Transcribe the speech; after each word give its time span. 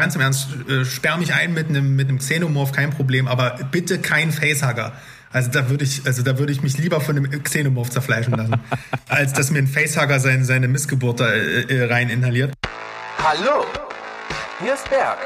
Ganz 0.00 0.14
im 0.14 0.22
Ernst, 0.22 0.48
äh, 0.66 0.86
sperr 0.86 1.18
mich 1.18 1.34
ein 1.34 1.52
mit 1.52 1.68
einem 1.68 1.94
mit 1.94 2.08
einem 2.08 2.20
Xenomorph, 2.20 2.72
kein 2.72 2.88
Problem, 2.88 3.28
aber 3.28 3.58
bitte 3.70 3.98
kein 3.98 4.32
Facehugger. 4.32 4.94
Also 5.30 5.50
da 5.50 5.68
würde 5.68 5.84
ich, 5.84 6.06
also 6.06 6.22
da 6.22 6.38
würde 6.38 6.52
ich 6.52 6.62
mich 6.62 6.78
lieber 6.78 7.02
von 7.02 7.18
einem 7.18 7.42
Xenomorph 7.42 7.90
zerfleischen 7.90 8.32
lassen, 8.32 8.54
als 9.08 9.34
dass 9.34 9.50
mir 9.50 9.58
ein 9.58 9.66
Facehugger 9.66 10.18
seine, 10.18 10.46
seine 10.46 10.68
Missgeburt 10.68 11.20
da 11.20 11.30
äh, 11.30 11.64
äh, 11.64 11.84
rein 11.84 12.08
inhaliert. 12.08 12.54
Hallo, 13.22 13.66
hier 14.62 14.72
ist 14.72 14.88
Berg. 14.88 15.18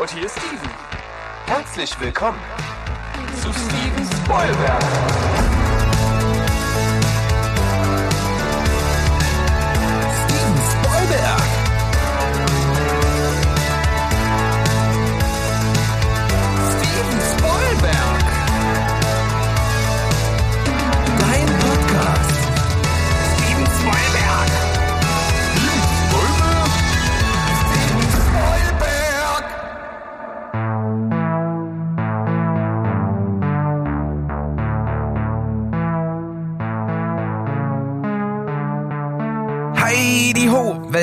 Und 0.00 0.10
hier 0.10 0.24
ist 0.24 0.32
Steven. 0.32 0.70
Herzlich 1.44 2.00
willkommen 2.00 2.38
zu 3.42 3.52
Steven 3.52 4.08
Spoilberg. 4.24 5.23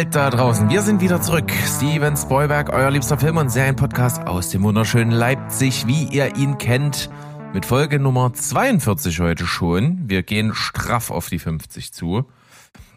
Welt 0.01 0.15
da 0.15 0.31
draußen. 0.31 0.67
Wir 0.67 0.81
sind 0.81 0.99
wieder 0.99 1.21
zurück. 1.21 1.51
Steven 1.51 2.17
Spoilberg, 2.17 2.73
euer 2.73 2.89
liebster 2.89 3.19
Film- 3.19 3.37
und 3.37 3.49
Serienpodcast 3.49 4.25
aus 4.25 4.49
dem 4.49 4.63
wunderschönen 4.63 5.11
Leipzig, 5.11 5.85
wie 5.85 6.05
ihr 6.05 6.37
ihn 6.37 6.57
kennt. 6.57 7.11
Mit 7.53 7.67
Folge 7.67 7.99
Nummer 7.99 8.33
42 8.33 9.19
heute 9.19 9.45
schon. 9.45 10.09
Wir 10.09 10.23
gehen 10.23 10.55
straff 10.55 11.11
auf 11.11 11.29
die 11.29 11.37
50 11.37 11.93
zu. 11.93 12.25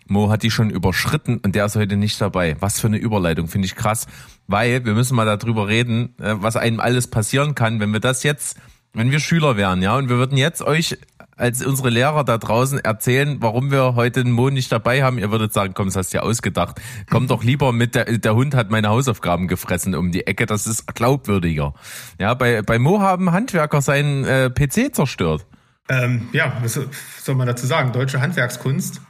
Mo 0.06 0.30
hat 0.30 0.42
die 0.42 0.50
schon 0.50 0.70
überschritten 0.70 1.40
und 1.44 1.54
der 1.54 1.66
ist 1.66 1.76
heute 1.76 1.98
nicht 1.98 2.18
dabei. 2.22 2.56
Was 2.60 2.80
für 2.80 2.86
eine 2.86 2.96
Überleitung, 2.96 3.48
finde 3.48 3.66
ich 3.66 3.76
krass. 3.76 4.06
Weil 4.46 4.86
wir 4.86 4.94
müssen 4.94 5.14
mal 5.14 5.26
darüber 5.26 5.68
reden, 5.68 6.14
äh, 6.18 6.36
was 6.38 6.56
einem 6.56 6.80
alles 6.80 7.08
passieren 7.08 7.54
kann, 7.54 7.80
wenn 7.80 7.92
wir 7.92 8.00
das 8.00 8.22
jetzt, 8.22 8.56
wenn 8.94 9.10
wir 9.10 9.20
Schüler 9.20 9.58
wären, 9.58 9.82
ja, 9.82 9.94
und 9.94 10.08
wir 10.08 10.16
würden 10.16 10.38
jetzt 10.38 10.62
euch 10.62 10.96
als 11.36 11.64
unsere 11.64 11.90
Lehrer 11.90 12.24
da 12.24 12.38
draußen 12.38 12.78
erzählen, 12.78 13.38
warum 13.40 13.70
wir 13.70 13.94
heute 13.94 14.24
den 14.24 14.32
Mo 14.32 14.50
nicht 14.50 14.70
dabei 14.70 15.02
haben. 15.02 15.18
Ihr 15.18 15.30
würdet 15.30 15.52
sagen, 15.52 15.74
komm, 15.74 15.86
das 15.86 15.96
hast 15.96 16.12
du 16.12 16.18
ja 16.18 16.22
ausgedacht. 16.22 16.80
Komm 17.10 17.26
doch 17.26 17.42
lieber 17.42 17.72
mit, 17.72 17.94
der, 17.94 18.04
der 18.18 18.34
Hund 18.34 18.54
hat 18.54 18.70
meine 18.70 18.88
Hausaufgaben 18.88 19.48
gefressen 19.48 19.94
um 19.94 20.12
die 20.12 20.26
Ecke, 20.26 20.46
das 20.46 20.66
ist 20.66 20.94
glaubwürdiger. 20.94 21.74
Ja, 22.18 22.34
bei, 22.34 22.62
bei 22.62 22.78
Mo 22.78 23.00
haben 23.00 23.32
Handwerker 23.32 23.82
seinen 23.82 24.24
äh, 24.24 24.50
PC 24.50 24.94
zerstört. 24.94 25.46
Ähm, 25.88 26.28
ja, 26.32 26.52
was 26.62 26.80
soll 27.22 27.34
man 27.34 27.46
dazu 27.46 27.66
sagen? 27.66 27.92
Deutsche 27.92 28.20
Handwerkskunst. 28.20 29.00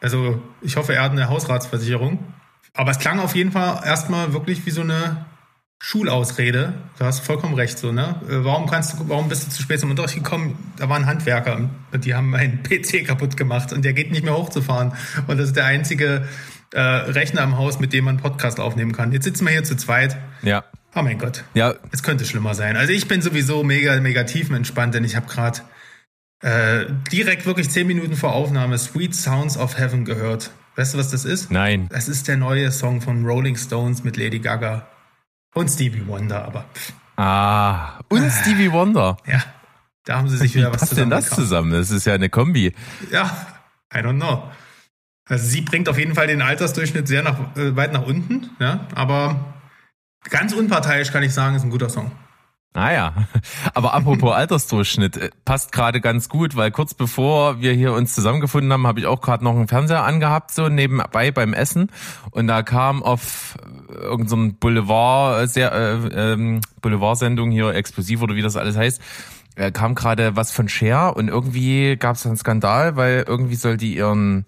Also 0.00 0.42
ich 0.60 0.76
hoffe, 0.76 0.94
er 0.94 1.02
hat 1.02 1.12
eine 1.12 1.28
Hausratsversicherung. 1.28 2.18
Aber 2.72 2.90
es 2.90 2.98
klang 2.98 3.20
auf 3.20 3.34
jeden 3.34 3.52
Fall 3.52 3.80
erstmal 3.84 4.32
wirklich 4.32 4.66
wie 4.66 4.70
so 4.70 4.80
eine 4.80 5.26
Schulausrede. 5.86 6.72
Du 6.98 7.04
hast 7.04 7.20
vollkommen 7.20 7.52
recht, 7.52 7.78
so, 7.78 7.92
ne? 7.92 8.18
Äh, 8.26 8.42
Warum 8.42 8.66
kannst 8.66 8.94
du, 8.94 9.06
warum 9.10 9.28
bist 9.28 9.46
du 9.46 9.50
zu 9.50 9.60
spät 9.60 9.80
zum 9.80 9.90
Unterricht 9.90 10.14
gekommen? 10.14 10.72
Da 10.78 10.88
waren 10.88 11.04
Handwerker 11.04 11.68
und 11.92 12.04
die 12.06 12.14
haben 12.14 12.30
meinen 12.30 12.62
PC 12.62 13.06
kaputt 13.06 13.36
gemacht 13.36 13.70
und 13.70 13.84
der 13.84 13.92
geht 13.92 14.10
nicht 14.10 14.24
mehr 14.24 14.34
hochzufahren. 14.34 14.94
Und 15.26 15.36
das 15.38 15.48
ist 15.48 15.56
der 15.56 15.66
einzige 15.66 16.26
äh, 16.72 16.80
Rechner 16.80 17.42
im 17.42 17.58
Haus, 17.58 17.80
mit 17.80 17.92
dem 17.92 18.04
man 18.06 18.16
Podcast 18.16 18.60
aufnehmen 18.60 18.92
kann. 18.92 19.12
Jetzt 19.12 19.24
sitzen 19.24 19.44
wir 19.44 19.52
hier 19.52 19.62
zu 19.62 19.76
zweit. 19.76 20.16
Ja. 20.40 20.64
Oh 20.94 21.02
mein 21.02 21.18
Gott. 21.18 21.44
Ja, 21.52 21.74
Es 21.92 22.02
könnte 22.02 22.24
schlimmer 22.24 22.54
sein. 22.54 22.78
Also 22.78 22.94
ich 22.94 23.06
bin 23.06 23.20
sowieso 23.20 23.62
mega, 23.62 24.00
mega 24.00 24.24
tiefenentspannt, 24.24 24.94
denn 24.94 25.04
ich 25.04 25.16
habe 25.16 25.26
gerade 25.26 25.60
äh, 26.40 26.86
direkt 27.12 27.44
wirklich 27.44 27.68
zehn 27.68 27.86
Minuten 27.86 28.16
vor 28.16 28.32
Aufnahme 28.32 28.78
Sweet 28.78 29.14
Sounds 29.14 29.58
of 29.58 29.76
Heaven 29.76 30.06
gehört. 30.06 30.50
Weißt 30.76 30.94
du, 30.94 30.98
was 30.98 31.10
das 31.10 31.26
ist? 31.26 31.50
nein. 31.50 31.88
Das 31.90 32.08
ist 32.08 32.26
der 32.26 32.38
neue 32.38 32.72
Song 32.72 33.02
von 33.02 33.26
Rolling 33.26 33.56
Stones 33.56 34.02
mit 34.02 34.16
Lady 34.16 34.38
Gaga 34.38 34.86
und 35.54 35.68
Stevie 35.70 36.06
Wonder, 36.06 36.44
aber 36.44 36.64
pff, 36.74 36.92
Ah, 37.16 38.00
und 38.08 38.28
Stevie 38.30 38.70
Wonder. 38.72 39.16
ja, 39.26 39.42
da 40.04 40.18
haben 40.18 40.28
sie 40.28 40.36
sich 40.36 40.54
Wie 40.54 40.58
wieder 40.58 40.72
was 40.72 40.80
passt 40.80 40.96
denn 40.96 41.08
das 41.10 41.26
zusammengekauft. 41.30 41.48
zusammen? 41.48 41.72
Das 41.72 41.90
ist 41.90 42.04
ja 42.06 42.14
eine 42.14 42.28
Kombi. 42.28 42.74
Ja, 43.10 43.46
I 43.94 43.98
don't 43.98 44.16
know. 44.16 44.50
Also 45.26 45.46
sie 45.46 45.62
bringt 45.62 45.88
auf 45.88 45.96
jeden 45.98 46.14
Fall 46.14 46.26
den 46.26 46.42
Altersdurchschnitt 46.42 47.08
sehr 47.08 47.22
nach, 47.22 47.56
äh, 47.56 47.74
weit 47.76 47.92
nach 47.92 48.02
unten, 48.04 48.50
ja, 48.58 48.86
aber 48.94 49.54
ganz 50.28 50.52
unparteiisch 50.52 51.10
kann 51.12 51.22
ich 51.22 51.32
sagen, 51.32 51.54
ist 51.56 51.62
ein 51.62 51.70
guter 51.70 51.88
Song. 51.88 52.10
Ah 52.76 52.92
ja, 52.92 53.14
aber 53.74 53.94
apropos 53.94 54.32
Altersdurchschnitt, 54.34 55.16
äh, 55.16 55.30
passt 55.44 55.70
gerade 55.70 56.00
ganz 56.00 56.28
gut, 56.28 56.56
weil 56.56 56.72
kurz 56.72 56.92
bevor 56.92 57.60
wir 57.60 57.72
hier 57.72 57.92
uns 57.92 58.14
zusammengefunden 58.16 58.72
haben, 58.72 58.86
habe 58.86 58.98
ich 58.98 59.06
auch 59.06 59.20
gerade 59.20 59.44
noch 59.44 59.54
einen 59.54 59.68
Fernseher 59.68 60.02
angehabt, 60.02 60.50
so 60.50 60.68
nebenbei 60.68 61.30
beim 61.30 61.54
Essen. 61.54 61.90
Und 62.32 62.48
da 62.48 62.64
kam 62.64 63.04
auf 63.04 63.56
irgendeinem 63.88 64.50
so 64.50 64.56
Boulevard, 64.58 65.44
äh, 65.44 65.46
sehr, 65.46 65.72
äh, 65.72 66.32
ähm, 66.32 66.62
Boulevardsendung 66.82 67.52
hier, 67.52 67.70
explosiv 67.74 68.22
oder 68.22 68.34
wie 68.34 68.42
das 68.42 68.56
alles 68.56 68.76
heißt, 68.76 69.00
äh, 69.54 69.70
kam 69.70 69.94
gerade 69.94 70.34
was 70.34 70.50
von 70.50 70.68
Cher 70.68 71.16
und 71.16 71.28
irgendwie 71.28 71.96
gab 71.96 72.16
es 72.16 72.26
einen 72.26 72.36
Skandal, 72.36 72.96
weil 72.96 73.24
irgendwie 73.28 73.54
soll 73.54 73.76
die 73.76 73.94
ihren 73.96 74.46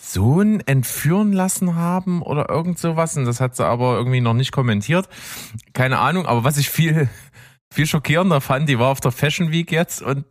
Sohn 0.00 0.60
entführen 0.60 1.32
lassen 1.32 1.74
haben 1.74 2.22
oder 2.22 2.48
irgend 2.48 2.78
sowas. 2.78 3.16
Und 3.16 3.24
das 3.24 3.40
hat 3.40 3.56
sie 3.56 3.66
aber 3.66 3.96
irgendwie 3.96 4.20
noch 4.20 4.34
nicht 4.34 4.52
kommentiert. 4.52 5.08
Keine 5.72 5.98
Ahnung, 5.98 6.26
aber 6.26 6.44
was 6.44 6.56
ich 6.56 6.70
viel, 6.70 7.08
viel 7.70 7.86
schockierender 7.86 8.40
fand, 8.40 8.68
die 8.68 8.78
war 8.78 8.88
auf 8.88 9.00
der 9.00 9.12
Fashion 9.12 9.50
Week 9.50 9.70
jetzt 9.70 10.02
und 10.02 10.24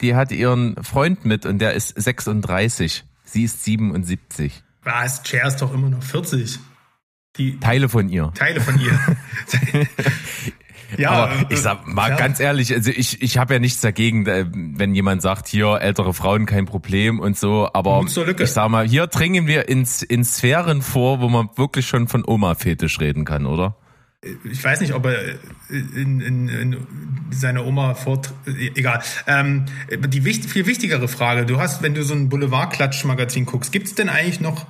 die 0.00 0.14
hat 0.14 0.32
ihren 0.32 0.82
Freund 0.82 1.24
mit 1.24 1.46
und 1.46 1.58
der 1.58 1.74
ist 1.74 1.88
36. 1.88 3.04
Sie 3.24 3.44
ist 3.44 3.64
77. 3.64 4.62
Was? 4.82 5.22
Cher 5.26 5.46
ist 5.46 5.56
doch 5.56 5.72
immer 5.72 5.88
noch 5.88 6.02
40. 6.02 6.58
Die 7.36 7.58
Teile 7.58 7.88
von 7.88 8.08
ihr. 8.08 8.32
Teile 8.34 8.60
von 8.60 8.78
ihr. 8.78 8.98
ja, 10.98 11.10
aber 11.10 11.32
äh, 11.32 11.46
ich 11.48 11.60
sag 11.60 11.86
mal 11.86 12.10
ja. 12.10 12.16
ganz 12.16 12.38
ehrlich, 12.38 12.72
also 12.72 12.90
ich, 12.90 13.22
ich 13.22 13.38
habe 13.38 13.54
ja 13.54 13.60
nichts 13.60 13.80
dagegen, 13.80 14.26
äh, 14.26 14.46
wenn 14.52 14.94
jemand 14.94 15.22
sagt, 15.22 15.48
hier 15.48 15.80
ältere 15.80 16.14
Frauen 16.14 16.46
kein 16.46 16.66
Problem 16.66 17.18
und 17.18 17.36
so, 17.36 17.68
aber 17.72 18.04
ich 18.06 18.52
sag 18.52 18.68
mal, 18.68 18.86
hier 18.86 19.08
dringen 19.08 19.48
wir 19.48 19.68
ins, 19.68 20.02
in 20.02 20.24
Sphären 20.24 20.82
vor, 20.82 21.20
wo 21.20 21.28
man 21.28 21.48
wirklich 21.56 21.88
schon 21.88 22.06
von 22.06 22.22
Oma-Fetisch 22.24 23.00
reden 23.00 23.24
kann, 23.24 23.46
oder? 23.46 23.76
Ich 24.44 24.62
weiß 24.64 24.80
nicht, 24.80 24.94
ob 24.94 25.06
er 25.06 25.34
in, 25.68 26.20
in, 26.20 26.48
in 26.48 26.86
seine 27.30 27.64
Oma 27.64 27.94
fort. 27.94 28.32
Egal. 28.46 29.02
Ähm, 29.26 29.66
die 30.08 30.24
wicht, 30.24 30.46
viel 30.48 30.66
wichtigere 30.66 31.08
Frage: 31.08 31.46
Du 31.46 31.58
hast, 31.58 31.82
wenn 31.82 31.94
du 31.94 32.02
so 32.04 32.14
ein 32.14 32.28
Boulevard-Klatsch-Magazin 32.28 33.44
guckst, 33.46 33.72
gibt 33.72 33.86
es 33.88 33.94
denn 33.94 34.08
eigentlich 34.08 34.40
noch 34.40 34.66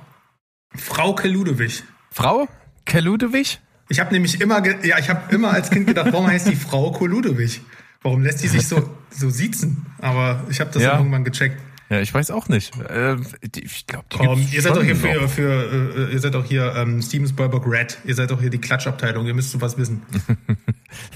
Frauke 0.75 1.27
Ludewig? 1.27 1.83
Frau 2.11 2.47
Keludewig? 2.85 3.59
Ich 3.89 3.99
habe 3.99 4.13
nämlich 4.13 4.41
immer, 4.41 4.65
ja, 4.83 4.97
ich 4.99 5.09
habe 5.09 5.33
immer 5.33 5.51
als 5.51 5.69
Kind 5.69 5.87
gedacht, 5.87 6.07
warum 6.11 6.27
heißt 6.27 6.47
die 6.47 6.55
Frau 6.55 6.95
Ludewig? 7.05 7.61
Warum 8.01 8.23
lässt 8.23 8.43
die 8.43 8.47
sich 8.47 8.67
so 8.67 8.89
so 9.09 9.29
siezen? 9.29 9.85
Aber 9.99 10.43
ich 10.49 10.59
habe 10.59 10.71
das 10.71 10.83
Ja. 10.83 10.97
irgendwann 10.97 11.23
gecheckt. 11.23 11.61
Ja, 11.89 11.99
ich 11.99 12.13
weiß 12.13 12.31
auch 12.31 12.47
nicht. 12.47 12.75
Äh, 12.79 13.17
ich 13.55 13.85
glaube, 13.85 14.05
die 14.11 14.17
gibt's 14.17 14.53
ihr 14.53 14.61
seid 14.61 14.75
doch 14.75 14.83
hier 14.83 14.95
für, 14.95 15.27
für 15.29 16.07
äh, 16.09 16.13
ihr 16.13 16.19
seid 16.19 16.33
doch 16.33 16.45
hier 16.45 16.73
ähm, 16.75 17.01
Steven 17.01 17.27
Spielberg 17.27 17.65
Red. 17.67 17.99
Ihr 18.05 18.15
seid 18.15 18.31
doch 18.31 18.41
hier 18.41 18.49
die 18.49 18.57
Klatschabteilung. 18.57 19.27
Ihr 19.27 19.35
müsst 19.35 19.51
sowas 19.51 19.77
wissen. 19.77 20.01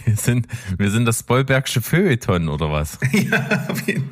Wir 0.03 0.18
sind, 0.18 0.47
wir 0.78 0.91
sind 0.91 1.06
das 1.06 1.19
Spoilbergsche 1.19 1.81
Feuilleton 1.81 2.50
oder 2.50 2.69
was? 2.69 2.97
ja, 3.12 3.66
auf 3.69 3.88
jeden 3.88 4.09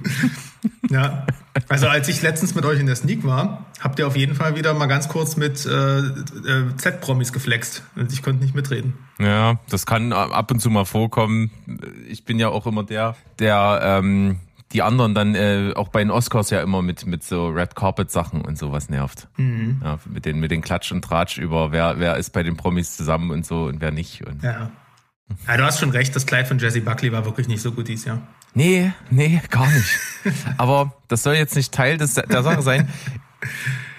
Ja. 0.89 1.25
Also 1.67 1.87
als 1.87 2.07
ich 2.07 2.21
letztens 2.21 2.55
mit 2.55 2.63
euch 2.65 2.79
in 2.79 2.85
der 2.85 2.95
Sneak 2.95 3.25
war, 3.25 3.65
habt 3.79 3.99
ihr 3.99 4.07
auf 4.07 4.15
jeden 4.15 4.35
Fall 4.35 4.55
wieder 4.55 4.73
mal 4.73 4.85
ganz 4.85 5.09
kurz 5.09 5.35
mit 5.35 5.65
äh, 5.65 5.99
äh, 5.99 6.75
Z-Promis 6.77 7.33
geflext. 7.33 7.83
Und 7.95 8.13
ich 8.13 8.21
konnte 8.21 8.43
nicht 8.43 8.55
mitreden. 8.55 8.93
Ja, 9.19 9.59
das 9.69 9.85
kann 9.85 10.13
ab 10.13 10.51
und 10.51 10.61
zu 10.61 10.69
mal 10.69 10.85
vorkommen. 10.85 11.51
Ich 12.07 12.23
bin 12.25 12.39
ja 12.39 12.49
auch 12.49 12.65
immer 12.67 12.83
der, 12.83 13.15
der 13.39 13.79
ähm, 13.83 14.39
die 14.73 14.81
anderen 14.81 15.13
dann 15.15 15.35
äh, 15.35 15.73
auch 15.75 15.87
bei 15.89 15.99
den 15.99 16.11
Oscars 16.11 16.49
ja 16.49 16.61
immer 16.61 16.81
mit 16.81 17.05
mit 17.05 17.23
so 17.23 17.47
Red 17.47 17.75
Carpet 17.75 18.11
Sachen 18.11 18.41
und 18.41 18.57
sowas 18.57 18.89
nervt. 18.89 19.27
Ja, 19.37 19.99
mit 20.05 20.25
den 20.25 20.39
mit 20.39 20.51
den 20.51 20.61
Klatsch 20.61 20.91
und 20.91 21.01
Tratsch 21.03 21.37
über 21.37 21.71
wer 21.71 21.99
wer 21.99 22.17
ist 22.17 22.31
bei 22.31 22.43
den 22.43 22.57
Promis 22.57 22.97
zusammen 22.97 23.31
und 23.31 23.45
so 23.45 23.65
und 23.65 23.79
wer 23.81 23.91
nicht. 23.91 24.25
Und 24.27 24.43
Ja. 24.43 24.71
ja. 25.47 25.57
Du 25.57 25.63
hast 25.63 25.79
schon 25.79 25.89
recht, 25.89 26.15
das 26.15 26.25
Kleid 26.25 26.47
von 26.47 26.57
Jesse 26.57 26.81
Buckley 26.81 27.11
war 27.11 27.25
wirklich 27.25 27.47
nicht 27.47 27.61
so 27.61 27.71
gut 27.71 27.87
dieses 27.87 28.05
Jahr. 28.05 28.21
Nee, 28.53 28.91
nee, 29.09 29.41
gar 29.49 29.69
nicht. 29.69 29.99
Aber 30.57 30.93
das 31.07 31.23
soll 31.23 31.35
jetzt 31.35 31.55
nicht 31.55 31.73
Teil 31.73 31.97
des, 31.97 32.13
der 32.15 32.43
Sache 32.43 32.61
sein. 32.61 32.89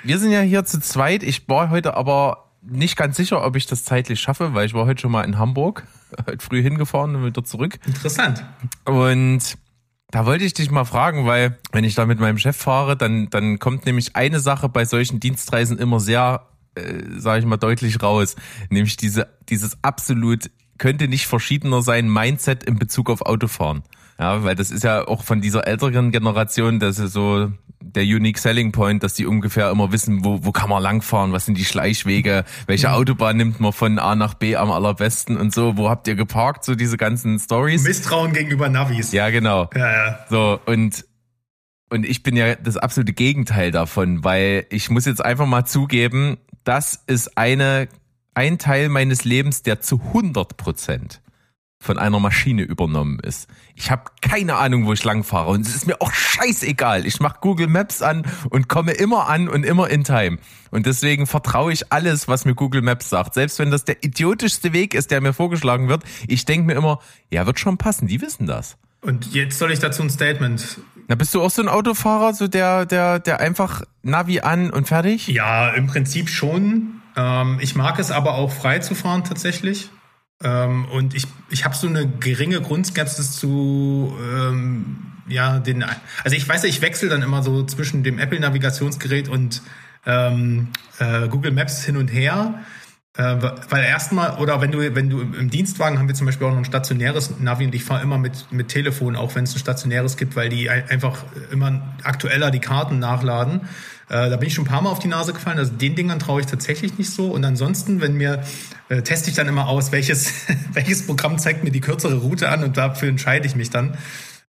Wir 0.02 0.18
sind 0.18 0.32
ja 0.32 0.40
hier 0.40 0.64
zu 0.64 0.80
zweit. 0.80 1.22
Ich 1.22 1.48
war 1.48 1.70
heute 1.70 1.94
aber 1.96 2.48
nicht 2.62 2.96
ganz 2.96 3.16
sicher, 3.16 3.44
ob 3.44 3.56
ich 3.56 3.66
das 3.66 3.84
zeitlich 3.84 4.20
schaffe, 4.20 4.54
weil 4.54 4.66
ich 4.66 4.74
war 4.74 4.86
heute 4.86 5.00
schon 5.02 5.12
mal 5.12 5.22
in 5.24 5.38
Hamburg, 5.38 5.84
heute 6.26 6.44
früh 6.44 6.62
hingefahren 6.62 7.14
und 7.14 7.24
wieder 7.24 7.44
zurück. 7.44 7.78
Interessant. 7.86 8.44
Und 8.84 9.56
da 10.10 10.26
wollte 10.26 10.44
ich 10.44 10.54
dich 10.54 10.70
mal 10.70 10.84
fragen, 10.84 11.26
weil 11.26 11.58
wenn 11.72 11.84
ich 11.84 11.94
da 11.94 12.06
mit 12.06 12.18
meinem 12.18 12.38
Chef 12.38 12.56
fahre, 12.56 12.96
dann, 12.96 13.28
dann 13.30 13.58
kommt 13.58 13.84
nämlich 13.86 14.16
eine 14.16 14.40
Sache 14.40 14.68
bei 14.68 14.84
solchen 14.84 15.20
Dienstreisen 15.20 15.78
immer 15.78 16.00
sehr 16.00 16.46
äh, 16.78 17.18
sage 17.18 17.40
ich 17.40 17.46
mal, 17.46 17.56
deutlich 17.56 18.02
raus. 18.02 18.36
Nämlich 18.70 18.96
diese, 18.96 19.28
dieses 19.48 19.78
absolut 19.82 20.50
könnte 20.78 21.08
nicht 21.08 21.26
verschiedener 21.26 21.82
sein 21.82 22.08
Mindset 22.08 22.64
in 22.64 22.78
Bezug 22.78 23.10
auf 23.10 23.22
Autofahren. 23.22 23.82
Ja, 24.18 24.42
weil 24.44 24.54
das 24.54 24.70
ist 24.70 24.84
ja 24.84 25.06
auch 25.06 25.22
von 25.22 25.40
dieser 25.40 25.66
älteren 25.66 26.10
Generation, 26.10 26.80
das 26.80 26.98
ist 26.98 27.12
so 27.12 27.52
der 27.80 28.02
Unique 28.02 28.38
Selling 28.38 28.72
Point, 28.72 29.02
dass 29.02 29.14
die 29.14 29.26
ungefähr 29.26 29.70
immer 29.70 29.92
wissen, 29.92 30.24
wo, 30.24 30.44
wo 30.44 30.52
kann 30.52 30.68
man 30.68 30.82
langfahren, 30.82 31.32
was 31.32 31.46
sind 31.46 31.56
die 31.56 31.64
Schleichwege, 31.64 32.44
welche 32.66 32.92
Autobahn 32.92 33.36
nimmt 33.36 33.60
man 33.60 33.72
von 33.72 33.98
A 33.98 34.14
nach 34.14 34.34
B 34.34 34.56
am 34.56 34.70
allerbesten 34.70 35.36
und 35.36 35.52
so, 35.52 35.76
wo 35.76 35.88
habt 35.88 36.08
ihr 36.08 36.14
geparkt, 36.14 36.64
so 36.64 36.74
diese 36.74 36.96
ganzen 36.96 37.38
Stories. 37.38 37.84
Misstrauen 37.84 38.32
gegenüber 38.32 38.68
Navis. 38.68 39.12
Ja, 39.12 39.30
genau. 39.30 39.70
Ja, 39.74 39.92
ja. 39.92 40.18
So, 40.28 40.60
und, 40.66 41.04
und 41.90 42.04
ich 42.04 42.22
bin 42.22 42.36
ja 42.36 42.54
das 42.56 42.76
absolute 42.76 43.12
Gegenteil 43.12 43.70
davon, 43.70 44.24
weil 44.24 44.66
ich 44.70 44.90
muss 44.90 45.06
jetzt 45.06 45.24
einfach 45.24 45.46
mal 45.46 45.64
zugeben, 45.64 46.38
das 46.64 47.02
ist 47.06 47.38
eine, 47.38 47.88
ein 48.34 48.58
Teil 48.58 48.88
meines 48.88 49.24
Lebens, 49.24 49.62
der 49.62 49.80
zu 49.80 50.00
100 50.00 50.56
Prozent 50.56 51.20
von 51.80 51.98
einer 51.98 52.18
Maschine 52.18 52.62
übernommen 52.62 53.20
ist. 53.20 53.48
Ich 53.74 53.90
habe 53.90 54.02
keine 54.20 54.56
Ahnung, 54.56 54.86
wo 54.86 54.92
ich 54.92 55.04
langfahre 55.04 55.50
und 55.50 55.66
es 55.66 55.74
ist 55.74 55.86
mir 55.86 56.00
auch 56.00 56.12
scheißegal. 56.12 57.06
Ich 57.06 57.20
mache 57.20 57.38
Google 57.40 57.68
Maps 57.68 58.02
an 58.02 58.24
und 58.50 58.68
komme 58.68 58.92
immer 58.92 59.28
an 59.28 59.48
und 59.48 59.64
immer 59.64 59.88
in 59.88 60.02
Time. 60.04 60.38
Und 60.70 60.86
deswegen 60.86 61.26
vertraue 61.26 61.72
ich 61.72 61.92
alles, 61.92 62.26
was 62.26 62.44
mir 62.44 62.54
Google 62.54 62.82
Maps 62.82 63.08
sagt. 63.08 63.34
Selbst 63.34 63.58
wenn 63.58 63.70
das 63.70 63.84
der 63.84 64.02
idiotischste 64.02 64.72
Weg 64.72 64.94
ist, 64.94 65.10
der 65.10 65.20
mir 65.20 65.32
vorgeschlagen 65.32 65.88
wird, 65.88 66.02
ich 66.26 66.44
denke 66.44 66.66
mir 66.66 66.74
immer, 66.74 66.98
ja, 67.30 67.46
wird 67.46 67.60
schon 67.60 67.78
passen, 67.78 68.08
die 68.08 68.20
wissen 68.20 68.46
das. 68.46 68.76
Und 69.00 69.32
jetzt 69.32 69.58
soll 69.58 69.70
ich 69.70 69.78
dazu 69.78 70.02
ein 70.02 70.10
Statement. 70.10 70.80
Na, 71.06 71.14
bist 71.14 71.32
du 71.34 71.40
auch 71.40 71.50
so 71.50 71.62
ein 71.62 71.68
Autofahrer, 71.68 72.34
so 72.34 72.48
der, 72.48 72.84
der, 72.84 73.20
der 73.20 73.40
einfach 73.40 73.82
Navi 74.02 74.40
an 74.40 74.70
und 74.70 74.88
fertig? 74.88 75.28
Ja, 75.28 75.70
im 75.70 75.86
Prinzip 75.86 76.28
schon. 76.28 77.00
Ähm, 77.16 77.58
ich 77.60 77.76
mag 77.76 77.98
es 78.00 78.10
aber 78.10 78.34
auch 78.34 78.50
frei 78.50 78.80
zu 78.80 78.96
fahren 78.96 79.22
tatsächlich. 79.22 79.90
Ähm, 80.42 80.84
und 80.86 81.14
ich, 81.14 81.26
ich 81.50 81.64
habe 81.64 81.74
so 81.74 81.88
eine 81.88 82.08
geringe 82.08 82.60
Grundskepsis 82.60 83.32
zu 83.32 84.16
ähm, 84.20 85.12
ja 85.26 85.58
den 85.58 85.84
also 86.24 86.36
ich 86.36 86.48
weiß 86.48 86.64
ich 86.64 86.80
wechsle 86.80 87.08
dann 87.08 87.22
immer 87.22 87.42
so 87.42 87.64
zwischen 87.64 88.02
dem 88.02 88.18
Apple 88.18 88.38
Navigationsgerät 88.38 89.28
und 89.28 89.62
ähm, 90.06 90.68
äh, 91.00 91.28
Google 91.28 91.50
Maps 91.50 91.84
hin 91.84 91.96
und 91.96 92.08
her 92.08 92.62
weil 93.18 93.82
erstmal 93.82 94.38
oder 94.38 94.60
wenn 94.60 94.70
du 94.70 94.94
wenn 94.94 95.10
du 95.10 95.20
im 95.20 95.50
Dienstwagen 95.50 95.98
haben 95.98 96.06
wir 96.06 96.14
zum 96.14 96.26
Beispiel 96.26 96.46
auch 96.46 96.52
noch 96.52 96.58
ein 96.58 96.64
stationäres 96.64 97.40
Navi 97.40 97.66
und 97.66 97.74
ich 97.74 97.82
fahre 97.82 98.02
immer 98.02 98.16
mit 98.16 98.52
mit 98.52 98.68
Telefon 98.68 99.16
auch 99.16 99.34
wenn 99.34 99.42
es 99.42 99.54
ein 99.54 99.58
stationäres 99.58 100.16
gibt 100.16 100.36
weil 100.36 100.48
die 100.48 100.70
einfach 100.70 101.24
immer 101.50 101.82
aktueller 102.04 102.52
die 102.52 102.60
Karten 102.60 103.00
nachladen 103.00 103.62
äh, 104.08 104.30
da 104.30 104.36
bin 104.36 104.48
ich 104.48 104.54
schon 104.54 104.64
ein 104.64 104.68
paar 104.68 104.80
Mal 104.80 104.90
auf 104.90 104.98
die 104.98 105.08
Nase 105.08 105.32
gefallen. 105.32 105.58
Also 105.58 105.72
den 105.72 105.94
Dingern 105.94 106.18
traue 106.18 106.40
ich 106.40 106.46
tatsächlich 106.46 106.96
nicht 106.96 107.10
so. 107.10 107.30
Und 107.30 107.44
ansonsten, 107.44 108.00
wenn 108.00 108.14
mir, 108.14 108.42
äh, 108.88 109.02
teste 109.02 109.28
ich 109.28 109.36
dann 109.36 109.48
immer 109.48 109.68
aus, 109.68 109.92
welches, 109.92 110.32
welches 110.72 111.06
Programm 111.06 111.38
zeigt 111.38 111.62
mir 111.62 111.70
die 111.70 111.80
kürzere 111.80 112.16
Route 112.16 112.48
an 112.48 112.64
und 112.64 112.76
dafür 112.76 113.08
entscheide 113.08 113.46
ich 113.46 113.54
mich 113.54 113.70
dann. 113.70 113.98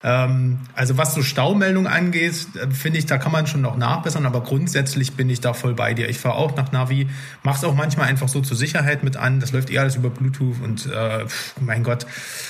Ähm, 0.01 0.59
also 0.75 0.97
was 0.97 1.13
so 1.13 1.21
Staumeldungen 1.21 1.91
angeht, 1.91 2.47
äh, 2.55 2.71
finde 2.71 2.99
ich, 2.99 3.05
da 3.05 3.17
kann 3.17 3.33
man 3.33 3.47
schon 3.47 3.59
noch 3.59 3.75
nachbessern, 3.75 4.25
aber 4.25 4.41
grundsätzlich 4.41 5.13
bin 5.13 5.29
ich 5.29 5.41
da 5.41 5.53
voll 5.53 5.73
bei 5.73 5.93
dir. 5.93 6.07
Ich 6.07 6.19
fahre 6.19 6.35
auch 6.35 6.55
nach 6.55 6.71
Navi, 6.71 7.09
mache 7.43 7.57
es 7.57 7.63
auch 7.65 7.75
manchmal 7.75 8.07
einfach 8.07 8.29
so 8.29 8.39
zur 8.39 8.55
Sicherheit 8.55 9.03
mit 9.03 9.17
an. 9.17 9.41
Das 9.41 9.51
läuft 9.51 9.69
eh 9.69 9.79
alles 9.79 9.97
über 9.97 10.09
Bluetooth 10.09 10.61
und 10.63 10.85
äh, 10.85 11.25
mein 11.59 11.83
Gott. 11.83 12.05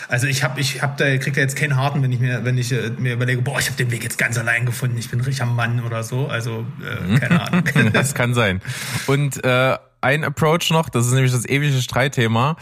Also 0.10 0.28
ich 0.28 0.44
habe, 0.44 0.60
ich 0.62 0.84
habe 0.84 0.94
da 0.98 1.18
krieg 1.18 1.34
da 1.34 1.42
jetzt 1.42 1.56
keinen 1.56 1.75
harten, 1.75 2.04
wenn 2.04 2.12
ich 2.12 2.19
mir, 2.19 2.46
wenn 2.46 2.57
ich 2.60 2.72
äh, 2.72 2.92
mir 3.00 3.13
überlege, 3.13 3.42
boah, 3.42 3.60
ich 3.60 3.66
habe 3.66 3.78
den 3.78 3.90
Weg 3.90 4.04
jetzt 4.04 4.19
ganz 4.19 4.38
allein 4.38 4.68
gefunden, 4.68 4.98
ich 5.00 5.10
bin 5.10 5.19
richtiger 5.19 5.48
Mann 5.48 5.84
oder 5.84 6.04
so. 6.04 6.28
Also 6.28 6.68
äh, 6.84 7.18
keine 7.18 7.42
Ahnung. 7.48 7.63
das 7.94 8.13
kann 8.13 8.36
sein. 8.36 8.62
Und 9.07 9.44
äh, 9.44 9.75
ein 10.02 10.24
Approach 10.24 10.69
noch, 10.69 10.88
das 10.90 11.07
ist 11.07 11.13
nämlich 11.13 11.31
das 11.31 11.48
ewige 11.50 11.81
Streitthema. 11.81 12.57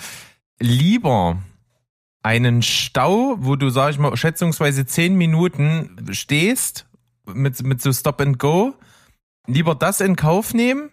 Lieber 0.60 1.40
einen 2.28 2.62
Stau, 2.62 3.38
wo 3.40 3.56
du, 3.56 3.70
sag 3.70 3.92
ich 3.92 4.00
mal, 4.00 4.18
schätzungsweise 4.18 4.86
zehn 4.86 5.16
Minuten 5.16 5.96
stehst 6.12 6.86
mit, 7.26 7.64
mit 7.64 7.82
so 7.82 7.94
Stop 7.94 8.20
and 8.20 8.38
Go, 8.38 8.74
lieber 9.48 9.76
das 9.76 10.02
in 10.02 10.18
Kauf 10.18 10.54
nehmen 10.54 10.90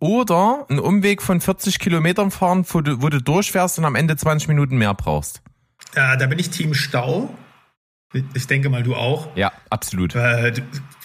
oder 0.00 0.66
einen 0.68 0.80
Umweg 0.80 1.22
von 1.22 1.40
40 1.40 1.78
Kilometern 1.78 2.32
fahren, 2.32 2.66
wo 2.68 2.80
du, 2.80 3.00
wo 3.00 3.08
du 3.10 3.22
durchfährst 3.22 3.78
und 3.78 3.84
am 3.84 3.94
Ende 3.94 4.16
20 4.16 4.48
Minuten 4.48 4.76
mehr 4.76 4.92
brauchst. 4.94 5.40
Ja, 5.94 6.16
da 6.16 6.26
bin 6.26 6.40
ich 6.40 6.50
Team 6.50 6.74
Stau. 6.74 7.32
Ich 8.34 8.48
denke 8.48 8.68
mal, 8.68 8.82
du 8.82 8.96
auch. 8.96 9.28
Ja, 9.36 9.52
absolut. 9.70 10.16
Äh, 10.16 10.52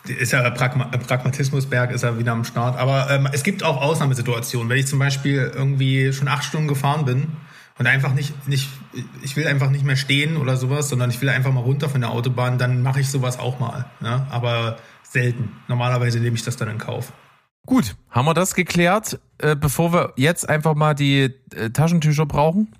ist 0.07 0.33
ja 0.33 0.49
Pragma 0.49 0.85
Pragmatismusberg, 0.85 1.91
ist 1.91 2.03
ja 2.03 2.17
wieder 2.17 2.31
am 2.31 2.45
Start. 2.45 2.79
Aber 2.79 3.11
ähm, 3.11 3.29
es 3.31 3.43
gibt 3.43 3.61
auch 3.61 3.79
Ausnahmesituationen. 3.79 4.69
Wenn 4.69 4.79
ich 4.79 4.87
zum 4.87 4.97
Beispiel 4.97 5.51
irgendwie 5.53 6.11
schon 6.13 6.27
acht 6.27 6.43
Stunden 6.43 6.67
gefahren 6.67 7.05
bin 7.05 7.27
und 7.77 7.87
einfach 7.87 8.13
nicht, 8.13 8.47
nicht, 8.47 8.69
ich 9.21 9.35
will 9.35 9.47
einfach 9.47 9.69
nicht 9.69 9.85
mehr 9.85 9.95
stehen 9.95 10.37
oder 10.37 10.57
sowas, 10.57 10.89
sondern 10.89 11.09
ich 11.09 11.21
will 11.21 11.29
einfach 11.29 11.51
mal 11.51 11.61
runter 11.61 11.89
von 11.89 12.01
der 12.01 12.11
Autobahn, 12.11 12.57
dann 12.57 12.81
mache 12.81 13.01
ich 13.01 13.09
sowas 13.09 13.39
auch 13.39 13.59
mal. 13.59 13.85
Ja? 14.01 14.27
Aber 14.29 14.77
selten. 15.03 15.51
Normalerweise 15.67 16.19
nehme 16.19 16.35
ich 16.35 16.43
das 16.43 16.57
dann 16.57 16.69
in 16.69 16.77
Kauf. 16.77 17.13
Gut, 17.65 17.95
haben 18.09 18.25
wir 18.25 18.33
das 18.33 18.55
geklärt, 18.55 19.19
äh, 19.39 19.55
bevor 19.55 19.91
wir 19.93 20.13
jetzt 20.15 20.47
einfach 20.47 20.73
mal 20.73 20.93
die 20.93 21.33
äh, 21.53 21.69
Taschentücher 21.71 22.25
brauchen? 22.25 22.73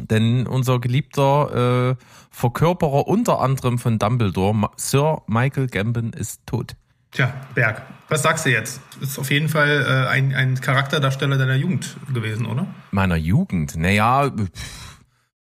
Denn 0.00 0.46
unser 0.46 0.80
geliebter 0.80 1.90
äh, 1.90 2.04
Verkörperer 2.30 3.06
unter 3.06 3.40
anderem 3.40 3.78
von 3.78 3.98
Dumbledore, 3.98 4.70
Sir 4.76 5.22
Michael 5.26 5.66
Gambon, 5.66 6.12
ist 6.14 6.46
tot. 6.46 6.76
Tja, 7.12 7.30
Berg, 7.54 7.82
was 8.08 8.22
sagst 8.22 8.46
du 8.46 8.50
jetzt? 8.50 8.80
Ist 9.02 9.18
auf 9.18 9.30
jeden 9.30 9.50
Fall 9.50 9.84
äh, 9.86 10.08
ein, 10.08 10.34
ein 10.34 10.58
Charakterdarsteller 10.58 11.36
deiner 11.36 11.56
Jugend 11.56 11.96
gewesen, 12.12 12.46
oder? 12.46 12.66
Meiner 12.90 13.16
Jugend? 13.16 13.76
Naja, 13.76 14.32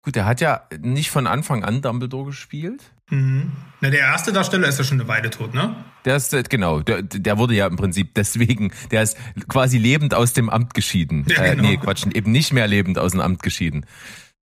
gut, 0.03 0.17
er 0.17 0.25
hat 0.25 0.41
ja 0.41 0.63
nicht 0.81 1.11
von 1.11 1.27
Anfang 1.27 1.65
an 1.65 1.83
Dumbledore 1.83 2.27
gespielt. 2.27 2.83
Mhm. 3.11 3.53
Na, 3.83 3.91
der 3.91 4.01
erste 4.01 4.33
Darsteller 4.33 4.67
ist 4.67 4.79
ja 4.79 4.85
schon 4.85 4.99
eine 4.99 5.09
Weile 5.09 5.29
tot, 5.29 5.53
ne? 5.53 5.77
Der 6.07 6.17
ist, 6.17 6.33
äh, 6.33 6.43
genau, 6.43 6.81
der, 6.81 7.03
der 7.03 7.37
wurde 7.37 7.55
ja 7.55 7.67
im 7.67 7.77
Prinzip 7.77 8.15
deswegen, 8.15 8.73
der 8.91 9.03
ist 9.03 9.19
quasi 9.49 9.77
lebend 9.77 10.15
aus 10.15 10.33
dem 10.33 10.49
Amt 10.49 10.73
geschieden. 10.73 11.27
Ja, 11.29 11.53
genau. 11.53 11.69
äh, 11.69 11.71
nee, 11.73 11.77
Quatsch, 11.77 12.07
eben 12.07 12.33
nicht 12.33 12.55
mehr 12.55 12.67
lebend 12.67 12.99
aus 12.99 13.13
dem 13.13 13.21
Amt 13.21 13.43
geschieden. 13.43 13.85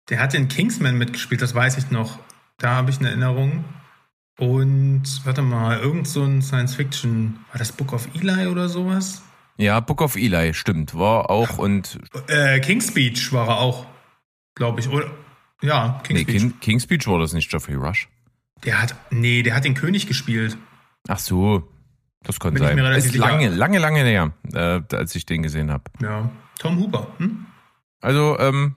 Der 0.09 0.19
hat 0.19 0.33
in 0.33 0.47
Kingsman 0.47 0.97
mitgespielt, 0.97 1.43
das 1.43 1.53
weiß 1.53 1.77
ich 1.77 1.91
noch. 1.91 2.17
Da 2.57 2.71
habe 2.71 2.89
ich 2.89 2.97
eine 2.97 3.09
Erinnerung. 3.09 3.63
Und 4.37 5.03
warte 5.25 5.41
mal, 5.41 5.79
irgend 5.79 6.07
so 6.07 6.23
ein 6.23 6.41
Science-Fiction, 6.41 7.39
war 7.51 7.59
das 7.59 7.71
Book 7.71 7.93
of 7.93 8.07
Eli 8.15 8.47
oder 8.47 8.69
sowas? 8.69 9.21
Ja, 9.57 9.79
Book 9.79 10.01
of 10.01 10.15
Eli, 10.15 10.53
stimmt, 10.53 10.95
war 10.97 11.29
auch 11.29 11.57
und. 11.57 11.99
Äh, 12.27 12.59
King's 12.61 12.87
Speech 12.87 13.31
war 13.33 13.47
er 13.47 13.57
auch, 13.59 13.85
glaube 14.55 14.79
ich, 14.79 14.89
oder? 14.89 15.11
Ja, 15.61 16.01
King's 16.03 16.19
nee, 16.19 16.23
Speech. 16.23 16.41
King, 16.41 16.59
King's 16.59 16.83
Speech 16.83 17.07
war 17.07 17.19
das 17.19 17.33
nicht 17.33 17.49
Geoffrey 17.49 17.75
Rush. 17.75 18.09
Der 18.63 18.81
hat, 18.81 18.95
nee, 19.11 19.43
der 19.43 19.55
hat 19.55 19.65
den 19.65 19.75
König 19.75 20.07
gespielt. 20.07 20.57
Ach 21.07 21.19
so, 21.19 21.67
das 22.23 22.39
konnte 22.39 22.59
sein. 22.59 22.77
Ist 22.77 23.15
lange, 23.15 23.49
lange, 23.49 23.79
lange 23.79 24.03
näher, 24.03 24.33
äh, 24.53 24.81
als 24.95 25.13
ich 25.15 25.25
den 25.25 25.43
gesehen 25.43 25.71
habe. 25.71 25.83
Ja, 26.01 26.31
Tom 26.59 26.79
Huber. 26.79 27.07
Hm? 27.17 27.45
Also, 28.01 28.39
ähm, 28.39 28.75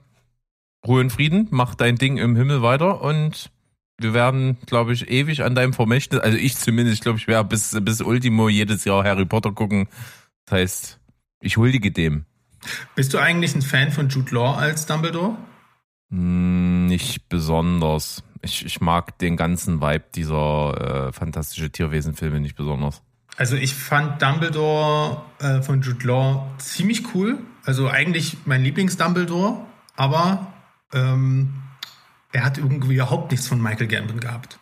Ruhe 0.85 1.01
und 1.01 1.11
Frieden, 1.11 1.47
mach 1.49 1.75
dein 1.75 1.95
Ding 1.95 2.17
im 2.17 2.35
Himmel 2.35 2.61
weiter 2.61 3.01
und 3.01 3.51
wir 3.97 4.13
werden, 4.13 4.57
glaube 4.65 4.93
ich, 4.93 5.09
ewig 5.09 5.43
an 5.43 5.55
deinem 5.55 5.73
Vermächtnis, 5.73 6.21
also 6.21 6.37
ich 6.37 6.57
zumindest, 6.57 7.01
glaube 7.01 7.17
ich, 7.17 7.27
werde 7.27 7.47
bis, 7.47 7.77
bis 7.81 8.01
Ultimo 8.01 8.49
jedes 8.49 8.85
Jahr 8.85 9.03
Harry 9.03 9.25
Potter 9.25 9.51
gucken. 9.51 9.87
Das 10.45 10.59
heißt, 10.59 10.99
ich 11.41 11.57
huldige 11.57 11.91
dem. 11.91 12.25
Bist 12.95 13.13
du 13.13 13.19
eigentlich 13.19 13.55
ein 13.55 13.61
Fan 13.61 13.91
von 13.91 14.09
Jude 14.09 14.33
Law 14.33 14.55
als 14.55 14.85
Dumbledore? 14.85 15.37
Hm, 16.09 16.87
nicht 16.87 17.29
besonders. 17.29 18.23
Ich, 18.41 18.65
ich 18.65 18.81
mag 18.81 19.17
den 19.19 19.37
ganzen 19.37 19.81
Vibe 19.81 20.05
dieser 20.13 21.07
äh, 21.07 21.13
fantastische 21.13 21.71
Tierwesen-Filme 21.71 22.39
nicht 22.39 22.55
besonders. 22.55 23.01
Also 23.37 23.55
ich 23.55 23.73
fand 23.73 24.21
Dumbledore 24.21 25.21
äh, 25.39 25.61
von 25.61 25.81
Jude 25.81 26.07
Law 26.07 26.47
ziemlich 26.57 27.13
cool. 27.13 27.39
Also 27.65 27.89
eigentlich 27.89 28.37
mein 28.45 28.63
Lieblings-Dumbledore, 28.63 29.65
aber 29.95 30.53
ähm, 30.93 31.53
er 32.35 32.43
hat 32.43 32.57
irgendwie 32.57 32.95
überhaupt 32.95 33.31
nichts 33.31 33.47
von 33.47 33.61
Michael 33.61 33.87
Gambon 33.87 34.19
gehabt. 34.19 34.59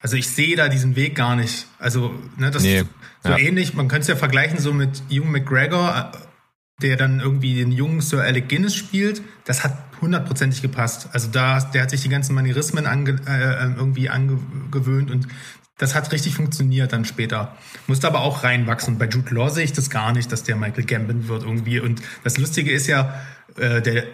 Also 0.00 0.16
ich 0.16 0.26
sehe 0.28 0.56
da 0.56 0.68
diesen 0.68 0.96
Weg 0.96 1.14
gar 1.14 1.36
nicht. 1.36 1.66
Also, 1.78 2.14
ne, 2.38 2.50
das 2.50 2.62
nee, 2.62 2.78
ist 2.78 2.86
so 3.22 3.30
ja. 3.30 3.38
ähnlich, 3.38 3.74
man 3.74 3.88
könnte 3.88 4.02
es 4.02 4.08
ja 4.08 4.16
vergleichen 4.16 4.58
so 4.58 4.72
mit 4.72 5.02
Hugh 5.10 5.26
McGregor, 5.26 6.12
äh, 6.12 6.82
der 6.82 6.96
dann 6.96 7.20
irgendwie 7.20 7.54
den 7.56 7.72
jungen 7.72 8.00
Sir 8.00 8.22
Alec 8.22 8.48
Guinness 8.48 8.74
spielt. 8.74 9.20
Das 9.44 9.64
hat 9.64 9.76
hundertprozentig 10.00 10.62
gepasst. 10.62 11.08
Also 11.12 11.28
da, 11.30 11.60
der 11.60 11.82
hat 11.82 11.90
sich 11.90 12.00
die 12.00 12.08
ganzen 12.08 12.34
Manierismen 12.34 12.86
ange, 12.86 13.20
äh, 13.26 13.74
irgendwie 13.76 14.08
angewöhnt 14.08 15.10
und 15.10 15.28
das 15.76 15.94
hat 15.94 16.10
richtig 16.12 16.34
funktioniert 16.34 16.92
dann 16.92 17.04
später. 17.04 17.56
Musste 17.86 18.06
aber 18.06 18.20
auch 18.20 18.44
reinwachsen. 18.44 18.96
Bei 18.96 19.06
Jude 19.06 19.34
Law 19.34 19.50
sehe 19.50 19.64
ich 19.64 19.72
das 19.72 19.90
gar 19.90 20.12
nicht, 20.12 20.32
dass 20.32 20.42
der 20.42 20.56
Michael 20.56 20.84
Gambon 20.84 21.28
wird 21.28 21.42
irgendwie. 21.42 21.80
Und 21.80 22.00
das 22.22 22.38
Lustige 22.38 22.72
ist 22.72 22.86
ja, 22.86 23.20
äh, 23.56 23.82
der 23.82 24.04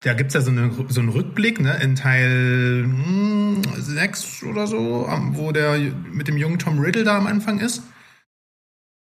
da 0.00 0.14
gibt's 0.14 0.34
ja 0.34 0.40
so, 0.40 0.50
eine, 0.50 0.70
so 0.88 1.00
einen 1.00 1.08
Rückblick 1.08 1.60
ne, 1.60 1.76
in 1.82 1.96
Teil 1.96 2.84
hm, 2.84 3.62
6 3.76 4.44
oder 4.44 4.66
so, 4.66 5.08
wo 5.32 5.52
der 5.52 5.78
mit 6.10 6.28
dem 6.28 6.36
jungen 6.36 6.58
Tom 6.58 6.78
Riddle 6.78 7.04
da 7.04 7.16
am 7.16 7.26
Anfang 7.26 7.58
ist. 7.58 7.82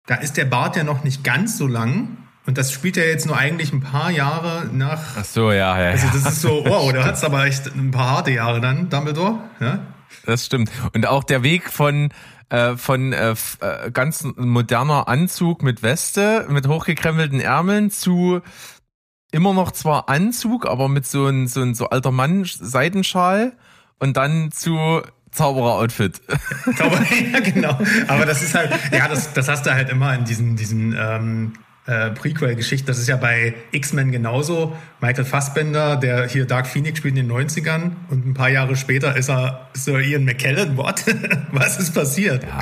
Da 0.06 0.16
ist 0.16 0.36
der 0.36 0.44
Bart 0.44 0.76
ja 0.76 0.84
noch 0.84 1.02
nicht 1.02 1.24
ganz 1.24 1.56
so 1.56 1.66
lang. 1.66 2.18
Und 2.46 2.58
das 2.58 2.72
spielt 2.72 2.98
ja 2.98 3.04
jetzt 3.04 3.26
nur 3.26 3.38
eigentlich 3.38 3.72
ein 3.72 3.80
paar 3.80 4.10
Jahre 4.10 4.68
nach. 4.70 5.00
Ach 5.16 5.24
so, 5.24 5.50
ja, 5.50 5.80
ja. 5.80 5.90
Also 5.92 6.08
das 6.08 6.26
ist 6.26 6.42
so, 6.42 6.62
wow, 6.66 6.92
da 6.92 7.04
hat's 7.04 7.24
aber 7.24 7.46
echt 7.46 7.74
ein 7.74 7.90
paar 7.90 8.10
harte 8.10 8.32
Jahre 8.32 8.60
dann, 8.60 8.90
Dumbledore. 8.90 9.38
Ja? 9.60 9.86
Das 10.26 10.44
stimmt. 10.44 10.70
Und 10.92 11.06
auch 11.06 11.24
der 11.24 11.42
Weg 11.42 11.70
von 11.70 12.10
äh, 12.50 12.76
von 12.76 13.14
äh, 13.14 13.34
äh, 13.60 13.90
ganz 13.90 14.24
moderner 14.36 15.08
Anzug 15.08 15.62
mit 15.62 15.82
Weste, 15.82 16.46
mit 16.50 16.68
hochgekrempelten 16.68 17.40
Ärmeln 17.40 17.90
zu 17.90 18.42
immer 19.34 19.52
noch 19.52 19.72
zwar 19.72 20.08
Anzug, 20.08 20.66
aber 20.66 20.88
mit 20.88 21.06
so 21.06 21.26
ein 21.26 21.48
so 21.48 21.60
ein 21.60 21.74
so 21.74 21.88
alter 21.90 22.12
Mann 22.12 22.44
Seidenschal 22.44 23.52
und 23.98 24.16
dann 24.16 24.52
zu 24.52 25.02
Zauberer-Outfit. 25.32 26.20
Zauberer, 26.76 27.04
ja, 27.32 27.40
genau. 27.40 27.76
Aber 28.06 28.24
das 28.24 28.42
ist 28.42 28.54
halt, 28.54 28.70
ja, 28.92 29.08
das, 29.08 29.32
das 29.32 29.48
hast 29.48 29.66
du 29.66 29.74
halt 29.74 29.90
immer 29.90 30.14
in 30.14 30.24
diesen, 30.24 30.54
diesen 30.54 30.94
ähm, 30.96 31.54
äh, 31.86 32.10
Prequel-Geschichte. 32.10 32.86
Das 32.86 32.98
ist 32.98 33.08
ja 33.08 33.16
bei 33.16 33.54
X-Men 33.72 34.10
genauso. 34.10 34.76
Michael 35.00 35.24
Fassbender, 35.24 35.96
der 35.96 36.28
hier 36.28 36.46
Dark 36.46 36.66
Phoenix 36.66 36.98
spielt 36.98 37.16
in 37.16 37.28
den 37.28 37.36
90ern 37.36 37.92
und 38.08 38.26
ein 38.26 38.34
paar 38.34 38.48
Jahre 38.48 38.74
später 38.76 39.16
ist 39.16 39.28
er 39.28 39.68
Sir 39.74 40.00
Ian 40.00 40.24
McKellen. 40.24 40.76
What? 40.76 41.04
Was 41.52 41.78
ist 41.78 41.94
passiert? 41.94 42.42
Ja. 42.42 42.60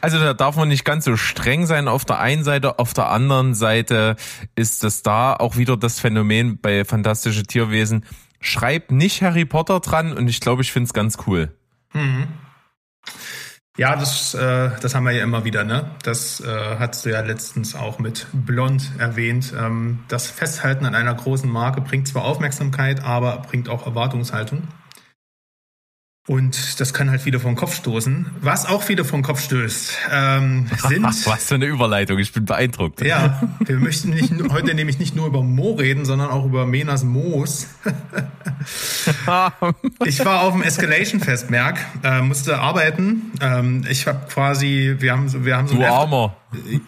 Also 0.00 0.18
da 0.18 0.32
darf 0.34 0.56
man 0.56 0.68
nicht 0.68 0.84
ganz 0.84 1.04
so 1.04 1.16
streng 1.16 1.66
sein 1.66 1.86
auf 1.86 2.04
der 2.04 2.18
einen 2.20 2.44
Seite. 2.44 2.78
Auf 2.78 2.94
der 2.94 3.10
anderen 3.10 3.54
Seite 3.54 4.16
ist 4.54 4.84
das 4.84 5.02
da 5.02 5.34
auch 5.34 5.56
wieder 5.56 5.76
das 5.76 6.00
Phänomen 6.00 6.58
bei 6.58 6.84
Fantastische 6.84 7.42
Tierwesen. 7.42 8.06
Schreibt 8.40 8.90
nicht 8.90 9.22
Harry 9.22 9.44
Potter 9.44 9.80
dran 9.80 10.12
und 10.12 10.28
ich 10.28 10.40
glaube, 10.40 10.62
ich 10.62 10.72
finde 10.72 10.86
es 10.86 10.94
ganz 10.94 11.18
cool. 11.26 11.52
Mhm. 11.92 12.26
Ja, 13.78 13.96
das, 13.96 14.34
äh, 14.34 14.70
das 14.82 14.94
haben 14.94 15.04
wir 15.04 15.12
ja 15.12 15.22
immer 15.22 15.44
wieder, 15.44 15.64
ne? 15.64 15.90
Das 16.02 16.40
äh, 16.40 16.76
hast 16.78 17.06
du 17.06 17.10
ja 17.10 17.20
letztens 17.20 17.74
auch 17.74 17.98
mit 17.98 18.26
Blond 18.34 18.90
erwähnt. 18.98 19.54
Ähm, 19.58 20.00
das 20.08 20.26
Festhalten 20.26 20.84
an 20.84 20.94
einer 20.94 21.14
großen 21.14 21.50
Marke 21.50 21.80
bringt 21.80 22.06
zwar 22.06 22.24
Aufmerksamkeit, 22.26 23.02
aber 23.02 23.38
bringt 23.38 23.70
auch 23.70 23.86
Erwartungshaltung. 23.86 24.68
Und 26.28 26.78
das 26.78 26.94
kann 26.94 27.10
halt 27.10 27.20
viele 27.20 27.40
vom 27.40 27.56
Kopf 27.56 27.74
stoßen. 27.74 28.26
Was 28.40 28.64
auch 28.64 28.84
viele 28.84 29.04
vom 29.04 29.22
Kopf 29.22 29.42
stößt, 29.42 29.98
ähm, 30.12 30.70
sind. 30.88 31.02
Was 31.02 31.44
für 31.44 31.56
eine 31.56 31.66
Überleitung, 31.66 32.16
ich 32.20 32.32
bin 32.32 32.44
beeindruckt. 32.44 33.04
Ja, 33.04 33.42
wir 33.58 33.76
möchten 33.78 34.10
nicht, 34.10 34.32
heute 34.52 34.72
nämlich 34.74 35.00
nicht 35.00 35.16
nur 35.16 35.26
über 35.26 35.42
Mo 35.42 35.72
reden, 35.72 36.04
sondern 36.04 36.30
auch 36.30 36.44
über 36.44 36.64
Menas 36.64 37.02
Moos. 37.02 37.66
ich 40.04 40.24
war 40.24 40.42
auf 40.42 40.52
dem 40.52 40.62
Escalation 40.62 41.20
Fest, 41.20 41.50
Merk, 41.50 41.80
äh, 42.04 42.22
musste 42.22 42.60
arbeiten. 42.60 43.32
Ähm, 43.40 43.84
ich 43.90 44.06
habe 44.06 44.20
quasi, 44.28 44.94
wir 45.00 45.10
haben, 45.10 45.44
wir 45.44 45.56
haben 45.56 45.66
so. 45.66 45.74
Du 45.74 45.84
Armer. 45.84 46.36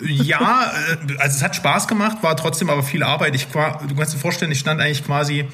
Ja, 0.00 0.70
äh, 0.92 1.18
also 1.18 1.38
es 1.38 1.42
hat 1.42 1.56
Spaß 1.56 1.88
gemacht, 1.88 2.18
war 2.22 2.36
trotzdem 2.36 2.70
aber 2.70 2.84
viel 2.84 3.02
Arbeit. 3.02 3.34
Ich, 3.34 3.48
du 3.48 3.94
kannst 3.96 4.14
dir 4.14 4.18
vorstellen, 4.18 4.52
ich 4.52 4.60
stand 4.60 4.80
eigentlich 4.80 5.04
quasi 5.04 5.48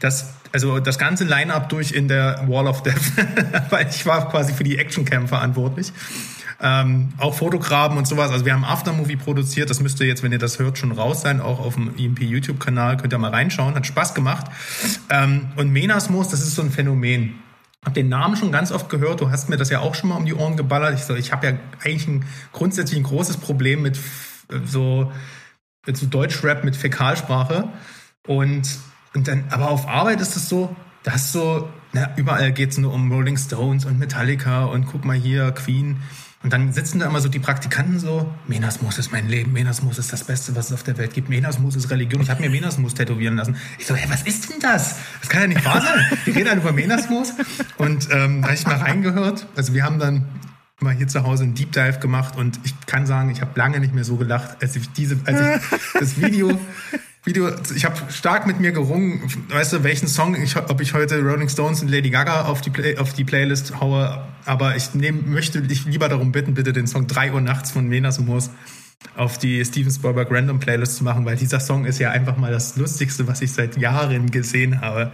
das, 0.00 0.34
also 0.52 0.80
das 0.80 0.98
ganze 0.98 1.24
Line-up 1.24 1.68
durch 1.68 1.92
in 1.92 2.08
der 2.08 2.44
Wall 2.48 2.66
of 2.66 2.82
Death, 2.82 3.12
weil 3.70 3.88
ich 3.88 4.04
war 4.06 4.28
quasi 4.28 4.52
für 4.52 4.64
die 4.64 4.78
Actioncam 4.78 5.28
verantwortlich. 5.28 5.92
Ähm, 6.60 7.12
auch 7.18 7.34
Fotograben 7.34 7.96
und 7.98 8.06
sowas. 8.06 8.30
Also 8.30 8.44
wir 8.44 8.52
haben 8.52 8.64
Aftermovie 8.64 9.16
produziert. 9.16 9.68
Das 9.68 9.80
müsste 9.80 10.04
jetzt, 10.04 10.22
wenn 10.22 10.30
ihr 10.30 10.38
das 10.38 10.60
hört, 10.60 10.78
schon 10.78 10.92
raus 10.92 11.22
sein. 11.22 11.40
Auch 11.40 11.58
auf 11.58 11.74
dem 11.74 11.96
EMP 11.98 12.20
YouTube-Kanal 12.20 12.98
könnt 12.98 13.12
ihr 13.12 13.18
mal 13.18 13.30
reinschauen. 13.30 13.74
Hat 13.74 13.84
Spaß 13.84 14.14
gemacht. 14.14 14.46
Ähm, 15.10 15.48
und 15.56 15.72
Menasmus, 15.72 16.28
das 16.28 16.40
ist 16.40 16.54
so 16.54 16.62
ein 16.62 16.70
Phänomen. 16.70 17.34
Hab 17.84 17.94
den 17.94 18.08
Namen 18.08 18.36
schon 18.36 18.52
ganz 18.52 18.70
oft 18.70 18.88
gehört. 18.88 19.20
Du 19.20 19.30
hast 19.30 19.48
mir 19.48 19.56
das 19.56 19.70
ja 19.70 19.80
auch 19.80 19.96
schon 19.96 20.10
mal 20.10 20.16
um 20.16 20.24
die 20.24 20.34
Ohren 20.34 20.56
geballert. 20.56 20.94
Ich 20.94 21.02
so, 21.02 21.16
ich 21.16 21.32
habe 21.32 21.48
ja 21.48 21.52
eigentlich 21.84 22.06
ein 22.06 22.24
grundsätzlich 22.52 22.96
ein 22.96 23.04
großes 23.04 23.38
Problem 23.38 23.82
mit 23.82 23.98
so 24.64 25.10
mit 25.84 25.96
so 25.96 26.06
Deutschrap 26.06 26.62
mit 26.62 26.76
Fäkalsprache 26.76 27.68
und 28.28 28.68
und 29.14 29.28
dann, 29.28 29.44
aber 29.50 29.70
auf 29.70 29.88
Arbeit 29.88 30.20
ist 30.20 30.36
es 30.36 30.48
so, 30.48 30.74
dass 31.02 31.32
so, 31.32 31.68
na, 31.92 32.10
überall 32.16 32.52
geht 32.52 32.70
es 32.70 32.78
nur 32.78 32.92
um 32.92 33.10
Rolling 33.12 33.36
Stones 33.36 33.84
und 33.84 33.98
Metallica 33.98 34.64
und 34.64 34.86
guck 34.86 35.04
mal 35.04 35.16
hier, 35.16 35.50
Queen. 35.52 35.98
Und 36.42 36.52
dann 36.52 36.72
sitzen 36.72 36.98
da 36.98 37.06
immer 37.06 37.20
so 37.20 37.28
die 37.28 37.38
Praktikanten 37.38 38.00
so, 38.00 38.32
Menasmus 38.48 38.98
ist 38.98 39.12
mein 39.12 39.28
Leben, 39.28 39.52
Menasmus 39.52 39.98
ist 39.98 40.12
das 40.12 40.24
Beste, 40.24 40.56
was 40.56 40.66
es 40.66 40.72
auf 40.72 40.82
der 40.82 40.98
Welt 40.98 41.14
gibt, 41.14 41.28
Menasmus 41.28 41.76
ist 41.76 41.90
Religion. 41.90 42.20
Ich 42.20 42.30
habe 42.30 42.42
mir 42.42 42.50
Menasmus 42.50 42.94
tätowieren 42.94 43.36
lassen. 43.36 43.56
Ich 43.78 43.86
so, 43.86 43.94
hey, 43.94 44.10
was 44.10 44.22
ist 44.22 44.50
denn 44.50 44.58
das? 44.58 44.96
Das 45.20 45.28
kann 45.28 45.42
ja 45.42 45.46
nicht 45.48 45.64
wahr 45.64 45.80
sein. 45.80 46.18
Wir 46.24 46.34
reden 46.34 46.46
dann 46.46 46.58
über 46.58 46.72
Menasmus. 46.72 47.32
Und 47.78 48.08
ähm, 48.10 48.42
da 48.42 48.48
habe 48.48 48.54
ich 48.54 48.66
mal 48.66 48.76
reingehört. 48.76 49.46
Also 49.54 49.72
wir 49.72 49.84
haben 49.84 50.00
dann 50.00 50.26
mal 50.80 50.94
hier 50.94 51.06
zu 51.06 51.22
Hause 51.22 51.44
einen 51.44 51.54
Deep 51.54 51.70
Dive 51.70 52.00
gemacht 52.00 52.36
und 52.36 52.58
ich 52.64 52.74
kann 52.86 53.06
sagen, 53.06 53.30
ich 53.30 53.40
habe 53.40 53.52
lange 53.54 53.78
nicht 53.78 53.94
mehr 53.94 54.02
so 54.02 54.16
gelacht, 54.16 54.56
als 54.60 54.74
ich 54.74 54.90
diese, 54.90 55.16
als 55.24 55.40
ich 55.40 55.80
das 56.00 56.20
Video 56.20 56.58
Video, 57.24 57.48
ich 57.76 57.84
habe 57.84 57.96
stark 58.10 58.48
mit 58.48 58.58
mir 58.58 58.72
gerungen, 58.72 59.22
weißt 59.48 59.74
du, 59.74 59.84
welchen 59.84 60.08
Song, 60.08 60.34
ich, 60.34 60.56
ob 60.56 60.80
ich 60.80 60.92
heute 60.92 61.22
Rolling 61.22 61.48
Stones 61.48 61.80
und 61.80 61.88
Lady 61.88 62.10
Gaga 62.10 62.46
auf 62.46 62.62
die, 62.62 62.70
Play, 62.70 62.98
auf 62.98 63.12
die 63.12 63.22
Playlist 63.22 63.80
haue, 63.80 64.26
aber 64.44 64.74
ich 64.74 64.92
nehm, 64.94 65.32
möchte 65.32 65.62
dich 65.62 65.84
lieber 65.84 66.08
darum 66.08 66.32
bitten, 66.32 66.54
bitte 66.54 66.72
den 66.72 66.88
Song 66.88 67.06
3 67.06 67.32
Uhr 67.32 67.40
nachts 67.40 67.70
von 67.70 67.86
Menas 67.86 68.18
Moos 68.18 68.50
auf 69.16 69.38
die 69.38 69.64
Steven 69.64 69.92
Spielberg 69.92 70.32
Random 70.32 70.58
Playlist 70.58 70.96
zu 70.96 71.04
machen, 71.04 71.24
weil 71.24 71.36
dieser 71.36 71.60
Song 71.60 71.84
ist 71.84 72.00
ja 72.00 72.10
einfach 72.10 72.36
mal 72.36 72.50
das 72.50 72.76
Lustigste, 72.76 73.28
was 73.28 73.40
ich 73.40 73.52
seit 73.52 73.76
Jahren 73.76 74.32
gesehen 74.32 74.80
habe. 74.80 75.12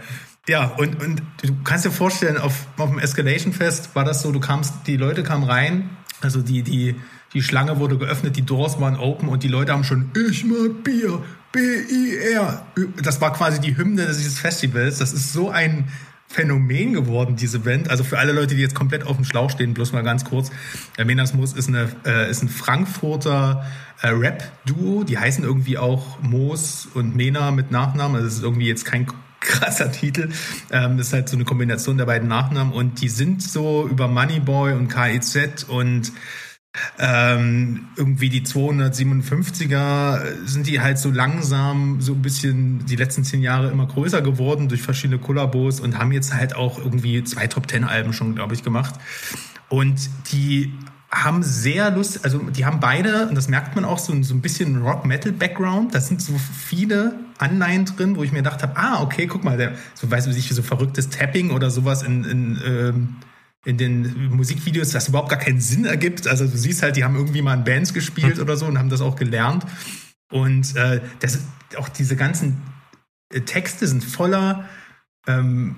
Ja, 0.48 0.64
und, 0.78 1.02
und 1.02 1.20
du 1.42 1.56
kannst 1.62 1.84
dir 1.84 1.90
vorstellen, 1.90 2.38
auf, 2.38 2.68
auf 2.78 2.88
dem 2.88 3.00
Escalation 3.00 3.52
Fest 3.52 3.90
war 3.94 4.06
das 4.06 4.22
so, 4.22 4.32
du 4.32 4.40
kamst, 4.40 4.72
die 4.86 4.96
Leute 4.96 5.22
kamen 5.24 5.44
rein, 5.44 5.90
also 6.22 6.40
die, 6.40 6.62
die, 6.62 6.94
die 7.34 7.42
Schlange 7.42 7.78
wurde 7.78 7.98
geöffnet, 7.98 8.36
die 8.36 8.46
Doors 8.46 8.80
waren 8.80 8.96
open 8.96 9.28
und 9.28 9.42
die 9.42 9.48
Leute 9.48 9.72
haben 9.72 9.84
schon, 9.84 10.10
ich 10.30 10.46
mag 10.46 10.82
Bier, 10.82 11.22
B-I-R. 11.52 12.66
Das 13.02 13.20
war 13.20 13.32
quasi 13.32 13.60
die 13.60 13.76
Hymne 13.76 14.06
dieses 14.06 14.38
Festivals. 14.38 14.98
Das 14.98 15.12
ist 15.12 15.32
so 15.32 15.50
ein 15.50 15.88
Phänomen 16.28 16.92
geworden, 16.92 17.36
diese 17.36 17.60
Band. 17.60 17.88
Also 17.88 18.04
für 18.04 18.18
alle 18.18 18.32
Leute, 18.32 18.54
die 18.54 18.60
jetzt 18.60 18.74
komplett 18.74 19.06
auf 19.06 19.16
dem 19.16 19.24
Schlauch 19.24 19.50
stehen, 19.50 19.72
bloß 19.72 19.92
mal 19.92 20.02
ganz 20.02 20.24
kurz. 20.24 20.50
Menas 21.02 21.32
Moos 21.32 21.54
ist, 21.54 21.68
eine, 21.68 21.88
äh, 22.04 22.30
ist 22.30 22.42
ein 22.42 22.50
Frankfurter 22.50 23.64
äh, 24.02 24.08
Rap-Duo. 24.08 25.04
Die 25.04 25.16
heißen 25.16 25.42
irgendwie 25.42 25.78
auch 25.78 26.20
Moos 26.20 26.86
und 26.92 27.16
Mena 27.16 27.50
mit 27.50 27.70
Nachnamen. 27.70 28.16
Also 28.16 28.26
das 28.26 28.36
ist 28.36 28.42
irgendwie 28.42 28.68
jetzt 28.68 28.84
kein 28.84 29.06
krasser 29.40 29.90
Titel. 29.90 30.30
Ähm, 30.70 30.98
das 30.98 31.08
ist 31.08 31.12
halt 31.14 31.30
so 31.30 31.36
eine 31.36 31.46
Kombination 31.46 31.96
der 31.96 32.04
beiden 32.04 32.28
Nachnamen. 32.28 32.74
Und 32.74 33.00
die 33.00 33.08
sind 33.08 33.42
so 33.42 33.88
über 33.88 34.06
Moneyboy 34.06 34.74
und 34.74 34.88
KIZ 34.88 35.64
und 35.64 36.12
ähm, 36.98 37.88
irgendwie 37.96 38.28
die 38.28 38.42
257er 38.42 40.46
sind 40.46 40.66
die 40.66 40.80
halt 40.80 40.98
so 40.98 41.10
langsam 41.10 42.00
so 42.00 42.12
ein 42.12 42.22
bisschen 42.22 42.84
die 42.86 42.96
letzten 42.96 43.24
zehn 43.24 43.42
Jahre 43.42 43.70
immer 43.70 43.86
größer 43.86 44.22
geworden 44.22 44.68
durch 44.68 44.82
verschiedene 44.82 45.18
Kollabos 45.18 45.80
und 45.80 45.98
haben 45.98 46.12
jetzt 46.12 46.34
halt 46.34 46.54
auch 46.54 46.78
irgendwie 46.78 47.24
zwei 47.24 47.46
Top 47.46 47.66
Ten 47.66 47.84
Alben 47.84 48.12
schon, 48.12 48.34
glaube 48.34 48.54
ich, 48.54 48.62
gemacht. 48.62 48.94
Und 49.68 50.10
die 50.32 50.72
haben 51.10 51.42
sehr 51.42 51.90
Lust, 51.90 52.24
also 52.24 52.38
die 52.38 52.66
haben 52.66 52.80
beide, 52.80 53.28
und 53.28 53.34
das 53.34 53.48
merkt 53.48 53.74
man 53.74 53.86
auch, 53.86 53.98
so, 53.98 54.22
so 54.22 54.34
ein 54.34 54.42
bisschen 54.42 54.82
Rock-Metal-Background. 54.82 55.94
Da 55.94 56.00
sind 56.00 56.20
so 56.20 56.34
viele 56.36 57.14
Anleihen 57.38 57.86
drin, 57.86 58.16
wo 58.16 58.24
ich 58.24 58.32
mir 58.32 58.38
gedacht 58.38 58.62
habe, 58.62 58.76
ah, 58.76 59.02
okay, 59.02 59.26
guck 59.26 59.42
mal, 59.42 59.56
der, 59.56 59.72
so 59.94 60.10
weiß 60.10 60.26
ich, 60.26 60.48
so 60.50 60.62
verrücktes 60.62 61.08
Tapping 61.08 61.50
oder 61.50 61.70
sowas 61.70 62.02
in, 62.02 62.24
in 62.24 62.58
ähm, 62.64 63.16
in 63.68 63.76
den 63.76 64.34
Musikvideos, 64.34 64.92
das 64.92 65.08
überhaupt 65.08 65.28
gar 65.28 65.38
keinen 65.38 65.60
Sinn 65.60 65.84
ergibt. 65.84 66.26
Also 66.26 66.46
du 66.46 66.56
siehst 66.56 66.82
halt, 66.82 66.96
die 66.96 67.04
haben 67.04 67.16
irgendwie 67.16 67.42
mal 67.42 67.52
in 67.52 67.64
Bands 67.64 67.92
gespielt 67.92 68.36
hm. 68.36 68.42
oder 68.42 68.56
so 68.56 68.64
und 68.64 68.78
haben 68.78 68.88
das 68.88 69.02
auch 69.02 69.14
gelernt. 69.14 69.66
Und 70.32 70.74
äh, 70.74 71.02
das, 71.20 71.40
auch 71.76 71.90
diese 71.90 72.16
ganzen 72.16 72.62
äh, 73.30 73.42
Texte 73.42 73.86
sind 73.86 74.02
voller 74.02 74.66
ähm, 75.26 75.76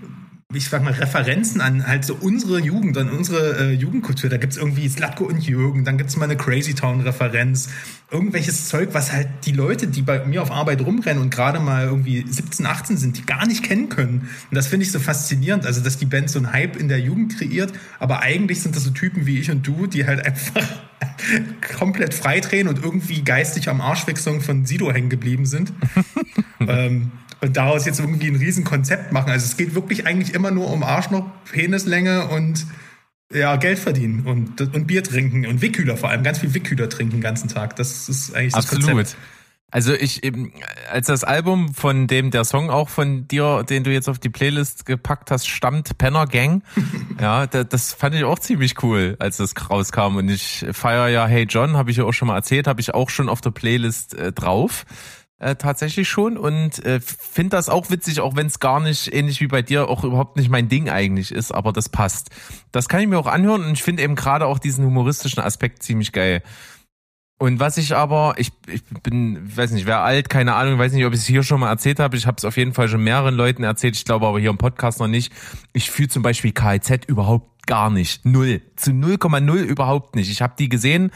ich 0.53 0.69
sag 0.69 0.83
mal, 0.83 0.93
Referenzen 0.93 1.61
an 1.61 1.87
halt 1.87 2.05
so 2.05 2.15
unsere 2.15 2.61
Jugend, 2.61 2.99
an 2.99 3.11
unsere 3.11 3.59
äh, 3.59 3.73
Jugendkultur. 3.73 4.29
Da 4.29 4.37
gibt's 4.37 4.57
irgendwie 4.57 4.89
Slatko 4.89 5.25
und 5.25 5.47
Jürgen, 5.47 5.85
dann 5.85 5.97
gibt's 5.97 6.17
mal 6.17 6.25
eine 6.25 6.37
Crazy 6.37 6.75
Town-Referenz. 6.75 7.69
Irgendwelches 8.11 8.69
Zeug, 8.69 8.89
was 8.93 9.13
halt 9.13 9.29
die 9.45 9.53
Leute, 9.53 9.87
die 9.87 10.03
bei 10.03 10.25
mir 10.25 10.43
auf 10.43 10.51
Arbeit 10.51 10.81
rumrennen 10.81 11.23
und 11.23 11.31
gerade 11.31 11.61
mal 11.61 11.85
irgendwie 11.85 12.25
17, 12.27 12.67
18 12.67 12.97
sind, 12.97 13.19
die 13.19 13.25
gar 13.25 13.47
nicht 13.47 13.63
kennen 13.63 13.89
können. 13.89 14.29
Und 14.51 14.55
das 14.57 14.67
finde 14.67 14.85
ich 14.85 14.91
so 14.91 14.99
faszinierend. 14.99 15.65
Also, 15.67 15.81
dass 15.81 15.99
die 15.99 16.07
Band 16.07 16.29
so 16.29 16.41
einen 16.41 16.53
Hype 16.53 16.77
in 16.77 16.89
der 16.89 16.99
Jugend 16.99 17.39
kreiert, 17.39 17.73
aber 18.01 18.21
eigentlich 18.21 18.61
sind 18.61 18.75
das 18.75 18.83
so 18.83 18.91
Typen 18.91 19.27
wie 19.27 19.39
ich 19.39 19.51
und 19.53 19.65
du, 19.65 19.87
die 19.87 20.07
halt 20.07 20.27
einfach 20.27 20.67
komplett 21.79 22.13
freidrehen 22.13 22.67
und 22.67 22.83
irgendwie 22.83 23.23
geistig 23.23 23.69
am 23.69 23.81
Arschwechslung 23.81 24.41
von 24.41 24.67
Sido 24.67 24.93
hängen 24.93 25.11
geblieben 25.11 25.47
sind. 25.47 25.73
ähm, 26.61 27.13
und 27.41 27.57
daraus 27.57 27.87
jetzt 27.87 28.01
irgendwie 28.01 28.29
ein 28.29 28.37
Riesenkonzept 28.37 29.13
machen. 29.13 29.31
Also 29.31 29.47
es 29.47 29.57
geht 29.57 29.75
wirklich 29.75 30.07
eigentlich 30.07 30.35
immer 30.35 30.51
nur 30.51 30.71
um 30.71 30.83
Arschloch, 30.83 31.25
Penislänge 31.51 32.29
und 32.29 32.67
ja, 33.33 33.57
Geld 33.57 33.79
verdienen 33.79 34.27
und, 34.27 34.61
und 34.61 34.87
Bier 34.87 35.05
trinken 35.05 35.47
und 35.47 35.63
Wickhüler 35.63 35.97
vor 35.97 36.11
allem, 36.11 36.23
ganz 36.23 36.41
viel 36.41 36.53
Wickhüler 36.53 36.89
trinken 36.89 37.17
den 37.17 37.21
ganzen 37.21 37.49
Tag. 37.49 37.77
Das 37.77 38.09
ist 38.09 38.35
eigentlich 38.35 38.53
das 38.53 38.67
Absolut. 38.67 38.91
Konzept. 38.91 39.17
Also 39.73 39.95
ich, 39.95 40.21
als 40.91 41.07
das 41.07 41.23
Album, 41.23 41.73
von 41.75 42.09
dem 42.09 42.33
der 42.33 42.45
Song 42.45 42.71
auch 42.71 42.89
von 42.89 43.29
dir, 43.29 43.63
den 43.63 43.85
du 43.85 43.93
jetzt 43.93 44.09
auf 44.09 44.19
die 44.19 44.29
Playlist 44.29 44.85
gepackt 44.85 45.31
hast, 45.31 45.47
stammt, 45.47 45.97
Penner 45.97 46.27
Gang, 46.27 46.65
ja, 47.21 47.47
das 47.47 47.93
fand 47.93 48.17
ich 48.17 48.25
auch 48.25 48.41
ziemlich 48.41 48.83
cool, 48.83 49.17
als 49.21 49.37
das 49.37 49.55
rauskam. 49.71 50.17
Und 50.17 50.29
ich 50.29 50.67
feiere 50.73 51.09
ja 51.09 51.27
Hey 51.27 51.47
John, 51.49 51.77
habe 51.77 51.93
ich 51.93 51.99
ja 51.99 52.05
auch 52.05 52.13
schon 52.13 52.29
mal 52.29 52.37
erzählt, 52.37 52.67
habe 52.67 52.81
ich 52.81 52.95
auch 52.95 53.11
schon 53.11 53.29
auf 53.29 53.41
der 53.41 53.53
Playlist 53.53 54.15
äh, 54.15 54.33
drauf. 54.33 54.85
Äh, 55.41 55.57
tatsächlich 55.57 56.09
schon 56.09 56.37
und 56.37 56.85
äh, 56.85 57.01
finde 57.01 57.57
das 57.57 57.69
auch 57.69 57.91
witzig, 57.91 58.21
auch 58.21 58.37
wenn 58.37 58.47
es 58.47 58.61
gar 58.61 58.79
nicht 58.79 59.13
ähnlich 59.13 59.41
wie 59.41 59.47
bei 59.47 59.63
dir 59.63 59.89
auch 59.89 60.05
überhaupt 60.05 60.37
nicht 60.37 60.51
mein 60.51 60.69
Ding 60.69 60.89
eigentlich 60.89 61.33
ist, 61.33 61.53
aber 61.53 61.73
das 61.73 61.89
passt. 61.89 62.31
Das 62.73 62.89
kann 62.89 63.01
ich 63.01 63.09
mir 63.09 63.19
auch 63.19 63.27
anhören 63.27 63.65
und 63.65 63.73
ich 63.73 63.83
finde 63.83 64.03
eben 64.03 64.15
gerade 64.15 64.47
auch 64.47 64.59
diesen 64.59 64.85
humoristischen 64.85 65.43
Aspekt 65.43 65.83
ziemlich 65.83 66.13
geil. 66.13 66.43
Und 67.39 67.59
was 67.59 67.79
ich 67.79 67.97
aber, 67.97 68.35
ich, 68.37 68.53
ich 68.67 68.85
bin, 69.03 69.57
weiß 69.57 69.71
nicht, 69.71 69.87
wer 69.87 70.01
alt, 70.01 70.29
keine 70.29 70.55
Ahnung, 70.57 70.79
weiß 70.79 70.93
nicht, 70.93 71.07
ob 71.07 71.15
ich 71.15 71.21
es 71.21 71.27
hier 71.27 71.43
schon 71.43 71.61
mal 71.61 71.71
erzählt 71.71 71.99
habe. 71.99 72.15
Ich 72.19 72.27
habe 72.27 72.37
es 72.37 72.45
auf 72.45 72.59
jeden 72.59 72.75
Fall 72.75 72.89
schon 72.89 73.03
mehreren 73.03 73.35
Leuten 73.35 73.63
erzählt. 73.63 73.97
Ich 73.97 74.05
glaube 74.05 74.27
aber 74.27 74.39
hier 74.39 74.51
im 74.51 74.59
Podcast 74.59 75.01
noch 75.01 75.07
nicht. 75.07 75.33
Ich 75.73 75.91
fühle 75.91 76.09
zum 76.09 76.23
Beispiel 76.23 76.53
KIZ 76.53 77.07
überhaupt 77.07 77.60
gar 77.67 77.91
nicht. 77.91 78.25
Null. 78.25 78.63
Zu 78.77 78.91
0,0 78.91 79.55
überhaupt 79.63 80.17
nicht. 80.17 80.31
Ich 80.31 80.43
habe 80.43 80.55
die 80.59 80.69
gesehen. 80.69 81.11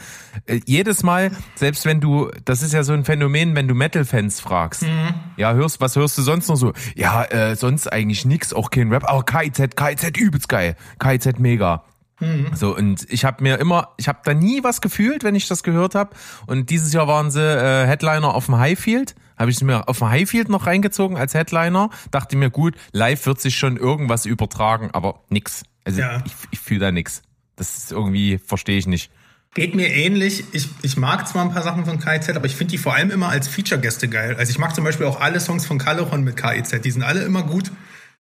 Äh, 0.46 0.60
jedes 0.66 1.02
Mal, 1.02 1.30
selbst 1.54 1.84
wenn 1.84 2.00
du, 2.00 2.30
das 2.44 2.62
ist 2.62 2.72
ja 2.72 2.82
so 2.82 2.92
ein 2.92 3.04
Phänomen, 3.04 3.54
wenn 3.54 3.68
du 3.68 3.74
Metal-Fans 3.74 4.40
fragst. 4.40 4.82
Mhm. 4.82 5.14
Ja, 5.36 5.52
hörst, 5.54 5.80
was 5.80 5.96
hörst 5.96 6.16
du 6.18 6.22
sonst 6.22 6.48
noch 6.48 6.56
so? 6.56 6.72
Ja, 6.94 7.24
äh, 7.24 7.56
sonst 7.56 7.92
eigentlich 7.92 8.24
nix, 8.24 8.52
auch 8.52 8.70
kein 8.70 8.92
Rap. 8.92 9.04
Aber 9.08 9.24
KIZ, 9.24 9.76
KIZ 9.76 10.16
übelst 10.18 10.48
geil. 10.48 10.76
KIZ 10.98 11.38
mega. 11.38 11.84
Mhm. 12.20 12.46
So, 12.54 12.76
und 12.76 13.10
ich 13.10 13.24
habe 13.24 13.42
mir 13.42 13.58
immer, 13.58 13.88
ich 13.96 14.08
habe 14.08 14.20
da 14.24 14.34
nie 14.34 14.62
was 14.62 14.80
gefühlt, 14.80 15.24
wenn 15.24 15.34
ich 15.34 15.48
das 15.48 15.62
gehört 15.62 15.94
habe. 15.94 16.14
Und 16.46 16.70
dieses 16.70 16.92
Jahr 16.92 17.08
waren 17.08 17.30
sie 17.30 17.40
äh, 17.40 17.86
Headliner 17.86 18.34
auf 18.34 18.46
dem 18.46 18.58
Highfield. 18.58 19.14
Habe 19.36 19.50
ich 19.50 19.60
mir 19.62 19.88
auf 19.88 19.98
dem 19.98 20.10
Highfield 20.10 20.48
noch 20.48 20.66
reingezogen 20.66 21.16
als 21.16 21.34
Headliner. 21.34 21.90
Dachte 22.10 22.36
mir, 22.36 22.50
gut, 22.50 22.76
live 22.92 23.26
wird 23.26 23.40
sich 23.40 23.56
schon 23.56 23.76
irgendwas 23.76 24.26
übertragen, 24.26 24.90
aber 24.92 25.22
nix. 25.28 25.64
Also 25.84 26.00
ja. 26.00 26.22
ich, 26.24 26.32
ich 26.50 26.58
fühle 26.58 26.80
da 26.80 26.92
nix. 26.92 27.22
Das 27.56 27.76
ist 27.78 27.92
irgendwie, 27.92 28.38
verstehe 28.38 28.78
ich 28.78 28.86
nicht. 28.86 29.10
Geht 29.54 29.76
mir 29.76 29.88
ähnlich. 29.88 30.44
Ich, 30.52 30.68
ich 30.82 30.96
mag 30.96 31.28
zwar 31.28 31.44
ein 31.44 31.52
paar 31.52 31.62
Sachen 31.62 31.84
von 31.84 32.00
KIZ, 32.00 32.30
aber 32.30 32.46
ich 32.46 32.56
finde 32.56 32.72
die 32.72 32.78
vor 32.78 32.94
allem 32.94 33.10
immer 33.12 33.28
als 33.28 33.46
Feature-Gäste 33.46 34.08
geil. 34.08 34.34
Also 34.36 34.50
ich 34.50 34.58
mag 34.58 34.74
zum 34.74 34.82
Beispiel 34.82 35.06
auch 35.06 35.20
alle 35.20 35.38
Songs 35.38 35.64
von 35.64 35.78
Caleron 35.78 36.24
mit 36.24 36.36
KIZ. 36.36 36.80
Die 36.82 36.90
sind 36.90 37.04
alle 37.04 37.22
immer 37.22 37.44
gut, 37.44 37.70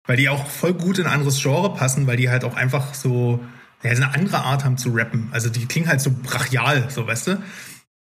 weil 0.07 0.17
die 0.17 0.29
auch 0.29 0.47
voll 0.47 0.73
gut 0.73 0.97
in 0.97 1.05
ein 1.05 1.13
anderes 1.13 1.39
Genre 1.39 1.75
passen, 1.75 2.07
weil 2.07 2.17
die 2.17 2.29
halt 2.29 2.43
auch 2.43 2.55
einfach 2.55 2.95
so 2.95 3.39
ja, 3.83 3.91
eine 3.91 4.13
andere 4.15 4.39
Art 4.39 4.65
haben 4.65 4.77
zu 4.77 4.89
rappen. 4.89 5.29
Also 5.31 5.49
die 5.49 5.67
klingen 5.67 5.87
halt 5.87 6.01
so 6.01 6.11
brachial, 6.11 6.89
so 6.89 7.05
weißt 7.05 7.27
du. 7.27 7.43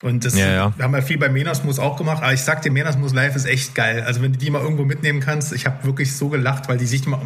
Und 0.02 0.24
das 0.24 0.38
ja, 0.38 0.50
ja. 0.50 0.72
wir 0.76 0.84
haben 0.84 0.94
ja 0.94 1.02
viel 1.02 1.18
bei 1.18 1.28
Menasmus 1.28 1.80
auch 1.80 1.96
gemacht, 1.96 2.22
aber 2.22 2.32
ich 2.32 2.42
sag 2.42 2.62
dir, 2.62 2.70
Menasmus 2.70 3.12
Live 3.12 3.34
ist 3.34 3.46
echt 3.46 3.74
geil. 3.74 4.04
Also 4.06 4.22
wenn 4.22 4.32
du 4.32 4.38
die 4.38 4.48
mal 4.48 4.62
irgendwo 4.62 4.84
mitnehmen 4.84 5.20
kannst, 5.20 5.52
ich 5.52 5.66
habe 5.66 5.84
wirklich 5.84 6.16
so 6.16 6.28
gelacht, 6.28 6.68
weil 6.68 6.78
die 6.78 6.86
sich 6.86 7.04
immer, 7.04 7.20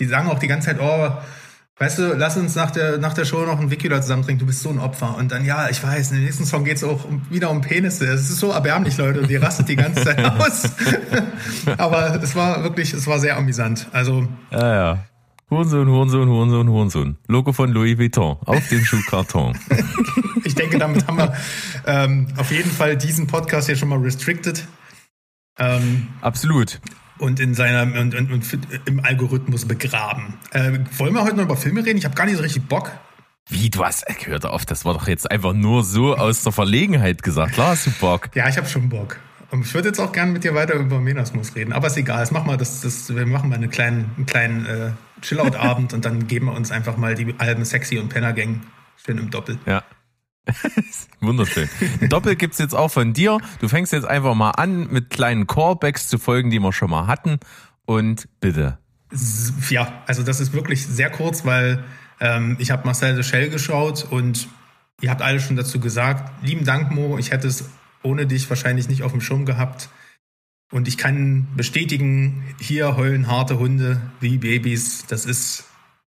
die 0.00 0.06
sagen 0.06 0.28
auch 0.28 0.40
die 0.40 0.48
ganze 0.48 0.66
Zeit, 0.66 0.80
oh, 0.80 1.12
weißt 1.78 1.98
du, 1.98 2.14
lass 2.14 2.36
uns 2.36 2.54
nach 2.54 2.70
der, 2.70 2.98
nach 2.98 3.14
der 3.14 3.24
Show 3.24 3.44
noch 3.44 3.60
ein 3.60 3.70
Wiki 3.70 3.88
da 3.88 4.00
zusammen 4.00 4.22
trinken, 4.22 4.40
du 4.40 4.46
bist 4.46 4.62
so 4.62 4.70
ein 4.70 4.78
Opfer. 4.78 5.16
Und 5.16 5.32
dann, 5.32 5.44
ja, 5.44 5.68
ich 5.68 5.82
weiß, 5.82 6.10
in 6.10 6.18
dem 6.18 6.24
nächsten 6.24 6.44
Song 6.44 6.64
geht's 6.64 6.82
auch 6.82 7.04
wieder 7.30 7.50
um 7.50 7.60
Penisse. 7.60 8.06
Es 8.06 8.30
ist 8.30 8.38
so 8.38 8.50
erbärmlich, 8.50 8.96
Leute, 8.96 9.26
die 9.26 9.36
rastet 9.36 9.68
die 9.68 9.76
ganze 9.76 10.04
Zeit 10.04 10.24
aus. 10.40 10.70
aber 11.78 12.22
es 12.22 12.34
war 12.34 12.62
wirklich, 12.62 12.92
es 12.92 13.06
war 13.06 13.18
sehr 13.20 13.36
amüsant. 13.36 13.88
Also. 13.92 14.26
Ja, 14.50 14.74
ja. 14.74 15.04
Hurensohn, 15.48 15.88
Hurensohn, 15.88 16.28
Hurensohn, 16.28 16.68
Hurensohn. 16.68 17.18
Logo 17.28 17.52
von 17.52 17.70
Louis 17.70 17.96
Vuitton 17.98 18.36
auf 18.46 18.68
dem 18.68 18.84
Schuhkarton. 18.84 19.56
ich 20.42 20.56
denke, 20.56 20.78
damit 20.78 21.06
haben 21.06 21.18
wir 21.18 21.34
ähm, 21.86 22.26
auf 22.36 22.50
jeden 22.50 22.70
Fall 22.70 22.96
diesen 22.96 23.28
Podcast 23.28 23.68
hier 23.68 23.76
schon 23.76 23.90
mal 23.90 23.98
restricted. 24.00 24.66
Ähm, 25.56 26.08
Absolut. 26.20 26.80
Und 27.18 27.40
in 27.40 27.54
seiner 27.54 27.82
und, 27.82 28.14
und, 28.14 28.30
und 28.30 28.58
im 28.84 29.00
Algorithmus 29.00 29.66
begraben. 29.66 30.34
Äh, 30.50 30.80
wollen 30.98 31.14
wir 31.14 31.22
heute 31.22 31.36
noch 31.36 31.44
über 31.44 31.56
Filme 31.56 31.84
reden? 31.84 31.98
Ich 31.98 32.04
habe 32.04 32.14
gar 32.14 32.26
nicht 32.26 32.36
so 32.36 32.42
richtig 32.42 32.68
Bock. 32.68 32.92
Wie, 33.48 33.70
du 33.70 33.84
hast, 33.84 34.04
gehört 34.22 34.44
auf, 34.44 34.66
das 34.66 34.84
war 34.84 34.94
doch 34.94 35.06
jetzt 35.06 35.30
einfach 35.30 35.52
nur 35.52 35.84
so 35.84 36.16
aus 36.16 36.42
der 36.42 36.52
Verlegenheit 36.52 37.22
gesagt. 37.22 37.52
Klar 37.52 37.68
hast 37.68 37.86
du 37.86 37.90
Bock. 37.92 38.28
Ja, 38.34 38.48
ich 38.48 38.56
habe 38.56 38.66
schon 38.66 38.88
Bock. 38.88 39.18
Und 39.50 39.64
ich 39.64 39.72
würde 39.72 39.88
jetzt 39.88 40.00
auch 40.00 40.10
gerne 40.10 40.32
mit 40.32 40.42
dir 40.42 40.54
weiter 40.54 40.74
über 40.74 41.00
Menasmus 41.00 41.54
reden, 41.54 41.72
aber 41.72 41.86
ist 41.86 41.96
egal. 41.96 42.18
Das 42.18 42.32
machen 42.32 42.48
wir, 42.48 42.56
das, 42.56 42.80
das, 42.80 43.14
wir 43.14 43.24
machen 43.24 43.48
mal 43.48 43.54
einen 43.54 43.70
kleinen, 43.70 44.10
einen 44.16 44.26
kleinen 44.26 44.66
äh, 44.66 44.90
Chillout-Abend 45.22 45.94
und 45.94 46.04
dann 46.04 46.26
geben 46.26 46.46
wir 46.46 46.54
uns 46.54 46.72
einfach 46.72 46.96
mal 46.96 47.14
die 47.14 47.34
Alben 47.38 47.64
Sexy 47.64 47.98
und 47.98 48.08
Penner 48.08 48.32
Gang 48.32 48.62
schön 49.04 49.18
im 49.18 49.30
Doppel. 49.30 49.58
Ja. 49.66 49.84
Wunderschön. 51.20 51.68
Doppel 52.08 52.36
gibt's 52.36 52.58
jetzt 52.58 52.74
auch 52.74 52.90
von 52.90 53.12
dir. 53.12 53.38
Du 53.60 53.68
fängst 53.68 53.92
jetzt 53.92 54.06
einfach 54.06 54.34
mal 54.34 54.50
an 54.52 54.88
mit 54.90 55.10
kleinen 55.10 55.46
Callbacks 55.46 56.08
zu 56.08 56.18
Folgen, 56.18 56.50
die 56.50 56.60
wir 56.60 56.72
schon 56.72 56.90
mal 56.90 57.06
hatten. 57.06 57.38
Und 57.84 58.28
bitte. 58.40 58.78
Ja, 59.70 60.02
also 60.06 60.22
das 60.22 60.40
ist 60.40 60.52
wirklich 60.52 60.86
sehr 60.86 61.10
kurz, 61.10 61.44
weil 61.44 61.84
ähm, 62.20 62.56
ich 62.58 62.70
habe 62.70 62.86
Marcel 62.86 63.14
de 63.14 63.22
Shell 63.22 63.50
geschaut 63.50 64.06
und 64.10 64.48
ihr 65.00 65.10
habt 65.10 65.22
alle 65.22 65.40
schon 65.40 65.56
dazu 65.56 65.80
gesagt. 65.80 66.44
Lieben 66.44 66.64
Dank, 66.64 66.90
Mo. 66.90 67.18
Ich 67.18 67.30
hätte 67.30 67.46
es 67.46 67.68
ohne 68.02 68.26
dich 68.26 68.48
wahrscheinlich 68.48 68.88
nicht 68.88 69.02
auf 69.02 69.12
dem 69.12 69.20
Schirm 69.20 69.44
gehabt. 69.44 69.88
Und 70.72 70.88
ich 70.88 70.98
kann 70.98 71.46
bestätigen, 71.56 72.42
hier 72.60 72.96
heulen 72.96 73.28
harte 73.28 73.58
Hunde 73.58 74.00
wie 74.20 74.38
Babys. 74.38 75.06
Das 75.06 75.24
ist, 75.24 75.65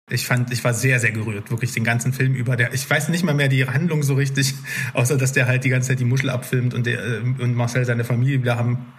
ich 0.09 0.25
fand, 0.25 0.51
ich 0.53 0.63
war 0.63 0.73
sehr, 0.73 0.99
sehr 0.99 1.11
gerührt, 1.11 1.51
wirklich 1.51 1.73
den 1.73 1.83
ganzen 1.83 2.13
Film 2.13 2.33
über. 2.33 2.55
Der, 2.55 2.73
ich 2.73 2.89
weiß 2.89 3.09
nicht 3.09 3.23
mal 3.23 3.35
mehr 3.35 3.49
die 3.49 3.67
Handlung 3.67 4.03
so 4.03 4.13
richtig, 4.13 4.53
außer 4.93 5.17
dass 5.17 5.33
der 5.33 5.47
halt 5.47 5.63
die 5.63 5.69
ganze 5.69 5.89
Zeit 5.89 5.99
die 5.99 6.05
Muschel 6.05 6.29
abfilmt 6.29 6.73
und, 6.73 6.85
der, 6.85 7.03
äh, 7.03 7.19
und 7.19 7.55
Marcel 7.55 7.85
seine 7.85 8.03
Familie 8.03 8.41
wieder 8.41 8.57
haben, 8.57 8.93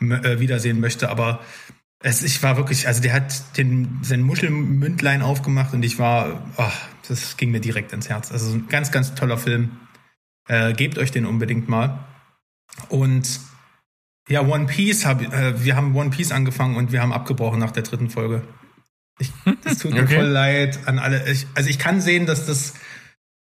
äh, 0.00 0.38
wiedersehen 0.38 0.80
möchte. 0.80 1.08
Aber 1.08 1.40
es, 2.02 2.22
ich 2.22 2.42
war 2.42 2.56
wirklich, 2.56 2.86
also 2.86 3.00
der 3.00 3.14
hat 3.14 3.56
den, 3.56 4.00
sein 4.02 4.20
Muschelmündlein 4.20 5.22
aufgemacht 5.22 5.72
und 5.72 5.82
ich 5.82 5.98
war, 5.98 6.46
ach, 6.56 6.88
das 7.08 7.36
ging 7.36 7.50
mir 7.50 7.60
direkt 7.60 7.92
ins 7.92 8.08
Herz. 8.08 8.30
Also 8.30 8.52
ein 8.52 8.68
ganz, 8.68 8.92
ganz 8.92 9.14
toller 9.14 9.38
Film. 9.38 9.70
Äh, 10.48 10.74
gebt 10.74 10.98
euch 10.98 11.10
den 11.10 11.26
unbedingt 11.26 11.68
mal. 11.68 12.04
Und 12.88 13.40
ja, 14.28 14.42
One 14.42 14.66
Piece, 14.66 15.06
hab, 15.06 15.22
äh, 15.22 15.64
wir 15.64 15.76
haben 15.76 15.94
One 15.96 16.10
Piece 16.10 16.32
angefangen 16.32 16.76
und 16.76 16.92
wir 16.92 17.00
haben 17.00 17.12
abgebrochen 17.12 17.58
nach 17.58 17.70
der 17.70 17.82
dritten 17.82 18.10
Folge. 18.10 18.42
Ich, 19.20 19.32
das 19.62 19.78
tut 19.78 19.92
mir 19.92 20.02
okay. 20.02 20.16
voll 20.16 20.26
leid 20.26 20.80
an 20.86 20.98
alle. 20.98 21.30
Ich, 21.30 21.46
also 21.54 21.70
ich 21.70 21.78
kann 21.78 22.00
sehen, 22.00 22.26
dass 22.26 22.46
das, 22.46 22.74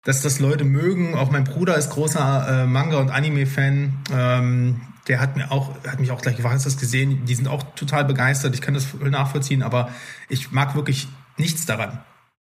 dass 0.03 0.21
das 0.21 0.39
Leute 0.39 0.63
mögen. 0.63 1.15
Auch 1.15 1.29
mein 1.29 1.43
Bruder 1.43 1.75
ist 1.75 1.91
großer 1.91 2.63
äh, 2.63 2.65
Manga- 2.65 2.97
und 2.97 3.11
Anime-Fan. 3.11 3.93
Ähm, 4.11 4.81
der 5.07 5.19
hat 5.19 5.35
mir 5.35 5.51
auch, 5.51 5.75
hat 5.85 5.99
mich 5.99 6.11
auch 6.11 6.21
gleich 6.21 6.37
gefragt, 6.37 6.55
hast 6.55 6.65
du 6.65 6.69
das 6.69 6.79
gesehen? 6.79 7.25
Die 7.25 7.35
sind 7.35 7.47
auch 7.47 7.75
total 7.75 8.05
begeistert. 8.05 8.55
Ich 8.55 8.61
kann 8.61 8.73
das 8.73 8.85
voll 8.85 9.11
nachvollziehen, 9.11 9.61
aber 9.61 9.89
ich 10.29 10.51
mag 10.51 10.75
wirklich 10.75 11.07
nichts 11.37 11.65
daran. 11.65 11.99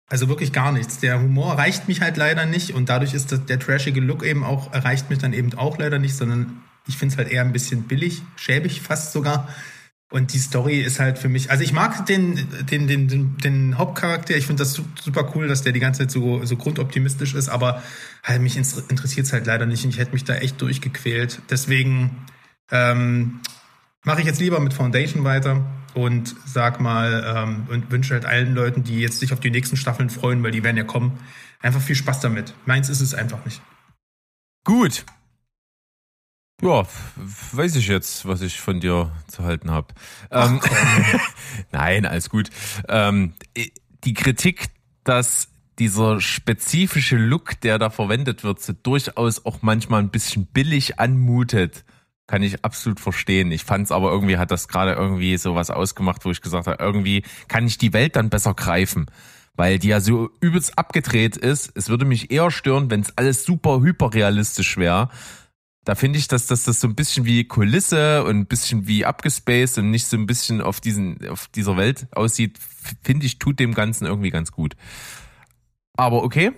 Also 0.08 0.28
wirklich 0.28 0.52
gar 0.52 0.72
nichts. 0.72 0.98
Der 0.98 1.20
Humor 1.20 1.54
reicht 1.54 1.88
mich 1.88 2.02
halt 2.02 2.18
leider 2.18 2.44
nicht 2.44 2.74
und 2.74 2.88
dadurch 2.88 3.14
ist 3.14 3.32
das, 3.32 3.46
der 3.46 3.58
trashige 3.58 4.00
Look 4.00 4.22
eben 4.24 4.44
auch, 4.44 4.72
erreicht 4.72 5.08
mich 5.08 5.18
dann 5.18 5.32
eben 5.32 5.54
auch 5.54 5.78
leider 5.78 5.98
nicht, 5.98 6.14
sondern 6.14 6.62
ich 6.86 6.98
finde 6.98 7.14
es 7.14 7.18
halt 7.18 7.30
eher 7.30 7.42
ein 7.42 7.52
bisschen 7.52 7.84
billig, 7.84 8.22
schäbig 8.36 8.82
fast 8.82 9.12
sogar. 9.12 9.48
Und 10.12 10.34
die 10.34 10.38
Story 10.38 10.82
ist 10.82 11.00
halt 11.00 11.18
für 11.18 11.30
mich, 11.30 11.50
also 11.50 11.64
ich 11.64 11.72
mag 11.72 12.04
den, 12.04 12.46
den, 12.70 12.86
den, 12.86 13.38
den, 13.38 13.78
Hauptcharakter, 13.78 14.36
ich 14.36 14.46
finde 14.46 14.60
das 14.62 14.78
super 15.00 15.32
cool, 15.34 15.48
dass 15.48 15.62
der 15.62 15.72
die 15.72 15.80
ganze 15.80 16.00
Zeit 16.00 16.10
so, 16.10 16.44
so 16.44 16.56
grundoptimistisch 16.56 17.32
ist, 17.32 17.48
aber 17.48 17.82
halt 18.22 18.42
mich 18.42 18.58
interessiert 18.58 19.24
es 19.24 19.32
halt 19.32 19.46
leider 19.46 19.64
nicht 19.64 19.82
und 19.84 19.90
ich 19.90 19.98
hätte 19.98 20.12
mich 20.12 20.24
da 20.24 20.34
echt 20.34 20.60
durchgequält. 20.60 21.40
Deswegen 21.48 22.26
ähm, 22.70 23.40
mache 24.04 24.20
ich 24.20 24.26
jetzt 24.26 24.38
lieber 24.38 24.60
mit 24.60 24.74
Foundation 24.74 25.24
weiter 25.24 25.64
und 25.94 26.36
sag 26.44 26.78
mal 26.78 27.24
ähm, 27.34 27.66
und 27.70 27.90
wünsche 27.90 28.12
halt 28.12 28.26
allen 28.26 28.54
Leuten, 28.54 28.84
die 28.84 29.00
jetzt 29.00 29.20
sich 29.20 29.32
auf 29.32 29.40
die 29.40 29.50
nächsten 29.50 29.78
Staffeln 29.78 30.10
freuen, 30.10 30.42
weil 30.42 30.50
die 30.50 30.62
werden 30.62 30.76
ja 30.76 30.84
kommen, 30.84 31.18
einfach 31.62 31.80
viel 31.80 31.96
Spaß 31.96 32.20
damit. 32.20 32.52
Meins 32.66 32.90
ist 32.90 33.00
es 33.00 33.14
einfach 33.14 33.42
nicht. 33.46 33.62
Gut, 34.64 35.06
ja, 36.62 36.84
weiß 37.52 37.76
ich 37.76 37.88
jetzt, 37.88 38.26
was 38.26 38.40
ich 38.40 38.60
von 38.60 38.78
dir 38.80 39.10
zu 39.26 39.42
halten 39.42 39.70
habe. 39.70 39.88
Ähm, 40.30 40.60
Nein, 41.72 42.06
alles 42.06 42.30
gut. 42.30 42.50
Ähm, 42.88 43.34
die 44.04 44.14
Kritik, 44.14 44.68
dass 45.02 45.48
dieser 45.78 46.20
spezifische 46.20 47.16
Look, 47.16 47.60
der 47.62 47.78
da 47.78 47.90
verwendet 47.90 48.44
wird, 48.44 48.62
so 48.62 48.72
durchaus 48.72 49.44
auch 49.44 49.58
manchmal 49.62 50.02
ein 50.02 50.10
bisschen 50.10 50.46
billig 50.46 51.00
anmutet, 51.00 51.84
kann 52.28 52.44
ich 52.44 52.64
absolut 52.64 53.00
verstehen. 53.00 53.50
Ich 53.50 53.64
fand 53.64 53.86
es 53.86 53.92
aber 53.92 54.12
irgendwie 54.12 54.38
hat 54.38 54.52
das 54.52 54.68
gerade 54.68 54.92
irgendwie 54.92 55.36
so 55.38 55.56
was 55.56 55.70
ausgemacht, 55.70 56.24
wo 56.24 56.30
ich 56.30 56.40
gesagt 56.40 56.68
habe, 56.68 56.82
irgendwie 56.82 57.24
kann 57.48 57.66
ich 57.66 57.76
die 57.76 57.92
Welt 57.92 58.14
dann 58.16 58.30
besser 58.30 58.54
greifen 58.54 59.06
weil 59.54 59.78
die 59.78 59.88
ja 59.88 60.00
so 60.00 60.30
übelst 60.40 60.78
abgedreht 60.78 61.36
ist. 61.36 61.72
Es 61.74 61.90
würde 61.90 62.06
mich 62.06 62.30
eher 62.30 62.50
stören, 62.50 62.90
wenn 62.90 63.00
es 63.00 63.18
alles 63.18 63.44
super 63.44 63.82
hyperrealistisch 63.82 64.78
wäre 64.78 65.10
da 65.84 65.94
finde 65.96 66.18
ich, 66.18 66.28
dass, 66.28 66.46
dass 66.46 66.64
das 66.64 66.80
so 66.80 66.86
ein 66.86 66.94
bisschen 66.94 67.24
wie 67.24 67.44
Kulisse 67.44 68.24
und 68.24 68.36
ein 68.36 68.46
bisschen 68.46 68.86
wie 68.86 69.04
abgespaced 69.04 69.78
und 69.78 69.90
nicht 69.90 70.06
so 70.06 70.16
ein 70.16 70.26
bisschen 70.26 70.60
auf 70.60 70.80
diesen, 70.80 71.28
auf 71.28 71.48
dieser 71.48 71.76
Welt 71.76 72.06
aussieht, 72.12 72.58
finde 73.02 73.26
ich, 73.26 73.38
tut 73.38 73.58
dem 73.58 73.74
Ganzen 73.74 74.06
irgendwie 74.06 74.30
ganz 74.30 74.52
gut. 74.52 74.76
Aber 75.96 76.22
okay, 76.22 76.52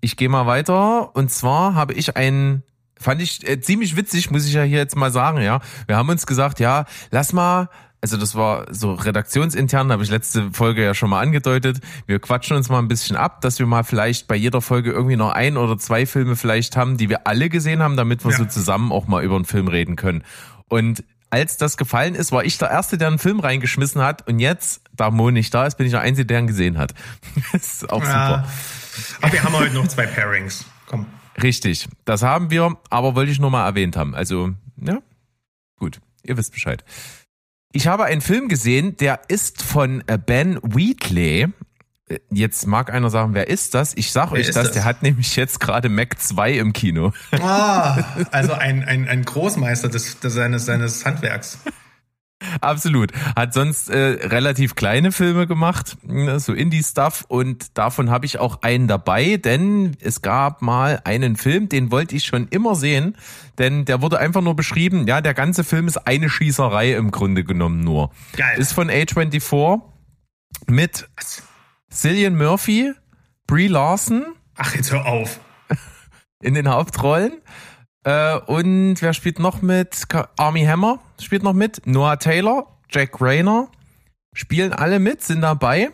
ich 0.00 0.16
gehe 0.16 0.28
mal 0.28 0.46
weiter. 0.46 1.14
Und 1.14 1.30
zwar 1.30 1.74
habe 1.74 1.92
ich 1.92 2.16
einen, 2.16 2.62
fand 2.98 3.20
ich 3.20 3.46
äh, 3.46 3.60
ziemlich 3.60 3.96
witzig, 3.96 4.30
muss 4.30 4.46
ich 4.46 4.54
ja 4.54 4.62
hier 4.62 4.78
jetzt 4.78 4.96
mal 4.96 5.12
sagen, 5.12 5.42
ja. 5.42 5.60
Wir 5.86 5.96
haben 5.96 6.08
uns 6.08 6.26
gesagt, 6.26 6.58
ja, 6.58 6.86
lass 7.10 7.32
mal 7.32 7.68
also 8.02 8.16
das 8.16 8.34
war 8.34 8.66
so 8.72 8.94
redaktionsintern, 8.94 9.92
habe 9.92 10.02
ich 10.02 10.10
letzte 10.10 10.50
Folge 10.52 10.82
ja 10.84 10.94
schon 10.94 11.10
mal 11.10 11.20
angedeutet. 11.20 11.80
Wir 12.06 12.18
quatschen 12.18 12.56
uns 12.56 12.68
mal 12.68 12.78
ein 12.78 12.88
bisschen 12.88 13.16
ab, 13.16 13.40
dass 13.42 13.58
wir 13.58 13.66
mal 13.66 13.84
vielleicht 13.84 14.26
bei 14.26 14.36
jeder 14.36 14.62
Folge 14.62 14.90
irgendwie 14.90 15.16
noch 15.16 15.32
ein 15.32 15.56
oder 15.56 15.76
zwei 15.76 16.06
Filme 16.06 16.36
vielleicht 16.36 16.76
haben, 16.76 16.96
die 16.96 17.08
wir 17.10 17.26
alle 17.26 17.48
gesehen 17.50 17.82
haben, 17.82 17.96
damit 17.96 18.24
wir 18.24 18.30
ja. 18.30 18.38
so 18.38 18.44
zusammen 18.46 18.90
auch 18.90 19.06
mal 19.06 19.22
über 19.22 19.36
einen 19.36 19.44
Film 19.44 19.68
reden 19.68 19.96
können. 19.96 20.24
Und 20.68 21.04
als 21.28 21.58
das 21.58 21.76
gefallen 21.76 22.14
ist, 22.14 22.32
war 22.32 22.44
ich 22.44 22.58
der 22.58 22.70
Erste, 22.70 22.98
der 22.98 23.08
einen 23.08 23.18
Film 23.18 23.38
reingeschmissen 23.38 24.02
hat. 24.02 24.26
Und 24.26 24.40
jetzt, 24.40 24.82
da 24.96 25.10
Mo 25.10 25.30
nicht 25.30 25.52
da 25.54 25.66
ist, 25.66 25.76
bin 25.76 25.86
ich 25.86 25.92
der 25.92 26.00
Einzige, 26.00 26.26
der 26.26 26.40
ihn 26.40 26.46
gesehen 26.46 26.78
hat. 26.78 26.94
das 27.52 27.74
ist 27.74 27.90
auch 27.90 28.02
Ja. 28.02 28.44
super. 28.44 28.48
Aber 29.22 29.32
wir 29.32 29.42
haben 29.44 29.52
heute 29.56 29.74
noch 29.74 29.86
zwei 29.88 30.06
Pairings. 30.06 30.64
Komm. 30.86 31.06
Richtig, 31.40 31.88
das 32.04 32.22
haben 32.22 32.50
wir, 32.50 32.76
aber 32.90 33.14
wollte 33.14 33.30
ich 33.30 33.38
nur 33.38 33.50
mal 33.50 33.64
erwähnt 33.64 33.96
haben. 33.96 34.14
Also, 34.14 34.50
ja, 34.76 34.98
gut, 35.78 36.00
ihr 36.24 36.36
wisst 36.36 36.52
Bescheid. 36.52 36.84
Ich 37.72 37.86
habe 37.86 38.04
einen 38.04 38.20
Film 38.20 38.48
gesehen, 38.48 38.96
der 38.96 39.20
ist 39.28 39.62
von 39.62 40.02
äh, 40.08 40.18
Ben 40.18 40.58
Wheatley. 40.62 41.48
Äh, 42.08 42.18
Jetzt 42.30 42.66
mag 42.66 42.92
einer 42.92 43.10
sagen, 43.10 43.34
wer 43.34 43.48
ist 43.48 43.74
das? 43.74 43.94
Ich 43.96 44.10
sag 44.10 44.32
euch 44.32 44.46
das, 44.48 44.56
das? 44.56 44.72
der 44.72 44.84
hat 44.84 45.02
nämlich 45.02 45.36
jetzt 45.36 45.60
gerade 45.60 45.88
Mac 45.88 46.20
2 46.20 46.54
im 46.54 46.72
Kino. 46.72 47.12
Ah, 47.30 48.02
also 48.32 48.54
ein, 48.54 48.82
ein, 48.82 49.06
ein 49.06 49.24
Großmeister 49.24 49.88
des, 49.88 50.18
des, 50.18 50.34
seines, 50.34 50.66
seines 50.66 51.04
Handwerks. 51.04 51.58
Absolut. 52.70 53.12
Hat 53.36 53.54
sonst 53.54 53.90
äh, 53.90 54.26
relativ 54.26 54.74
kleine 54.74 55.12
Filme 55.12 55.46
gemacht, 55.46 55.96
ne, 56.02 56.40
so 56.40 56.52
Indie-Stuff 56.52 57.24
und 57.28 57.76
davon 57.78 58.10
habe 58.10 58.26
ich 58.26 58.38
auch 58.38 58.62
einen 58.62 58.88
dabei, 58.88 59.36
denn 59.36 59.96
es 60.00 60.22
gab 60.22 60.62
mal 60.62 61.00
einen 61.04 61.36
Film, 61.36 61.68
den 61.68 61.90
wollte 61.90 62.16
ich 62.16 62.24
schon 62.24 62.48
immer 62.48 62.74
sehen, 62.74 63.16
denn 63.58 63.84
der 63.84 64.02
wurde 64.02 64.18
einfach 64.18 64.42
nur 64.42 64.56
beschrieben, 64.56 65.06
ja, 65.06 65.20
der 65.20 65.34
ganze 65.34 65.64
Film 65.64 65.86
ist 65.86 65.98
eine 66.06 66.28
Schießerei 66.28 66.94
im 66.94 67.10
Grunde 67.10 67.44
genommen 67.44 67.80
nur. 67.80 68.10
Geil. 68.36 68.58
Ist 68.58 68.72
von 68.72 68.90
A24 68.90 69.80
mit 70.66 71.08
Cillian 71.90 72.36
Murphy, 72.36 72.92
Brie 73.46 73.68
Larson 73.68 74.24
Ach, 74.62 74.74
jetzt 74.74 74.92
hör 74.92 75.06
auf. 75.06 75.40
in 76.42 76.52
den 76.52 76.68
Hauptrollen. 76.68 77.32
Äh, 78.04 78.38
und 78.38 78.96
wer 79.00 79.12
spielt 79.12 79.38
noch 79.38 79.62
mit? 79.62 80.04
Army 80.36 80.64
Hammer 80.64 81.00
spielt 81.20 81.42
noch 81.42 81.52
mit. 81.52 81.86
Noah 81.86 82.18
Taylor, 82.18 82.66
Jack 82.90 83.20
Rayner 83.20 83.68
spielen 84.32 84.72
alle 84.72 84.98
mit, 84.98 85.22
sind 85.22 85.42
dabei. 85.42 85.90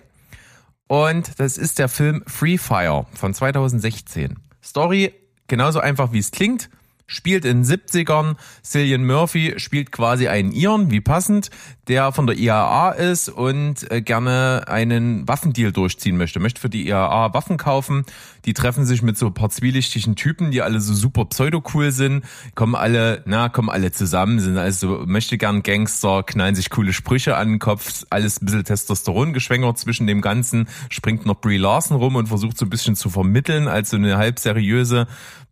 Und 0.89 1.41
das 1.41 1.59
ist 1.59 1.79
der 1.79 1.89
Film 1.89 2.23
Free 2.27 2.59
Fire 2.59 3.07
von 3.15 3.35
2016. 3.35 4.39
Story 4.63 5.13
genauso 5.49 5.81
einfach 5.81 6.13
wie 6.13 6.19
es 6.19 6.31
klingt. 6.31 6.71
Spielt 7.07 7.45
in 7.45 7.63
den 7.63 7.65
70ern. 7.65 8.35
Cillian 8.65 9.07
Murphy 9.07 9.55
spielt 9.59 9.93
quasi 9.93 10.27
einen 10.27 10.51
Iren, 10.51 10.91
wie 10.91 11.01
passend, 11.01 11.51
der 11.87 12.11
von 12.11 12.27
der 12.27 12.37
IAA 12.37 12.91
ist 12.91 13.29
und 13.29 13.89
äh, 13.93 14.03
gerne 14.03 14.65
einen 14.67 15.29
Waffendeal 15.29 15.71
durchziehen 15.71 16.17
möchte. 16.17 16.41
Möchte 16.41 16.61
für 16.61 16.69
die 16.69 16.89
IAA 16.89 17.33
Waffen 17.33 17.59
kaufen. 17.59 18.05
Die 18.45 18.55
treffen 18.55 18.85
sich 18.85 19.03
mit 19.03 19.17
so 19.17 19.27
ein 19.27 19.35
paar 19.35 19.51
zwielichtigen 19.51 20.17
Typen, 20.17 20.51
die 20.51 20.63
alle 20.63 20.81
so 20.81 20.95
super 20.95 21.27
pseudo-cool 21.27 21.93
sind. 21.93 22.25
Kommen 22.55 22.75
alle, 22.75 23.23
na, 23.25 23.49
kommen 23.49 23.71
alle 23.71 23.93
zusammen, 23.93 24.41
sind 24.41 24.59
also 24.59 25.05
möchte 25.07 25.39
gern 25.39 25.63
Gangster, 25.63 26.23
knallen 26.25 26.55
sich 26.55 26.71
coole 26.71 26.93
Sprüche 26.93 27.37
an 27.37 27.51
den 27.51 27.59
Kopf, 27.61 28.05
alles 28.11 28.41
ein 28.41 28.47
bisschen 28.47 28.65
Testosteron 28.65 29.33
geschwängert 29.33 29.79
zwischen 29.79 30.07
dem 30.07 30.23
Ganzen. 30.23 30.69
Springt 30.91 31.25
noch 31.25 31.41
Brie 31.41 31.57
Larson 31.57 31.97
rum 31.97 32.17
und 32.17 32.27
versucht 32.27 32.59
so 32.59 32.67
ein 32.67 32.71
bisschen 32.71 32.97
zu 32.97 33.11
vermitteln, 33.11 33.69
als 33.69 33.91
so 33.91 33.97
eine 33.97 34.17
halb 34.17 34.39
seriöse 34.39 35.07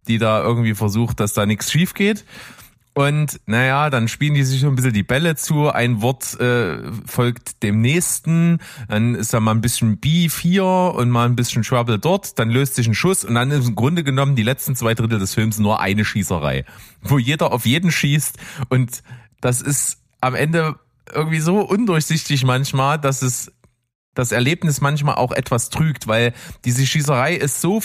die 0.09 0.19
da 0.19 0.43
irgendwie 0.43 0.75
versucht, 0.75 1.21
dass 1.21 1.33
da 1.35 1.47
nichts 1.47 1.71
schief 1.71 1.95
geht. 1.95 2.25
Und 2.97 3.41
naja, 3.47 3.91
dann 3.91 4.07
spielen 4.07 4.35
die 4.35 4.45
sich 4.45 4.61
so 4.61 4.69
ein 4.69 4.77
bisschen 4.77 4.93
die 4.93 5.03
Bälle 5.03 5.35
zu. 5.35 5.69
Ein 5.69 6.01
Wort 6.01 6.39
äh, 6.39 6.79
folgt 7.07 7.65
dem 7.65 7.81
nächsten. 7.81 8.59
Dann 8.89 9.17
ist 9.17 9.35
da 9.35 9.41
mal 9.41 9.51
ein 9.51 9.61
bisschen 9.61 9.99
Beef 9.99 10.39
hier 10.39 10.65
und 10.65 11.11
mal 11.11 11.27
ein 11.27 11.35
bisschen 11.35 11.65
Trouble 11.65 11.99
dort. 11.99 12.39
Dann 12.39 12.51
löst 12.51 12.77
sich 12.77 12.87
ein 12.87 12.95
Schuss 12.95 13.25
und 13.25 13.35
dann 13.35 13.51
ist 13.51 13.67
im 13.67 13.75
Grunde 13.75 14.05
genommen 14.05 14.37
die 14.37 14.45
letzten 14.45 14.77
zwei 14.77 14.95
Drittel 14.95 15.19
des 15.19 15.35
Films 15.35 15.59
nur 15.59 15.81
eine 15.81 16.05
Schießerei, 16.05 16.65
wo 17.03 17.19
jeder 17.19 17.53
auf 17.53 17.67
jeden 17.67 17.91
schießt. 17.91 18.39
Und 18.69 19.03
das 19.41 19.61
ist 19.61 19.99
am 20.21 20.37
Ende 20.37 20.77
irgendwie 21.13 21.41
so 21.41 21.61
undurchsichtig 21.61 22.45
manchmal, 22.45 23.01
dass 23.01 23.23
es 23.23 23.53
das 24.15 24.33
Erlebnis 24.33 24.81
manchmal 24.81 25.17
auch 25.17 25.33
etwas 25.33 25.71
trügt, 25.71 26.07
weil 26.07 26.33
diese 26.65 26.87
Schießerei 26.87 27.35
ist 27.35 27.61
so 27.61 27.83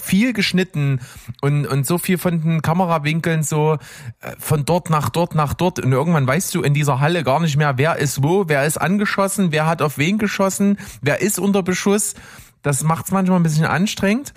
viel 0.00 0.32
geschnitten 0.32 1.00
und, 1.42 1.66
und 1.66 1.86
so 1.86 1.98
viel 1.98 2.18
von 2.18 2.40
den 2.40 2.62
Kamerawinkeln 2.62 3.42
so 3.42 3.74
äh, 4.20 4.32
von 4.38 4.64
dort 4.64 4.88
nach 4.88 5.10
dort 5.10 5.34
nach 5.34 5.52
dort 5.52 5.78
und 5.80 5.92
irgendwann 5.92 6.26
weißt 6.26 6.54
du 6.54 6.62
in 6.62 6.72
dieser 6.72 7.00
Halle 7.00 7.22
gar 7.24 7.40
nicht 7.40 7.56
mehr, 7.56 7.76
wer 7.76 7.96
ist 7.96 8.22
wo, 8.22 8.48
wer 8.48 8.64
ist 8.64 8.78
angeschossen, 8.78 9.52
wer 9.52 9.66
hat 9.66 9.82
auf 9.82 9.98
wen 9.98 10.18
geschossen, 10.18 10.78
wer 11.02 11.20
ist 11.20 11.38
unter 11.38 11.62
Beschuss. 11.62 12.14
Das 12.62 12.82
macht 12.82 13.04
es 13.06 13.12
manchmal 13.12 13.38
ein 13.38 13.42
bisschen 13.42 13.66
anstrengend, 13.66 14.32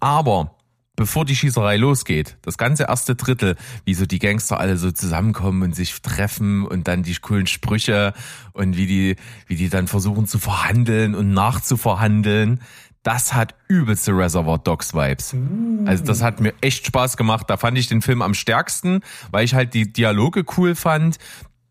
aber 0.00 0.57
bevor 0.98 1.24
die 1.24 1.36
Schießerei 1.36 1.76
losgeht, 1.76 2.36
das 2.42 2.58
ganze 2.58 2.82
erste 2.88 3.14
Drittel, 3.14 3.54
wie 3.84 3.94
so 3.94 4.04
die 4.04 4.18
Gangster 4.18 4.58
alle 4.58 4.76
so 4.76 4.90
zusammenkommen 4.90 5.62
und 5.62 5.76
sich 5.76 6.02
treffen 6.02 6.66
und 6.66 6.88
dann 6.88 7.04
die 7.04 7.14
coolen 7.14 7.46
Sprüche 7.46 8.14
und 8.52 8.76
wie 8.76 8.86
die, 8.86 9.16
wie 9.46 9.54
die 9.54 9.68
dann 9.68 9.86
versuchen 9.86 10.26
zu 10.26 10.40
verhandeln 10.40 11.14
und 11.14 11.32
nachzuverhandeln, 11.32 12.60
das 13.04 13.32
hat 13.32 13.54
übelste 13.68 14.10
Reservoir 14.10 14.58
Dogs 14.58 14.92
Vibes. 14.92 15.36
Also 15.86 16.02
das 16.02 16.20
hat 16.20 16.40
mir 16.40 16.52
echt 16.60 16.84
Spaß 16.86 17.16
gemacht. 17.16 17.48
Da 17.48 17.56
fand 17.56 17.78
ich 17.78 17.86
den 17.86 18.02
Film 18.02 18.20
am 18.20 18.34
stärksten, 18.34 19.00
weil 19.30 19.44
ich 19.44 19.54
halt 19.54 19.74
die 19.74 19.92
Dialoge 19.92 20.44
cool 20.56 20.74
fand. 20.74 21.18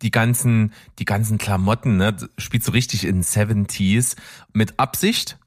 Die 0.02 0.12
ganzen, 0.12 0.72
die 1.00 1.06
ganzen 1.06 1.38
Klamotten, 1.38 1.98
ne, 1.98 2.16
spielt 2.38 2.64
so 2.64 2.72
richtig 2.72 3.04
in 3.04 3.24
70s 3.24 4.16
mit 4.54 4.80
Absicht, 4.80 5.38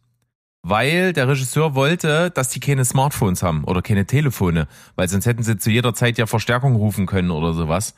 weil 0.63 1.13
der 1.13 1.29
Regisseur 1.29 1.75
wollte, 1.75 2.31
dass 2.31 2.51
die 2.51 2.61
keine 2.61 2.85
Smartphones 2.85 3.43
haben 3.43 3.65
oder 3.65 3.83
keine 3.83 4.07
Telefone, 4.07 4.69
weil 4.95 5.09
sonst 5.09 5.27
hätten 5.27 5.43
sie 5.43 5.59
zu 5.59 5.71
jeder 5.71 5.95
Zeit 5.95 6.19
ja 6.19 6.27
Verstärkung 6.27 6.77
rufen 6.77 7.07
können 7.07 7.31
oder 7.31 7.55
sowas. 7.55 7.95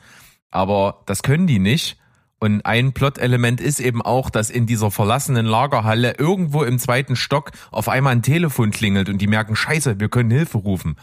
Aber 0.51 1.01
das 1.05 1.23
können 1.23 1.47
die 1.47 1.59
nicht. 1.59 1.97
Und 2.39 2.65
ein 2.65 2.91
Plot-Element 2.91 3.61
ist 3.61 3.79
eben 3.79 4.01
auch, 4.01 4.29
dass 4.29 4.49
in 4.49 4.65
dieser 4.65 4.91
verlassenen 4.91 5.45
Lagerhalle 5.45 6.15
irgendwo 6.17 6.63
im 6.63 6.77
zweiten 6.77 7.15
Stock 7.15 7.51
auf 7.71 7.87
einmal 7.87 8.13
ein 8.13 8.21
Telefon 8.21 8.71
klingelt 8.71 9.07
und 9.07 9.19
die 9.19 9.27
merken, 9.27 9.55
scheiße, 9.55 9.99
wir 9.99 10.09
können 10.09 10.29
Hilfe 10.29 10.57
rufen. 10.57 10.97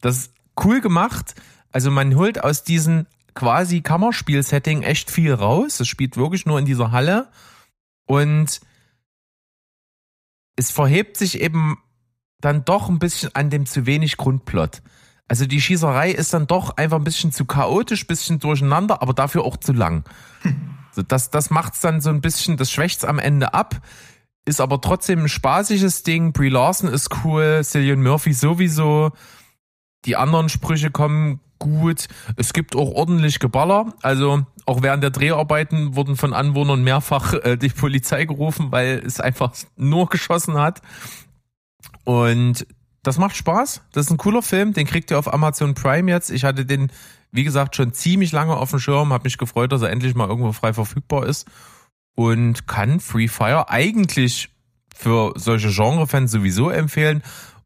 Das 0.00 0.16
ist 0.16 0.34
cool 0.64 0.80
gemacht. 0.80 1.36
Also 1.70 1.90
man 1.90 2.16
holt 2.16 2.42
aus 2.42 2.64
diesem 2.64 3.06
quasi 3.34 3.82
Kammerspiel-Setting 3.82 4.82
echt 4.82 5.10
viel 5.10 5.32
raus. 5.32 5.80
Es 5.80 5.88
spielt 5.88 6.16
wirklich 6.16 6.44
nur 6.44 6.58
in 6.58 6.66
dieser 6.66 6.90
Halle. 6.90 7.28
Und 8.06 8.60
es 10.56 10.70
verhebt 10.70 11.16
sich 11.16 11.40
eben 11.40 11.78
dann 12.40 12.64
doch 12.64 12.88
ein 12.88 12.98
bisschen 12.98 13.34
an 13.34 13.50
dem 13.50 13.66
zu 13.66 13.86
wenig 13.86 14.16
Grundplot. 14.16 14.82
Also 15.28 15.46
die 15.46 15.60
Schießerei 15.60 16.10
ist 16.10 16.34
dann 16.34 16.46
doch 16.46 16.76
einfach 16.76 16.98
ein 16.98 17.04
bisschen 17.04 17.32
zu 17.32 17.46
chaotisch, 17.46 18.06
bisschen 18.06 18.38
durcheinander, 18.38 19.00
aber 19.00 19.14
dafür 19.14 19.44
auch 19.44 19.56
zu 19.56 19.72
lang. 19.72 20.04
So, 20.92 21.02
das 21.02 21.30
das 21.30 21.50
macht's 21.50 21.80
dann 21.80 22.00
so 22.00 22.10
ein 22.10 22.20
bisschen, 22.20 22.56
das 22.56 22.70
schwächt's 22.70 23.04
am 23.04 23.18
Ende 23.18 23.54
ab, 23.54 23.80
ist 24.44 24.60
aber 24.60 24.80
trotzdem 24.80 25.20
ein 25.24 25.28
spaßiges 25.28 26.02
Ding. 26.02 26.32
Brie 26.32 26.50
Larson 26.50 26.88
ist 26.88 27.10
cool, 27.24 27.62
Cillian 27.64 28.02
Murphy 28.02 28.32
sowieso. 28.32 29.12
Die 30.04 30.16
anderen 30.16 30.50
Sprüche 30.50 30.90
kommen 30.90 31.40
gut. 31.64 32.08
Es 32.36 32.52
gibt 32.52 32.76
auch 32.76 32.90
ordentlich 32.90 33.40
Geballer. 33.40 33.94
Also 34.02 34.44
auch 34.66 34.82
während 34.82 35.02
der 35.02 35.10
Dreharbeiten 35.10 35.96
wurden 35.96 36.16
von 36.16 36.32
Anwohnern 36.32 36.82
mehrfach 36.82 37.32
äh, 37.32 37.56
die 37.56 37.70
Polizei 37.70 38.26
gerufen, 38.26 38.70
weil 38.70 39.02
es 39.04 39.20
einfach 39.20 39.52
nur 39.76 40.08
geschossen 40.08 40.58
hat. 40.58 40.82
Und 42.04 42.66
das 43.02 43.18
macht 43.18 43.36
Spaß. 43.36 43.82
Das 43.92 44.06
ist 44.06 44.12
ein 44.12 44.18
cooler 44.18 44.42
Film. 44.42 44.74
Den 44.74 44.86
kriegt 44.86 45.10
ihr 45.10 45.18
auf 45.18 45.32
Amazon 45.32 45.74
Prime 45.74 46.10
jetzt. 46.10 46.30
Ich 46.30 46.44
hatte 46.44 46.66
den, 46.66 46.92
wie 47.32 47.44
gesagt, 47.44 47.76
schon 47.76 47.92
ziemlich 47.94 48.30
lange 48.32 48.56
auf 48.56 48.70
dem 48.70 48.78
Schirm. 48.78 49.12
Habe 49.12 49.24
mich 49.24 49.38
gefreut, 49.38 49.72
dass 49.72 49.82
er 49.82 49.90
endlich 49.90 50.14
mal 50.14 50.28
irgendwo 50.28 50.52
frei 50.52 50.72
verfügbar 50.74 51.26
ist. 51.26 51.46
Und 52.14 52.66
kann 52.66 53.00
Free 53.00 53.28
Fire 53.28 53.70
eigentlich 53.70 54.50
für 54.94 55.32
solche 55.36 55.70
Genre-Fans 55.70 56.30
sowieso 56.30 56.70
empfehlen. 56.70 57.22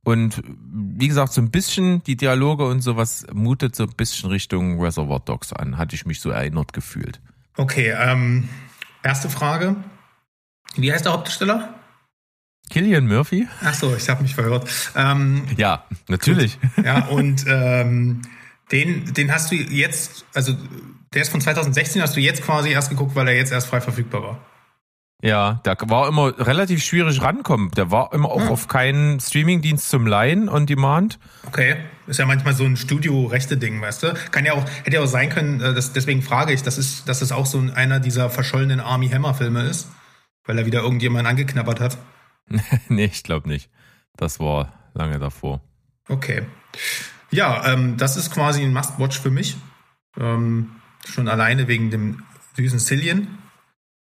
Und 0.09 0.43
wie 0.47 1.07
gesagt, 1.07 1.35
so 1.35 1.43
ein 1.43 1.51
bisschen 1.51 2.03
die 2.05 2.17
Dialoge 2.17 2.65
und 2.67 2.81
sowas 2.81 3.27
mutet 3.31 3.77
so 3.77 3.83
ein 3.83 3.93
bisschen 3.95 4.31
Richtung 4.31 4.81
Reservoir 4.81 5.21
Dogs 5.21 5.53
an. 5.53 5.77
Hatte 5.77 5.95
ich 5.95 6.07
mich 6.07 6.23
so 6.23 6.31
erinnert 6.31 6.73
gefühlt. 6.73 7.21
Okay, 7.59 7.95
ähm, 7.95 8.49
erste 9.03 9.29
Frage. 9.29 9.77
Wie 10.77 10.91
heißt 10.91 11.05
der 11.05 11.13
Hauptdarsteller? 11.13 11.75
Killian 12.71 13.07
Murphy? 13.07 13.49
Ach 13.63 13.75
so, 13.75 13.95
ich 13.95 14.09
habe 14.09 14.23
mich 14.23 14.35
verhört. 14.35 14.67
Ähm, 14.97 15.45
Ja, 15.59 15.85
natürlich. 16.09 16.59
ja, 16.83 17.05
und 17.09 17.45
ähm, 17.47 18.23
den, 18.73 19.13
den 19.13 19.31
hast 19.31 19.51
du 19.53 19.57
jetzt, 19.57 20.25
also 20.33 20.55
der 21.13 21.21
ist 21.21 21.29
von 21.29 21.43
2016, 21.43 22.01
hast 22.01 22.17
du 22.17 22.21
jetzt 22.21 22.43
quasi 22.43 22.71
erst 22.71 22.89
geguckt, 22.89 23.15
weil 23.15 23.29
er 23.29 23.37
jetzt 23.37 23.53
erst 23.53 23.67
frei 23.67 23.83
verfügbar 23.83 24.23
war. 24.23 24.41
Ja, 25.21 25.59
da 25.65 25.75
war 25.89 26.07
immer 26.07 26.39
relativ 26.39 26.83
schwierig 26.85 27.21
rankommen. 27.23 27.73
Der 27.73 27.91
war 27.91 28.13
immer 28.13 28.29
auch 28.31 28.43
Ah. 28.43 28.49
auf 28.51 28.69
keinen 28.69 29.19
Streamingdienst 29.19 29.89
zum 29.91 30.07
Leihen 30.07 30.49
on 30.49 30.67
Demand. 30.67 31.19
Okay, 31.47 31.77
ist 32.07 32.19
ja 32.21 32.27
manchmal 32.27 32.55
so 32.55 32.65
ein 32.65 32.77
Studio-Rechte-Ding, 32.77 33.81
weißt 33.81 34.03
du? 34.05 34.15
Kann 34.31 34.45
ja 34.45 34.53
auch, 34.53 34.65
hätte 34.85 34.97
ja 34.97 35.03
auch 35.03 35.07
sein 35.09 35.29
können, 35.29 35.61
äh, 35.61 35.75
das, 35.75 35.93
deswegen 35.93 36.23
frage 36.23 36.53
ich, 36.53 36.63
das 36.63 36.79
ist, 36.79 37.09
dass 37.09 37.21
es 37.21 37.33
auch 37.33 37.47
so 37.47 37.59
einer 37.75 37.99
dieser 37.99 38.31
verschollenen 38.31 38.79
Army 38.79 39.09
Hammer-Filme 39.09 39.63
ist, 39.63 39.89
weil 40.45 40.57
er 40.57 40.67
wieder 40.67 40.83
irgendjemand 40.83 41.27
angeknabbert 41.27 41.81
hat. 41.81 41.99
nee, 42.89 43.07
ich 43.07 43.25
glaube 43.25 43.49
nicht. 43.49 43.71
Das 44.17 44.39
war 44.39 44.73
lange 44.95 45.19
davor. 45.19 45.61
Okay. 46.09 46.43
Ja, 47.33 47.73
ähm, 47.73 47.97
das 47.97 48.17
ist 48.17 48.31
quasi 48.33 48.63
ein 48.63 48.73
Must-Watch 48.73 49.19
für 49.21 49.31
mich. 49.31 49.57
Ähm, 50.19 50.71
Schon 51.09 51.27
alleine 51.29 51.67
wegen 51.69 51.91
dem 51.91 52.23
süßen 52.57 52.79
Cillian. 52.79 53.27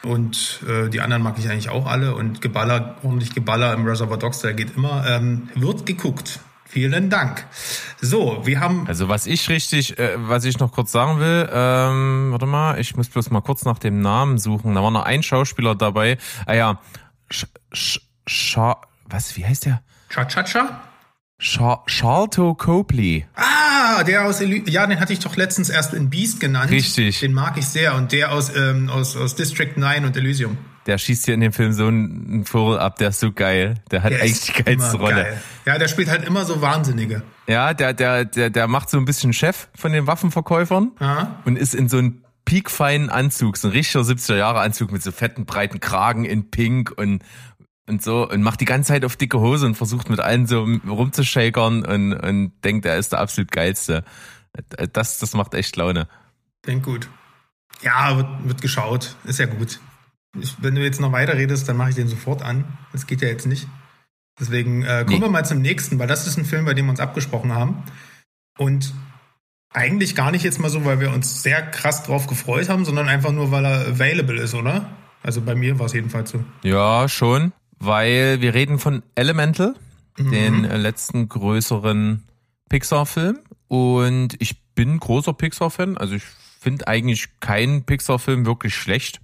Und 0.04 0.60
äh, 0.68 0.88
die 0.88 1.00
anderen 1.00 1.22
mag 1.22 1.38
ich 1.38 1.48
eigentlich 1.48 1.70
auch 1.70 1.86
alle. 1.86 2.14
Und 2.14 2.40
Geballer, 2.40 2.96
ordentlich 3.02 3.34
Geballer 3.34 3.72
im 3.74 3.86
Reservoir 3.86 4.18
Dogs, 4.18 4.40
der 4.40 4.54
geht 4.54 4.76
immer. 4.76 5.04
Ähm, 5.06 5.48
wird 5.54 5.86
geguckt. 5.86 6.40
Vielen 6.68 7.08
Dank. 7.08 7.46
So, 8.00 8.42
wir 8.44 8.60
haben. 8.60 8.86
Also 8.86 9.08
was 9.08 9.26
ich 9.26 9.48
richtig, 9.48 9.98
äh, 9.98 10.14
was 10.16 10.44
ich 10.44 10.58
noch 10.58 10.72
kurz 10.72 10.92
sagen 10.92 11.20
will, 11.20 11.48
ähm, 11.50 12.28
warte 12.32 12.46
mal, 12.46 12.78
ich 12.78 12.96
muss 12.96 13.08
bloß 13.08 13.30
mal 13.30 13.40
kurz 13.40 13.64
nach 13.64 13.78
dem 13.78 14.00
Namen 14.00 14.36
suchen. 14.38 14.74
Da 14.74 14.82
war 14.82 14.90
noch 14.90 15.04
ein 15.04 15.22
Schauspieler 15.22 15.74
dabei. 15.74 16.18
Ah 16.44 16.54
ja, 16.54 16.80
Sch, 17.30 17.46
Sch, 17.72 18.00
Scha, 18.26 18.80
was, 19.08 19.36
wie 19.36 19.46
heißt 19.46 19.66
der? 19.66 19.82
Cha-Cha-Cha? 20.10 20.82
Char 21.38 21.82
Charlto 21.86 22.54
Copley. 22.54 23.26
Ah, 23.34 23.65
der 24.02 24.24
aus 24.24 24.40
Ely 24.40 24.64
ja, 24.68 24.86
den 24.86 25.00
hatte 25.00 25.12
ich 25.12 25.18
doch 25.18 25.36
letztens 25.36 25.70
erst 25.70 25.94
in 25.94 26.10
Beast 26.10 26.40
genannt. 26.40 26.70
Richtig. 26.70 27.20
Den 27.20 27.32
mag 27.32 27.56
ich 27.56 27.66
sehr 27.66 27.94
und 27.94 28.12
der 28.12 28.32
aus 28.32 28.54
ähm, 28.54 28.88
aus, 28.88 29.16
aus 29.16 29.34
District 29.34 29.72
9 29.76 30.04
und 30.04 30.16
Elysium. 30.16 30.58
Der 30.86 30.98
schießt 30.98 31.24
hier 31.24 31.34
in 31.34 31.40
dem 31.40 31.52
Film 31.52 31.72
so 31.72 31.88
einen 31.88 32.44
Vogel 32.44 32.78
ab, 32.78 32.96
der 32.96 33.08
ist 33.08 33.18
so 33.18 33.32
geil. 33.32 33.74
Der 33.90 34.04
hat 34.04 34.12
Der 34.12 34.22
eigentlich 34.22 34.52
die 34.52 34.62
geilste 34.62 34.96
Rolle. 34.98 35.24
Geil. 35.24 35.42
Ja, 35.66 35.78
der 35.78 35.88
spielt 35.88 36.08
halt 36.08 36.24
immer 36.24 36.44
so 36.44 36.60
Wahnsinnige. 36.62 37.22
Ja, 37.48 37.74
der, 37.74 37.92
der, 37.92 38.24
der, 38.24 38.50
der 38.50 38.68
macht 38.68 38.88
so 38.88 38.96
ein 38.96 39.04
bisschen 39.04 39.32
Chef 39.32 39.68
von 39.74 39.92
den 39.92 40.06
Waffenverkäufern 40.06 40.92
Aha. 41.00 41.40
und 41.44 41.56
ist 41.58 41.74
in 41.74 41.88
so 41.88 41.98
einem 41.98 42.22
piekfeinen 42.44 43.10
Anzug, 43.10 43.56
so 43.56 43.68
ein 43.68 43.72
richtiger 43.72 44.04
70er 44.04 44.36
Jahre 44.36 44.60
Anzug 44.60 44.92
mit 44.92 45.02
so 45.02 45.10
fetten, 45.10 45.44
breiten 45.44 45.80
Kragen 45.80 46.24
in 46.24 46.50
Pink 46.50 46.92
und, 46.96 47.22
und 47.88 48.02
so 48.02 48.28
und 48.28 48.42
macht 48.42 48.60
die 48.60 48.64
ganze 48.64 48.88
Zeit 48.88 49.04
auf 49.04 49.16
dicke 49.16 49.38
Hose 49.38 49.66
und 49.66 49.74
versucht 49.76 50.10
mit 50.10 50.20
allen 50.20 50.46
so 50.46 50.64
rumzushakern 50.88 51.84
und, 51.84 52.12
und 52.14 52.52
denkt, 52.64 52.84
er 52.86 52.96
ist 52.98 53.12
der 53.12 53.20
absolut 53.20 53.50
geilste. 53.52 54.04
Das, 54.92 55.18
das 55.18 55.34
macht 55.34 55.54
echt 55.54 55.76
Laune. 55.76 56.08
Denk 56.66 56.84
gut. 56.84 57.08
Ja, 57.82 58.16
wird, 58.16 58.28
wird 58.48 58.60
geschaut. 58.62 59.16
Ist 59.24 59.38
ja 59.38 59.46
gut. 59.46 59.80
Ich, 60.40 60.56
wenn 60.60 60.74
du 60.74 60.82
jetzt 60.82 61.00
noch 61.00 61.12
weiter 61.12 61.34
redest, 61.36 61.68
dann 61.68 61.76
mache 61.76 61.90
ich 61.90 61.94
den 61.94 62.08
sofort 62.08 62.42
an. 62.42 62.64
Das 62.92 63.06
geht 63.06 63.20
ja 63.22 63.28
jetzt 63.28 63.46
nicht. 63.46 63.68
Deswegen 64.38 64.82
äh, 64.82 65.04
kommen 65.06 65.18
Nee. 65.20 65.24
wir 65.26 65.30
mal 65.30 65.44
zum 65.44 65.60
nächsten, 65.60 65.98
weil 65.98 66.08
das 66.08 66.26
ist 66.26 66.36
ein 66.38 66.44
Film, 66.44 66.64
bei 66.64 66.74
dem 66.74 66.86
wir 66.86 66.90
uns 66.90 67.00
abgesprochen 67.00 67.52
haben. 67.54 67.82
Und 68.58 68.92
eigentlich 69.72 70.14
gar 70.14 70.30
nicht 70.30 70.42
jetzt 70.42 70.58
mal 70.58 70.70
so, 70.70 70.84
weil 70.84 71.00
wir 71.00 71.12
uns 71.12 71.42
sehr 71.42 71.62
krass 71.62 72.02
drauf 72.02 72.26
gefreut 72.26 72.68
haben, 72.68 72.84
sondern 72.84 73.08
einfach 73.08 73.32
nur, 73.32 73.50
weil 73.50 73.64
er 73.64 73.86
available 73.88 74.40
ist, 74.40 74.54
oder? 74.54 74.90
Also 75.22 75.42
bei 75.42 75.54
mir 75.54 75.78
war 75.78 75.86
es 75.86 75.92
jedenfalls 75.92 76.30
so. 76.30 76.44
Ja, 76.62 77.08
schon, 77.08 77.52
weil 77.78 78.40
wir 78.40 78.54
reden 78.54 78.78
von 78.78 79.02
Elemental, 79.14 79.74
den 80.18 80.64
äh, 80.64 80.76
letzten 80.76 81.28
größeren 81.28 82.22
Pixar-Film. 82.68 83.38
Und 83.68 84.40
ich 84.40 84.62
bin 84.74 84.98
großer 84.98 85.32
Pixar-Fan. 85.32 85.96
Also 85.96 86.14
ich 86.14 86.22
finde 86.60 86.88
eigentlich 86.88 87.40
keinen 87.40 87.84
Pixar-Film 87.84 88.46
wirklich 88.46 88.74
schlecht. 88.74 89.20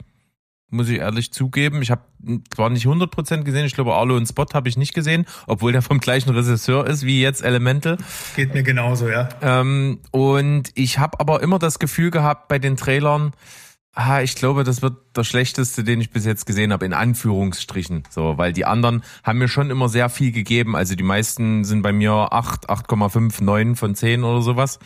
Muss 0.70 0.88
ich 0.88 0.98
ehrlich 0.98 1.32
zugeben. 1.32 1.82
Ich 1.82 1.90
habe 1.90 2.02
zwar 2.54 2.70
nicht 2.70 2.86
100% 2.86 3.42
gesehen, 3.42 3.66
ich 3.66 3.74
glaube 3.74 3.94
Arlo 3.94 4.16
und 4.16 4.26
Spot 4.26 4.46
habe 4.54 4.68
ich 4.70 4.78
nicht 4.78 4.94
gesehen, 4.94 5.26
obwohl 5.46 5.72
der 5.72 5.82
vom 5.82 6.00
gleichen 6.00 6.30
Regisseur 6.30 6.86
ist 6.86 7.04
wie 7.04 7.20
jetzt 7.20 7.42
Elemental. 7.42 7.98
Geht 8.36 8.54
mir 8.54 8.62
genauso, 8.62 9.08
ja. 9.08 9.28
Ähm, 9.42 10.00
und 10.12 10.70
ich 10.74 10.98
habe 10.98 11.20
aber 11.20 11.42
immer 11.42 11.58
das 11.58 11.78
Gefühl 11.78 12.10
gehabt 12.10 12.48
bei 12.48 12.58
den 12.58 12.78
Trailern, 12.78 13.32
ah, 13.94 14.22
ich 14.22 14.34
glaube, 14.34 14.64
das 14.64 14.82
wird 14.82 14.96
der 15.16 15.24
schlechteste, 15.24 15.84
den 15.84 16.00
ich 16.00 16.10
bis 16.10 16.24
jetzt 16.24 16.46
gesehen 16.46 16.72
habe, 16.72 16.84
in 16.86 16.92
Anführungsstrichen. 16.92 18.04
So, 18.10 18.38
weil 18.38 18.52
die 18.52 18.64
anderen 18.64 19.02
haben 19.22 19.38
mir 19.38 19.48
schon 19.48 19.70
immer 19.70 19.88
sehr 19.88 20.08
viel 20.08 20.32
gegeben. 20.32 20.76
Also 20.76 20.94
die 20.94 21.02
meisten 21.02 21.64
sind 21.64 21.82
bei 21.82 21.92
mir 21.92 22.12
8, 22.32 22.70
8,5, 22.70 23.42
9 23.42 23.76
von 23.76 23.94
10 23.94 24.24
oder 24.24 24.42
sowas. 24.42 24.78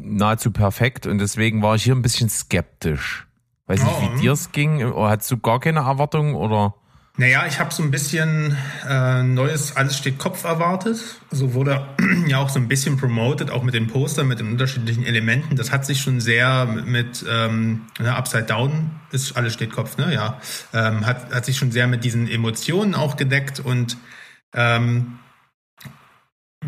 Nahezu 0.00 0.50
perfekt. 0.50 1.06
Und 1.06 1.18
deswegen 1.18 1.62
war 1.62 1.74
ich 1.74 1.84
hier 1.84 1.94
ein 1.94 2.02
bisschen 2.02 2.28
skeptisch. 2.28 3.26
Weiß 3.66 3.82
nicht, 3.82 3.92
Oh, 3.98 4.02
wie 4.14 4.20
dir 4.20 4.32
es 4.32 4.52
ging. 4.52 4.84
Oder 4.84 5.10
Hattest 5.10 5.30
du 5.30 5.38
gar 5.38 5.60
keine 5.60 5.80
Erwartungen 5.80 6.34
oder? 6.34 6.74
Naja, 7.18 7.46
ich 7.46 7.58
habe 7.58 7.72
so 7.72 7.82
ein 7.82 7.90
bisschen 7.90 8.58
äh, 8.86 9.22
neues 9.22 9.74
Alles 9.74 9.96
steht 9.96 10.18
Kopf 10.18 10.44
erwartet. 10.44 10.98
So 11.30 11.54
wurde 11.54 11.88
ja 12.26 12.38
auch 12.38 12.50
so 12.50 12.58
ein 12.58 12.68
bisschen 12.68 12.98
promoted, 12.98 13.50
auch 13.50 13.62
mit 13.62 13.72
den 13.72 13.86
Postern, 13.86 14.28
mit 14.28 14.38
den 14.38 14.48
unterschiedlichen 14.48 15.02
Elementen. 15.02 15.56
Das 15.56 15.72
hat 15.72 15.86
sich 15.86 16.02
schon 16.02 16.20
sehr 16.20 16.66
mit 16.66 17.24
ähm, 17.26 17.86
ne, 17.98 18.14
Upside 18.14 18.44
Down 18.44 18.90
ist 19.12 19.34
Alles 19.34 19.54
steht 19.54 19.72
Kopf, 19.72 19.96
ne? 19.96 20.12
Ja, 20.12 20.40
ähm, 20.74 21.06
hat 21.06 21.32
hat 21.32 21.46
sich 21.46 21.56
schon 21.56 21.72
sehr 21.72 21.86
mit 21.86 22.04
diesen 22.04 22.28
Emotionen 22.28 22.94
auch 22.94 23.16
gedeckt 23.16 23.60
und 23.60 23.96
ähm, 24.54 25.18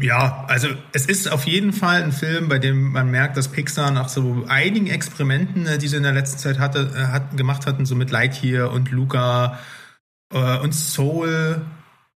ja, 0.01 0.45
also 0.49 0.69
es 0.93 1.07
ist 1.07 1.31
auf 1.31 1.45
jeden 1.45 1.73
Fall 1.73 2.03
ein 2.03 2.13
Film, 2.13 2.49
bei 2.49 2.59
dem 2.59 2.93
man 2.93 3.11
merkt, 3.11 3.37
dass 3.37 3.49
Pixar 3.49 3.91
nach 3.91 4.09
so 4.09 4.45
einigen 4.49 4.87
Experimenten, 4.87 5.67
äh, 5.67 5.77
die 5.77 5.89
sie 5.89 5.97
in 5.97 6.05
der 6.05 6.13
letzten 6.13 6.39
Zeit 6.39 6.59
hatte, 6.59 6.91
äh, 6.97 7.13
hat, 7.13 7.37
gemacht 7.37 7.67
hatten, 7.67 7.85
so 7.85 7.95
mit 7.95 8.11
Lightyear 8.11 8.71
und 8.71 8.91
Luca 8.91 9.59
äh, 10.33 10.59
und 10.59 10.73
Soul, 10.75 11.63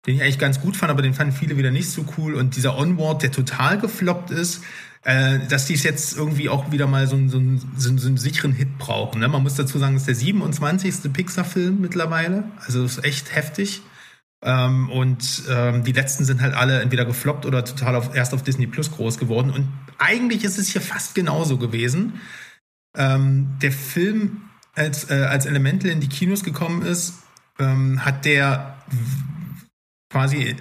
den 0.06 0.16
ich 0.16 0.22
eigentlich 0.22 0.40
ganz 0.40 0.62
gut 0.62 0.76
fand, 0.76 0.92
aber 0.92 1.02
den 1.02 1.14
fanden 1.14 1.34
viele 1.34 1.58
wieder 1.58 1.72
nicht 1.72 1.90
so 1.90 2.06
cool. 2.18 2.36
Und 2.36 2.56
dieser 2.56 2.78
Onward, 2.78 3.22
der 3.24 3.32
total 3.32 3.78
gefloppt 3.80 4.32
ist, 4.32 4.64
äh, 5.04 5.40
dass 5.48 5.66
die 5.66 5.74
es 5.74 5.84
jetzt 5.84 6.16
irgendwie 6.16 6.50
auch 6.50 6.72
wieder 6.72 6.88
mal 6.88 7.08
so, 7.08 7.16
einen- 7.16 7.30
so, 7.30 7.40
so, 7.78 7.98
so 7.98 8.08
einen 8.08 8.18
sicheren 8.18 8.54
Hit 8.54 8.78
brauchen. 8.78 9.20
Ne? 9.20 9.28
Man 9.28 9.44
muss 9.44 9.56
dazu 9.56 9.80
sagen, 9.80 9.96
es 9.96 10.04
ist 10.04 10.08
der 10.08 10.16
27. 10.16 11.12
Pixar-Film 11.12 11.82
mittlerweile. 11.82 12.44
Also 12.66 12.84
ist 12.84 13.04
echt 13.04 13.34
heftig. 13.36 13.82
Ähm, 14.44 14.90
und 14.90 15.44
ähm, 15.50 15.84
die 15.84 15.92
letzten 15.92 16.26
sind 16.26 16.42
halt 16.42 16.56
alle 16.56 16.82
entweder 16.82 17.06
gefloppt 17.06 17.46
oder 17.46 17.64
total 17.64 17.96
auf, 17.96 18.16
erst 18.16 18.34
auf 18.34 18.44
Disney 18.44 18.66
Plus 18.68 18.92
groß 18.92 19.18
geworden. 19.20 19.52
Und 19.52 19.68
eigentlich 20.00 20.44
ist 20.44 20.58
es 20.58 20.68
hier 20.70 20.82
fast 20.82 21.14
genauso 21.14 21.58
gewesen. 21.58 22.20
Ähm, 22.98 23.58
der 23.62 23.72
Film, 23.72 24.42
als, 24.74 25.10
äh, 25.10 25.26
als 25.30 25.46
Elemental 25.46 25.92
in 25.92 26.00
die 26.00 26.10
Kinos 26.10 26.44
gekommen 26.44 26.82
ist, 26.82 27.21
ähm, 27.62 28.04
hat 28.04 28.26
der 28.26 28.78
quasi 30.12 30.56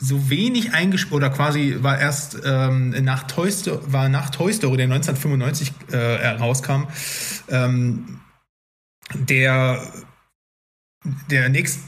so 0.00 0.28
wenig 0.28 0.72
eingespielt 0.72 1.14
oder 1.14 1.30
quasi 1.30 1.76
war 1.80 2.00
erst 2.00 2.36
ähm, 2.44 2.90
nach 3.04 3.24
Toy 3.24 3.50
Story, 3.52 3.80
war 3.86 4.08
nach 4.08 4.30
Toy 4.30 4.52
Story, 4.52 4.76
der 4.76 4.86
1995 4.86 5.72
äh, 5.92 6.18
herauskam, 6.18 6.88
ähm, 7.48 8.20
der 9.14 9.92
der 11.30 11.48
nächst 11.48 11.80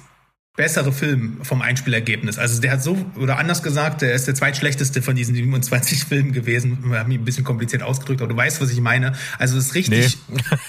bessere 0.57 0.92
Film 0.92 1.38
vom 1.42 1.62
Einspielergebnis. 1.62 2.38
Also 2.38 2.61
der 2.61 2.72
hat 2.72 2.83
so, 2.83 2.96
oder 3.16 3.38
anders 3.38 3.62
gesagt, 3.62 4.02
der 4.02 4.14
ist 4.14 4.28
der 4.28 4.37
zweitschlechteste 4.37 5.02
von 5.02 5.16
diesen 5.16 5.35
27 5.35 6.04
Filmen 6.09 6.33
gewesen. 6.33 6.90
Wir 6.90 7.00
haben 7.00 7.11
ihn 7.11 7.22
ein 7.22 7.24
bisschen 7.24 7.44
kompliziert 7.44 7.83
ausgedrückt, 7.83 8.22
aber 8.22 8.33
du 8.33 8.37
weißt, 8.37 8.61
was 8.61 8.70
ich 8.70 8.80
meine. 8.80 9.14
Also 9.38 9.59
es 9.59 9.66
ist 9.66 9.74
richtig, 9.74 10.18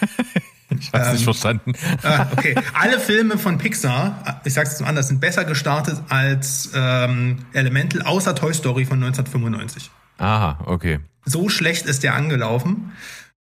Ich 0.80 0.92
hab's 0.94 1.12
nicht 1.12 1.20
Ähm, 1.20 1.24
verstanden. 1.26 1.74
Ah, 2.04 2.28
okay. 2.32 2.56
Alle 2.74 3.00
Filme 3.00 3.38
von 3.38 3.58
Pixar, 3.58 4.42
ich 4.44 4.54
sag's 4.54 4.72
jetzt 4.72 4.82
mal 4.82 4.88
anders, 4.88 5.08
sind 5.08 5.20
besser 5.22 5.46
gestartet 5.46 6.02
als 6.10 6.70
ähm, 6.76 7.46
Elemental, 7.54 8.02
außer 8.04 8.36
Toy 8.36 8.54
Story 8.54 8.86
von 8.86 9.02
1995. 9.04 9.90
Aha, 10.18 10.60
okay. 10.66 11.00
So 11.26 11.50
schlecht 11.50 11.86
ist 11.86 12.04
der 12.04 12.16
angelaufen. 12.16 12.92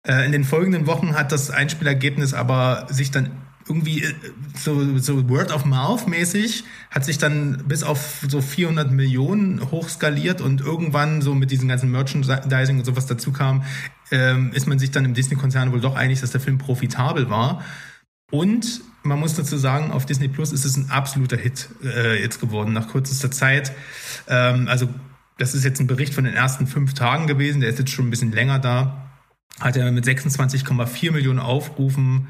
Äh, 0.05 0.25
in 0.25 0.31
den 0.31 0.43
folgenden 0.43 0.87
Wochen 0.87 1.15
hat 1.15 1.31
das 1.31 1.49
Einspielergebnis 1.49 2.33
aber 2.33 2.87
sich 2.89 3.11
dann 3.11 3.31
irgendwie 3.67 4.03
äh, 4.03 4.13
so, 4.55 4.97
so 4.97 5.29
Word 5.29 5.51
of 5.51 5.65
Mouth 5.65 6.07
mäßig 6.07 6.63
hat 6.91 7.05
sich 7.05 7.17
dann 7.17 7.63
bis 7.67 7.83
auf 7.83 8.25
so 8.27 8.41
400 8.41 8.91
Millionen 8.91 9.71
hochskaliert 9.71 10.41
und 10.41 10.61
irgendwann 10.61 11.21
so 11.21 11.33
mit 11.33 11.51
diesem 11.51 11.67
ganzen 11.67 11.91
Merchandising 11.91 12.79
und 12.79 12.85
sowas 12.85 13.05
dazu 13.05 13.31
kam, 13.31 13.63
ähm, 14.11 14.51
ist 14.53 14.67
man 14.67 14.79
sich 14.79 14.91
dann 14.91 15.05
im 15.05 15.13
Disney-Konzern 15.13 15.71
wohl 15.71 15.81
doch 15.81 15.95
einig, 15.95 16.21
dass 16.21 16.31
der 16.31 16.41
Film 16.41 16.57
profitabel 16.57 17.29
war. 17.29 17.63
Und 18.31 18.81
man 19.03 19.19
muss 19.19 19.35
dazu 19.35 19.57
sagen, 19.57 19.91
auf 19.91 20.05
Disney 20.05 20.27
Plus 20.27 20.51
ist 20.51 20.65
es 20.65 20.77
ein 20.77 20.89
absoluter 20.89 21.37
Hit 21.37 21.69
äh, 21.83 22.21
jetzt 22.21 22.39
geworden 22.39 22.73
nach 22.73 22.89
kürzester 22.89 23.31
Zeit. 23.31 23.73
Ähm, 24.27 24.67
also 24.67 24.87
das 25.37 25.55
ist 25.55 25.63
jetzt 25.63 25.79
ein 25.79 25.87
Bericht 25.87 26.13
von 26.13 26.23
den 26.23 26.33
ersten 26.33 26.67
fünf 26.67 26.93
Tagen 26.93 27.27
gewesen, 27.27 27.61
der 27.61 27.69
ist 27.69 27.79
jetzt 27.79 27.91
schon 27.91 28.07
ein 28.07 28.09
bisschen 28.09 28.31
länger 28.31 28.59
da. 28.59 29.09
Hat 29.59 29.77
er 29.77 29.91
mit 29.91 30.05
26,4 30.05 31.11
Millionen 31.11 31.39
Aufrufen 31.39 32.27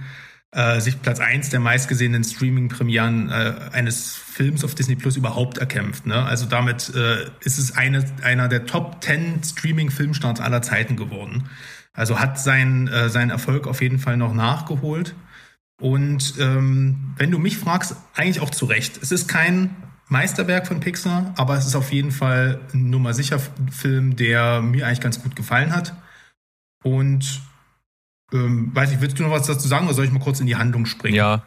äh, 0.54 0.80
sich 0.80 1.02
Platz 1.02 1.20
1 1.20 1.50
der 1.50 1.60
meistgesehenen 1.60 2.24
Streaming-Premieren 2.24 3.30
äh, 3.30 3.54
eines 3.72 4.16
Films 4.16 4.64
auf 4.64 4.76
Disney 4.76 4.96
Plus 4.96 5.18
überhaupt 5.18 5.58
erkämpft. 5.58 6.06
Ne? 6.06 6.24
Also 6.24 6.46
damit 6.46 6.94
äh, 6.96 7.26
ist 7.42 7.58
es 7.58 7.76
eine, 7.76 8.06
einer 8.24 8.48
der 8.48 8.66
Top 8.66 9.04
10 9.04 9.42
Streaming-Filmstarts 9.44 10.42
aller 10.42 10.62
Zeiten 10.62 10.96
geworden. 10.96 11.50
Also 11.94 12.20
hat 12.20 12.40
sein, 12.40 12.88
äh, 12.88 13.10
seinen 13.10 13.30
Erfolg 13.30 13.68
auf 13.68 13.82
jeden 13.82 14.00
Fall 14.00 14.18
noch 14.18 14.34
nachgeholt. 14.34 15.16
Und 15.82 16.36
ähm, 16.40 17.14
wenn 17.18 17.32
du 17.32 17.40
mich 17.40 17.58
fragst, 17.58 17.96
eigentlich 18.16 18.42
auch 18.42 18.50
zu 18.50 18.66
Recht. 18.66 19.02
Es 19.02 19.12
ist 19.12 19.28
kein 19.28 19.76
Meisterwerk 20.08 20.68
von 20.68 20.80
Pixar, 20.80 21.34
aber 21.38 21.58
es 21.58 21.66
ist 21.66 21.76
auf 21.76 21.92
jeden 21.92 22.12
Fall 22.12 22.60
ein 22.74 22.90
Nummer 22.90 23.14
sicher 23.14 23.40
Film, 23.72 24.16
der 24.16 24.62
mir 24.62 24.86
eigentlich 24.86 25.02
ganz 25.02 25.22
gut 25.22 25.36
gefallen 25.36 25.76
hat. 25.76 25.96
Und 26.84 27.42
ähm, 28.34 28.72
weiß 28.74 28.92
ich, 28.92 29.02
willst 29.02 29.20
du 29.20 29.24
noch 29.24 29.32
was 29.32 29.48
dazu 29.48 29.68
sagen 29.68 29.86
oder 29.86 29.94
soll 29.94 30.06
ich 30.06 30.12
mal 30.12 30.20
kurz 30.20 30.40
in 30.40 30.48
die 30.48 30.56
Handlung 30.56 30.86
springen? 30.86 31.16
Ja, 31.16 31.44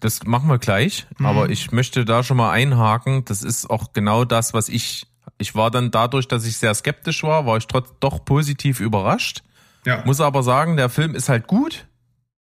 das 0.00 0.24
machen 0.24 0.48
wir 0.48 0.58
gleich. 0.58 1.06
Mhm. 1.18 1.26
Aber 1.26 1.50
ich 1.50 1.72
möchte 1.72 2.04
da 2.04 2.22
schon 2.22 2.36
mal 2.36 2.50
einhaken. 2.50 3.24
Das 3.24 3.42
ist 3.42 3.68
auch 3.68 3.92
genau 3.92 4.24
das, 4.24 4.54
was 4.54 4.68
ich. 4.68 5.06
Ich 5.38 5.54
war 5.54 5.70
dann 5.70 5.90
dadurch, 5.90 6.28
dass 6.28 6.46
ich 6.46 6.56
sehr 6.56 6.74
skeptisch 6.74 7.22
war, 7.22 7.46
war 7.46 7.58
ich 7.58 7.66
trotz 7.66 7.90
doch 8.00 8.24
positiv 8.24 8.80
überrascht. 8.80 9.42
Ja. 9.84 10.02
Muss 10.06 10.20
aber 10.20 10.42
sagen, 10.42 10.76
der 10.76 10.88
Film 10.88 11.14
ist 11.14 11.28
halt 11.28 11.46
gut, 11.46 11.86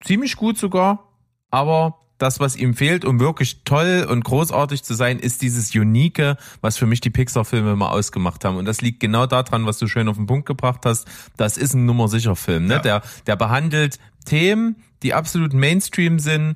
ziemlich 0.04 0.36
gut 0.36 0.58
sogar, 0.58 1.10
aber 1.50 2.03
das, 2.18 2.40
was 2.40 2.56
ihm 2.56 2.74
fehlt, 2.74 3.06
um 3.06 3.20
wirklich 3.20 3.64
toll 3.66 4.08
und 4.10 4.24
großartig 4.24 4.84
zu 4.84 4.94
sein, 4.94 5.20
ist 5.20 5.42
dieses 5.42 5.74
Unique, 5.76 6.36
was 6.62 6.78
für 6.78 6.86
mich 6.86 7.02
die 7.02 7.10
Pixar-Filme 7.10 7.74
immer 7.74 7.92
ausgemacht 7.92 8.46
haben. 8.46 8.58
Und 8.58 8.66
das 8.66 8.82
liegt 8.82 9.00
genau 9.00 9.26
daran, 9.26 9.66
was 9.66 9.78
du 9.78 9.88
schön 9.88 10.08
auf 10.08 10.18
den 10.18 10.28
Punkt 10.28 10.46
gebracht 10.46 10.82
hast. 10.86 11.08
Das 11.38 11.58
ist 11.58 11.74
ein 11.74 11.86
Nummer 11.86 12.08
sicher 12.08 12.36
Film. 12.36 12.66
Ne? 12.66 12.76
Ja. 12.76 12.80
Der, 12.80 13.02
der 13.28 13.36
behandelt 13.36 14.00
Themen, 14.26 14.78
die 15.02 15.14
absolut 15.14 15.54
Mainstream 15.54 16.20
sind, 16.20 16.56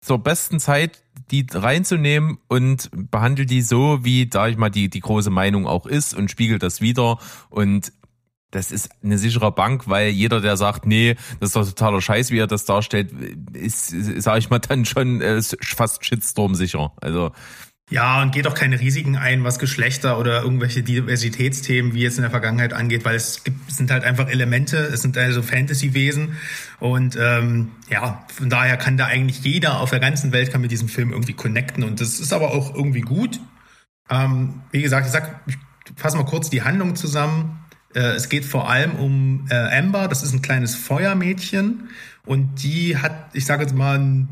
zur 0.00 0.18
besten 0.18 0.60
Zeit 0.60 1.02
die 1.30 1.46
reinzunehmen 1.50 2.38
und 2.48 2.90
behandelt 3.10 3.50
die 3.50 3.62
so, 3.62 4.04
wie, 4.04 4.26
da 4.26 4.48
ich 4.48 4.58
mal, 4.58 4.68
die, 4.68 4.90
die 4.90 5.00
große 5.00 5.30
Meinung 5.30 5.66
auch 5.66 5.86
ist 5.86 6.14
und 6.14 6.30
spiegelt 6.30 6.62
das 6.62 6.80
wieder 6.80 7.18
und 7.48 7.92
das 8.54 8.70
ist 8.70 8.88
eine 9.02 9.18
sichere 9.18 9.50
Bank, 9.52 9.88
weil 9.88 10.08
jeder, 10.08 10.40
der 10.40 10.56
sagt, 10.56 10.86
nee, 10.86 11.16
das 11.40 11.50
ist 11.50 11.56
doch 11.56 11.66
totaler 11.66 12.00
Scheiß, 12.00 12.30
wie 12.30 12.38
er 12.38 12.46
das 12.46 12.64
darstellt, 12.64 13.10
ist, 13.52 13.88
sage 14.22 14.38
ich 14.38 14.50
mal, 14.50 14.60
dann 14.60 14.84
schon 14.84 15.20
äh, 15.20 15.42
fast 15.60 16.04
Shitstorm 16.04 16.54
sicher. 16.54 16.92
Also 17.00 17.32
ja, 17.90 18.22
und 18.22 18.32
geht 18.32 18.46
auch 18.46 18.54
keine 18.54 18.80
Risiken 18.80 19.16
ein, 19.16 19.44
was 19.44 19.58
Geschlechter 19.58 20.18
oder 20.18 20.42
irgendwelche 20.42 20.82
Diversitätsthemen, 20.82 21.92
wie 21.92 22.00
jetzt 22.00 22.16
in 22.16 22.22
der 22.22 22.30
Vergangenheit 22.30 22.72
angeht, 22.72 23.04
weil 23.04 23.14
es 23.14 23.44
gibt, 23.44 23.70
sind 23.70 23.90
halt 23.90 24.04
einfach 24.04 24.28
Elemente, 24.28 24.78
es 24.78 25.02
sind 25.02 25.18
also 25.18 25.42
Fantasy-Wesen 25.42 26.38
und 26.80 27.18
ähm, 27.20 27.72
ja, 27.90 28.24
von 28.34 28.48
daher 28.48 28.78
kann 28.78 28.96
da 28.96 29.06
eigentlich 29.06 29.44
jeder 29.44 29.80
auf 29.80 29.90
der 29.90 30.00
ganzen 30.00 30.32
Welt 30.32 30.50
kann 30.50 30.62
mit 30.62 30.70
diesem 30.70 30.88
Film 30.88 31.10
irgendwie 31.12 31.34
connecten 31.34 31.84
und 31.84 32.00
das 32.00 32.20
ist 32.20 32.32
aber 32.32 32.54
auch 32.54 32.74
irgendwie 32.74 33.02
gut. 33.02 33.38
Ähm, 34.08 34.62
wie 34.70 34.80
gesagt, 34.80 35.06
ich 35.06 35.12
sag, 35.12 35.42
ich 35.46 35.58
fasse 35.96 36.16
mal 36.16 36.24
kurz 36.24 36.48
die 36.48 36.62
Handlung 36.62 36.96
zusammen. 36.96 37.63
Äh, 37.94 38.14
es 38.14 38.28
geht 38.28 38.44
vor 38.44 38.68
allem 38.68 38.94
um 38.96 39.46
äh, 39.50 39.78
Amber, 39.78 40.08
das 40.08 40.22
ist 40.22 40.32
ein 40.32 40.42
kleines 40.42 40.74
Feuermädchen 40.74 41.88
und 42.26 42.62
die 42.62 42.96
hat, 42.96 43.30
ich 43.32 43.46
sage 43.46 43.62
jetzt 43.62 43.74
mal, 43.74 43.98
ein 43.98 44.28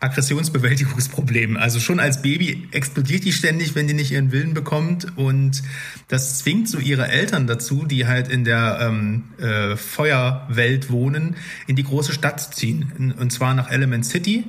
Aggressionsbewältigungsproblem. 0.00 1.56
Also 1.56 1.80
schon 1.80 1.98
als 1.98 2.20
Baby 2.20 2.68
explodiert 2.72 3.24
die 3.24 3.32
ständig, 3.32 3.74
wenn 3.74 3.86
die 3.88 3.94
nicht 3.94 4.12
ihren 4.12 4.32
Willen 4.32 4.52
bekommt. 4.52 5.16
Und 5.16 5.62
das 6.08 6.40
zwingt 6.40 6.68
so 6.68 6.78
ihre 6.78 7.08
Eltern 7.08 7.46
dazu, 7.46 7.86
die 7.86 8.06
halt 8.06 8.28
in 8.28 8.44
der 8.44 8.78
ähm, 8.82 9.24
äh, 9.38 9.76
Feuerwelt 9.76 10.90
wohnen, 10.90 11.36
in 11.66 11.76
die 11.76 11.84
große 11.84 12.12
Stadt 12.12 12.40
zu 12.40 12.50
ziehen. 12.50 13.14
Und 13.18 13.32
zwar 13.32 13.54
nach 13.54 13.70
Element 13.70 14.04
City. 14.04 14.44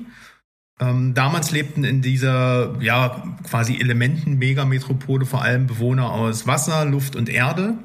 Ähm, 0.80 1.14
damals 1.14 1.52
lebten 1.52 1.86
in 1.86 2.02
dieser 2.02 2.76
ja 2.82 3.24
quasi 3.50 3.78
Elementen-Megametropole 3.80 5.26
vor 5.26 5.42
allem 5.42 5.68
Bewohner 5.68 6.12
aus 6.12 6.48
Wasser, 6.48 6.84
Luft 6.84 7.16
und 7.16 7.30
Erde. 7.30 7.76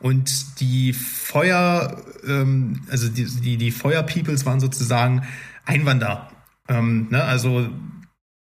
Und 0.00 0.60
die 0.60 0.92
Feuer, 0.92 2.02
ähm, 2.26 2.82
also 2.88 3.08
die, 3.08 3.24
die, 3.24 3.56
die 3.56 3.70
Feuer-Peoples 3.70 4.46
waren 4.46 4.60
sozusagen 4.60 5.22
Einwanderer 5.64 6.30
ähm, 6.68 7.08
ne, 7.10 7.24
also 7.24 7.68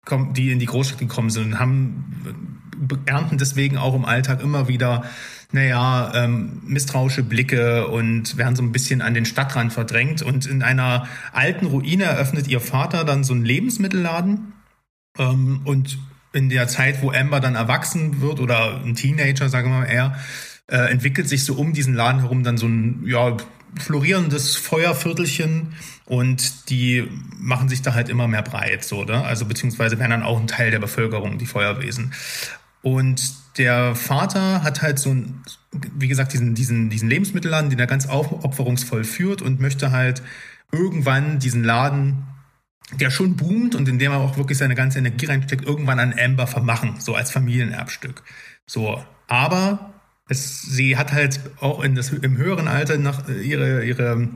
kommen, 0.05 0.35
die 0.35 0.51
in 0.51 0.59
die 0.59 0.67
Großstadt 0.67 0.99
gekommen 0.99 1.31
sind 1.31 1.45
und 1.45 1.59
haben 1.59 2.63
ernten 3.07 3.39
deswegen 3.39 3.79
auch 3.79 3.95
im 3.95 4.05
Alltag 4.05 4.43
immer 4.43 4.69
wieder, 4.69 5.05
naja, 5.51 6.13
ähm, 6.15 6.61
misstrauische 6.67 7.23
Blicke 7.23 7.89
und 7.89 8.37
werden 8.37 8.55
so 8.55 8.63
ein 8.63 8.73
bisschen 8.73 9.01
an 9.01 9.15
den 9.15 9.25
Stadtrand 9.25 9.73
verdrängt. 9.73 10.21
Und 10.23 10.47
in 10.47 10.63
einer 10.63 11.09
alten 11.33 11.67
Ruine 11.67 12.05
eröffnet 12.05 12.49
ihr 12.49 12.61
Vater 12.61 13.05
dann 13.05 13.25
so 13.25 13.33
einen 13.33 13.45
Lebensmittelladen. 13.45 14.53
Ähm, 15.19 15.63
und 15.65 15.99
in 16.33 16.51
der 16.51 16.69
Zeit, 16.69 17.03
wo 17.03 17.11
Amber 17.11 17.41
dann 17.41 17.55
erwachsen 17.55 18.21
wird 18.21 18.41
oder 18.41 18.83
ein 18.85 18.95
Teenager, 18.95 19.49
sagen 19.49 19.71
wir 19.71 19.79
mal 19.79 19.85
eher, 19.87 20.19
äh, 20.69 20.91
entwickelt 20.91 21.29
sich 21.29 21.45
so 21.45 21.55
um 21.55 21.73
diesen 21.73 21.95
Laden 21.95 22.21
herum 22.21 22.43
dann 22.43 22.57
so 22.57 22.67
ein 22.67 23.05
ja, 23.07 23.37
florierendes 23.79 24.57
Feuerviertelchen 24.57 25.75
und 26.07 26.71
die 26.71 27.09
machen 27.39 27.69
sich 27.69 27.83
da 27.83 27.95
halt 27.95 28.09
immer 28.09 28.29
mehr 28.29 28.43
breit, 28.43 28.85
so, 28.85 29.05
ne? 29.05 29.25
Also 29.25 29.45
beziehungsweise 29.45 29.99
werden 29.99 30.11
dann 30.11 30.23
auch 30.23 30.41
ein 30.41 30.47
Teil 30.47 30.71
der 30.71 30.79
Bevölkerung, 30.79 31.39
die 31.39 31.47
Feuerwesen. 31.47 32.13
Und 32.83 33.35
der 33.59 33.95
Vater 33.95 34.63
hat 34.63 34.83
halt 34.83 34.99
so 34.99 35.11
ein, 35.11 35.43
wie 35.73 36.09
gesagt, 36.09 36.33
diesen, 36.33 36.55
diesen, 36.55 36.91
diesen 36.91 37.09
Lebensmittelladen, 37.09 37.71
den 37.71 37.79
er 37.79 37.87
ganz 37.87 38.07
aufopferungsvoll 38.07 39.05
führt 39.05 39.43
und 39.43 39.61
möchte 39.61 39.91
halt 39.91 40.23
irgendwann 40.73 41.39
diesen 41.39 41.65
Laden, 41.65 42.27
der 43.01 43.11
schon 43.11 43.37
boomt 43.37 43.75
und 43.75 43.89
in 43.89 43.99
dem 43.99 44.13
er 44.13 44.19
auch 44.19 44.37
wirklich 44.37 44.59
seine 44.59 44.75
ganze 44.75 44.99
Energie 44.99 45.27
reinsteckt, 45.27 45.65
irgendwann 45.65 45.99
an 45.99 46.15
Amber 46.17 46.47
vermachen, 46.47 47.01
so 47.01 47.15
als 47.15 47.31
Familienerbstück. 47.31 48.23
So, 48.67 49.03
aber 49.27 49.95
es, 50.29 50.63
sie 50.63 50.97
hat 50.97 51.13
halt 51.13 51.41
auch 51.61 51.83
in 51.83 51.95
das, 51.95 52.11
im 52.11 52.37
höheren 52.37 52.69
Alter 52.69 52.99
nach 52.99 53.29
äh, 53.29 53.41
ihre, 53.41 53.85
ihre 53.85 54.29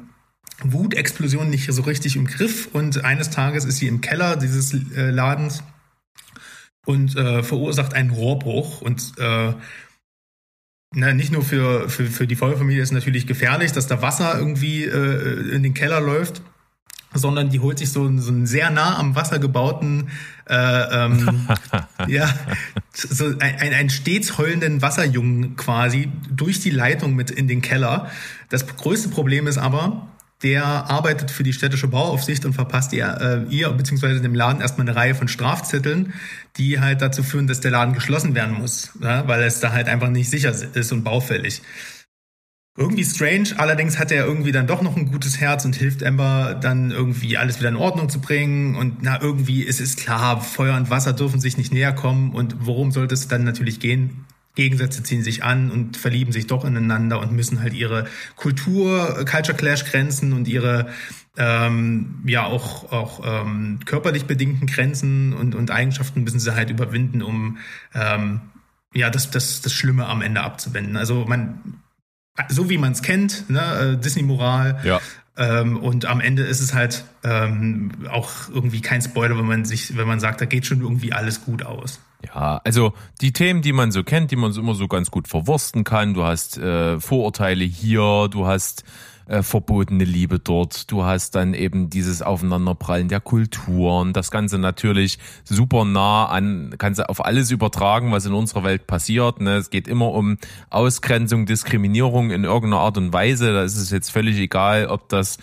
Wutexplosion 0.63 1.51
nicht 1.51 1.73
so 1.73 1.83
richtig 1.83 2.17
im 2.17 2.27
Griff. 2.27 2.69
Und 2.73 3.05
eines 3.05 3.31
Tages 3.31 3.65
ist 3.65 3.79
sie 3.79 3.89
im 3.89 4.01
Keller 4.01 4.37
dieses 4.37 4.73
äh, 4.73 5.11
Ladens 5.11 5.63
und 6.87 7.17
äh, 7.17 7.43
verursacht 7.43 7.95
einen 7.95 8.11
Rohrbruch. 8.11 8.81
Und 8.81 9.13
äh, 9.19 9.55
na, 10.93 11.13
nicht 11.13 11.33
nur 11.33 11.43
für, 11.43 11.89
für, 11.89 12.07
für 12.07 12.27
die 12.27 12.37
Feuerfamilie 12.37 12.83
ist 12.83 12.93
natürlich 12.93 13.27
gefährlich, 13.27 13.73
dass 13.73 13.87
da 13.87 14.03
Wasser 14.03 14.39
irgendwie 14.39 14.85
äh, 14.85 15.55
in 15.55 15.63
den 15.63 15.75
Keller 15.75 16.01
läuft 16.01 16.43
sondern 17.15 17.51
die 17.51 17.61
holt 17.61 17.79
sich 17.79 17.91
so, 17.91 18.05
so 18.19 18.31
einen 18.31 18.47
sehr 18.47 18.71
nah 18.71 18.99
am 18.99 19.15
Wasser 19.15 19.39
gebauten, 19.39 20.09
äh, 20.49 20.55
ähm, 20.55 21.49
ja, 22.09 22.29
so 22.93 23.27
ein, 23.27 23.41
ein, 23.41 23.75
einen 23.75 23.91
stets 23.91 24.39
heulenden 24.39 24.83
Wasserjungen 24.83 25.57
quasi 25.57 26.11
durch 26.31 26.61
die 26.61 26.71
Leitung 26.71 27.15
mit 27.15 27.31
in 27.31 27.49
den 27.49 27.63
Keller. 27.63 28.11
Das 28.49 28.67
größte 28.67 29.09
Problem 29.09 29.47
ist 29.47 29.59
aber, 29.59 30.09
der 30.43 30.65
arbeitet 30.65 31.31
für 31.31 31.43
die 31.43 31.53
städtische 31.53 31.89
Bauaufsicht 31.89 32.45
und 32.47 32.55
verpasst 32.55 32.93
ihr, 32.93 33.47
äh, 33.51 33.55
ihr 33.55 33.71
bzw. 33.71 34.21
dem 34.21 34.35
Laden 34.35 34.63
erstmal 34.63 34.89
eine 34.89 34.97
Reihe 34.97 35.15
von 35.15 35.29
Strafzetteln, 35.29 36.15
die 36.57 36.81
halt 36.81 37.03
dazu 37.03 37.23
führen, 37.23 37.47
dass 37.47 37.61
der 37.61 37.71
Laden 37.71 37.95
geschlossen 37.95 38.35
werden 38.35 38.57
muss, 38.59 38.91
ja, 39.03 39.27
weil 39.29 39.43
es 39.43 39.61
da 39.61 39.73
halt 39.73 39.89
einfach 39.89 40.09
nicht 40.09 40.31
sicher 40.31 40.51
ist 40.51 40.93
und 40.93 41.05
baufällig. 41.05 41.61
Irgendwie 42.81 43.05
strange, 43.05 43.51
allerdings 43.59 43.99
hat 43.99 44.11
er 44.11 44.25
irgendwie 44.25 44.53
dann 44.53 44.67
doch 44.67 44.81
noch 44.81 44.97
ein 44.97 45.05
gutes 45.05 45.39
Herz 45.39 45.67
und 45.67 45.77
hilft 45.77 46.03
Amber 46.03 46.59
dann 46.59 46.91
irgendwie 46.91 47.37
alles 47.37 47.59
wieder 47.59 47.69
in 47.69 47.77
Ordnung 47.77 48.09
zu 48.09 48.23
bringen. 48.23 48.75
Und 48.75 49.03
na, 49.03 49.21
irgendwie 49.21 49.61
ist 49.61 49.83
es 49.83 49.97
klar, 49.97 50.41
Feuer 50.41 50.75
und 50.79 50.89
Wasser 50.89 51.13
dürfen 51.13 51.41
sich 51.41 51.59
nicht 51.59 51.75
näher 51.75 51.93
kommen. 51.93 52.33
Und 52.33 52.57
worum 52.61 52.91
sollte 52.91 53.13
es 53.13 53.29
dann 53.29 53.45
natürlich 53.45 53.81
gehen? 53.81 54.25
Gegensätze 54.55 55.03
ziehen 55.03 55.23
sich 55.23 55.45
an 55.45 55.71
und 55.71 55.99
verlieben 55.99 56.33
sich 56.33 56.47
doch 56.47 56.65
ineinander 56.65 57.21
und 57.21 57.33
müssen 57.33 57.61
halt 57.61 57.75
ihre 57.75 58.07
Kultur, 58.37 59.27
Culture 59.31 59.59
Clash 59.59 59.85
Grenzen 59.85 60.33
und 60.33 60.49
ihre 60.49 60.89
ähm, 61.37 62.23
ja 62.25 62.47
auch 62.47 62.91
auch 62.91 63.21
ähm, 63.23 63.81
körperlich 63.85 64.25
bedingten 64.25 64.67
Grenzen 64.67 65.35
und, 65.35 65.55
und 65.55 65.71
Eigenschaften 65.71 66.25
müssen 66.25 66.41
sie 66.41 66.55
halt 66.55 66.71
überwinden, 66.71 67.21
um 67.21 67.59
ähm, 67.95 68.41
ja 68.95 69.11
das, 69.11 69.31
das, 69.31 69.61
das 69.61 69.75
Schlimme 69.75 70.07
am 70.07 70.23
Ende 70.23 70.41
abzuwenden. 70.41 70.97
Also 70.97 71.27
man 71.27 71.61
so 72.49 72.71
wie 72.71 72.79
man 72.79 72.93
es 72.93 73.03
kennt, 73.03 73.51
ne? 73.51 73.97
Äh, 73.97 73.97
Disney-Moral. 73.97 74.81
Ja. 74.85 75.01
Ähm, 75.37 75.79
und 75.79 76.05
am 76.05 76.21
Ende 76.21 76.43
ist 76.43 76.61
es 76.61 76.75
halt 76.75 77.05
ähm, 77.25 77.93
auch 78.11 78.31
irgendwie 78.53 78.81
kein 78.81 79.01
Spoiler, 79.01 79.39
wenn 79.39 79.47
man 79.47 79.65
sich, 79.65 79.97
wenn 79.97 80.07
man 80.07 80.21
sagt, 80.21 80.41
da 80.41 80.45
geht 80.45 80.67
schon 80.67 80.83
irgendwie 80.83 81.13
alles 81.13 81.45
gut 81.45 81.65
aus. 81.65 82.01
Ja, 82.27 82.61
also 82.65 82.93
die 83.21 83.33
Themen, 83.33 83.63
die 83.63 83.73
man 83.73 83.93
so 83.93 84.05
kennt, 84.05 84.31
die 84.31 84.37
man 84.37 84.53
so 84.53 84.61
immer 84.61 84.75
so 84.75 84.89
ganz 84.89 85.11
gut 85.11 85.29
verwursten 85.29 85.85
kann. 85.85 86.13
Du 86.15 86.25
hast 86.25 86.59
äh, 86.59 87.01
Vorurteile 87.01 87.65
hier, 87.65 88.29
du 88.31 88.47
hast 88.47 88.85
äh, 89.31 89.43
verbotene 89.43 90.05
Liebe 90.05 90.39
dort. 90.41 90.91
Du 90.91 91.05
hast 91.05 91.37
dann 91.37 91.55
eben 91.55 91.89
dieses 91.89 92.21
Aufeinanderprallen 92.21 93.09
der 93.09 93.21
Kulturen. 93.21 94.13
Das 94.13 94.31
Ganze 94.31 94.59
natürlich 94.59 95.19
super 95.45 95.85
nah 95.85 96.27
an, 96.27 96.75
kannst 96.79 96.99
du 96.99 97.09
auf 97.09 97.25
alles 97.25 97.51
übertragen, 97.51 98.11
was 98.11 98.27
in 98.27 98.33
unserer 98.33 98.65
Welt 98.65 98.89
passiert. 98.89 99.41
Ne? 99.41 99.57
Es 99.57 99.71
geht 99.71 99.87
immer 99.87 100.11
um 100.13 100.37
Ausgrenzung, 100.69 101.47
Diskriminierung 101.47 102.31
in 102.33 102.45
irgendeiner 102.45 102.83
Art 102.83 102.99
und 102.99 103.13
Weise. 103.13 103.53
Da 103.53 103.63
ist 103.63 103.77
es 103.77 103.91
jetzt 103.91 104.11
völlig 104.11 104.37
egal, 104.37 104.87
ob 104.87 105.09
das 105.09 105.39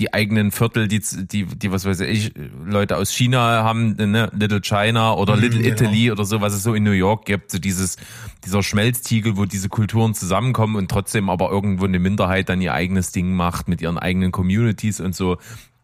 die 0.00 0.14
eigenen 0.14 0.50
Viertel, 0.50 0.88
die, 0.88 1.00
die, 1.00 1.44
die, 1.44 1.70
was 1.70 1.84
weiß 1.84 2.00
ich, 2.00 2.32
Leute 2.64 2.96
aus 2.96 3.12
China 3.12 3.62
haben, 3.62 3.96
ne, 3.96 4.30
Little 4.32 4.62
China 4.62 5.14
oder 5.14 5.36
mhm, 5.36 5.42
Little 5.42 5.62
genau. 5.62 5.74
Italy 5.74 6.10
oder 6.10 6.24
so, 6.24 6.40
was 6.40 6.54
es 6.54 6.62
so 6.62 6.74
in 6.74 6.82
New 6.82 6.90
York 6.90 7.26
gibt, 7.26 7.50
so 7.50 7.58
dieses, 7.58 7.96
dieser 8.44 8.62
Schmelztiegel, 8.62 9.36
wo 9.36 9.44
diese 9.44 9.68
Kulturen 9.68 10.14
zusammenkommen 10.14 10.76
und 10.76 10.90
trotzdem 10.90 11.28
aber 11.28 11.50
irgendwo 11.50 11.84
eine 11.84 11.98
Minderheit 11.98 12.48
dann 12.48 12.62
ihr 12.62 12.72
eigenes 12.72 13.12
Ding 13.12 13.34
macht 13.34 13.68
mit 13.68 13.82
ihren 13.82 13.98
eigenen 13.98 14.32
Communities 14.32 15.00
und 15.00 15.14
so. 15.14 15.36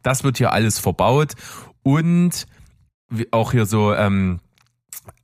Das 0.02 0.24
wird 0.24 0.38
hier 0.38 0.52
alles 0.52 0.78
verbaut 0.78 1.34
und 1.82 2.46
auch 3.30 3.52
hier 3.52 3.66
so, 3.66 3.94
ähm, 3.94 4.40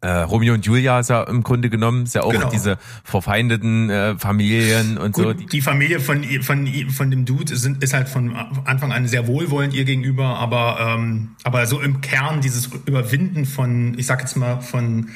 äh, 0.01 0.11
Romeo 0.11 0.55
und 0.55 0.67
Julia 0.67 0.99
ist 0.99 1.11
ja 1.11 1.23
im 1.23 1.43
Grunde 1.43 1.71
genommen 1.71 2.05
ist 2.05 2.15
ja 2.15 2.23
auch 2.23 2.33
genau. 2.33 2.51
diese 2.51 2.77
verfeindeten 3.05 3.89
äh, 3.89 4.19
Familien 4.19 4.99
und 4.99 5.13
Gut, 5.13 5.25
so. 5.25 5.33
Die 5.33 5.61
Familie 5.61 6.01
von 6.01 6.25
von 6.43 6.67
von 6.91 7.11
dem 7.11 7.25
Dude 7.25 7.53
ist, 7.53 7.65
ist 7.65 7.95
halt 7.95 8.09
von 8.09 8.35
Anfang 8.65 8.93
an 8.93 9.07
sehr 9.07 9.27
wohlwollend 9.27 9.75
ihr 9.75 9.85
gegenüber, 9.85 10.39
aber 10.39 10.79
ähm, 10.81 11.37
aber 11.45 11.67
so 11.67 11.81
im 11.81 12.01
Kern 12.01 12.41
dieses 12.41 12.69
Überwinden 12.85 13.47
von, 13.47 13.97
ich 13.97 14.07
sag 14.07 14.21
jetzt 14.21 14.37
mal 14.37 14.61
von 14.61 15.11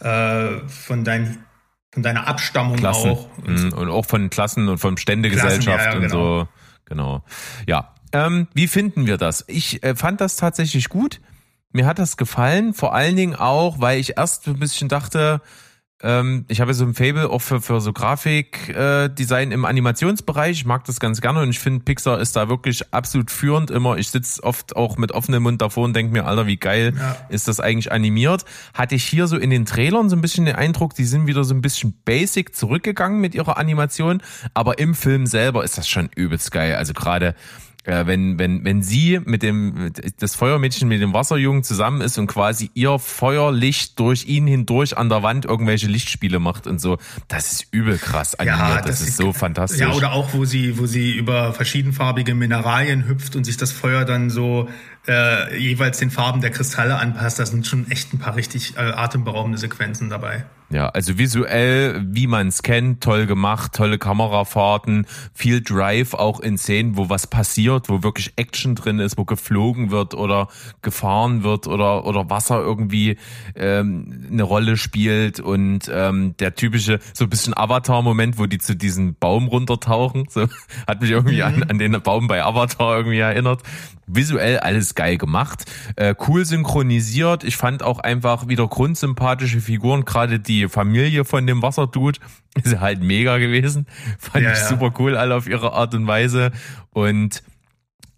äh, 0.00 0.58
von 0.68 1.04
deinen 1.04 1.44
von 1.92 2.02
deiner 2.04 2.28
Abstammung 2.28 2.76
Klassen. 2.76 3.10
auch 3.10 3.28
und, 3.38 3.64
mhm. 3.64 3.72
und, 3.72 3.88
auch 3.88 4.06
von 4.06 4.30
Klassen 4.30 4.68
und 4.68 4.78
von 4.78 4.96
Ständegesellschaft 4.96 5.64
Klassen, 5.64 5.82
ja, 5.82 5.92
ja, 5.92 5.98
genau. 5.98 6.04
und 6.04 6.10
so. 6.10 6.48
genau. 6.84 7.24
Ja, 7.66 7.94
ähm, 8.12 8.48
wie 8.54 8.68
finden 8.68 9.06
wir 9.06 9.16
das? 9.16 9.44
Ich 9.48 9.82
äh, 9.82 9.94
fand 9.94 10.20
das 10.20 10.36
tatsächlich 10.36 10.88
gut. 10.88 11.20
Mir 11.72 11.86
hat 11.86 11.98
das 11.98 12.16
gefallen, 12.16 12.74
vor 12.74 12.94
allen 12.94 13.16
Dingen 13.16 13.36
auch, 13.36 13.80
weil 13.80 14.00
ich 14.00 14.16
erst 14.16 14.48
ein 14.48 14.58
bisschen 14.58 14.88
dachte, 14.88 15.40
ähm, 16.02 16.46
ich 16.48 16.60
habe 16.60 16.72
so 16.72 16.84
ein 16.84 16.94
Fable 16.94 17.28
auch 17.28 17.42
für, 17.42 17.60
für 17.60 17.80
so 17.80 17.92
Grafikdesign 17.92 19.50
äh, 19.50 19.54
im 19.54 19.64
Animationsbereich. 19.64 20.52
Ich 20.52 20.64
mag 20.64 20.84
das 20.84 20.98
ganz 20.98 21.20
gerne 21.20 21.42
und 21.42 21.50
ich 21.50 21.58
finde, 21.58 21.84
Pixar 21.84 22.20
ist 22.20 22.36
da 22.36 22.48
wirklich 22.48 22.92
absolut 22.92 23.30
führend 23.30 23.70
immer. 23.70 23.98
Ich 23.98 24.10
sitze 24.10 24.42
oft 24.42 24.76
auch 24.76 24.96
mit 24.96 25.12
offenem 25.12 25.42
Mund 25.42 25.60
davor 25.60 25.84
und 25.84 25.94
denke 25.94 26.12
mir, 26.12 26.24
Alter, 26.24 26.46
wie 26.46 26.56
geil 26.56 26.94
ja. 26.96 27.16
ist 27.28 27.48
das 27.48 27.60
eigentlich 27.60 27.92
animiert. 27.92 28.44
Hatte 28.72 28.94
ich 28.94 29.04
hier 29.04 29.26
so 29.26 29.36
in 29.36 29.50
den 29.50 29.66
Trailern 29.66 30.08
so 30.08 30.16
ein 30.16 30.22
bisschen 30.22 30.46
den 30.46 30.56
Eindruck, 30.56 30.94
die 30.94 31.04
sind 31.04 31.26
wieder 31.26 31.44
so 31.44 31.54
ein 31.54 31.60
bisschen 31.60 31.94
basic 32.04 32.56
zurückgegangen 32.56 33.20
mit 33.20 33.34
ihrer 33.34 33.58
Animation, 33.58 34.22
aber 34.54 34.78
im 34.78 34.94
Film 34.94 35.26
selber 35.26 35.64
ist 35.64 35.76
das 35.76 35.86
schon 35.86 36.08
übelst 36.14 36.50
geil. 36.50 36.76
Also 36.76 36.94
gerade 36.94 37.34
äh, 37.84 38.06
wenn, 38.06 38.38
wenn, 38.38 38.64
wenn 38.64 38.82
sie 38.82 39.20
mit 39.24 39.42
dem, 39.42 39.92
das 40.18 40.34
Feuermädchen 40.34 40.88
mit 40.88 41.00
dem 41.00 41.14
Wasserjungen 41.14 41.62
zusammen 41.62 42.00
ist 42.00 42.18
und 42.18 42.26
quasi 42.26 42.70
ihr 42.74 42.98
Feuerlicht 42.98 43.98
durch 43.98 44.26
ihn 44.26 44.46
hindurch 44.46 44.96
an 44.98 45.08
der 45.08 45.22
Wand 45.22 45.44
irgendwelche 45.44 45.86
Lichtspiele 45.86 46.38
macht 46.38 46.66
und 46.66 46.80
so, 46.80 46.98
das 47.28 47.52
ist 47.52 47.66
übel 47.70 47.98
krass 47.98 48.34
animiert. 48.34 48.60
Ja, 48.60 48.76
das, 48.76 48.86
das 48.86 49.00
ist, 49.00 49.08
ist 49.08 49.16
so 49.16 49.32
fantastisch. 49.32 49.80
Ja, 49.80 49.92
oder 49.92 50.12
auch, 50.12 50.34
wo 50.34 50.44
sie, 50.44 50.78
wo 50.78 50.86
sie 50.86 51.16
über 51.16 51.52
verschiedenfarbige 51.52 52.34
Mineralien 52.34 53.06
hüpft 53.08 53.36
und 53.36 53.44
sich 53.44 53.56
das 53.56 53.72
Feuer 53.72 54.04
dann 54.04 54.30
so 54.30 54.68
äh, 55.08 55.58
jeweils 55.58 55.98
den 55.98 56.10
Farben 56.10 56.40
der 56.40 56.50
Kristalle 56.50 56.96
anpasst. 56.96 57.38
Da 57.38 57.46
sind 57.46 57.66
schon 57.66 57.90
echt 57.90 58.12
ein 58.12 58.18
paar 58.18 58.36
richtig 58.36 58.76
äh, 58.76 58.80
atemberaubende 58.80 59.58
Sequenzen 59.58 60.10
dabei. 60.10 60.44
Ja, 60.72 60.88
also 60.88 61.18
visuell, 61.18 62.00
wie 62.06 62.28
man 62.28 62.46
es 62.46 62.62
kennt, 62.62 63.02
toll 63.02 63.26
gemacht, 63.26 63.72
tolle 63.74 63.98
Kamerafahrten, 63.98 65.04
viel 65.34 65.62
Drive 65.62 66.14
auch 66.14 66.38
in 66.38 66.58
Szenen, 66.58 66.96
wo 66.96 67.08
was 67.08 67.26
passiert, 67.26 67.88
wo 67.88 68.04
wirklich 68.04 68.32
Action 68.36 68.76
drin 68.76 69.00
ist, 69.00 69.18
wo 69.18 69.24
geflogen 69.24 69.90
wird 69.90 70.14
oder 70.14 70.46
gefahren 70.80 71.42
wird 71.42 71.66
oder 71.66 72.06
oder 72.06 72.30
Wasser 72.30 72.60
irgendwie 72.60 73.16
ähm, 73.56 74.28
eine 74.30 74.44
Rolle 74.44 74.76
spielt 74.76 75.40
und 75.40 75.90
ähm, 75.92 76.36
der 76.38 76.54
typische 76.54 77.00
so 77.14 77.24
ein 77.24 77.30
bisschen 77.30 77.56
Avatar-Moment, 77.56 78.38
wo 78.38 78.46
die 78.46 78.58
zu 78.58 78.76
diesem 78.76 79.16
Baum 79.16 79.48
runtertauchen, 79.48 80.26
so 80.28 80.46
hat 80.86 81.00
mich 81.00 81.10
irgendwie 81.10 81.38
mhm. 81.38 81.42
an, 81.42 81.62
an 81.64 81.78
den 81.80 82.00
Baum 82.00 82.28
bei 82.28 82.44
Avatar 82.44 82.96
irgendwie 82.96 83.18
erinnert 83.18 83.64
visuell 84.14 84.58
alles 84.58 84.94
geil 84.94 85.18
gemacht, 85.18 85.64
äh, 85.96 86.14
cool 86.26 86.44
synchronisiert. 86.44 87.44
Ich 87.44 87.56
fand 87.56 87.82
auch 87.82 87.98
einfach 88.00 88.48
wieder 88.48 88.66
grundsympathische 88.66 89.60
Figuren, 89.60 90.04
gerade 90.04 90.40
die 90.40 90.59
Familie 90.68 91.24
von 91.24 91.46
dem 91.46 91.62
Wasserdude 91.62 92.20
ist 92.62 92.80
halt 92.80 93.00
mega 93.00 93.38
gewesen. 93.38 93.86
Fand 94.18 94.44
ja, 94.44 94.52
ich 94.52 94.58
super 94.58 94.92
cool, 94.98 95.16
alle 95.16 95.34
auf 95.34 95.46
ihre 95.48 95.72
Art 95.72 95.94
und 95.94 96.06
Weise. 96.06 96.52
Und 96.90 97.42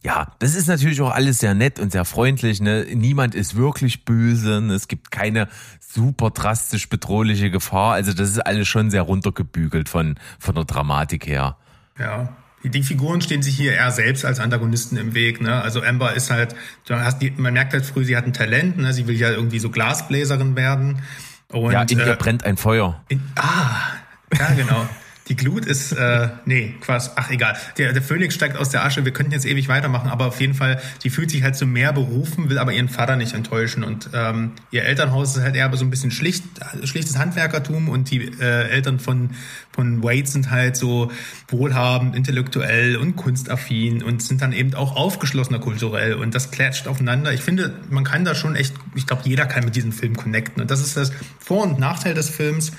ja, 0.04 0.32
das 0.40 0.56
ist 0.56 0.66
natürlich 0.66 1.00
auch 1.00 1.12
alles 1.12 1.38
sehr 1.38 1.54
nett 1.54 1.78
und 1.78 1.92
sehr 1.92 2.04
freundlich. 2.04 2.60
Ne? 2.60 2.86
Niemand 2.92 3.34
ist 3.34 3.56
wirklich 3.56 4.04
böse. 4.04 4.60
Ne? 4.60 4.74
Es 4.74 4.88
gibt 4.88 5.12
keine 5.12 5.48
super 5.80 6.30
drastisch 6.30 6.88
bedrohliche 6.88 7.50
Gefahr. 7.50 7.94
Also 7.94 8.12
das 8.12 8.30
ist 8.30 8.40
alles 8.40 8.66
schon 8.66 8.90
sehr 8.90 9.02
runtergebügelt 9.02 9.88
von, 9.88 10.16
von 10.40 10.54
der 10.54 10.64
Dramatik 10.64 11.26
her. 11.26 11.56
Ja, 11.98 12.36
die 12.64 12.82
Figuren 12.82 13.20
stehen 13.20 13.42
sich 13.42 13.56
hier 13.56 13.72
eher 13.72 13.90
selbst 13.90 14.24
als 14.24 14.40
Antagonisten 14.40 14.96
im 14.96 15.14
Weg. 15.14 15.40
Ne? 15.40 15.60
Also 15.62 15.82
Amber 15.82 16.14
ist 16.14 16.30
halt, 16.30 16.54
die, 17.20 17.32
man 17.36 17.52
merkt 17.52 17.72
halt 17.72 17.84
früh, 17.84 18.04
sie 18.04 18.16
hat 18.16 18.24
ein 18.24 18.32
Talent, 18.32 18.78
ne? 18.78 18.92
sie 18.92 19.06
will 19.06 19.16
ja 19.16 19.30
irgendwie 19.30 19.58
so 19.58 19.70
Glasbläserin 19.70 20.56
werden. 20.56 21.02
Und, 21.52 21.72
ja, 21.72 21.82
in 21.82 21.98
ihr 21.98 22.06
äh, 22.06 22.16
brennt 22.16 22.44
ein 22.44 22.56
Feuer. 22.56 23.00
In, 23.08 23.22
ah, 23.36 23.76
ja 24.36 24.54
genau. 24.54 24.86
Die 25.28 25.36
Glut 25.36 25.66
ist, 25.66 25.92
äh, 25.92 26.28
nee, 26.46 26.74
Quatsch, 26.80 27.10
ach 27.14 27.30
egal. 27.30 27.56
Der, 27.78 27.92
der 27.92 28.02
Phönix 28.02 28.34
steigt 28.34 28.56
aus 28.56 28.70
der 28.70 28.84
Asche, 28.84 29.04
wir 29.04 29.12
könnten 29.12 29.32
jetzt 29.32 29.46
ewig 29.46 29.68
weitermachen, 29.68 30.10
aber 30.10 30.26
auf 30.26 30.40
jeden 30.40 30.54
Fall, 30.54 30.80
die 31.04 31.10
fühlt 31.10 31.30
sich 31.30 31.44
halt 31.44 31.54
zu 31.54 31.64
mehr 31.64 31.92
berufen, 31.92 32.50
will 32.50 32.58
aber 32.58 32.72
ihren 32.72 32.88
Vater 32.88 33.14
nicht 33.14 33.32
enttäuschen. 33.32 33.84
Und 33.84 34.10
ähm, 34.14 34.52
ihr 34.72 34.84
Elternhaus 34.84 35.36
ist 35.36 35.42
halt 35.42 35.54
eher 35.54 35.74
so 35.76 35.84
ein 35.84 35.90
bisschen 35.90 36.10
schlicht, 36.10 36.44
schlichtes 36.84 37.18
Handwerkertum 37.18 37.88
und 37.88 38.10
die 38.10 38.32
äh, 38.40 38.68
Eltern 38.68 38.98
von, 38.98 39.30
von 39.72 40.02
Wade 40.02 40.26
sind 40.26 40.50
halt 40.50 40.76
so 40.76 41.10
wohlhabend, 41.48 42.14
intellektuell 42.14 42.96
und 42.96 43.16
kunstaffin 43.16 44.02
und 44.02 44.22
sind 44.22 44.42
dann 44.42 44.52
eben 44.52 44.74
auch 44.74 44.96
aufgeschlossener 44.96 45.60
kulturell 45.60 46.14
und 46.14 46.34
das 46.34 46.50
klatscht 46.50 46.86
aufeinander. 46.86 47.32
Ich 47.32 47.40
finde, 47.40 47.74
man 47.88 48.04
kann 48.04 48.24
da 48.24 48.34
schon 48.34 48.54
echt, 48.54 48.74
ich 48.94 49.06
glaube, 49.06 49.22
jeder 49.24 49.46
kann 49.46 49.64
mit 49.64 49.74
diesem 49.74 49.92
Film 49.92 50.14
connecten. 50.14 50.60
Und 50.62 50.70
das 50.70 50.80
ist 50.80 50.96
das 50.96 51.12
Vor- 51.38 51.62
und 51.62 51.78
Nachteil 51.78 52.14
des 52.14 52.28
Films. 52.28 52.72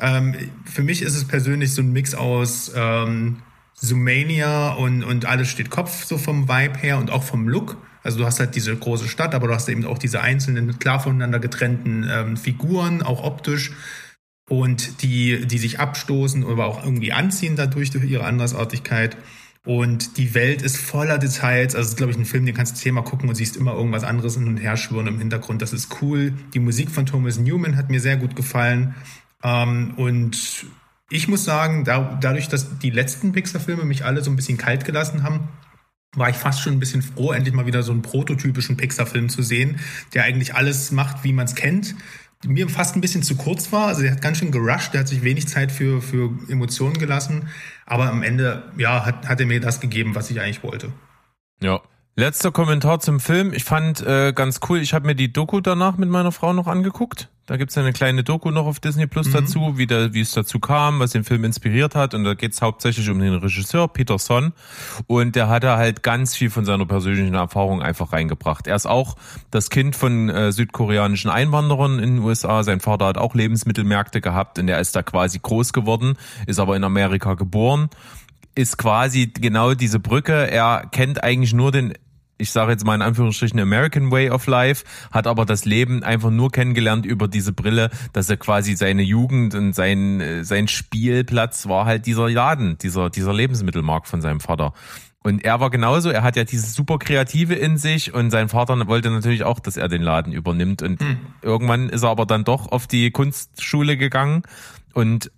Ähm, 0.00 0.34
für 0.64 0.82
mich 0.82 1.02
ist 1.02 1.16
es 1.16 1.24
persönlich 1.24 1.74
so 1.74 1.82
ein 1.82 1.92
Mix 1.92 2.14
aus 2.14 2.70
ähm, 2.74 3.38
Zoomania 3.74 4.70
und, 4.70 5.02
und 5.04 5.26
alles 5.26 5.48
steht 5.48 5.70
Kopf, 5.70 6.04
so 6.04 6.16
vom 6.16 6.48
Vibe 6.48 6.78
her 6.78 6.98
und 6.98 7.10
auch 7.10 7.22
vom 7.22 7.48
Look. 7.48 7.76
Also 8.02 8.18
du 8.18 8.24
hast 8.24 8.38
halt 8.38 8.54
diese 8.54 8.74
große 8.74 9.08
Stadt, 9.08 9.34
aber 9.34 9.48
du 9.48 9.54
hast 9.54 9.68
eben 9.68 9.84
auch 9.84 9.98
diese 9.98 10.20
einzelnen, 10.20 10.78
klar 10.78 11.00
voneinander 11.00 11.40
getrennten 11.40 12.08
ähm, 12.08 12.36
Figuren, 12.36 13.02
auch 13.02 13.24
optisch. 13.24 13.72
Und 14.48 15.02
die, 15.02 15.46
die 15.46 15.58
sich 15.58 15.80
abstoßen 15.80 16.44
oder 16.44 16.66
auch 16.66 16.84
irgendwie 16.84 17.12
anziehen 17.12 17.56
dadurch, 17.56 17.90
durch 17.90 18.04
ihre 18.04 18.24
Andersartigkeit. 18.24 19.16
Und 19.64 20.18
die 20.18 20.34
Welt 20.34 20.62
ist 20.62 20.76
voller 20.76 21.18
Details. 21.18 21.74
Also, 21.74 21.86
es 21.86 21.88
ist, 21.90 21.96
glaube 21.96 22.12
ich, 22.12 22.18
ein 22.18 22.24
Film, 22.24 22.46
den 22.46 22.54
kannst 22.54 22.76
du 22.76 22.80
zehnmal 22.80 23.02
gucken 23.02 23.28
und 23.28 23.34
siehst 23.34 23.56
immer 23.56 23.74
irgendwas 23.74 24.04
anderes 24.04 24.34
hin 24.34 24.46
und 24.46 24.58
her 24.58 24.76
schwirren 24.76 25.08
im 25.08 25.18
Hintergrund. 25.18 25.60
Das 25.60 25.72
ist 25.72 26.00
cool. 26.00 26.32
Die 26.54 26.60
Musik 26.60 26.90
von 26.90 27.06
Thomas 27.06 27.38
Newman 27.38 27.76
hat 27.76 27.90
mir 27.90 28.00
sehr 28.00 28.16
gut 28.16 28.36
gefallen. 28.36 28.94
Ähm, 29.42 29.94
und 29.96 30.66
ich 31.10 31.26
muss 31.26 31.44
sagen, 31.44 31.84
da, 31.84 32.16
dadurch, 32.20 32.48
dass 32.48 32.78
die 32.78 32.90
letzten 32.90 33.32
Pixar-Filme 33.32 33.84
mich 33.84 34.04
alle 34.04 34.22
so 34.22 34.30
ein 34.30 34.36
bisschen 34.36 34.58
kalt 34.58 34.84
gelassen 34.84 35.24
haben, 35.24 35.48
war 36.14 36.30
ich 36.30 36.36
fast 36.36 36.60
schon 36.60 36.74
ein 36.74 36.80
bisschen 36.80 37.02
froh, 37.02 37.32
endlich 37.32 37.54
mal 37.54 37.66
wieder 37.66 37.82
so 37.82 37.92
einen 37.92 38.02
prototypischen 38.02 38.76
Pixar-Film 38.76 39.28
zu 39.28 39.42
sehen, 39.42 39.80
der 40.14 40.24
eigentlich 40.24 40.54
alles 40.54 40.90
macht, 40.90 41.24
wie 41.24 41.32
man 41.32 41.46
es 41.46 41.54
kennt. 41.54 41.94
Mir 42.46 42.68
fast 42.68 42.96
ein 42.96 43.00
bisschen 43.00 43.22
zu 43.22 43.36
kurz 43.36 43.72
war. 43.72 43.88
Also 43.88 44.02
der 44.02 44.12
hat 44.12 44.22
ganz 44.22 44.38
schön 44.38 44.50
gerusht, 44.50 44.92
der 44.94 45.00
hat 45.00 45.08
sich 45.08 45.22
wenig 45.22 45.48
Zeit 45.48 45.72
für, 45.72 46.00
für 46.00 46.30
Emotionen 46.48 46.98
gelassen. 46.98 47.48
Aber 47.84 48.10
am 48.10 48.22
Ende, 48.22 48.72
ja, 48.76 49.04
hat, 49.04 49.28
hat 49.28 49.40
er 49.40 49.46
mir 49.46 49.60
das 49.60 49.80
gegeben, 49.80 50.14
was 50.14 50.30
ich 50.30 50.40
eigentlich 50.40 50.62
wollte. 50.62 50.92
Ja, 51.60 51.80
Letzter 52.18 52.50
Kommentar 52.50 53.00
zum 53.00 53.20
Film. 53.20 53.52
Ich 53.52 53.64
fand 53.64 54.00
äh, 54.00 54.32
ganz 54.34 54.60
cool, 54.70 54.78
ich 54.78 54.94
habe 54.94 55.06
mir 55.06 55.14
die 55.14 55.34
Doku 55.34 55.60
danach 55.60 55.98
mit 55.98 56.08
meiner 56.08 56.32
Frau 56.32 56.54
noch 56.54 56.66
angeguckt. 56.66 57.28
Da 57.44 57.58
gibt's 57.58 57.76
eine 57.76 57.92
kleine 57.92 58.24
Doku 58.24 58.50
noch 58.50 58.64
auf 58.64 58.80
Disney 58.80 59.06
Plus 59.06 59.28
mhm. 59.28 59.32
dazu, 59.32 59.72
wie, 59.76 59.86
der, 59.86 60.14
wie 60.14 60.22
es 60.22 60.30
dazu 60.30 60.58
kam, 60.58 60.98
was 60.98 61.10
den 61.10 61.24
Film 61.24 61.44
inspiriert 61.44 61.94
hat. 61.94 62.14
Und 62.14 62.24
da 62.24 62.32
geht's 62.32 62.62
hauptsächlich 62.62 63.10
um 63.10 63.18
den 63.18 63.34
Regisseur 63.34 63.86
Peter 63.88 64.18
Son. 64.18 64.54
Und 65.06 65.36
der 65.36 65.50
hat 65.50 65.62
da 65.62 65.76
halt 65.76 66.02
ganz 66.02 66.34
viel 66.34 66.48
von 66.48 66.64
seiner 66.64 66.86
persönlichen 66.86 67.34
Erfahrung 67.34 67.82
einfach 67.82 68.14
reingebracht. 68.14 68.66
Er 68.66 68.76
ist 68.76 68.86
auch 68.86 69.16
das 69.50 69.68
Kind 69.68 69.94
von 69.94 70.30
äh, 70.30 70.52
südkoreanischen 70.52 71.30
Einwanderern 71.30 71.98
in 71.98 72.14
den 72.14 72.24
USA. 72.24 72.62
Sein 72.62 72.80
Vater 72.80 73.08
hat 73.08 73.18
auch 73.18 73.34
Lebensmittelmärkte 73.34 74.22
gehabt 74.22 74.58
und 74.58 74.68
er 74.68 74.80
ist 74.80 74.96
da 74.96 75.02
quasi 75.02 75.38
groß 75.38 75.74
geworden, 75.74 76.14
ist 76.46 76.60
aber 76.60 76.76
in 76.76 76.84
Amerika 76.84 77.34
geboren 77.34 77.90
ist 78.56 78.78
quasi 78.78 79.26
genau 79.26 79.74
diese 79.74 80.00
Brücke. 80.00 80.50
Er 80.50 80.88
kennt 80.90 81.22
eigentlich 81.22 81.52
nur 81.52 81.72
den 81.72 81.92
ich 82.38 82.50
sage 82.50 82.72
jetzt 82.72 82.84
mal 82.84 82.94
in 82.94 83.02
Anführungsstrichen 83.02 83.58
American 83.58 84.10
Way 84.10 84.30
of 84.30 84.46
Life, 84.46 84.84
hat 85.10 85.26
aber 85.26 85.44
das 85.44 85.64
Leben 85.64 86.02
einfach 86.02 86.30
nur 86.30 86.50
kennengelernt 86.50 87.06
über 87.06 87.28
diese 87.28 87.52
Brille, 87.52 87.90
dass 88.12 88.28
er 88.28 88.36
quasi 88.36 88.76
seine 88.76 89.02
Jugend 89.02 89.54
und 89.54 89.74
sein, 89.74 90.20
äh, 90.20 90.44
sein 90.44 90.68
Spielplatz 90.68 91.68
war 91.68 91.86
halt 91.86 92.06
dieser 92.06 92.28
Laden, 92.28 92.78
dieser, 92.78 93.10
dieser 93.10 93.32
Lebensmittelmarkt 93.32 94.08
von 94.08 94.20
seinem 94.20 94.40
Vater. 94.40 94.72
Und 95.22 95.44
er 95.44 95.58
war 95.58 95.70
genauso, 95.70 96.10
er 96.10 96.22
hat 96.22 96.36
ja 96.36 96.44
dieses 96.44 96.74
super 96.74 96.98
Kreative 96.98 97.54
in 97.54 97.78
sich 97.78 98.14
und 98.14 98.30
sein 98.30 98.48
Vater 98.48 98.86
wollte 98.86 99.10
natürlich 99.10 99.42
auch, 99.42 99.58
dass 99.58 99.76
er 99.76 99.88
den 99.88 100.02
Laden 100.02 100.32
übernimmt. 100.32 100.82
Und 100.82 101.00
hm. 101.00 101.16
irgendwann 101.42 101.88
ist 101.88 102.04
er 102.04 102.10
aber 102.10 102.26
dann 102.26 102.44
doch 102.44 102.70
auf 102.70 102.86
die 102.86 103.10
Kunstschule 103.10 103.96
gegangen 103.96 104.42
und 104.94 105.32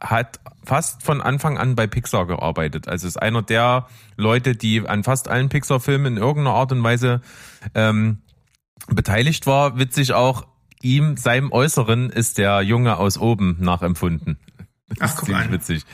hat 0.00 0.40
fast 0.64 1.02
von 1.02 1.20
Anfang 1.20 1.58
an 1.58 1.74
bei 1.74 1.86
Pixar 1.86 2.26
gearbeitet. 2.26 2.88
Also 2.88 3.06
ist 3.06 3.20
einer 3.20 3.42
der 3.42 3.86
Leute, 4.16 4.54
die 4.54 4.86
an 4.86 5.04
fast 5.04 5.28
allen 5.28 5.48
Pixar-Filmen 5.48 6.16
in 6.16 6.22
irgendeiner 6.22 6.56
Art 6.56 6.72
und 6.72 6.82
Weise 6.82 7.20
ähm, 7.74 8.18
beteiligt 8.88 9.46
war. 9.46 9.78
Witzig 9.78 10.12
auch, 10.12 10.46
ihm, 10.82 11.16
seinem 11.16 11.52
Äußeren 11.52 12.10
ist 12.10 12.38
der 12.38 12.62
Junge 12.62 12.96
aus 12.98 13.18
oben 13.18 13.56
nachempfunden. 13.60 14.38
Das 14.88 15.12
Ach, 15.12 15.16
guck 15.16 15.26
ziemlich 15.26 15.46
an. 15.46 15.52
witzig. 15.52 15.84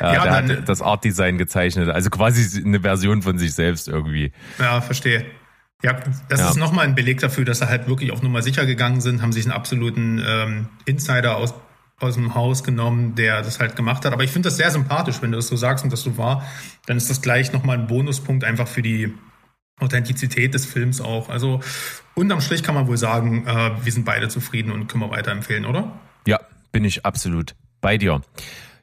Ja, 0.00 0.14
ja, 0.14 0.22
der 0.22 0.32
dann, 0.32 0.58
hat 0.58 0.68
das 0.68 0.82
Art 0.82 1.04
Design 1.04 1.38
gezeichnet, 1.38 1.88
also 1.88 2.10
quasi 2.10 2.60
eine 2.60 2.80
Version 2.80 3.22
von 3.22 3.38
sich 3.38 3.54
selbst 3.54 3.86
irgendwie. 3.86 4.32
Ja, 4.58 4.80
verstehe. 4.80 5.24
Ja, 5.82 5.94
das 6.28 6.40
ja. 6.40 6.50
ist 6.50 6.56
nochmal 6.56 6.86
ein 6.86 6.94
Beleg 6.94 7.20
dafür, 7.20 7.44
dass 7.44 7.58
sie 7.58 7.68
halt 7.68 7.88
wirklich 7.88 8.12
auf 8.12 8.22
Nummer 8.22 8.42
sicher 8.42 8.66
gegangen 8.66 9.00
sind, 9.00 9.22
haben 9.22 9.32
sich 9.32 9.44
einen 9.44 9.52
absoluten 9.52 10.22
ähm, 10.24 10.68
Insider 10.84 11.36
aus 11.36 11.54
aus 12.02 12.14
dem 12.14 12.34
Haus 12.34 12.64
genommen, 12.64 13.14
der 13.14 13.42
das 13.42 13.60
halt 13.60 13.76
gemacht 13.76 14.04
hat. 14.04 14.12
Aber 14.12 14.24
ich 14.24 14.30
finde 14.30 14.48
das 14.48 14.56
sehr 14.56 14.70
sympathisch, 14.70 15.22
wenn 15.22 15.32
du 15.32 15.36
das 15.36 15.48
so 15.48 15.56
sagst 15.56 15.84
und 15.84 15.92
das 15.92 16.02
so 16.02 16.16
war. 16.18 16.44
Dann 16.86 16.96
ist 16.96 17.10
das 17.10 17.22
gleich 17.22 17.52
nochmal 17.52 17.78
ein 17.78 17.86
Bonuspunkt 17.86 18.44
einfach 18.44 18.68
für 18.68 18.82
die 18.82 19.14
Authentizität 19.80 20.54
des 20.54 20.66
Films 20.66 21.00
auch. 21.00 21.28
Also 21.28 21.60
unterm 22.14 22.40
Strich 22.40 22.62
kann 22.62 22.74
man 22.74 22.86
wohl 22.86 22.96
sagen, 22.96 23.46
äh, 23.46 23.72
wir 23.82 23.92
sind 23.92 24.04
beide 24.04 24.28
zufrieden 24.28 24.70
und 24.70 24.86
können 24.86 25.02
wir 25.02 25.10
weiterempfehlen, 25.10 25.66
oder? 25.66 25.92
Ja, 26.26 26.38
bin 26.70 26.84
ich 26.84 27.04
absolut 27.04 27.54
bei 27.80 27.98
dir. 27.98 28.22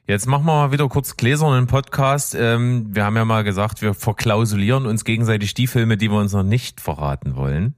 Jetzt 0.06 0.26
machen 0.26 0.44
wir 0.44 0.52
mal 0.52 0.72
wieder 0.72 0.88
kurz 0.88 1.16
gläsernen 1.16 1.66
Podcast. 1.66 2.34
Ähm, 2.34 2.88
wir 2.90 3.04
haben 3.04 3.16
ja 3.16 3.24
mal 3.24 3.44
gesagt, 3.44 3.80
wir 3.80 3.94
verklausulieren 3.94 4.86
uns 4.86 5.04
gegenseitig 5.04 5.54
die 5.54 5.66
Filme, 5.66 5.96
die 5.96 6.10
wir 6.10 6.18
uns 6.18 6.32
noch 6.32 6.42
nicht 6.42 6.80
verraten 6.80 7.36
wollen. 7.36 7.76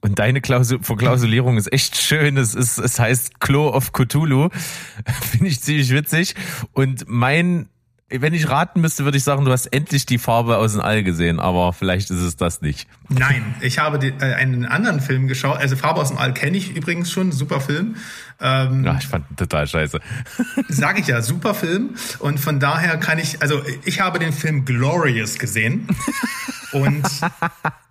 Und 0.00 0.18
deine 0.18 0.40
Klausul 0.40 0.78
Verklausulierung 0.82 1.56
ist 1.56 1.72
echt 1.72 1.96
schön. 1.96 2.36
Es, 2.36 2.54
ist, 2.54 2.78
es 2.78 3.00
heißt 3.00 3.40
Claw 3.40 3.74
of 3.74 3.92
Cthulhu. 3.92 4.48
Finde 5.22 5.48
ich 5.48 5.60
ziemlich 5.60 5.90
witzig. 5.90 6.34
Und 6.72 7.04
mein 7.08 7.68
wenn 8.10 8.32
ich 8.32 8.48
raten 8.48 8.80
müsste, 8.80 9.04
würde 9.04 9.18
ich 9.18 9.24
sagen, 9.24 9.44
du 9.44 9.52
hast 9.52 9.66
endlich 9.66 10.06
die 10.06 10.16
Farbe 10.16 10.56
aus 10.56 10.72
dem 10.72 10.80
All 10.80 11.02
gesehen, 11.02 11.38
aber 11.38 11.74
vielleicht 11.74 12.10
ist 12.10 12.20
es 12.20 12.36
das 12.36 12.62
nicht. 12.62 12.88
Nein, 13.10 13.54
ich 13.60 13.78
habe 13.78 13.98
die, 13.98 14.08
äh, 14.08 14.34
einen 14.34 14.64
anderen 14.64 15.00
Film 15.00 15.28
geschaut. 15.28 15.58
Also 15.58 15.76
Farbe 15.76 16.00
aus 16.00 16.08
dem 16.08 16.16
All 16.16 16.32
kenne 16.32 16.56
ich 16.56 16.74
übrigens 16.74 17.12
schon, 17.12 17.32
super 17.32 17.60
Film. 17.60 17.96
Ähm, 18.40 18.84
ja, 18.84 18.96
ich 18.98 19.06
fand 19.06 19.30
ihn 19.30 19.36
total 19.36 19.66
scheiße. 19.66 20.00
Sag 20.68 20.98
ich 20.98 21.08
ja, 21.08 21.20
super 21.20 21.54
Film. 21.54 21.96
Und 22.18 22.40
von 22.40 22.60
daher 22.60 22.96
kann 22.96 23.18
ich, 23.18 23.42
also 23.42 23.62
ich 23.84 24.00
habe 24.00 24.18
den 24.18 24.32
Film 24.32 24.64
Glorious 24.64 25.38
gesehen. 25.38 25.86
und 26.72 27.06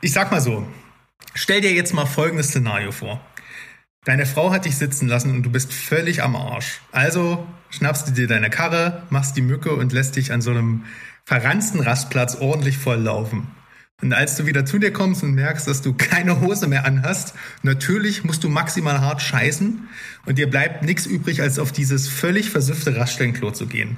ich 0.01 0.13
sag 0.13 0.31
mal 0.31 0.41
so, 0.41 0.65
stell 1.37 1.61
dir 1.61 1.71
jetzt 1.71 1.93
mal 1.93 2.05
folgendes 2.05 2.47
Szenario 2.47 2.91
vor. 2.91 3.21
Deine 4.03 4.25
Frau 4.25 4.51
hat 4.51 4.65
dich 4.65 4.77
sitzen 4.77 5.07
lassen 5.07 5.31
und 5.31 5.43
du 5.43 5.49
bist 5.49 5.73
völlig 5.73 6.23
am 6.23 6.35
Arsch. 6.35 6.81
Also 6.91 7.45
schnappst 7.69 8.07
du 8.07 8.11
dir 8.11 8.27
deine 8.27 8.49
Karre, 8.49 9.03
machst 9.09 9.35
die 9.37 9.41
Mücke 9.41 9.73
und 9.73 9.91
lässt 9.93 10.15
dich 10.15 10.31
an 10.31 10.41
so 10.41 10.51
einem 10.51 10.85
verranzten 11.25 11.81
Rastplatz 11.81 12.35
ordentlich 12.35 12.77
volllaufen. 12.77 13.47
Und 14.01 14.13
als 14.13 14.35
du 14.37 14.45
wieder 14.45 14.65
zu 14.65 14.77
dir 14.77 14.93
kommst 14.93 15.23
und 15.23 15.33
merkst, 15.33 15.67
dass 15.67 15.81
du 15.81 15.93
keine 15.93 16.39
Hose 16.39 16.67
mehr 16.67 16.85
anhast, 16.85 17.33
natürlich 17.63 18.23
musst 18.23 18.43
du 18.43 18.49
maximal 18.49 19.01
hart 19.01 19.21
scheißen 19.21 19.89
und 20.25 20.37
dir 20.37 20.49
bleibt 20.49 20.83
nichts 20.83 21.05
übrig, 21.05 21.41
als 21.41 21.59
auf 21.59 21.71
dieses 21.71 22.07
völlig 22.07 22.49
versüffte 22.49 22.95
Raststellenklo 22.95 23.51
zu 23.51 23.67
gehen. 23.67 23.97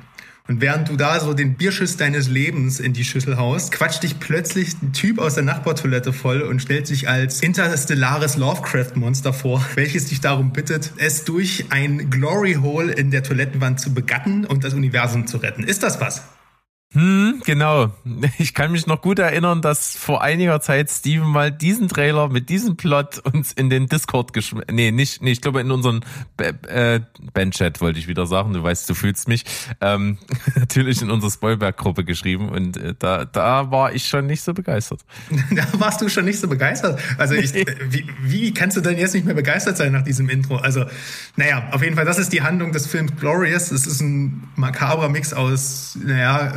Und 0.50 0.62
während 0.62 0.90
du 0.90 0.98
da 0.98 1.20
so 1.20 1.36
den 1.36 1.54
Bierschiss 1.54 1.96
deines 1.96 2.28
Lebens 2.28 2.80
in 2.80 2.92
die 2.92 3.04
Schüssel 3.04 3.38
haust, 3.38 3.72
quatscht 3.72 4.02
dich 4.02 4.20
plötzlich 4.20 4.74
ein 4.82 4.94
Typ 4.94 5.20
aus 5.20 5.36
der 5.36 5.44
Nachbartoilette 5.44 6.12
voll 6.12 6.42
und 6.42 6.60
stellt 6.60 6.88
sich 6.88 7.08
als 7.08 7.42
interstellares 7.42 8.36
Lovecraft-Monster 8.36 9.32
vor, 9.32 9.64
welches 9.76 10.06
dich 10.06 10.22
darum 10.22 10.52
bittet, 10.52 10.92
es 10.98 11.24
durch 11.24 11.66
ein 11.70 12.10
Glory 12.10 12.56
Hole 12.56 12.92
in 12.92 13.12
der 13.12 13.22
Toilettenwand 13.22 13.80
zu 13.80 13.94
begatten 13.94 14.44
und 14.44 14.64
das 14.64 14.74
Universum 14.74 15.28
zu 15.28 15.38
retten. 15.38 15.64
Ist 15.64 15.84
das 15.84 16.02
was? 16.02 16.24
Hm, 16.94 17.42
genau. 17.46 17.94
Ich 18.38 18.54
kann 18.54 18.72
mich 18.72 18.88
noch 18.88 19.02
gut 19.02 19.20
erinnern, 19.20 19.62
dass 19.62 19.96
vor 19.96 20.22
einiger 20.22 20.62
Zeit 20.62 20.90
Steven 20.90 21.28
mal 21.28 21.52
diesen 21.52 21.88
Trailer 21.88 22.30
mit 22.30 22.50
diesem 22.50 22.78
Plot 22.78 23.20
uns 23.20 23.52
in 23.52 23.70
den 23.70 23.88
Discord 23.88 24.34
geschmissen, 24.34 24.66
nee, 24.72 24.92
nicht, 24.92 25.22
nee, 25.22 25.32
ich 25.32 25.42
glaube 25.42 25.62
in 25.62 25.72
unseren 25.72 26.02
äh, 26.38 27.02
Bandchat 27.34 27.82
wollte 27.82 28.00
ich 28.00 28.08
wieder 28.08 28.26
sagen, 28.26 28.54
du 28.54 28.64
weißt, 28.64 28.90
du 28.90 28.94
fühlst 28.94 29.28
mich, 29.28 29.46
ähm, 29.82 30.18
natürlich 30.56 31.02
in 31.02 31.12
unsere 31.12 31.32
Spoilberg-Gruppe 31.32 32.06
geschrieben 32.06 32.50
und 32.50 32.78
äh, 32.78 32.94
da, 32.98 33.26
da 33.26 33.72
war 33.72 33.94
ich 33.94 34.06
schon 34.06 34.26
nicht 34.26 34.42
so 34.42 34.54
begeistert. 34.54 35.02
Da 35.52 35.66
warst 35.80 36.02
du 36.02 36.10
schon 36.10 36.26
nicht 36.26 36.40
so 36.40 36.48
begeistert? 36.48 37.02
Also 37.18 37.34
ich, 37.34 37.54
wie, 37.54 38.06
wie 38.22 38.54
kannst 38.54 38.78
du 38.78 38.82
denn 38.82 38.98
jetzt 38.98 39.14
nicht 39.14 39.26
mehr 39.26 39.36
begeistert 39.36 39.78
sein 39.78 39.92
nach 39.92 40.04
diesem 40.04 40.30
Intro? 40.30 40.58
Also, 40.58 40.86
naja, 41.36 41.68
auf 41.72 41.84
jeden 41.84 41.96
Fall, 41.96 42.06
das 42.06 42.20
ist 42.20 42.32
die 42.32 42.42
Handlung 42.42 42.72
des 42.72 42.88
Films 42.88 43.16
Glorious. 43.20 43.72
Es 43.72 43.88
ist 43.88 44.02
ein 44.02 44.48
makaber 44.56 45.10
Mix 45.10 45.34
aus, 45.34 45.98
naja, 46.02 46.54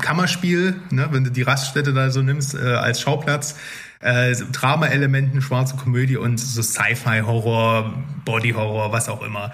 Kammerspiel, 0.00 0.76
ne, 0.90 1.08
wenn 1.10 1.24
du 1.24 1.30
die 1.30 1.42
Raststätte 1.42 1.92
da 1.92 2.10
so 2.10 2.22
nimmst 2.22 2.54
äh, 2.54 2.58
als 2.58 3.00
Schauplatz. 3.00 3.56
Äh, 4.00 4.34
Drama-Elementen, 4.50 5.40
schwarze 5.42 5.76
Komödie 5.76 6.16
und 6.16 6.38
so 6.38 6.60
Sci-Fi-Horror, 6.60 7.94
Body-Horror, 8.24 8.90
was 8.90 9.08
auch 9.08 9.22
immer. 9.22 9.52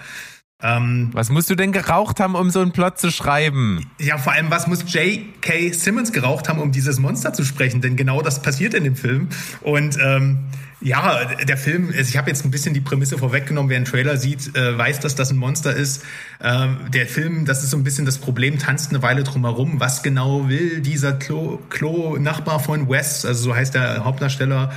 Ähm, 0.60 1.10
was 1.12 1.30
musst 1.30 1.50
du 1.50 1.54
denn 1.54 1.70
geraucht 1.70 2.18
haben, 2.18 2.34
um 2.34 2.50
so 2.50 2.60
einen 2.60 2.72
Plot 2.72 2.98
zu 2.98 3.12
schreiben? 3.12 3.88
Ja, 4.00 4.18
vor 4.18 4.32
allem, 4.32 4.50
was 4.50 4.66
muss 4.66 4.92
J.K. 4.92 5.72
Simmons 5.72 6.12
geraucht 6.12 6.48
haben, 6.48 6.58
um 6.60 6.72
dieses 6.72 6.98
Monster 6.98 7.32
zu 7.32 7.44
sprechen? 7.44 7.80
Denn 7.80 7.94
genau 7.94 8.22
das 8.22 8.42
passiert 8.42 8.74
in 8.74 8.82
dem 8.82 8.96
Film. 8.96 9.28
Und 9.60 9.98
ähm, 10.02 10.46
ja, 10.80 11.34
der 11.34 11.56
Film, 11.56 11.92
ich 11.92 12.16
habe 12.16 12.30
jetzt 12.30 12.44
ein 12.44 12.52
bisschen 12.52 12.72
die 12.72 12.80
Prämisse 12.80 13.18
vorweggenommen, 13.18 13.68
wer 13.68 13.76
einen 13.76 13.84
Trailer 13.84 14.16
sieht, 14.16 14.54
äh, 14.56 14.78
weiß, 14.78 15.00
dass 15.00 15.16
das 15.16 15.30
ein 15.30 15.36
Monster 15.36 15.74
ist. 15.74 16.04
Ähm, 16.40 16.76
der 16.92 17.06
Film, 17.06 17.46
das 17.46 17.64
ist 17.64 17.70
so 17.70 17.76
ein 17.76 17.82
bisschen 17.82 18.06
das 18.06 18.18
Problem, 18.18 18.60
tanzt 18.60 18.90
eine 18.90 19.02
Weile 19.02 19.24
drumherum. 19.24 19.80
Was 19.80 20.04
genau 20.04 20.48
will 20.48 20.80
dieser 20.80 21.14
Klo-Nachbar 21.14 22.60
von 22.60 22.88
Wes, 22.88 23.24
also 23.24 23.42
so 23.42 23.56
heißt 23.56 23.74
der 23.74 24.04
Hauptdarsteller, 24.04 24.70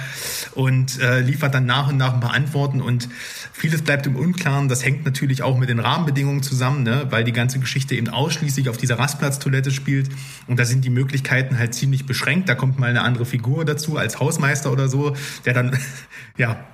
und 0.55 0.99
äh, 0.99 1.19
liefert 1.19 1.53
dann 1.53 1.67
nach 1.67 1.89
und 1.89 1.97
nach 1.97 2.15
ein 2.15 2.19
paar 2.19 2.33
Antworten 2.33 2.81
und 2.81 3.07
vieles 3.53 3.83
bleibt 3.83 4.07
im 4.07 4.15
Unklaren. 4.15 4.69
Das 4.69 4.83
hängt 4.83 5.05
natürlich 5.05 5.43
auch 5.43 5.55
mit 5.55 5.69
den 5.69 5.79
Rahmenbedingungen 5.79 6.41
zusammen, 6.41 6.81
ne? 6.81 7.05
weil 7.11 7.23
die 7.23 7.31
ganze 7.31 7.59
Geschichte 7.59 7.93
eben 7.93 8.09
ausschließlich 8.09 8.69
auf 8.69 8.77
dieser 8.77 8.97
Rastplatztoilette 8.97 9.69
spielt 9.69 10.09
und 10.47 10.59
da 10.59 10.65
sind 10.65 10.83
die 10.83 10.89
Möglichkeiten 10.89 11.59
halt 11.59 11.75
ziemlich 11.75 12.07
beschränkt. 12.07 12.49
Da 12.49 12.55
kommt 12.55 12.79
mal 12.79 12.89
eine 12.89 13.03
andere 13.03 13.25
Figur 13.25 13.65
dazu 13.65 13.97
als 13.97 14.19
Hausmeister 14.19 14.71
oder 14.71 14.89
so, 14.89 15.15
der 15.45 15.53
dann 15.53 15.77
ja, 16.37 16.65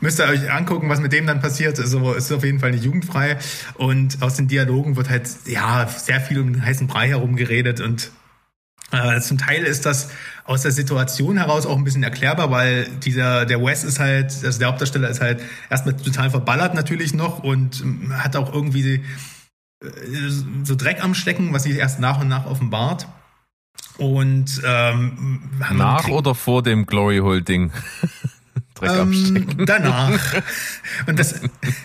Müsst 0.00 0.20
ihr 0.20 0.26
euch 0.26 0.48
angucken, 0.48 0.88
was 0.88 1.00
mit 1.00 1.12
dem 1.12 1.26
dann 1.26 1.40
passiert. 1.40 1.80
Also 1.80 2.12
ist 2.12 2.30
auf 2.30 2.44
jeden 2.44 2.60
Fall 2.60 2.70
nicht 2.70 2.84
jugendfrei. 2.84 3.38
Und 3.74 4.22
aus 4.22 4.34
den 4.34 4.46
Dialogen 4.46 4.94
wird 4.94 5.10
halt 5.10 5.28
ja 5.44 5.88
sehr 5.88 6.20
viel 6.20 6.38
um 6.38 6.52
den 6.52 6.64
heißen 6.64 6.86
Brei 6.86 7.08
herumgeredet. 7.08 7.80
Und 7.80 8.12
äh, 8.92 9.20
zum 9.20 9.38
Teil 9.38 9.64
ist 9.64 9.84
das 9.84 10.10
aus 10.44 10.62
der 10.62 10.70
Situation 10.70 11.36
heraus 11.36 11.66
auch 11.66 11.76
ein 11.76 11.82
bisschen 11.82 12.04
erklärbar, 12.04 12.52
weil 12.52 12.86
dieser 13.02 13.44
der 13.44 13.60
Wes 13.60 13.82
ist 13.82 13.98
halt, 13.98 14.32
also 14.44 14.58
der 14.58 14.68
Hauptdarsteller 14.68 15.08
ist 15.08 15.20
halt 15.20 15.42
erstmal 15.68 15.96
total 15.96 16.30
verballert 16.30 16.74
natürlich 16.74 17.12
noch 17.12 17.42
und 17.42 17.82
hat 18.12 18.36
auch 18.36 18.54
irgendwie 18.54 19.02
äh, 19.82 19.88
so 20.62 20.76
Dreck 20.76 21.02
am 21.02 21.14
Stecken, 21.14 21.52
was 21.52 21.64
sich 21.64 21.76
erst 21.76 21.98
nach 21.98 22.20
und 22.20 22.28
nach 22.28 22.46
offenbart. 22.46 23.08
Und 23.98 24.62
ähm, 24.64 25.50
nach 25.72 26.06
oder 26.08 26.36
vor 26.36 26.62
dem 26.62 26.86
Glory 26.86 27.18
Hole 27.18 27.42
Ding? 27.42 27.72
Dreck 28.82 28.98
ähm, 28.98 29.46
Danach. 29.66 30.18
Und 31.06 31.18
das, 31.18 31.40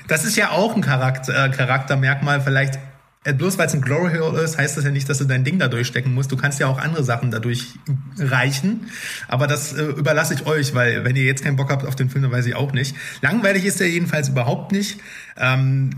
das 0.08 0.26
ist 0.26 0.36
ja 0.36 0.52
auch 0.52 0.76
ein 0.76 0.82
Charakter, 0.82 1.46
äh, 1.46 1.50
Charaktermerkmal. 1.50 2.42
Vielleicht, 2.42 2.80
äh, 3.24 3.34
bloß 3.34 3.58
weil 3.58 3.68
es 3.68 3.74
ein 3.74 3.82
Glory 3.82 4.18
Hole 4.18 4.42
ist, 4.42 4.58
heißt 4.58 4.78
das 4.78 4.84
ja 4.84 4.92
nicht, 4.92 5.08
dass 5.08 5.20
du 5.20 5.26
dein 5.26 5.44
Ding 5.44 5.60
da 5.60 5.68
durchstecken 5.68 6.14
musst. 6.14 6.32
Du 6.32 6.38
kannst 6.38 6.60
ja 6.60 6.68
auch 6.68 6.80
andere 6.80 7.04
Sachen 7.04 7.30
dadurch 7.32 7.76
reichen. 8.18 8.88
Aber 9.28 9.48
das 9.48 9.74
äh, 9.74 9.84
überlasse 9.84 10.34
ich 10.34 10.46
euch, 10.46 10.74
weil 10.74 11.04
wenn 11.04 11.16
ihr 11.16 11.26
jetzt 11.26 11.44
keinen 11.44 11.56
Bock 11.56 11.70
habt 11.70 11.86
auf 11.86 11.96
den 11.96 12.10
Film, 12.10 12.24
dann 12.24 12.32
weiß 12.32 12.46
ich 12.48 12.56
auch 12.56 12.74
nicht. 12.74 12.96
Langweilig 13.22 13.66
ist 13.66 13.80
er 13.80 13.88
jedenfalls 13.88 14.30
überhaupt 14.30 14.72
nicht. 14.72 15.00
Ähm, 15.38 15.92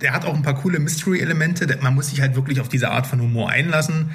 der 0.00 0.12
hat 0.12 0.24
auch 0.24 0.34
ein 0.34 0.42
paar 0.42 0.56
coole 0.56 0.80
Mystery-Elemente. 0.80 1.78
Man 1.80 1.94
muss 1.94 2.08
sich 2.08 2.20
halt 2.20 2.34
wirklich 2.34 2.60
auf 2.60 2.68
diese 2.68 2.90
Art 2.90 3.06
von 3.06 3.20
Humor 3.20 3.50
einlassen 3.50 4.10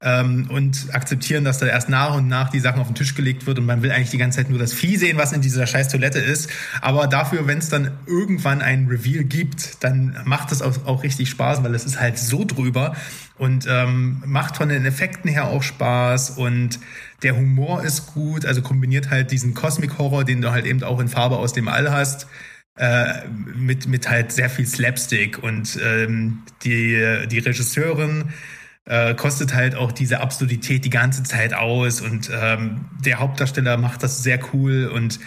ähm, 0.00 0.48
und 0.50 0.94
akzeptieren, 0.94 1.44
dass 1.44 1.58
da 1.58 1.66
erst 1.66 1.88
nach 1.88 2.14
und 2.14 2.28
nach 2.28 2.50
die 2.50 2.60
Sachen 2.60 2.80
auf 2.80 2.86
den 2.86 2.94
Tisch 2.94 3.14
gelegt 3.14 3.46
wird 3.46 3.58
und 3.58 3.66
man 3.66 3.82
will 3.82 3.90
eigentlich 3.90 4.10
die 4.10 4.18
ganze 4.18 4.38
Zeit 4.38 4.48
nur 4.48 4.58
das 4.58 4.72
Vieh 4.72 4.96
sehen, 4.96 5.18
was 5.18 5.32
in 5.32 5.40
dieser 5.40 5.66
scheiß 5.66 5.88
Toilette 5.88 6.20
ist. 6.20 6.50
Aber 6.80 7.08
dafür, 7.08 7.46
wenn 7.48 7.58
es 7.58 7.68
dann 7.68 7.90
irgendwann 8.06 8.62
ein 8.62 8.86
Reveal 8.86 9.24
gibt, 9.24 9.82
dann 9.82 10.16
macht 10.24 10.52
es 10.52 10.62
auch, 10.62 10.86
auch 10.86 11.02
richtig 11.02 11.28
Spaß, 11.30 11.64
weil 11.64 11.74
es 11.74 11.84
ist 11.84 11.98
halt 12.00 12.18
so 12.18 12.44
drüber. 12.44 12.94
Und 13.36 13.66
ähm, 13.68 14.22
macht 14.26 14.56
von 14.56 14.68
den 14.68 14.84
Effekten 14.84 15.30
her 15.30 15.46
auch 15.46 15.62
Spaß 15.62 16.30
und 16.30 16.80
der 17.22 17.36
Humor 17.36 17.84
ist 17.84 18.06
gut, 18.06 18.44
also 18.44 18.62
kombiniert 18.62 19.10
halt 19.10 19.30
diesen 19.30 19.54
Cosmic 19.54 19.96
Horror, 19.98 20.24
den 20.24 20.40
du 20.40 20.50
halt 20.50 20.66
eben 20.66 20.82
auch 20.82 20.98
in 20.98 21.08
Farbe 21.08 21.36
aus 21.36 21.52
dem 21.52 21.68
All 21.68 21.90
hast, 21.92 22.26
äh, 22.76 23.26
mit, 23.28 23.86
mit 23.86 24.08
halt 24.08 24.32
sehr 24.32 24.50
viel 24.50 24.66
Slapstick. 24.66 25.42
Und 25.42 25.78
ähm, 25.84 26.42
die, 26.62 27.26
die 27.28 27.38
Regisseurin 27.38 28.32
äh, 28.88 29.14
kostet 29.14 29.54
halt 29.54 29.74
auch 29.74 29.92
diese 29.92 30.20
Absurdität 30.20 30.84
die 30.84 30.90
ganze 30.90 31.22
Zeit 31.22 31.54
aus 31.54 32.00
und 32.00 32.30
ähm, 32.32 32.86
der 33.04 33.20
Hauptdarsteller 33.20 33.76
macht 33.76 34.02
das 34.02 34.22
sehr 34.22 34.40
cool 34.52 34.86
und 34.86 35.20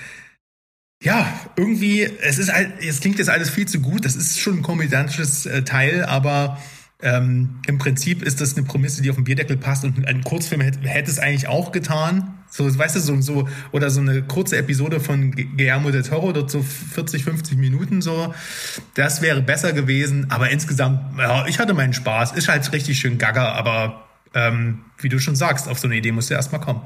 ja, 1.03 1.27
irgendwie, 1.55 2.03
es 2.03 2.37
ist 2.37 2.51
es 2.79 2.99
klingt 2.99 3.17
jetzt 3.17 3.29
alles 3.29 3.49
viel 3.49 3.67
zu 3.67 3.79
gut, 3.79 4.05
das 4.05 4.15
ist 4.15 4.39
schon 4.39 4.57
ein 4.57 4.61
komödiantisches 4.61 5.47
äh, 5.47 5.63
Teil, 5.63 6.03
aber 6.03 6.59
ähm, 7.01 7.61
Im 7.67 7.77
Prinzip 7.77 8.21
ist 8.21 8.41
das 8.41 8.55
eine 8.55 8.65
Prämisse, 8.65 9.01
die 9.01 9.09
auf 9.09 9.15
den 9.15 9.25
Bierdeckel 9.25 9.57
passt 9.57 9.83
und 9.83 10.07
ein 10.07 10.23
Kurzfilm 10.23 10.61
hätte, 10.61 10.87
hätte 10.87 11.09
es 11.09 11.19
eigentlich 11.19 11.47
auch 11.47 11.71
getan. 11.71 12.37
So, 12.51 12.77
weißt 12.77 12.97
du, 12.97 12.99
so, 12.99 13.21
so, 13.21 13.47
oder 13.71 13.89
so 13.89 14.01
eine 14.01 14.23
kurze 14.23 14.57
Episode 14.57 14.99
von 14.99 15.31
Guillermo 15.31 15.89
del 15.89 16.03
Toro, 16.03 16.33
dort 16.33 16.51
so 16.51 16.61
40, 16.61 17.23
50 17.23 17.57
Minuten 17.57 18.01
so. 18.01 18.33
Das 18.93 19.21
wäre 19.21 19.41
besser 19.41 19.71
gewesen, 19.71 20.29
aber 20.29 20.49
insgesamt, 20.49 21.17
ja, 21.17 21.47
ich 21.47 21.59
hatte 21.59 21.73
meinen 21.73 21.93
Spaß. 21.93 22.33
Ist 22.33 22.49
halt 22.49 22.69
richtig 22.73 22.99
schön 22.99 23.17
gaga, 23.17 23.53
aber 23.53 24.05
ähm, 24.33 24.81
wie 24.97 25.07
du 25.07 25.17
schon 25.19 25.37
sagst, 25.37 25.69
auf 25.69 25.79
so 25.79 25.87
eine 25.87 25.95
Idee 25.95 26.11
musst 26.11 26.29
du 26.29 26.33
erstmal 26.33 26.59
kommen. 26.59 26.81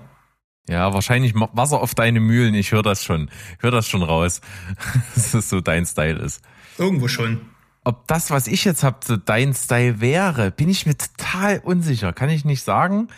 Ja, 0.69 0.93
wahrscheinlich 0.93 1.33
Wasser 1.35 1.81
auf 1.81 1.95
deine 1.95 2.19
Mühlen. 2.19 2.53
Ich 2.53 2.71
höre 2.71 2.83
das 2.83 3.03
schon. 3.03 3.29
Ich 3.57 3.63
höre 3.63 3.71
das 3.71 3.87
schon 3.87 4.03
raus, 4.03 4.41
dass 5.15 5.31
das 5.31 5.49
so 5.49 5.61
dein 5.61 5.85
Style 5.85 6.19
ist. 6.19 6.43
Irgendwo 6.77 7.07
schon. 7.07 7.41
Ob 7.83 8.07
das, 8.07 8.31
was 8.31 8.47
ich 8.47 8.65
jetzt 8.65 8.83
habe, 8.83 8.97
so 9.03 9.15
dein 9.15 9.53
Style 9.53 10.01
wäre, 10.01 10.51
bin 10.51 10.69
ich 10.69 10.85
mir 10.85 10.95
total 10.95 11.59
unsicher. 11.59 12.13
Kann 12.13 12.29
ich 12.29 12.45
nicht 12.45 12.63
sagen. 12.63 13.09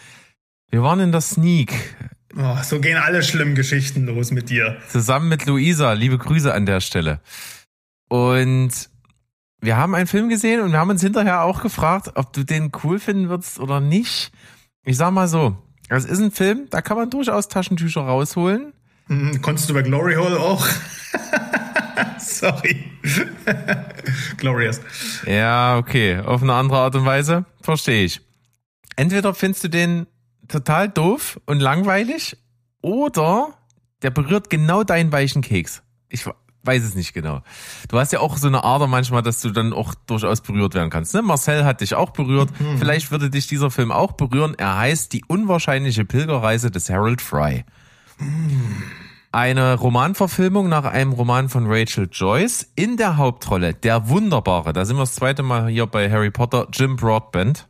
Wir 0.70 0.84
waren 0.84 1.00
in 1.00 1.14
der 1.14 1.22
Sneak. 1.22 1.74
Oh, 2.36 2.58
so 2.64 2.80
gehen 2.80 2.98
alle 2.98 3.24
schlimmen 3.24 3.56
Geschichten 3.56 4.06
los 4.06 4.32
mit 4.32 4.50
dir. 4.50 4.78
Zusammen 4.90 5.30
mit 5.30 5.46
Luisa. 5.46 5.94
Liebe 5.94 6.18
Grüße 6.18 6.54
an 6.54 6.66
der 6.66 6.82
Stelle. 6.82 7.22
Und 8.10 8.90
wir 9.62 9.78
haben 9.78 9.96
einen 9.96 10.08
Film 10.08 10.30
gesehen 10.30 10.62
und 10.62 10.72
wir 10.72 10.80
haben 10.80 10.90
uns 10.90 11.02
hinterher 11.02 11.44
auch 11.44 11.62
gefragt, 11.62 12.12
ob 12.16 12.34
du 12.34 12.44
den 12.44 12.72
cool 12.84 13.00
finden 13.00 13.30
würdest 13.30 13.60
oder 13.60 13.80
nicht. 13.80 14.32
Ich 14.84 14.98
sag 14.98 15.12
mal 15.12 15.28
so, 15.28 15.58
es 15.90 16.06
ist 16.06 16.20
ein 16.20 16.32
Film, 16.32 16.68
da 16.70 16.82
kann 16.82 16.98
man 16.98 17.10
durchaus 17.10 17.48
Taschentücher 17.48 18.02
rausholen. 18.02 18.74
Hm, 19.08 19.42
konntest 19.42 19.70
du 19.70 19.74
bei 19.74 19.82
Glory 19.82 20.16
Hole 20.16 20.40
auch? 20.40 20.68
Sorry. 22.20 22.84
Glorious. 24.38 24.82
Ja, 25.26 25.78
okay. 25.78 26.20
Auf 26.20 26.44
eine 26.44 26.54
andere 26.54 26.80
Art 26.80 26.96
und 26.96 27.06
Weise. 27.06 27.46
Verstehe 27.62 28.04
ich. 28.04 28.22
Entweder 28.96 29.34
findest 29.34 29.64
du 29.64 29.70
den 29.70 30.08
total 30.48 30.89
doof 30.89 31.39
und 31.45 31.60
langweilig 31.60 32.38
oder 32.82 33.54
der 34.02 34.12
berührt 34.12 34.50
genau 34.50 34.84
deinen 34.84 35.12
weichen 35.12 35.41
Keks. 35.41 35.84
Ich 36.10 36.26
weiß 36.64 36.84
es 36.84 36.95
nicht 36.95 37.14
genau. 37.14 37.41
Du 37.88 37.98
hast 37.98 38.12
ja 38.12 38.20
auch 38.20 38.38
so 38.38 38.48
eine 38.48 38.64
Ader 38.64 38.88
manchmal, 38.88 39.24
dass 39.24 39.41
du 39.41 39.50
dann 39.50 39.74
auch 39.74 39.95
durchaus 40.06 40.41
berührt 40.41 40.76
werden 40.76 40.89
kannst. 40.89 41.14
Ne? 41.14 41.22
Marcel 41.22 41.66
hat 41.66 41.82
dich 41.82 41.95
auch 41.95 42.12
berührt. 42.12 42.50
Mhm. 42.60 42.78
Vielleicht 42.78 43.10
würde 43.10 43.30
dich 43.30 43.48
dieser 43.48 43.72
Film 43.72 43.91
auch 43.91 44.12
berühren. 44.12 44.54
Er 44.58 44.78
heißt 44.78 45.14
Die 45.14 45.24
unwahrscheinliche 45.28 46.06
Pilgerreise 46.06 46.70
des 46.70 46.89
Harold 46.89 47.22
Fry. 47.22 47.64
Mhm. 48.20 48.84
Eine 49.32 49.76
Romanverfilmung 49.76 50.70
nach 50.70 50.86
einem 50.86 51.14
Roman 51.14 51.50
von 51.50 51.66
Rachel 51.68 52.08
Joyce. 52.12 52.72
In 52.76 52.98
der 52.98 53.18
Hauptrolle 53.18 53.74
der 53.74 54.10
wunderbare, 54.10 54.74
da 54.74 54.86
sind 54.86 54.98
wir 54.98 55.02
das 55.02 55.16
zweite 55.16 55.43
Mal 55.43 55.68
hier 55.68 55.86
bei 55.86 56.10
Harry 56.10 56.32
Potter, 56.32 56.68
Jim 56.72 56.95
Broadbent. 56.95 57.68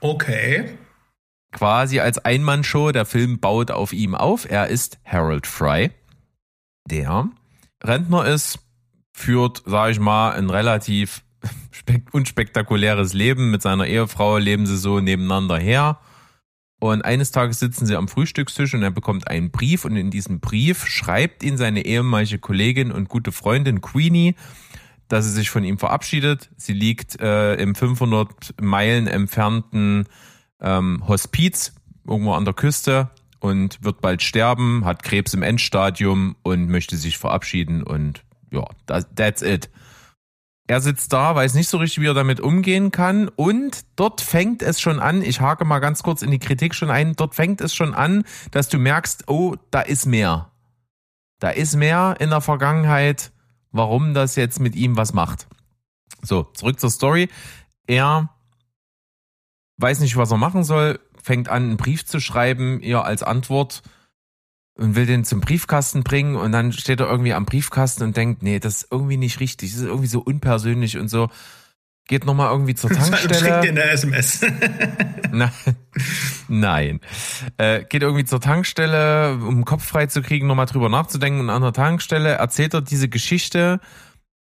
Okay. 0.00 0.76
Quasi 1.54 2.00
als 2.00 2.18
Einmannshow. 2.18 2.92
Der 2.92 3.06
Film 3.06 3.38
baut 3.38 3.70
auf 3.70 3.92
ihm 3.92 4.14
auf. 4.14 4.50
Er 4.50 4.66
ist 4.66 4.98
Harold 5.04 5.46
Fry. 5.46 5.92
Der 6.90 7.30
Rentner 7.82 8.26
ist, 8.26 8.58
führt, 9.12 9.62
sage 9.64 9.92
ich 9.92 10.00
mal, 10.00 10.32
ein 10.32 10.50
relativ 10.50 11.22
unspektakuläres 12.12 13.14
Leben. 13.14 13.52
Mit 13.52 13.62
seiner 13.62 13.86
Ehefrau 13.86 14.36
leben 14.38 14.66
sie 14.66 14.76
so 14.76 15.00
nebeneinander 15.00 15.56
her. 15.56 16.00
Und 16.80 17.02
eines 17.04 17.30
Tages 17.30 17.60
sitzen 17.60 17.86
sie 17.86 17.96
am 17.96 18.08
Frühstückstisch 18.08 18.74
und 18.74 18.82
er 18.82 18.90
bekommt 18.90 19.28
einen 19.28 19.50
Brief 19.50 19.84
und 19.84 19.96
in 19.96 20.10
diesem 20.10 20.40
Brief 20.40 20.86
schreibt 20.86 21.42
ihn 21.44 21.56
seine 21.56 21.86
ehemalige 21.86 22.38
Kollegin 22.38 22.90
und 22.90 23.08
gute 23.08 23.32
Freundin 23.32 23.80
Queenie, 23.80 24.34
dass 25.08 25.24
sie 25.24 25.30
sich 25.30 25.50
von 25.50 25.64
ihm 25.64 25.78
verabschiedet. 25.78 26.50
Sie 26.56 26.74
liegt 26.74 27.20
äh, 27.20 27.54
im 27.54 27.74
500 27.74 28.60
Meilen 28.60 29.06
entfernten 29.06 30.06
ähm, 30.60 31.02
Hospiz 31.06 31.74
irgendwo 32.06 32.32
an 32.32 32.44
der 32.44 32.54
Küste 32.54 33.10
und 33.40 33.82
wird 33.82 34.00
bald 34.00 34.22
sterben, 34.22 34.84
hat 34.84 35.02
Krebs 35.02 35.34
im 35.34 35.42
Endstadium 35.42 36.36
und 36.42 36.68
möchte 36.68 36.96
sich 36.96 37.18
verabschieden 37.18 37.82
und 37.82 38.24
ja, 38.50 38.64
that's 38.86 39.42
it. 39.42 39.68
Er 40.66 40.80
sitzt 40.80 41.12
da, 41.12 41.34
weiß 41.34 41.54
nicht 41.54 41.68
so 41.68 41.76
richtig, 41.76 42.02
wie 42.02 42.06
er 42.06 42.14
damit 42.14 42.40
umgehen 42.40 42.90
kann. 42.90 43.28
Und 43.28 43.84
dort 43.96 44.22
fängt 44.22 44.62
es 44.62 44.80
schon 44.80 44.98
an, 44.98 45.20
ich 45.20 45.40
hake 45.40 45.66
mal 45.66 45.80
ganz 45.80 46.02
kurz 46.02 46.22
in 46.22 46.30
die 46.30 46.38
Kritik 46.38 46.74
schon 46.74 46.90
ein, 46.90 47.14
dort 47.16 47.34
fängt 47.34 47.60
es 47.60 47.74
schon 47.74 47.92
an, 47.92 48.24
dass 48.50 48.70
du 48.70 48.78
merkst, 48.78 49.28
oh, 49.28 49.56
da 49.70 49.82
ist 49.82 50.06
mehr. 50.06 50.50
Da 51.38 51.50
ist 51.50 51.76
mehr 51.76 52.16
in 52.18 52.30
der 52.30 52.40
Vergangenheit, 52.40 53.30
warum 53.72 54.14
das 54.14 54.36
jetzt 54.36 54.58
mit 54.58 54.74
ihm 54.74 54.96
was 54.96 55.12
macht. 55.12 55.48
So, 56.22 56.44
zurück 56.44 56.80
zur 56.80 56.90
Story. 56.90 57.28
Er 57.86 58.30
weiß 59.78 60.00
nicht, 60.00 60.16
was 60.16 60.30
er 60.30 60.38
machen 60.38 60.64
soll, 60.64 61.00
fängt 61.22 61.48
an, 61.48 61.62
einen 61.64 61.76
Brief 61.76 62.04
zu 62.04 62.20
schreiben, 62.20 62.80
ihr 62.80 63.04
als 63.04 63.22
Antwort 63.22 63.82
und 64.76 64.96
will 64.96 65.06
den 65.06 65.24
zum 65.24 65.40
Briefkasten 65.40 66.02
bringen 66.02 66.36
und 66.36 66.52
dann 66.52 66.72
steht 66.72 67.00
er 67.00 67.08
irgendwie 67.08 67.32
am 67.32 67.46
Briefkasten 67.46 68.02
und 68.02 68.16
denkt, 68.16 68.42
nee, 68.42 68.58
das 68.58 68.82
ist 68.82 68.88
irgendwie 68.90 69.16
nicht 69.16 69.40
richtig, 69.40 69.70
das 69.72 69.80
ist 69.80 69.86
irgendwie 69.86 70.08
so 70.08 70.20
unpersönlich 70.20 70.98
und 70.98 71.08
so. 71.08 71.28
Geht 72.06 72.26
nochmal 72.26 72.50
irgendwie 72.50 72.74
zur 72.74 72.90
Tankstelle. 72.94 73.34
Schickt 73.34 73.64
dir 73.64 73.70
eine 73.70 73.84
SMS. 73.84 74.40
Na, 75.32 75.50
nein. 76.48 77.00
Äh, 77.56 77.84
geht 77.84 78.02
irgendwie 78.02 78.26
zur 78.26 78.42
Tankstelle, 78.42 79.34
um 79.36 79.56
den 79.56 79.64
Kopf 79.64 79.84
frei 79.84 80.06
zu 80.06 80.20
kriegen, 80.20 80.46
nochmal 80.46 80.66
drüber 80.66 80.90
nachzudenken. 80.90 81.40
Und 81.40 81.50
an 81.50 81.62
der 81.62 81.72
Tankstelle 81.72 82.32
erzählt 82.32 82.74
er 82.74 82.82
diese 82.82 83.08
Geschichte 83.08 83.80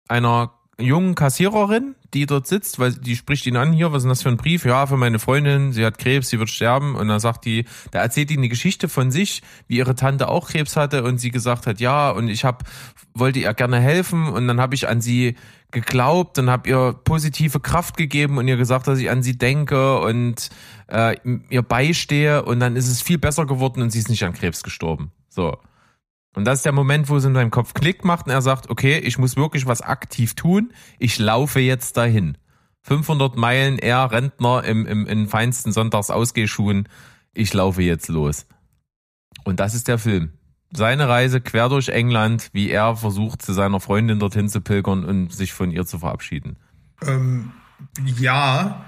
einer 0.09 0.53
jungen 0.79 1.15
Kassiererin, 1.15 1.95
die 2.15 2.27
dort 2.27 2.47
sitzt, 2.47 2.79
weil 2.79 2.93
die 2.93 3.17
spricht 3.17 3.47
ihn 3.47 3.57
an, 3.57 3.73
hier, 3.73 3.93
was 3.93 3.99
ist 3.99 4.03
denn 4.05 4.09
das 4.11 4.23
für 4.23 4.29
ein 4.29 4.37
Brief? 4.37 4.65
Ja, 4.65 4.87
für 4.87 4.97
meine 4.97 5.19
Freundin, 5.19 5.73
sie 5.73 5.85
hat 5.85 5.99
Krebs, 5.99 6.29
sie 6.29 6.39
wird 6.39 6.51
sterben. 6.51 6.95
Und 6.95 7.09
dann 7.09 7.21
sagt 7.21 7.45
die, 7.45 7.65
da 7.91 8.01
erzählt 8.01 8.31
die 8.31 8.37
eine 8.37 8.49
Geschichte 8.49 8.89
von 8.89 9.11
sich, 9.11 9.43
wie 9.69 9.77
ihre 9.77 9.95
Tante 9.95 10.29
auch 10.29 10.49
Krebs 10.49 10.77
hatte 10.77 11.05
und 11.05 11.19
sie 11.19 11.31
gesagt 11.31 11.67
hat, 11.67 11.81
ja, 11.81 12.11
und 12.11 12.29
ich 12.29 12.45
hab, 12.45 12.65
wollte 13.15 13.39
ihr 13.39 13.55
gerne 13.55 13.81
helfen 13.81 14.29
und 14.29 14.49
dann 14.49 14.61
habe 14.61 14.75
ich 14.75 14.89
an 14.89 15.01
sie 15.01 15.37
geglaubt 15.71 16.39
und 16.39 16.51
habe 16.51 16.69
ihr 16.69 16.93
positive 17.05 17.59
Kraft 17.61 17.97
gegeben 17.97 18.39
und 18.39 18.47
ihr 18.47 18.57
gesagt, 18.57 18.87
dass 18.87 18.99
ich 18.99 19.11
an 19.11 19.23
sie 19.23 19.39
denke 19.39 19.99
und 20.01 20.51
äh, 20.89 21.17
ihr 21.49 21.63
beistehe 21.63 22.45
und 22.45 22.61
dann 22.61 22.77
ist 22.77 22.89
es 22.89 23.01
viel 23.01 23.19
besser 23.19 23.47
geworden 23.47 23.83
und 23.83 23.91
sie 23.91 23.99
ist 23.99 24.11
nicht 24.11 24.23
an 24.25 24.35
Krebs 24.35 24.63
gestorben. 24.63 25.13
So. 25.29 25.57
Und 26.35 26.47
das 26.47 26.61
ist 26.61 26.65
der 26.65 26.73
Moment, 26.73 27.09
wo 27.09 27.17
es 27.17 27.25
in 27.25 27.35
seinem 27.35 27.51
Kopf 27.51 27.75
Klick 27.75 28.05
macht 28.05 28.27
und 28.27 28.33
er 28.33 28.43
sagt, 28.43 28.71
okay, 28.71 28.99
ich 28.99 29.19
muss 29.19 29.37
wirklich 29.37 29.67
was 29.67 29.83
aktiv 29.83 30.35
tun. 30.35 30.73
Ich 30.99 31.19
laufe 31.19 31.61
jetzt 31.61 31.97
dahin. 31.97 32.39
500 32.83 33.37
Meilen, 33.37 33.79
er 33.79 34.11
Rentner 34.11 34.65
im, 34.65 34.87
im, 34.87 35.07
in 35.07 35.29
feinsten 35.29 35.73
Sonntagsausgehschuhen. 35.73 36.89
Ich 37.35 37.53
laufe 37.53 37.83
jetzt 37.83 38.09
los. 38.09 38.47
Und 39.45 39.61
das 39.61 39.75
ist 39.75 39.89
der 39.89 39.99
Film. 39.99 40.33
Seine 40.73 41.09
Reise 41.09 41.41
quer 41.41 41.69
durch 41.69 41.91
England, 41.91 42.49
wie 42.53 42.71
er 42.71 42.97
versucht, 42.97 43.43
zu 43.43 43.53
seiner 43.53 43.79
Freundin 43.79 44.19
dorthin 44.19 44.49
zu 44.49 44.63
pilgern 44.63 45.05
und 45.05 45.33
sich 45.33 45.53
von 45.53 45.71
ihr 45.71 45.85
zu 45.85 45.99
verabschieden. 45.99 46.57
Ähm, 47.03 47.53
ja. 48.19 48.85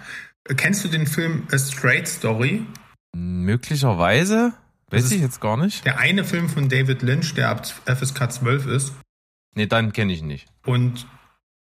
Kennst 0.57 0.85
du 0.85 0.89
den 0.89 1.07
Film 1.07 1.47
A 1.53 1.59
Straight 1.59 2.09
Story? 2.09 2.65
Möglicherweise. 3.15 4.55
Weiß 4.95 5.11
ich 5.13 5.21
jetzt 5.21 5.41
gar 5.41 5.57
nicht. 5.57 5.85
Der 5.85 5.99
eine 5.99 6.25
Film 6.25 6.49
von 6.49 6.69
David 6.69 7.03
Lynch, 7.03 7.35
der 7.35 7.51
ab 7.51 7.67
FSK 7.87 8.33
12 8.33 8.67
ist. 8.67 8.93
Nee, 9.55 9.67
dann 9.67 9.93
kenne 9.93 10.13
ich 10.13 10.23
nicht. 10.23 10.47
Und 10.67 11.07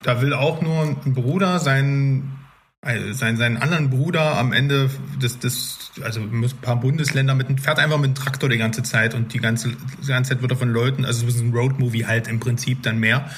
da 0.02 0.22
will 0.22 0.32
auch 0.32 0.62
nur 0.62 0.82
ein 0.82 1.14
Bruder 1.14 1.58
seinen, 1.58 2.38
also 2.80 3.12
seinen, 3.12 3.36
seinen 3.36 3.56
anderen 3.58 3.90
Bruder 3.90 4.38
am 4.38 4.52
Ende 4.52 4.90
des, 5.20 5.38
des, 5.38 5.92
also 6.02 6.20
ein 6.20 6.50
paar 6.62 6.76
Bundesländer 6.76 7.34
mit, 7.34 7.60
fährt 7.60 7.78
einfach 7.78 7.98
mit 7.98 8.06
einem 8.06 8.14
Traktor 8.14 8.48
die 8.48 8.58
ganze 8.58 8.82
Zeit 8.82 9.14
und 9.14 9.34
die 9.34 9.38
ganze, 9.38 9.70
die 9.70 10.06
ganze 10.06 10.30
Zeit 10.30 10.42
wird 10.42 10.52
er 10.52 10.56
von 10.56 10.70
Leuten, 10.70 11.04
also 11.04 11.26
es 11.26 11.34
ist 11.34 11.40
ein 11.40 11.52
Roadmovie 11.52 12.06
halt 12.06 12.28
im 12.28 12.40
Prinzip 12.40 12.82
dann 12.82 12.98
mehr. 12.98 13.30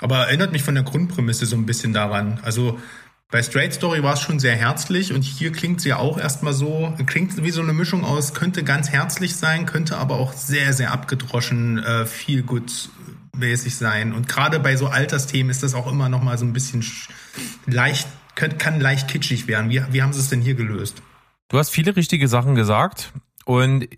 Aber 0.00 0.26
erinnert 0.26 0.52
mich 0.52 0.62
von 0.62 0.74
der 0.74 0.84
Grundprämisse 0.84 1.46
so 1.46 1.56
ein 1.56 1.66
bisschen 1.66 1.92
daran. 1.92 2.40
Also 2.42 2.78
bei 3.30 3.42
Straight 3.42 3.74
Story 3.74 4.02
war 4.02 4.14
es 4.14 4.20
schon 4.20 4.38
sehr 4.38 4.56
herzlich 4.56 5.12
und 5.12 5.22
hier 5.22 5.52
klingt 5.52 5.82
sie 5.82 5.90
ja 5.90 5.98
auch 5.98 6.18
erstmal 6.18 6.54
so, 6.54 6.94
klingt 7.06 7.42
wie 7.42 7.50
so 7.50 7.60
eine 7.60 7.74
Mischung 7.74 8.04
aus, 8.04 8.32
könnte 8.32 8.64
ganz 8.64 8.88
herzlich 8.88 9.36
sein, 9.36 9.66
könnte 9.66 9.98
aber 9.98 10.16
auch 10.16 10.32
sehr, 10.32 10.72
sehr 10.72 10.92
abgedroschen, 10.92 11.78
äh, 11.78 12.06
viel 12.06 12.42
gut 12.42 12.88
mäßig 13.36 13.76
sein. 13.76 14.14
Und 14.14 14.28
gerade 14.28 14.58
bei 14.60 14.76
so 14.76 14.86
Altersthemen 14.86 15.50
ist 15.50 15.62
das 15.62 15.74
auch 15.74 15.90
immer 15.90 16.08
noch 16.08 16.22
mal 16.22 16.38
so 16.38 16.46
ein 16.46 16.54
bisschen 16.54 16.84
leicht, 17.66 18.08
kann, 18.34 18.56
kann 18.56 18.80
leicht 18.80 19.08
kitschig 19.08 19.46
werden. 19.46 19.68
Wie, 19.68 19.82
wie 19.90 20.02
haben 20.02 20.14
sie 20.14 20.20
es 20.20 20.30
denn 20.30 20.40
hier 20.40 20.54
gelöst? 20.54 21.02
Du 21.48 21.58
hast 21.58 21.68
viele 21.68 21.96
richtige 21.96 22.28
Sachen 22.28 22.54
gesagt 22.54 23.12
und 23.44 23.88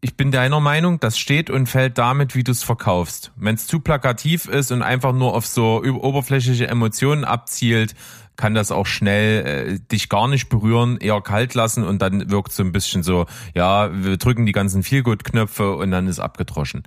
ich 0.00 0.16
bin 0.16 0.30
deiner 0.30 0.60
Meinung, 0.60 0.98
das 1.00 1.18
steht 1.18 1.50
und 1.50 1.68
fällt 1.68 1.98
damit, 1.98 2.34
wie 2.34 2.44
du 2.44 2.52
es 2.52 2.62
verkaufst. 2.62 3.32
Wenn 3.36 3.56
es 3.56 3.66
zu 3.66 3.80
plakativ 3.80 4.46
ist 4.46 4.70
und 4.70 4.82
einfach 4.82 5.12
nur 5.12 5.34
auf 5.34 5.46
so 5.46 5.82
oberflächliche 5.82 6.68
Emotionen 6.68 7.24
abzielt, 7.24 7.94
kann 8.38 8.54
das 8.54 8.72
auch 8.72 8.86
schnell 8.86 9.46
äh, 9.46 9.78
dich 9.92 10.08
gar 10.08 10.28
nicht 10.28 10.48
berühren, 10.48 10.96
eher 10.96 11.20
kalt 11.20 11.52
lassen 11.52 11.84
und 11.84 12.00
dann 12.00 12.30
wirkt 12.30 12.52
so 12.52 12.62
ein 12.62 12.72
bisschen 12.72 13.02
so, 13.02 13.26
ja, 13.54 13.90
wir 13.92 14.16
drücken 14.16 14.46
die 14.46 14.52
ganzen 14.52 14.82
Feelgood-Knöpfe 14.82 15.74
und 15.74 15.90
dann 15.90 16.06
ist 16.06 16.20
abgedroschen. 16.20 16.84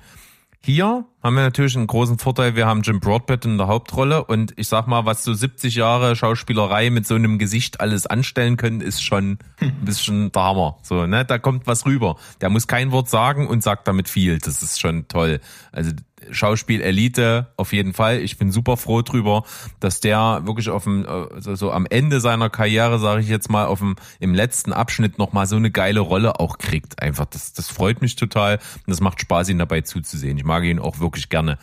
Hier 0.64 1.06
haben 1.24 1.36
wir 1.36 1.41
natürlich 1.41 1.76
einen 1.76 1.88
großen 1.88 2.20
Vorteil, 2.20 2.56
wir 2.56 2.68
haben 2.68 2.84
Jim 2.84 2.99
Broadbent 2.99 3.45
in 3.45 3.58
der 3.58 3.66
Hauptrolle 3.66 4.24
und 4.24 4.54
ich 4.58 4.68
sag 4.68 4.88
mal, 4.88 5.06
was 5.06 5.24
so 5.24 5.34
70 5.34 5.74
Jahre 5.74 6.16
Schauspielerei 6.16 6.91
mit 6.91 7.08
so 7.08 7.16
einem 7.16 7.39
Gesicht 7.39 7.82
alles 7.82 8.06
anstellen 8.06 8.58
können, 8.58 8.80
ist 8.80 9.04
schon 9.04 9.39
ein 9.60 9.82
bisschen 9.84 10.32
der 10.32 10.43
Hammer. 10.43 10.78
So, 10.84 11.08
ne, 11.08 11.26
da 11.26 11.39
kommt 11.39 11.66
was 11.66 11.88
rüber. 11.88 12.16
Der 12.41 12.49
muss 12.49 12.68
kein 12.68 12.91
Wort 12.91 13.10
sagen 13.10 13.47
und 13.47 13.64
sagt 13.64 13.88
damit 13.88 14.08
viel. 14.08 14.38
Das 14.38 14.62
ist 14.62 14.80
schon 14.80 15.08
toll. 15.08 15.41
Also 15.72 15.91
Schauspiel-Elite 16.30 17.53
auf 17.57 17.74
jeden 17.74 17.93
Fall. 17.93 18.19
Ich 18.19 18.38
bin 18.38 18.51
super 18.51 18.78
froh 18.78 19.01
drüber, 19.01 19.43
dass 19.80 19.99
der 19.99 20.41
wirklich 20.45 20.69
auf 20.69 20.84
dem, 20.84 21.05
also 21.05 21.55
so 21.55 21.72
am 21.72 21.86
Ende 21.86 22.19
seiner 22.19 22.49
Karriere, 22.49 22.99
sage 22.99 23.22
ich 23.22 23.30
jetzt 23.30 23.49
mal, 23.49 23.65
auf 23.65 23.80
dem, 23.80 23.95
im 24.19 24.34
letzten 24.34 24.74
Abschnitt 24.74 25.17
nochmal 25.17 25.47
so 25.47 25.55
eine 25.55 25.72
geile 25.72 25.99
Rolle 25.99 26.39
auch 26.39 26.57
kriegt. 26.57 27.01
Einfach, 27.01 27.26
das, 27.26 27.53
das 27.53 27.69
freut 27.69 28.01
mich 28.01 28.15
total 28.15 28.57
und 28.57 28.88
das 28.88 29.01
macht 29.01 29.22
Spaß, 29.22 29.49
ihn 29.49 29.59
dabei 29.59 29.82
zuzusehen. 29.82 30.38
Ich 30.38 30.45
mag 30.45 30.63
ihn 30.63 30.80
auch 30.80 30.99
wirklich 30.99 31.30
gerne. 31.30 31.57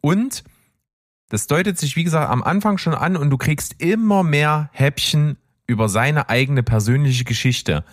Und 0.00 0.44
das 1.28 1.46
deutet 1.46 1.78
sich, 1.78 1.96
wie 1.96 2.04
gesagt, 2.04 2.30
am 2.30 2.42
Anfang 2.42 2.78
schon 2.78 2.94
an 2.94 3.16
und 3.16 3.30
du 3.30 3.36
kriegst 3.36 3.80
immer 3.80 4.22
mehr 4.22 4.70
Häppchen 4.72 5.36
über 5.66 5.88
seine 5.88 6.28
eigene 6.30 6.62
persönliche 6.62 7.24
Geschichte. 7.24 7.84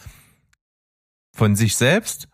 Von 1.33 1.55
sich 1.57 1.75
selbst 1.75 2.29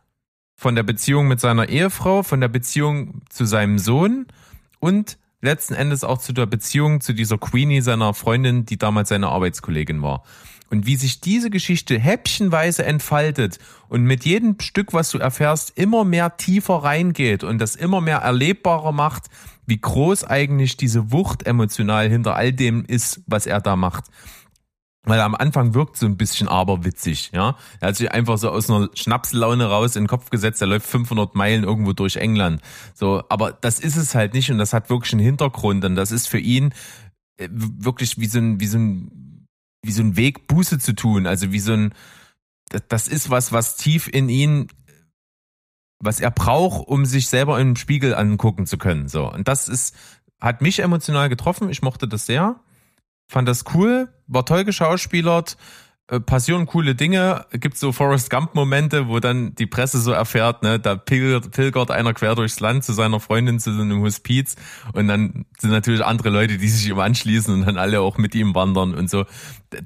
von 0.61 0.75
der 0.75 0.83
Beziehung 0.83 1.27
mit 1.27 1.39
seiner 1.39 1.69
Ehefrau, 1.69 2.21
von 2.21 2.39
der 2.39 2.47
Beziehung 2.47 3.23
zu 3.29 3.45
seinem 3.45 3.79
Sohn 3.79 4.27
und 4.79 5.17
letzten 5.41 5.73
Endes 5.73 6.03
auch 6.03 6.19
zu 6.19 6.33
der 6.33 6.45
Beziehung 6.45 7.01
zu 7.01 7.13
dieser 7.13 7.39
Queenie, 7.39 7.81
seiner 7.81 8.13
Freundin, 8.13 8.63
die 8.67 8.77
damals 8.77 9.09
seine 9.09 9.29
Arbeitskollegin 9.29 10.03
war. 10.03 10.23
Und 10.69 10.85
wie 10.85 10.97
sich 10.97 11.19
diese 11.19 11.49
Geschichte 11.49 11.97
häppchenweise 11.97 12.85
entfaltet 12.85 13.57
und 13.89 14.03
mit 14.03 14.23
jedem 14.23 14.59
Stück, 14.59 14.93
was 14.93 15.09
du 15.09 15.17
erfährst, 15.17 15.75
immer 15.79 16.05
mehr 16.05 16.37
tiefer 16.37 16.75
reingeht 16.75 17.43
und 17.43 17.57
das 17.57 17.75
immer 17.75 17.99
mehr 17.99 18.19
erlebbarer 18.19 18.91
macht, 18.91 19.31
wie 19.65 19.81
groß 19.81 20.25
eigentlich 20.25 20.77
diese 20.77 21.11
Wucht 21.11 21.47
emotional 21.47 22.07
hinter 22.07 22.35
all 22.35 22.53
dem 22.53 22.85
ist, 22.85 23.21
was 23.25 23.47
er 23.47 23.61
da 23.61 23.75
macht. 23.75 24.05
Weil 25.03 25.19
am 25.21 25.33
Anfang 25.33 25.73
wirkt 25.73 25.97
so 25.97 26.05
ein 26.05 26.15
bisschen 26.15 26.47
aberwitzig, 26.47 27.31
ja. 27.33 27.57
Er 27.79 27.89
hat 27.89 27.95
sich 27.95 28.11
einfach 28.11 28.37
so 28.37 28.51
aus 28.51 28.69
einer 28.69 28.89
Schnapslaune 28.93 29.65
raus 29.65 29.95
in 29.95 30.03
den 30.03 30.07
Kopf 30.07 30.29
gesetzt, 30.29 30.61
er 30.61 30.67
läuft 30.67 30.85
500 30.85 31.33
Meilen 31.33 31.63
irgendwo 31.63 31.93
durch 31.93 32.17
England. 32.17 32.61
So, 32.93 33.23
aber 33.27 33.51
das 33.51 33.79
ist 33.79 33.95
es 33.95 34.13
halt 34.13 34.35
nicht 34.35 34.51
und 34.51 34.59
das 34.59 34.73
hat 34.73 34.91
wirklich 34.91 35.13
einen 35.13 35.23
Hintergrund 35.23 35.85
und 35.85 35.95
das 35.95 36.11
ist 36.11 36.27
für 36.27 36.37
ihn 36.37 36.71
äh, 37.37 37.47
wirklich 37.51 38.19
wie 38.19 38.27
so 38.27 38.37
ein, 38.37 38.59
wie 38.59 38.67
so 38.67 38.77
ein, 38.77 39.47
wie 39.83 39.91
so 39.91 40.03
ein 40.03 40.15
Weg, 40.17 40.45
Buße 40.45 40.77
zu 40.77 40.93
tun. 40.93 41.25
Also 41.25 41.51
wie 41.51 41.59
so 41.59 41.73
ein, 41.73 41.95
das 42.87 43.07
ist 43.07 43.31
was, 43.31 43.51
was 43.51 43.77
tief 43.77 44.07
in 44.07 44.29
ihn, 44.29 44.67
was 45.99 46.19
er 46.19 46.29
braucht, 46.31 46.87
um 46.87 47.05
sich 47.05 47.27
selber 47.27 47.59
im 47.59 47.75
Spiegel 47.75 48.13
angucken 48.13 48.67
zu 48.67 48.77
können. 48.77 49.07
So. 49.07 49.31
Und 49.31 49.47
das 49.47 49.67
ist, 49.67 49.95
hat 50.39 50.61
mich 50.61 50.79
emotional 50.79 51.27
getroffen. 51.27 51.71
Ich 51.71 51.81
mochte 51.81 52.07
das 52.07 52.27
sehr 52.27 52.59
fand 53.31 53.47
das 53.47 53.63
cool, 53.73 54.09
war 54.27 54.45
toll 54.45 54.65
geschauspielert, 54.65 55.55
äh, 56.07 56.19
passieren 56.19 56.65
coole 56.65 56.95
Dinge, 56.95 57.45
gibt 57.53 57.77
so 57.77 57.93
Forrest 57.93 58.29
Gump 58.29 58.55
Momente, 58.55 59.07
wo 59.07 59.21
dann 59.21 59.55
die 59.55 59.67
Presse 59.67 60.01
so 60.01 60.11
erfährt, 60.11 60.63
ne, 60.63 60.79
da 60.79 60.97
pilgert, 60.97 61.51
pilgert 61.51 61.91
einer 61.91 62.13
quer 62.13 62.35
durchs 62.35 62.59
Land 62.59 62.83
zu 62.83 62.91
seiner 62.91 63.21
Freundin 63.21 63.61
zu 63.61 63.73
so 63.73 63.81
einem 63.81 64.01
Hospiz 64.01 64.57
und 64.91 65.07
dann 65.07 65.45
sind 65.57 65.71
natürlich 65.71 66.03
andere 66.03 66.29
Leute, 66.29 66.57
die 66.57 66.67
sich 66.67 66.89
ihm 66.89 66.99
anschließen 66.99 67.53
und 67.53 67.65
dann 67.65 67.77
alle 67.77 68.01
auch 68.01 68.17
mit 68.17 68.35
ihm 68.35 68.53
wandern 68.53 68.93
und 68.93 69.09
so. 69.09 69.23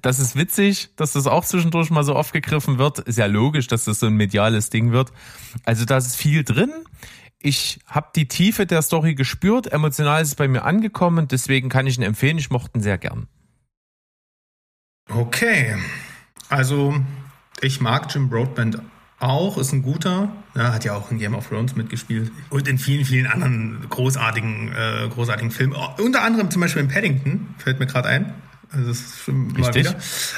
Das 0.02 0.20
ist 0.20 0.36
witzig, 0.36 0.90
dass 0.96 1.14
das 1.14 1.28
auch 1.28 1.46
zwischendurch 1.46 1.92
mal 1.92 2.04
so 2.04 2.16
aufgegriffen 2.16 2.80
wird. 2.80 2.98
Ist 2.98 3.20
ja 3.20 3.28
logisch, 3.28 3.68
dass 3.68 3.86
das 3.86 4.00
so 4.00 4.08
ein 4.08 4.16
mediales 4.16 4.72
Ding 4.72 4.92
wird. 4.92 5.12
Also 5.66 5.86
da 5.86 5.98
ist 5.98 6.16
viel 6.16 6.44
drin 6.44 6.72
ich 7.46 7.80
habe 7.86 8.08
die 8.16 8.28
Tiefe 8.28 8.66
der 8.66 8.82
Story 8.82 9.14
gespürt, 9.14 9.72
emotional 9.72 10.20
ist 10.20 10.30
es 10.30 10.36
bei 10.36 10.48
mir 10.48 10.64
angekommen, 10.64 11.28
deswegen 11.28 11.70
kann 11.70 11.86
ich 11.86 11.96
ihn 11.96 12.04
empfehlen. 12.04 12.40
Ich 12.40 12.50
mochte 12.50 12.80
ihn 12.80 12.82
sehr 12.82 12.98
gern. 12.98 13.28
Okay, 15.10 15.76
also 16.50 16.96
ich 17.62 17.80
mag 17.80 18.14
Jim 18.14 18.30
Broadbent 18.30 18.80
auch, 19.20 19.58
ist 19.58 19.72
ein 19.72 19.82
guter. 19.82 20.32
Ja, 20.56 20.74
hat 20.74 20.86
ja 20.86 20.94
auch 20.94 21.12
in 21.12 21.20
Game 21.20 21.36
of 21.36 21.48
Thrones 21.48 21.76
mitgespielt 21.76 22.32
und 22.50 22.68
in 22.68 22.78
vielen, 22.78 23.06
vielen 23.06 23.28
anderen 23.28 23.86
großartigen, 23.90 24.72
äh, 24.74 25.08
großartigen 25.10 25.52
Filmen. 25.52 25.76
Unter 25.98 26.24
anderem 26.24 26.50
zum 26.52 26.62
Beispiel 26.62 26.82
in 26.82 26.88
Paddington, 26.88 27.56
fällt 27.58 27.80
mir 27.80 27.88
gerade 27.88 28.10
ein. 28.10 28.34
Also 28.72 28.88
das 28.88 29.00
ist 29.00 29.20
schon 29.24 29.48
mal 29.48 29.64
Richtig. 29.64 29.86
wieder. 29.86 29.96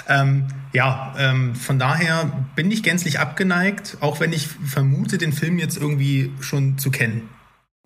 Ähm, 0.07 0.47
ja, 0.73 1.15
ähm, 1.17 1.55
von 1.55 1.79
daher 1.79 2.45
bin 2.55 2.69
ich 2.71 2.83
gänzlich 2.83 3.19
abgeneigt, 3.19 3.97
auch 4.01 4.19
wenn 4.19 4.33
ich 4.33 4.47
vermute, 4.47 5.17
den 5.17 5.33
Film 5.33 5.57
jetzt 5.57 5.77
irgendwie 5.77 6.31
schon 6.39 6.77
zu 6.77 6.91
kennen. 6.91 7.29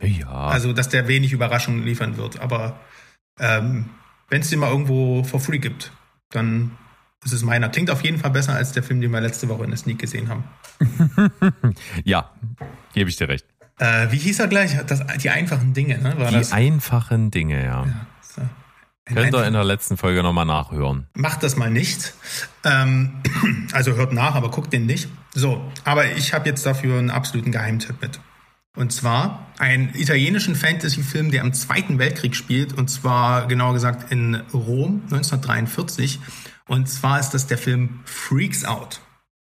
Ja. 0.01 0.29
Also, 0.29 0.73
dass 0.73 0.89
der 0.89 1.07
wenig 1.07 1.31
Überraschungen 1.31 1.85
liefern 1.85 2.17
wird. 2.17 2.39
Aber 2.39 2.79
ähm, 3.39 3.85
wenn 4.29 4.41
es 4.41 4.49
den 4.49 4.59
mal 4.59 4.71
irgendwo 4.71 5.23
for 5.23 5.39
free 5.39 5.59
gibt, 5.59 5.91
dann 6.31 6.71
ist 7.23 7.33
es 7.33 7.43
meiner. 7.43 7.69
Klingt 7.69 7.89
auf 7.91 8.03
jeden 8.03 8.17
Fall 8.17 8.31
besser 8.31 8.53
als 8.53 8.71
der 8.71 8.83
Film, 8.83 9.01
den 9.01 9.11
wir 9.11 9.21
letzte 9.21 9.47
Woche 9.49 9.63
in 9.63 9.69
der 9.69 9.77
Sneak 9.77 9.99
gesehen 9.99 10.29
haben. 10.29 10.43
ja, 12.03 12.31
gebe 12.93 13.09
ich 13.09 13.17
dir 13.17 13.29
recht. 13.29 13.45
Äh, 13.77 14.11
wie 14.11 14.17
hieß 14.17 14.39
er 14.39 14.47
gleich? 14.47 14.77
Das, 14.85 15.05
die 15.17 15.29
einfachen 15.29 15.73
Dinge, 15.73 15.97
ne? 15.99 16.17
War 16.17 16.29
die 16.29 16.35
das? 16.35 16.51
einfachen 16.51 17.31
Dinge, 17.31 17.63
ja. 17.63 17.85
ja 17.85 18.07
so. 18.21 18.41
Könnt 19.05 19.33
ihr 19.33 19.45
in 19.45 19.53
der 19.53 19.63
letzten 19.63 19.97
Folge 19.97 20.23
nochmal 20.23 20.45
nachhören. 20.45 21.07
Macht 21.15 21.43
das 21.43 21.55
mal 21.57 21.69
nicht. 21.69 22.13
Ähm, 22.63 23.21
also 23.73 23.93
hört 23.95 24.13
nach, 24.13 24.35
aber 24.35 24.51
guckt 24.51 24.71
den 24.73 24.85
nicht. 24.85 25.09
So, 25.33 25.71
aber 25.83 26.11
ich 26.11 26.33
habe 26.33 26.47
jetzt 26.49 26.65
dafür 26.65 26.99
einen 26.99 27.09
absoluten 27.09 27.51
Geheimtipp 27.51 28.01
mit. 28.01 28.19
Und 28.75 28.93
zwar 28.93 29.51
einen 29.57 29.93
italienischen 29.95 30.55
Fantasy-Film, 30.55 31.31
der 31.31 31.41
im 31.41 31.53
Zweiten 31.53 31.99
Weltkrieg 31.99 32.35
spielt, 32.35 32.73
und 32.73 32.89
zwar 32.89 33.47
genauer 33.47 33.73
gesagt 33.73 34.11
in 34.11 34.35
Rom 34.53 35.01
1943. 35.05 36.19
Und 36.67 36.87
zwar 36.87 37.19
ist 37.19 37.31
das 37.31 37.47
der 37.47 37.57
Film 37.57 37.99
Freaks 38.05 38.63
Out. 38.63 39.01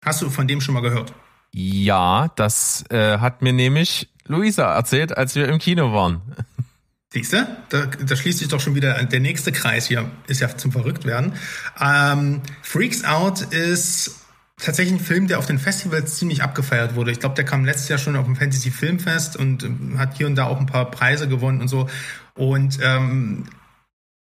Hast 0.05 0.21
du 0.21 0.29
von 0.29 0.47
dem 0.47 0.61
schon 0.61 0.75
mal 0.75 0.81
gehört? 0.81 1.15
Ja, 1.53 2.29
das 2.37 2.85
äh, 2.91 3.19
hat 3.19 3.41
mir 3.41 3.55
nämlich 3.55 4.09
Luisa 4.27 4.75
erzählt, 4.75 5.17
als 5.17 5.35
wir 5.35 5.49
im 5.49 5.59
Kino 5.59 5.93
waren. 5.93 6.21
Siehst 7.13 7.33
du? 7.33 7.47
Da, 7.69 7.87
da 7.87 8.17
schließt 8.17 8.41
sich 8.41 8.49
doch 8.49 8.61
schon 8.61 8.75
wieder 8.75 9.03
der 9.05 9.21
nächste 9.21 9.53
Kreis 9.53 9.87
hier, 9.87 10.11
ist 10.27 10.41
ja 10.41 10.55
zum 10.57 10.73
Verrücktwerden. 10.73 11.35
Ähm, 11.81 12.43
Freaks 12.61 13.05
Out 13.05 13.43
ist 13.43 14.24
tatsächlich 14.65 15.01
ein 15.01 15.05
Film, 15.05 15.29
der 15.29 15.39
auf 15.39 15.47
den 15.47 15.59
Festivals 15.59 16.17
ziemlich 16.17 16.43
abgefeiert 16.43 16.95
wurde. 16.95 17.11
Ich 17.11 17.21
glaube, 17.21 17.35
der 17.35 17.45
kam 17.45 17.65
letztes 17.65 17.89
Jahr 17.89 17.99
schon 17.99 18.17
auf 18.17 18.25
dem 18.25 18.37
Fantasy 18.37 18.71
Filmfest 18.71 19.37
und 19.37 19.63
ähm, 19.63 19.99
hat 19.99 20.17
hier 20.17 20.27
und 20.27 20.35
da 20.35 20.45
auch 20.47 20.59
ein 20.59 20.67
paar 20.67 20.91
Preise 20.91 21.29
gewonnen 21.29 21.61
und 21.61 21.69
so. 21.69 21.89
Und 22.35 22.79
ähm, 22.83 23.45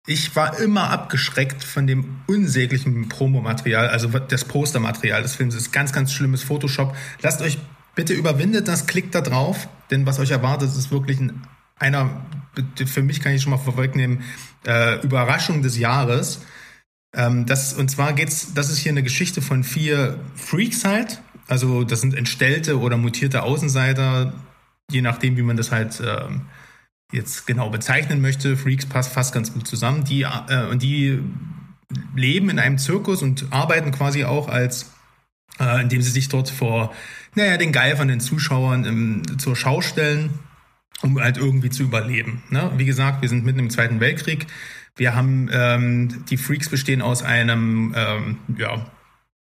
ich 0.07 0.35
war 0.35 0.59
immer 0.59 0.89
abgeschreckt 0.89 1.63
von 1.63 1.85
dem 1.85 2.21
unsäglichen 2.27 3.09
Promomaterial, 3.09 3.89
also 3.89 4.07
das 4.07 4.45
Postermaterial 4.45 5.21
des 5.21 5.35
Films. 5.35 5.55
Das 5.55 5.63
ist 5.63 5.71
ganz, 5.71 5.91
ganz 5.91 6.13
schlimmes 6.13 6.43
Photoshop. 6.43 6.95
Lasst 7.21 7.41
euch 7.41 7.57
bitte 7.95 8.13
überwindet 8.13 8.67
das, 8.67 8.87
klickt 8.87 9.13
da 9.13 9.21
drauf, 9.21 9.67
denn 9.91 10.05
was 10.05 10.19
euch 10.19 10.31
erwartet, 10.31 10.69
ist 10.69 10.91
wirklich 10.91 11.19
ein 11.19 11.41
einer, 11.79 12.25
für 12.85 13.01
mich 13.01 13.21
kann 13.21 13.33
ich 13.33 13.41
schon 13.41 13.51
mal 13.51 13.57
vorwegnehmen, 13.57 14.23
äh, 14.67 14.99
Überraschung 15.01 15.61
des 15.61 15.77
Jahres. 15.77 16.41
Ähm, 17.15 17.45
das, 17.45 17.73
und 17.73 17.89
zwar 17.89 18.13
geht's, 18.13 18.53
das 18.53 18.69
ist 18.69 18.79
hier 18.79 18.91
eine 18.91 19.03
Geschichte 19.03 19.41
von 19.41 19.63
vier 19.63 20.19
Freaks 20.35 20.85
halt. 20.85 21.21
Also 21.47 21.83
das 21.83 22.01
sind 22.01 22.13
entstellte 22.13 22.79
oder 22.79 22.97
mutierte 22.97 23.43
Außenseiter, 23.43 24.33
je 24.91 25.01
nachdem, 25.01 25.35
wie 25.37 25.41
man 25.41 25.57
das 25.57 25.71
halt 25.71 26.01
ähm, 26.05 26.41
jetzt 27.11 27.47
genau 27.47 27.69
bezeichnen 27.69 28.21
möchte. 28.21 28.55
Freaks 28.55 28.85
passt 28.85 29.11
fast 29.11 29.33
ganz 29.33 29.51
gut 29.53 29.67
zusammen. 29.67 30.03
Die, 30.03 30.21
äh, 30.21 30.67
und 30.69 30.83
die 30.83 31.19
leben 32.15 32.49
in 32.49 32.59
einem 32.59 32.77
Zirkus 32.77 33.23
und 33.23 33.47
arbeiten 33.49 33.91
quasi 33.91 34.25
auch 34.25 34.47
als, 34.47 34.91
äh, 35.59 35.81
indem 35.81 36.03
sie 36.03 36.11
sich 36.11 36.29
dort 36.29 36.49
vor, 36.49 36.93
naja, 37.33 37.57
den 37.57 37.71
Geifern, 37.71 38.07
den 38.07 38.19
Zuschauern 38.19 38.85
im, 38.85 39.39
zur 39.39 39.55
Schau 39.55 39.81
stellen 39.81 40.37
um 41.01 41.19
halt 41.19 41.37
irgendwie 41.37 41.69
zu 41.69 41.83
überleben. 41.83 42.43
Ne? 42.49 42.71
Wie 42.77 42.85
gesagt, 42.85 43.21
wir 43.21 43.29
sind 43.29 43.45
mitten 43.45 43.59
im 43.59 43.69
Zweiten 43.69 43.99
Weltkrieg. 43.99 44.47
Wir 44.95 45.15
haben 45.15 45.49
ähm, 45.51 46.25
die 46.29 46.37
Freaks 46.37 46.69
bestehen 46.69 47.01
aus 47.01 47.23
einem, 47.23 47.93
ähm, 47.95 48.37
ja, 48.57 48.85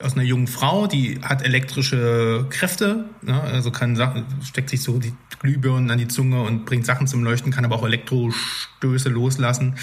aus 0.03 0.15
einer 0.15 0.23
jungen 0.23 0.47
Frau, 0.47 0.87
die 0.87 1.21
hat 1.23 1.43
elektrische 1.43 2.47
Kräfte, 2.49 3.05
ne? 3.23 3.39
also 3.41 3.71
kann 3.71 4.01
steckt 4.43 4.71
sich 4.71 4.83
so 4.83 4.99
die 4.99 5.13
Glühbirnen 5.41 5.91
an 5.91 5.99
die 5.99 6.09
Zunge 6.09 6.41
und 6.43 6.65
bringt 6.65 6.87
Sachen 6.87 7.07
zum 7.07 7.23
Leuchten, 7.23 7.53
kann 7.53 7.65
aber 7.65 7.77
auch 7.77 7.85
Elektrostöße 7.85 9.09
loslassen. 9.11 9.75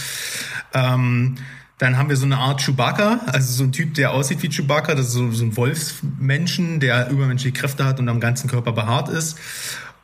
Ähm, 0.73 1.35
dann 1.77 1.97
haben 1.97 2.09
wir 2.09 2.17
so 2.17 2.25
eine 2.25 2.37
Art 2.37 2.61
Chewbacca, 2.61 3.21
also 3.27 3.53
so 3.53 3.63
ein 3.63 3.71
Typ, 3.71 3.93
der 3.93 4.11
aussieht 4.11 4.41
wie 4.41 4.49
Chewbacca, 4.49 4.95
das 4.95 5.07
ist 5.07 5.13
so, 5.13 5.31
so 5.31 5.45
ein 5.45 5.55
Wolfsmenschen, 5.55 6.79
der 6.79 7.09
übermenschliche 7.11 7.53
Kräfte 7.53 7.85
hat 7.85 7.99
und 7.99 8.09
am 8.09 8.19
ganzen 8.19 8.49
Körper 8.49 8.71
behaart 8.71 9.09
ist. 9.09 9.37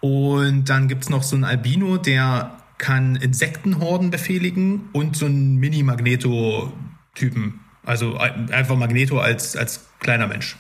Und 0.04 0.66
dann 0.66 0.89
gibt's 0.89 1.10
noch 1.10 1.24
so 1.24 1.38
einen 1.38 1.45
Albino, 1.45 1.95
der 1.95 2.58
kann 2.78 3.16
Insektenhorden 3.16 4.12
befehligen 4.12 4.89
und 4.91 5.16
so 5.16 5.28
einen 5.28 5.56
Mini-Magneto-Typen. 5.56 7.62
Also 7.86 8.18
einfach 8.18 8.76
Magneto 8.76 9.20
als, 9.20 9.56
als 9.56 9.86
kleiner 9.99 10.28
Mensch. 10.28 10.58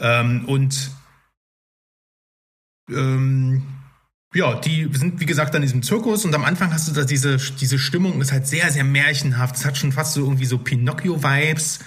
Ähm, 0.00 0.46
und 0.46 0.92
ähm, 2.90 3.64
ja, 4.32 4.58
die 4.60 4.88
sind, 4.92 5.20
wie 5.20 5.26
gesagt, 5.26 5.54
an 5.54 5.60
diesem 5.60 5.82
Zirkus 5.82 6.24
und 6.24 6.34
am 6.34 6.46
Anfang 6.46 6.72
hast 6.72 6.88
du 6.88 6.92
da 6.92 7.04
diese, 7.04 7.36
diese 7.36 7.78
Stimmung, 7.78 8.22
ist 8.22 8.32
halt 8.32 8.46
sehr, 8.46 8.70
sehr 8.70 8.84
märchenhaft. 8.84 9.56
Es 9.56 9.66
hat 9.66 9.76
schon 9.76 9.92
fast 9.92 10.14
so 10.14 10.22
irgendwie 10.22 10.46
so 10.46 10.56
Pinocchio-Vibes. 10.56 11.80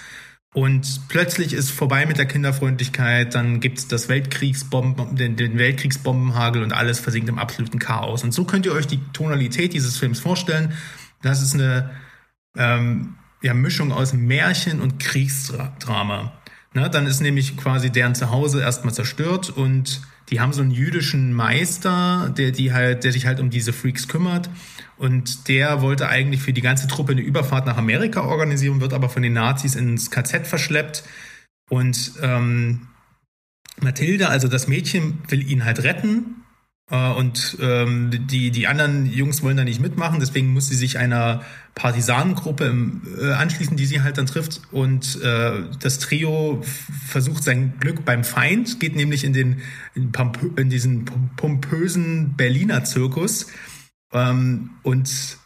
Und 0.52 1.02
plötzlich 1.08 1.52
ist 1.52 1.70
vorbei 1.70 2.06
mit 2.06 2.18
der 2.18 2.26
Kinderfreundlichkeit, 2.26 3.36
dann 3.36 3.60
gibt's 3.60 3.86
das 3.86 4.08
Weltkriegsbomben, 4.08 5.14
den, 5.14 5.36
den 5.36 5.58
Weltkriegsbombenhagel 5.58 6.62
und 6.62 6.72
alles 6.72 6.98
versinkt 6.98 7.28
im 7.28 7.38
absoluten 7.38 7.78
Chaos. 7.78 8.24
Und 8.24 8.32
so 8.32 8.44
könnt 8.44 8.66
ihr 8.66 8.72
euch 8.72 8.88
die 8.88 9.00
Tonalität 9.12 9.72
dieses 9.72 9.96
Films 9.96 10.18
vorstellen. 10.18 10.72
Das 11.22 11.40
ist 11.40 11.54
eine 11.54 11.90
ähm, 12.56 13.14
ja, 13.42 13.54
Mischung 13.54 13.92
aus 13.92 14.12
Märchen 14.12 14.80
und 14.80 14.98
Kriegsdrama. 14.98 16.32
Ne, 16.72 16.88
dann 16.88 17.06
ist 17.06 17.20
nämlich 17.20 17.56
quasi 17.56 17.90
deren 17.90 18.14
Zuhause 18.14 18.60
erstmal 18.60 18.94
zerstört 18.94 19.50
und 19.50 20.02
die 20.30 20.40
haben 20.40 20.52
so 20.52 20.62
einen 20.62 20.70
jüdischen 20.70 21.32
Meister, 21.32 22.32
der 22.36 22.52
die 22.52 22.72
halt, 22.72 23.02
der 23.02 23.10
sich 23.10 23.26
halt 23.26 23.40
um 23.40 23.50
diese 23.50 23.72
Freaks 23.72 24.06
kümmert. 24.06 24.48
Und 25.00 25.48
der 25.48 25.80
wollte 25.80 26.08
eigentlich 26.08 26.42
für 26.42 26.52
die 26.52 26.60
ganze 26.60 26.86
Truppe 26.86 27.12
eine 27.12 27.22
Überfahrt 27.22 27.64
nach 27.64 27.78
Amerika 27.78 28.20
organisieren, 28.20 28.82
wird 28.82 28.92
aber 28.92 29.08
von 29.08 29.22
den 29.22 29.32
Nazis 29.32 29.74
ins 29.74 30.10
KZ 30.10 30.46
verschleppt. 30.46 31.04
Und 31.70 32.12
ähm, 32.20 32.88
Mathilde, 33.80 34.28
also 34.28 34.46
das 34.46 34.68
Mädchen, 34.68 35.22
will 35.28 35.42
ihn 35.50 35.64
halt 35.64 35.82
retten 35.84 36.44
Äh, 36.90 37.12
und 37.12 37.56
ähm, 37.60 38.10
die, 38.26 38.50
die 38.50 38.66
anderen 38.66 39.06
Jungs 39.06 39.42
wollen 39.42 39.56
da 39.56 39.64
nicht 39.64 39.80
mitmachen, 39.80 40.18
deswegen 40.20 40.48
muss 40.48 40.68
sie 40.68 40.74
sich 40.74 40.98
einer 40.98 41.42
Partisanengruppe 41.74 42.64
im, 42.64 43.02
äh, 43.18 43.32
anschließen, 43.32 43.76
die 43.76 43.86
sie 43.86 44.02
halt 44.02 44.18
dann 44.18 44.26
trifft. 44.26 44.60
Und 44.72 45.22
äh, 45.22 45.62
das 45.78 45.98
Trio 46.00 46.62
versucht 47.06 47.44
sein 47.44 47.74
Glück 47.78 48.04
beim 48.04 48.24
Feind, 48.24 48.80
geht 48.80 48.96
nämlich 48.96 49.24
in 49.24 49.32
den 49.32 49.60
in, 49.94 50.12
in 50.56 50.68
diesen 50.68 51.04
pompösen 51.36 52.34
Berliner 52.36 52.84
Zirkus. 52.84 53.46
Ähm, 54.12 54.70
und 54.82 55.38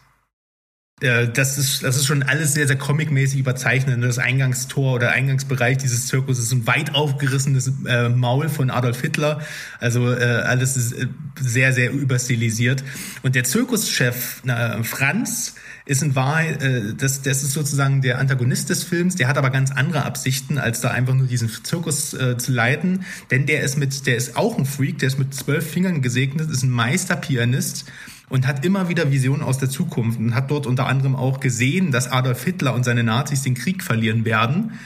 äh, 1.00 1.28
das 1.28 1.58
ist, 1.58 1.82
das 1.82 1.96
ist 1.96 2.06
schon 2.06 2.22
alles 2.22 2.54
sehr, 2.54 2.66
sehr 2.66 2.78
comicmäßig 2.78 3.40
überzeichnet. 3.40 4.02
Das 4.02 4.18
Eingangstor 4.18 4.94
oder 4.94 5.10
Eingangsbereich 5.10 5.76
dieses 5.76 6.06
Zirkus 6.06 6.38
ist 6.38 6.52
ein 6.52 6.66
weit 6.66 6.94
aufgerissenes 6.94 7.72
äh, 7.86 8.08
Maul 8.08 8.48
von 8.48 8.70
Adolf 8.70 9.00
Hitler. 9.00 9.40
Also 9.80 10.12
äh, 10.12 10.24
alles 10.24 10.76
ist 10.76 10.92
äh, 10.92 11.08
sehr, 11.40 11.72
sehr 11.72 11.92
überstilisiert. 11.92 12.84
Und 13.22 13.34
der 13.34 13.44
Zirkuschef 13.44 14.40
na, 14.44 14.82
Franz 14.84 15.56
ist 15.84 16.02
in 16.02 16.14
Wahrheit, 16.14 16.62
äh, 16.62 16.94
das, 16.94 17.22
das 17.22 17.42
ist 17.42 17.52
sozusagen 17.52 18.00
der 18.00 18.18
Antagonist 18.18 18.70
des 18.70 18.84
Films, 18.84 19.16
der 19.16 19.28
hat 19.28 19.36
aber 19.36 19.50
ganz 19.50 19.72
andere 19.72 20.04
Absichten, 20.04 20.58
als 20.58 20.80
da 20.80 20.90
einfach 20.90 21.14
nur 21.14 21.26
diesen 21.26 21.50
Zirkus 21.50 22.14
äh, 22.14 22.38
zu 22.38 22.52
leiten. 22.52 23.04
Denn 23.32 23.46
der 23.46 23.62
ist 23.62 23.76
mit, 23.76 24.06
der 24.06 24.16
ist 24.16 24.36
auch 24.36 24.56
ein 24.56 24.64
Freak, 24.64 25.00
der 25.00 25.08
ist 25.08 25.18
mit 25.18 25.34
zwölf 25.34 25.68
Fingern 25.68 26.00
gesegnet, 26.00 26.50
ist 26.50 26.62
ein 26.62 26.70
Meisterpianist 26.70 27.84
und 28.28 28.46
hat 28.46 28.64
immer 28.64 28.88
wieder 28.88 29.10
Visionen 29.10 29.42
aus 29.42 29.58
der 29.58 29.70
Zukunft 29.70 30.18
und 30.18 30.34
hat 30.34 30.50
dort 30.50 30.66
unter 30.66 30.86
anderem 30.86 31.16
auch 31.16 31.40
gesehen, 31.40 31.90
dass 31.90 32.10
Adolf 32.10 32.42
Hitler 32.44 32.74
und 32.74 32.84
seine 32.84 33.04
Nazis 33.04 33.42
den 33.42 33.54
Krieg 33.54 33.82
verlieren 33.82 34.24
werden. 34.24 34.78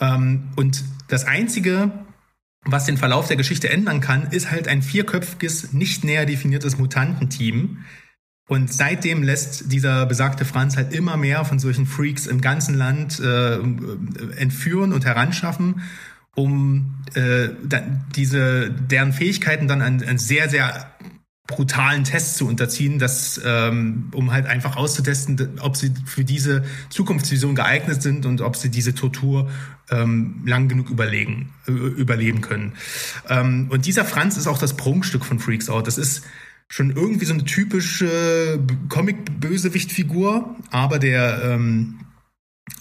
Ähm, 0.00 0.48
und 0.56 0.84
das 1.08 1.24
Einzige, 1.24 1.90
was 2.64 2.84
den 2.84 2.98
Verlauf 2.98 3.28
der 3.28 3.36
Geschichte 3.36 3.70
ändern 3.70 4.00
kann, 4.00 4.30
ist 4.30 4.50
halt 4.50 4.68
ein 4.68 4.82
vierköpfiges, 4.82 5.72
nicht 5.72 6.04
näher 6.04 6.26
definiertes 6.26 6.78
Mutantenteam. 6.78 7.84
Und 8.48 8.72
seitdem 8.72 9.22
lässt 9.22 9.72
dieser 9.72 10.06
besagte 10.06 10.44
Franz 10.44 10.76
halt 10.76 10.94
immer 10.94 11.16
mehr 11.16 11.44
von 11.44 11.58
solchen 11.58 11.86
Freaks 11.86 12.26
im 12.26 12.40
ganzen 12.40 12.74
Land 12.74 13.20
äh, 13.20 13.58
entführen 14.36 14.92
und 14.92 15.04
heranschaffen, 15.04 15.82
um 16.34 16.94
äh, 17.14 17.48
diese 18.16 18.70
deren 18.70 19.12
Fähigkeiten 19.12 19.68
dann 19.68 19.82
an, 19.82 20.02
an 20.02 20.18
sehr, 20.18 20.48
sehr 20.48 20.90
brutalen 21.48 22.04
Tests 22.04 22.36
zu 22.36 22.46
unterziehen, 22.46 22.98
das, 22.98 23.40
ähm, 23.44 24.10
um 24.12 24.30
halt 24.30 24.46
einfach 24.46 24.76
auszutesten, 24.76 25.58
ob 25.60 25.76
sie 25.76 25.92
für 26.04 26.22
diese 26.22 26.62
Zukunftsvision 26.90 27.54
geeignet 27.54 28.02
sind 28.02 28.26
und 28.26 28.42
ob 28.42 28.54
sie 28.54 28.70
diese 28.70 28.94
Tortur 28.94 29.50
ähm, 29.90 30.42
lang 30.44 30.68
genug 30.68 30.90
überlegen, 30.90 31.54
überleben 31.66 32.42
können. 32.42 32.74
Ähm, 33.30 33.68
und 33.70 33.86
dieser 33.86 34.04
Franz 34.04 34.36
ist 34.36 34.46
auch 34.46 34.58
das 34.58 34.76
Prunkstück 34.76 35.24
von 35.24 35.38
Freaks 35.38 35.70
Out. 35.70 35.86
Das 35.86 35.96
ist 35.96 36.22
schon 36.68 36.94
irgendwie 36.94 37.24
so 37.24 37.32
eine 37.32 37.44
typische 37.44 38.60
Comic-Bösewicht-Figur, 38.90 40.54
aber 40.70 40.98
der, 40.98 41.42
ähm, 41.44 42.00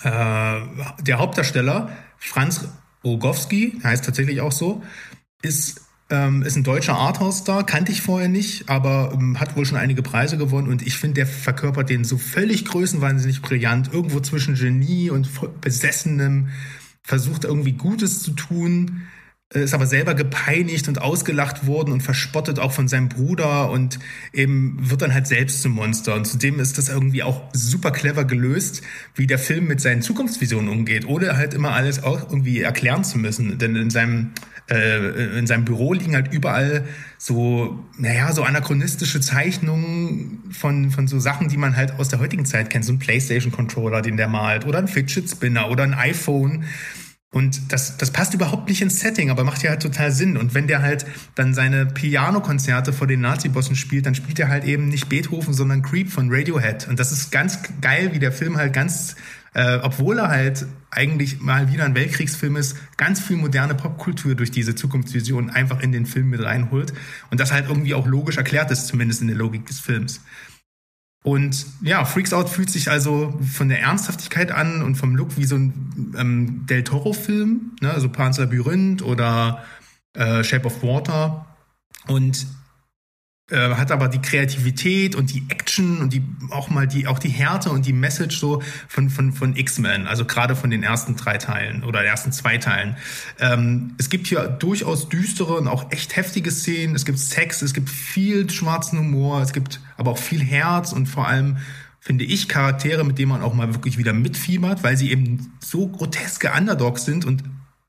äh, 0.04 0.60
der 1.02 1.20
Hauptdarsteller, 1.20 1.90
Franz 2.18 2.68
Rogowski, 3.06 3.80
heißt 3.82 4.04
tatsächlich 4.04 4.42
auch 4.42 4.52
so, 4.52 4.84
ist 5.42 5.87
ähm, 6.10 6.42
ist 6.42 6.56
ein 6.56 6.64
deutscher 6.64 6.96
Arthouse-Star, 6.96 7.66
kannte 7.66 7.92
ich 7.92 8.02
vorher 8.02 8.30
nicht, 8.30 8.70
aber 8.70 9.12
ähm, 9.14 9.40
hat 9.40 9.58
wohl 9.58 9.66
schon 9.66 9.78
einige 9.78 10.02
Preise 10.02 10.38
gewonnen 10.38 10.70
und 10.70 10.86
ich 10.86 10.98
finde, 10.98 11.16
der 11.16 11.28
verkörpert 11.28 11.90
den 11.90 12.04
so 12.04 12.18
völlig 12.18 12.66
größenwahnsinnig 12.66 13.42
brillant, 13.42 13.92
irgendwo 13.94 14.20
zwischen 14.20 14.56
Genie 14.56 15.10
und 15.10 15.30
Besessenem, 15.62 16.50
versucht 17.04 17.44
irgendwie 17.46 17.74
Gutes 17.74 18.22
zu 18.22 18.32
tun, 18.32 19.04
äh, 19.54 19.64
ist 19.64 19.74
aber 19.74 19.86
selber 19.86 20.14
gepeinigt 20.14 20.88
und 20.88 21.02
ausgelacht 21.02 21.68
worden 21.68 21.92
und 21.92 22.04
verspottet 22.04 22.60
auch 22.60 22.72
von 22.72 22.88
seinem 22.88 23.10
Bruder 23.10 23.70
und 23.70 24.00
eben 24.34 24.78
wird 24.90 25.02
dann 25.02 25.14
halt 25.14 25.28
selbst 25.28 25.62
zum 25.62 25.74
Monster. 25.74 26.16
Und 26.16 26.26
zudem 26.26 26.60
ist 26.60 26.78
das 26.78 26.90
irgendwie 26.90 27.24
auch 27.24 27.42
super 27.54 27.92
clever 27.92 28.26
gelöst, 28.26 28.82
wie 29.16 29.28
der 29.28 29.40
Film 29.40 29.68
mit 29.68 29.82
seinen 29.82 30.02
Zukunftsvisionen 30.02 30.70
umgeht, 30.70 31.06
ohne 31.06 31.38
halt 31.38 31.54
immer 31.54 31.72
alles 31.72 32.04
auch 32.04 32.30
irgendwie 32.30 32.62
erklären 32.62 33.04
zu 33.04 33.18
müssen. 33.18 33.58
Denn 33.58 33.76
in 33.76 33.90
seinem 33.90 34.32
äh, 34.70 35.38
in 35.40 35.48
seinem 35.48 35.66
Büro 35.66 35.94
liegen 35.94 36.16
halt 36.16 36.34
überall 36.34 36.84
so, 37.18 37.86
naja, 37.98 38.32
so 38.34 38.44
anachronistische 38.44 39.22
Zeichnungen 39.22 40.44
von, 40.52 40.92
von 40.92 41.08
so 41.08 41.20
Sachen, 41.20 41.48
die 41.48 41.58
man 41.58 41.76
halt 41.76 42.00
aus 42.00 42.10
der 42.10 42.20
heutigen 42.20 42.46
Zeit 42.46 42.70
kennt. 42.70 42.86
So 42.86 42.94
ein 42.94 43.00
Playstation-Controller, 43.00 44.02
den 44.02 44.18
der 44.18 44.28
malt, 44.28 44.66
oder 44.66 44.80
ein 44.80 44.88
Fidget 44.88 45.30
Spinner 45.30 45.70
oder 45.70 45.84
ein 45.84 45.94
iPhone. 45.94 46.66
Und 47.32 47.74
das, 47.74 47.98
das 47.98 48.12
passt 48.12 48.34
überhaupt 48.34 48.70
nicht 48.70 48.82
ins 48.82 49.00
Setting, 49.00 49.30
aber 49.30 49.44
macht 49.44 49.62
ja 49.62 49.72
halt 49.72 49.82
total 49.82 50.12
Sinn. 50.12 50.38
Und 50.38 50.54
wenn 50.54 50.68
der 50.68 50.82
halt 50.82 51.06
dann 51.36 51.54
seine 51.54 51.86
Piano-Konzerte 51.86 52.94
vor 52.94 53.06
den 53.06 53.22
Nazi-Bossen 53.22 53.76
spielt, 53.76 54.06
dann 54.06 54.16
spielt 54.16 54.40
er 54.40 54.48
halt 54.48 54.64
eben 54.64 54.88
nicht 54.88 55.10
Beethoven, 55.10 55.54
sondern 55.54 55.82
Creep 55.82 56.10
von 56.10 56.30
Radiohead. 56.32 56.88
Und 56.88 57.00
das 57.00 57.12
ist 57.12 57.32
ganz 57.32 57.60
geil, 57.82 58.12
wie 58.14 58.20
der 58.20 58.32
Film 58.32 58.58
halt 58.58 58.74
ganz 58.74 59.16
äh, 59.54 59.78
obwohl 59.78 60.20
er 60.20 60.30
halt 60.30 60.66
eigentlich 60.92 61.40
mal 61.42 61.72
wieder 61.72 61.86
ein 61.86 61.96
Weltkriegsfilm 61.96 62.56
ist, 62.56 62.78
ganz 62.98 63.20
viel 63.20 63.38
moderne 63.38 63.76
Popkultur 63.76 64.36
durch 64.36 64.52
diese 64.52 64.76
Zukunftsvision 64.76 65.50
einfach 65.50 65.82
in 65.82 65.92
den 65.92 66.06
Film 66.06 66.30
mit 66.30 66.44
reinholt 66.44 66.94
und 67.30 67.40
das 67.40 67.52
halt 67.52 67.68
irgendwie 67.68 67.94
auch 67.94 68.08
logisch 68.08 68.38
erklärt 68.38 68.72
ist, 68.72 68.88
zumindest 68.88 69.22
in 69.22 69.28
der 69.28 69.38
Logik 69.38 69.66
des 69.66 69.80
Films. 69.80 70.22
Und 71.24 71.66
ja, 71.82 72.06
Freaks 72.06 72.32
Out 72.32 72.48
fühlt 72.48 72.70
sich 72.70 72.90
also 72.90 73.38
von 73.42 73.68
der 73.68 73.82
Ernsthaftigkeit 73.82 74.52
an 74.52 74.82
und 74.82 74.96
vom 74.96 75.16
Look 75.16 75.38
wie 75.38 75.44
so 75.44 75.56
ein 75.56 76.14
ähm, 76.18 76.66
Del 76.68 76.84
Toro-Film, 76.84 77.76
ne? 77.82 77.92
also 77.92 78.08
Panzer 78.08 78.44
Labyrinth 78.44 79.02
oder 79.02 79.64
äh, 80.14 80.44
Shape 80.44 80.66
of 80.68 80.82
Water. 80.84 81.46
Und 82.08 82.48
äh, 83.50 83.76
hat 83.76 83.92
aber 83.92 84.10
die 84.10 84.20
Kreativität 84.20 85.16
und 85.16 85.34
die 85.34 85.44
Action 85.48 86.02
und 86.02 86.12
die 86.12 86.22
auch 86.50 86.70
mal 86.70 86.86
die 86.86 87.08
auch 87.08 87.18
die 87.18 87.30
Härte 87.30 87.70
und 87.70 87.86
die 87.86 87.94
Message 87.94 88.38
so 88.38 88.62
von 88.90 89.10
von 89.10 89.32
von 89.32 89.56
X-Men, 89.56 90.06
also 90.06 90.26
gerade 90.26 90.54
von 90.56 90.70
den 90.70 90.84
ersten 90.84 91.16
drei 91.16 91.38
Teilen 91.38 91.86
oder 91.86 92.04
ersten 92.04 92.34
zwei 92.34 92.58
Teilen. 92.58 92.98
Ähm, 93.40 93.96
es 93.98 94.10
gibt 94.10 94.28
hier 94.28 94.48
durchaus 94.48 95.08
düstere 95.08 95.54
und 95.54 95.70
auch 95.70 95.92
echt 95.92 96.18
heftige 96.18 96.52
Szenen. 96.52 96.94
Es 96.94 97.06
gibt 97.06 97.20
Sex, 97.20 97.62
es 97.62 97.74
gibt 97.74 97.90
viel 97.90 98.50
schwarzen 98.50 99.00
Humor, 99.00 99.42
es 99.42 99.54
gibt 99.54 99.80
aber 99.96 100.12
auch 100.12 100.20
viel 100.20 100.44
Herz 100.44 100.92
und 100.92 101.06
vor 101.08 101.28
allem 101.28 101.58
finde 102.02 102.26
ich 102.26 102.50
Charaktere, 102.50 103.06
mit 103.06 103.18
denen 103.18 103.30
man 103.30 103.42
auch 103.42 103.54
mal 103.54 103.74
wirklich 103.74 103.98
wieder 103.98 104.12
mitfiebert, 104.12 104.84
weil 104.84 104.98
sie 104.98 105.12
eben 105.12 105.54
so 105.60 105.88
groteske 105.88 106.52
Underdogs 106.52 107.06
sind 107.06 107.24
und 107.24 107.44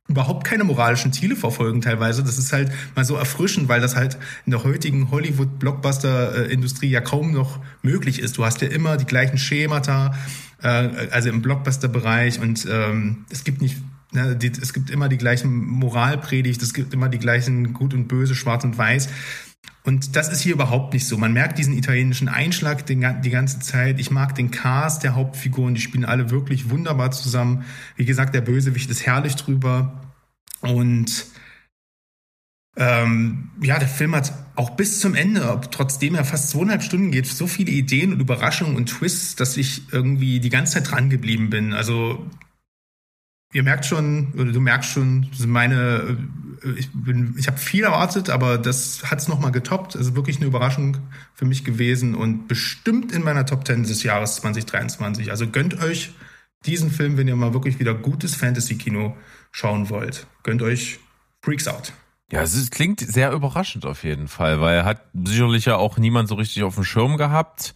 überhaupt 0.09 0.45
keine 0.45 0.65
moralischen 0.65 1.13
Ziele 1.13 1.37
verfolgen 1.37 1.83
teilweise. 1.83 2.25
Das 2.25 2.39
ist 2.39 2.53
halt 2.53 2.73
mal 2.97 3.05
so 3.05 3.17
erfrischend, 3.17 3.69
weil 3.69 3.81
das 3.81 3.95
halt 3.95 4.17
in 4.47 4.53
der 4.53 4.65
heutigen 4.65 5.11
Hollywood-Blockbuster-Industrie 5.11 6.89
ja 6.89 7.01
kaum 7.01 7.33
noch 7.33 7.61
möglich 7.83 8.19
ist. 8.19 8.39
Du 8.39 8.45
hast 8.45 8.63
ja 8.63 8.69
immer 8.69 8.97
die 8.97 9.05
gleichen 9.05 9.37
Schemata, 9.37 10.15
äh, 10.63 10.67
also 11.11 11.29
im 11.29 11.43
Blockbuster-Bereich 11.43 12.41
und 12.41 12.67
ähm, 12.71 13.27
es 13.31 13.45
gibt 13.45 13.61
nicht 13.61 13.77
ne, 14.13 14.35
die, 14.35 14.49
es 14.49 14.73
gibt 14.73 14.91
immer 14.91 15.09
die 15.09 15.19
gleichen 15.19 15.55
Moralpredigt, 15.55 16.63
es 16.63 16.73
gibt 16.73 16.95
immer 16.95 17.09
die 17.09 17.19
gleichen 17.19 17.75
Gut 17.75 17.93
und 17.95 18.09
Böse, 18.09 18.35
Schwarz 18.35 18.65
und 18.65 18.79
Weiß. 18.79 19.09
Und 19.89 20.16
das 20.16 20.28
ist 20.28 20.43
hier 20.43 20.53
überhaupt 20.53 20.93
nicht 20.93 21.07
so. 21.07 21.16
Man 21.16 21.32
merkt 21.32 21.57
diesen 21.57 21.72
italienischen 21.72 22.28
Einschlag 22.28 22.84
den, 22.84 23.22
die 23.22 23.30
ganze 23.30 23.59
Zeit. 23.61 23.99
Ich 23.99 24.11
mag 24.11 24.34
den 24.34 24.51
Cast 24.51 25.03
der 25.03 25.14
Hauptfiguren, 25.14 25.74
die 25.74 25.80
spielen 25.80 26.05
alle 26.05 26.28
wirklich 26.28 26.68
wunderbar 26.68 27.11
zusammen. 27.11 27.64
Wie 27.97 28.05
gesagt, 28.05 28.34
der 28.34 28.43
Bösewicht 28.43 28.91
ist 28.91 29.07
herrlich 29.07 29.34
drüber. 29.36 30.12
Und 30.61 31.24
ähm, 32.76 33.49
ja, 33.62 33.78
der 33.78 33.89
Film 33.89 34.14
hat 34.14 34.34
auch 34.57 34.76
bis 34.76 35.01
zum 35.01 35.14
Ende, 35.14 35.59
trotzdem 35.70 36.14
er 36.16 36.26
fast 36.26 36.51
zweieinhalb 36.51 36.82
Stunden 36.82 37.11
geht, 37.11 37.26
so 37.26 37.47
viele 37.47 37.70
Ideen 37.70 38.12
und 38.12 38.20
Überraschungen 38.20 38.76
und 38.76 38.91
Twists, 38.91 39.36
dass 39.36 39.57
ich 39.57 39.91
irgendwie 39.91 40.39
die 40.39 40.51
ganze 40.51 40.74
Zeit 40.74 40.91
dran 40.91 41.09
geblieben 41.09 41.49
bin. 41.49 41.72
Also 41.72 42.28
ihr 43.53 43.62
merkt 43.62 43.86
schon, 43.86 44.32
oder 44.34 44.53
du 44.53 44.61
merkst 44.61 44.90
schon, 44.90 45.26
meine 45.46 46.18
ich 46.76 46.90
bin, 46.92 47.34
ich 47.38 47.46
habe 47.46 47.59
viel 47.59 47.84
erwartet, 47.84 48.30
aber 48.30 48.59
das 48.59 49.11
hat 49.11 49.20
es 49.20 49.28
nochmal 49.28 49.53
getoppt. 49.53 49.96
Also 49.96 50.16
wirklich 50.16 50.36
eine 50.36 50.46
Überraschung 50.46 50.99
für 51.34 51.44
mich 51.44 51.64
gewesen 51.64 52.14
und 52.14 52.49
bestimmt 52.49 53.12
in 53.12 53.22
meiner 53.22 53.46
Top 53.46 53.66
10 53.66 53.84
des 53.84 54.03
Jahres 54.03 54.36
2023. 54.36 55.30
Also 55.30 55.46
gönnt 55.46 55.80
euch 55.82 56.12
diesen 56.66 56.90
Film, 56.90 57.16
wenn 57.16 57.28
ihr 57.28 57.36
mal 57.36 57.55
wirklich 57.55 57.78
wieder 57.78 57.94
gutes 57.94 58.34
Fantasy-Kino 58.34 59.16
schauen 59.53 59.90
wollt. 59.90 60.26
Gönnt 60.42 60.62
euch 60.62 60.99
Freaks 61.42 61.68
Out. 61.68 61.92
Ja, 62.30 62.42
es 62.42 62.55
ist, 62.55 62.72
klingt 62.72 63.01
sehr 63.01 63.32
überraschend 63.32 63.86
auf 63.86 64.05
jeden 64.05 64.28
Fall, 64.28 64.61
weil 64.61 64.84
hat 64.84 65.03
sicherlich 65.24 65.64
ja 65.64 65.76
auch 65.76 65.96
niemand 65.96 66.28
so 66.28 66.34
richtig 66.34 66.62
auf 66.62 66.74
dem 66.74 66.84
Schirm 66.84 67.16
gehabt. 67.16 67.74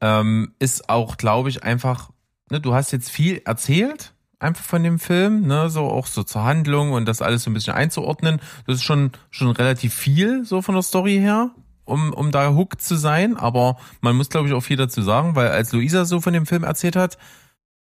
Ähm, 0.00 0.54
ist 0.58 0.90
auch, 0.90 1.16
glaube 1.16 1.48
ich, 1.48 1.62
einfach, 1.62 2.10
ne, 2.50 2.60
du 2.60 2.74
hast 2.74 2.92
jetzt 2.92 3.10
viel 3.10 3.40
erzählt, 3.44 4.14
einfach 4.38 4.64
von 4.64 4.82
dem 4.82 4.98
Film, 4.98 5.46
ne, 5.46 5.68
so 5.70 5.86
auch 5.86 6.06
so 6.06 6.22
zur 6.22 6.44
Handlung 6.44 6.92
und 6.92 7.06
das 7.06 7.22
alles 7.22 7.42
so 7.42 7.50
ein 7.50 7.54
bisschen 7.54 7.74
einzuordnen. 7.74 8.40
Das 8.66 8.76
ist 8.76 8.84
schon, 8.84 9.12
schon 9.30 9.50
relativ 9.50 9.94
viel, 9.94 10.44
so 10.44 10.62
von 10.62 10.74
der 10.74 10.82
Story 10.82 11.16
her, 11.16 11.50
um, 11.84 12.12
um 12.12 12.30
da 12.30 12.54
hooked 12.54 12.80
zu 12.80 12.96
sein. 12.96 13.36
Aber 13.36 13.78
man 14.00 14.16
muss, 14.16 14.30
glaube 14.30 14.48
ich, 14.48 14.54
auch 14.54 14.60
viel 14.60 14.76
dazu 14.76 15.02
sagen, 15.02 15.34
weil 15.34 15.48
als 15.48 15.72
Luisa 15.72 16.04
so 16.04 16.20
von 16.20 16.32
dem 16.32 16.46
Film 16.46 16.64
erzählt 16.64 16.96
hat, 16.96 17.18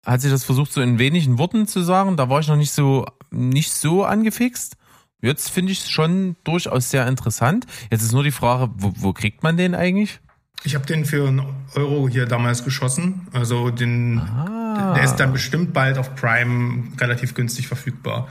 hat 0.07 0.20
sie 0.20 0.30
das 0.30 0.44
versucht, 0.44 0.72
so 0.72 0.80
in 0.80 0.99
wenigen 0.99 1.38
Worten 1.38 1.66
zu 1.66 1.82
sagen. 1.82 2.16
Da 2.16 2.30
war 2.30 2.40
ich 2.40 2.49
noch 2.49 2.57
nicht 2.57 2.72
so, 2.72 3.05
nicht 3.30 3.72
so 3.72 4.05
angefixt. 4.05 4.76
jetzt 5.20 5.51
finde 5.51 5.72
ich 5.72 5.80
es 5.80 5.90
schon 5.90 6.36
durchaus 6.44 6.90
sehr 6.90 7.07
interessant. 7.07 7.66
Jetzt 7.90 8.03
ist 8.03 8.12
nur 8.12 8.24
die 8.24 8.30
Frage, 8.30 8.70
wo, 8.76 8.92
wo 8.96 9.12
kriegt 9.12 9.42
man 9.42 9.57
den 9.57 9.74
eigentlich? 9.74 10.20
Ich 10.64 10.74
habe 10.74 10.86
den 10.86 11.04
für 11.04 11.28
einen 11.28 11.42
Euro 11.74 12.09
hier 12.09 12.26
damals 12.26 12.64
geschossen. 12.64 13.26
Also 13.32 13.70
den, 13.70 14.18
ah. 14.18 14.94
der 14.94 15.04
ist 15.04 15.16
dann 15.16 15.32
bestimmt 15.32 15.72
bald 15.72 15.98
auf 15.98 16.14
Prime 16.14 16.84
relativ 17.00 17.34
günstig 17.34 17.68
verfügbar. 17.68 18.28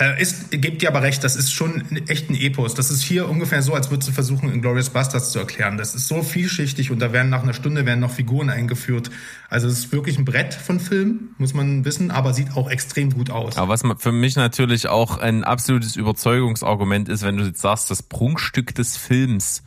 Äh, 0.00 0.20
ist, 0.20 0.50
gebt 0.50 0.80
dir 0.80 0.88
aber 0.88 1.02
recht, 1.02 1.22
das 1.22 1.36
ist 1.36 1.52
schon 1.52 1.84
echt 2.08 2.30
ein 2.30 2.34
Epos. 2.34 2.74
Das 2.74 2.90
ist 2.90 3.02
hier 3.02 3.28
ungefähr 3.28 3.60
so, 3.62 3.74
als 3.74 3.90
würdest 3.90 4.08
du 4.08 4.12
versuchen, 4.14 4.50
in 4.50 4.62
Glorious 4.62 4.90
Bastards 4.90 5.30
zu 5.30 5.38
erklären. 5.40 5.76
Das 5.76 5.94
ist 5.94 6.08
so 6.08 6.22
vielschichtig 6.22 6.90
und 6.90 7.00
da 7.00 7.12
werden 7.12 7.28
nach 7.28 7.42
einer 7.42 7.52
Stunde 7.52 7.84
werden 7.84 8.00
noch 8.00 8.12
Figuren 8.12 8.48
eingeführt. 8.48 9.10
Also 9.50 9.68
es 9.68 9.78
ist 9.78 9.92
wirklich 9.92 10.16
ein 10.16 10.24
Brett 10.24 10.54
von 10.54 10.80
Film, 10.80 11.30
muss 11.36 11.52
man 11.52 11.84
wissen, 11.84 12.10
aber 12.10 12.32
sieht 12.32 12.56
auch 12.56 12.70
extrem 12.70 13.12
gut 13.12 13.30
aus. 13.30 13.58
Aber 13.58 13.68
was 13.68 13.82
für 13.98 14.12
mich 14.12 14.36
natürlich 14.36 14.88
auch 14.88 15.18
ein 15.18 15.44
absolutes 15.44 15.96
Überzeugungsargument 15.96 17.08
ist, 17.10 17.22
wenn 17.22 17.36
du 17.36 17.44
jetzt 17.44 17.60
sagst, 17.60 17.90
das 17.90 18.02
Prunkstück 18.02 18.74
des 18.74 18.96
Films 18.96 19.62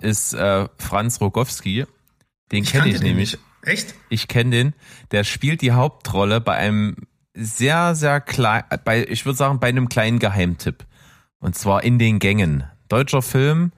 ist 0.00 0.34
äh, 0.34 0.68
Franz 0.78 1.20
Rogowski. 1.20 1.86
Den 2.52 2.64
kenne 2.64 2.88
ich 2.88 3.00
nämlich. 3.00 3.32
Nicht. 3.32 3.44
Echt? 3.62 3.94
Ich 4.10 4.28
kenne 4.28 4.50
den. 4.50 4.74
Der 5.10 5.24
spielt 5.24 5.62
die 5.62 5.72
Hauptrolle 5.72 6.40
bei 6.40 6.54
einem 6.54 6.96
sehr, 7.34 7.94
sehr 7.94 8.20
klein, 8.20 8.64
bei, 8.84 9.04
ich 9.06 9.24
würde 9.24 9.36
sagen, 9.36 9.58
bei 9.58 9.68
einem 9.68 9.88
kleinen 9.88 10.18
Geheimtipp. 10.18 10.86
Und 11.40 11.56
zwar 11.56 11.82
in 11.82 11.98
den 11.98 12.18
Gängen. 12.18 12.64
Deutscher 12.88 13.22
Film 13.22 13.72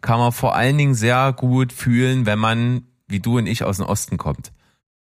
kann 0.00 0.18
man 0.18 0.32
vor 0.32 0.54
allen 0.54 0.78
Dingen 0.78 0.94
sehr 0.94 1.32
gut 1.32 1.72
fühlen, 1.72 2.26
wenn 2.26 2.38
man, 2.38 2.82
wie 3.06 3.20
du 3.20 3.38
und 3.38 3.46
ich, 3.46 3.64
aus 3.64 3.78
dem 3.78 3.86
Osten 3.86 4.18
kommt. 4.18 4.52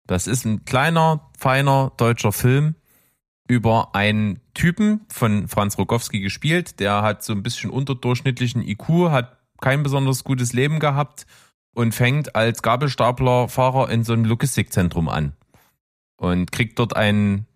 Das 0.07 0.27
ist 0.27 0.45
ein 0.45 0.65
kleiner, 0.65 1.29
feiner 1.37 1.91
deutscher 1.97 2.31
Film 2.31 2.75
über 3.47 3.95
einen 3.95 4.39
Typen 4.53 5.01
von 5.09 5.47
Franz 5.47 5.77
Rogowski 5.77 6.19
gespielt. 6.19 6.79
Der 6.79 7.01
hat 7.01 7.23
so 7.23 7.33
ein 7.33 7.43
bisschen 7.43 7.69
unterdurchschnittlichen 7.69 8.61
IQ, 8.61 9.09
hat 9.09 9.34
kein 9.61 9.83
besonders 9.83 10.23
gutes 10.23 10.53
Leben 10.53 10.79
gehabt 10.79 11.25
und 11.73 11.93
fängt 11.93 12.35
als 12.35 12.61
Gabelstaplerfahrer 12.61 13.89
in 13.89 14.03
so 14.03 14.13
einem 14.13 14.25
Logistikzentrum 14.25 15.09
an 15.09 15.33
und 16.17 16.51
kriegt 16.51 16.79
dort 16.79 16.95
einen 16.95 17.47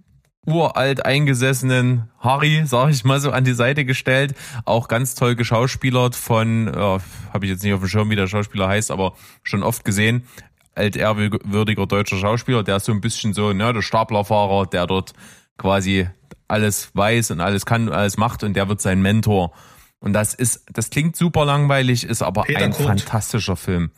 uralt 0.46 1.06
eingesessenen 1.06 2.10
Harry, 2.20 2.64
sag 2.66 2.90
ich 2.90 3.04
mal 3.04 3.20
so, 3.20 3.32
an 3.32 3.44
die 3.44 3.54
Seite 3.54 3.86
gestellt. 3.86 4.36
Auch 4.66 4.88
ganz 4.88 5.16
toll 5.16 5.36
geschauspielert 5.36 6.16
von, 6.16 6.68
äh, 6.68 7.00
habe 7.34 7.46
ich 7.46 7.52
jetzt 7.52 7.64
nicht 7.64 7.74
auf 7.74 7.82
dem 7.82 7.90
Schirm, 7.90 8.10
wie 8.10 8.16
der 8.16 8.28
Schauspieler 8.28 8.68
heißt, 8.68 8.92
aber 8.92 9.14
schon 9.44 9.64
oft 9.64 9.86
gesehen. 9.86 10.28
Altehrwürdiger 10.76 11.88
deutscher 11.88 12.18
Schauspieler, 12.18 12.64
der 12.64 12.78
ist 12.78 12.86
so 12.86 12.92
ein 12.92 13.02
bisschen 13.02 13.34
so, 13.34 13.54
ne, 13.54 13.74
der 13.74 13.82
Staplerfahrer, 13.82 14.66
der 14.66 14.88
dort 14.88 15.14
quasi 15.58 16.08
alles 16.48 16.92
weiß 16.94 17.32
und 17.32 17.42
alles 17.42 17.66
kann, 17.66 17.90
alles 17.90 18.18
macht 18.18 18.44
und 18.44 18.56
der 18.56 18.70
wird 18.70 18.82
sein 18.82 19.02
Mentor. 19.02 19.52
Und 20.00 20.14
das 20.14 20.34
ist, 20.34 20.66
das 20.72 20.90
klingt 20.90 21.16
super 21.16 21.46
langweilig, 21.46 22.04
ist 22.06 22.22
aber 22.22 22.44
Peter 22.44 22.60
ein 22.60 22.72
Kurt. 22.72 22.88
fantastischer 22.88 23.56
Film. 23.56 23.92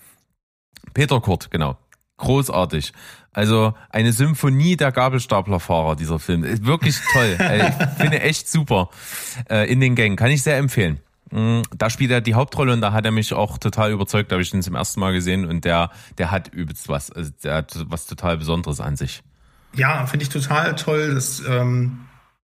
Peter 0.93 1.21
Kurt, 1.21 1.51
genau. 1.51 1.77
Großartig. 2.17 2.93
Also 3.33 3.73
eine 3.89 4.11
Symphonie 4.11 4.75
der 4.75 4.91
Gabelstaplerfahrer, 4.91 5.95
dieser 5.95 6.19
Film. 6.19 6.43
Ist 6.43 6.65
wirklich 6.65 6.97
toll. 7.13 7.37
Ich 7.39 8.01
finde 8.01 8.21
echt 8.21 8.49
super. 8.49 8.89
Äh, 9.49 9.71
in 9.71 9.79
den 9.79 9.95
Gängen. 9.95 10.17
Kann 10.17 10.31
ich 10.31 10.43
sehr 10.43 10.57
empfehlen. 10.57 10.99
Mm, 11.31 11.61
da 11.75 11.89
spielt 11.89 12.11
er 12.11 12.21
die 12.21 12.33
Hauptrolle 12.33 12.73
und 12.73 12.81
da 12.81 12.91
hat 12.91 13.05
er 13.05 13.11
mich 13.11 13.33
auch 13.33 13.57
total 13.57 13.91
überzeugt. 13.91 14.31
Da 14.31 14.35
habe 14.35 14.43
ich 14.43 14.53
ihn 14.53 14.61
zum 14.61 14.75
ersten 14.75 14.99
Mal 14.99 15.13
gesehen 15.13 15.45
und 15.45 15.65
der, 15.65 15.91
der 16.17 16.29
hat 16.29 16.49
übelst 16.49 16.89
was. 16.89 17.11
Also 17.11 17.31
der 17.43 17.55
hat 17.55 17.73
was 17.87 18.05
total 18.05 18.37
Besonderes 18.37 18.81
an 18.81 18.97
sich. 18.97 19.23
Ja, 19.73 20.05
finde 20.05 20.23
ich 20.23 20.29
total 20.29 20.75
toll, 20.75 21.15
dass, 21.15 21.41
ähm, 21.47 22.01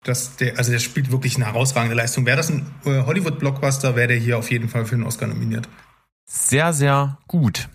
dass 0.03 0.37
der, 0.37 0.57
also 0.57 0.71
der 0.71 0.79
spielt 0.79 1.11
wirklich 1.11 1.35
eine 1.35 1.45
herausragende 1.45 1.95
Leistung. 1.95 2.25
Wäre 2.25 2.37
das 2.37 2.49
ein 2.49 2.65
äh, 2.85 3.03
Hollywood-Blockbuster, 3.03 3.95
wäre 3.95 4.09
der 4.09 4.17
hier 4.17 4.37
auf 4.37 4.49
jeden 4.51 4.69
Fall 4.69 4.85
für 4.85 4.95
den 4.95 5.05
Oscar 5.05 5.27
nominiert. 5.27 5.67
Sehr, 6.25 6.73
sehr 6.73 7.17
gut. 7.27 7.69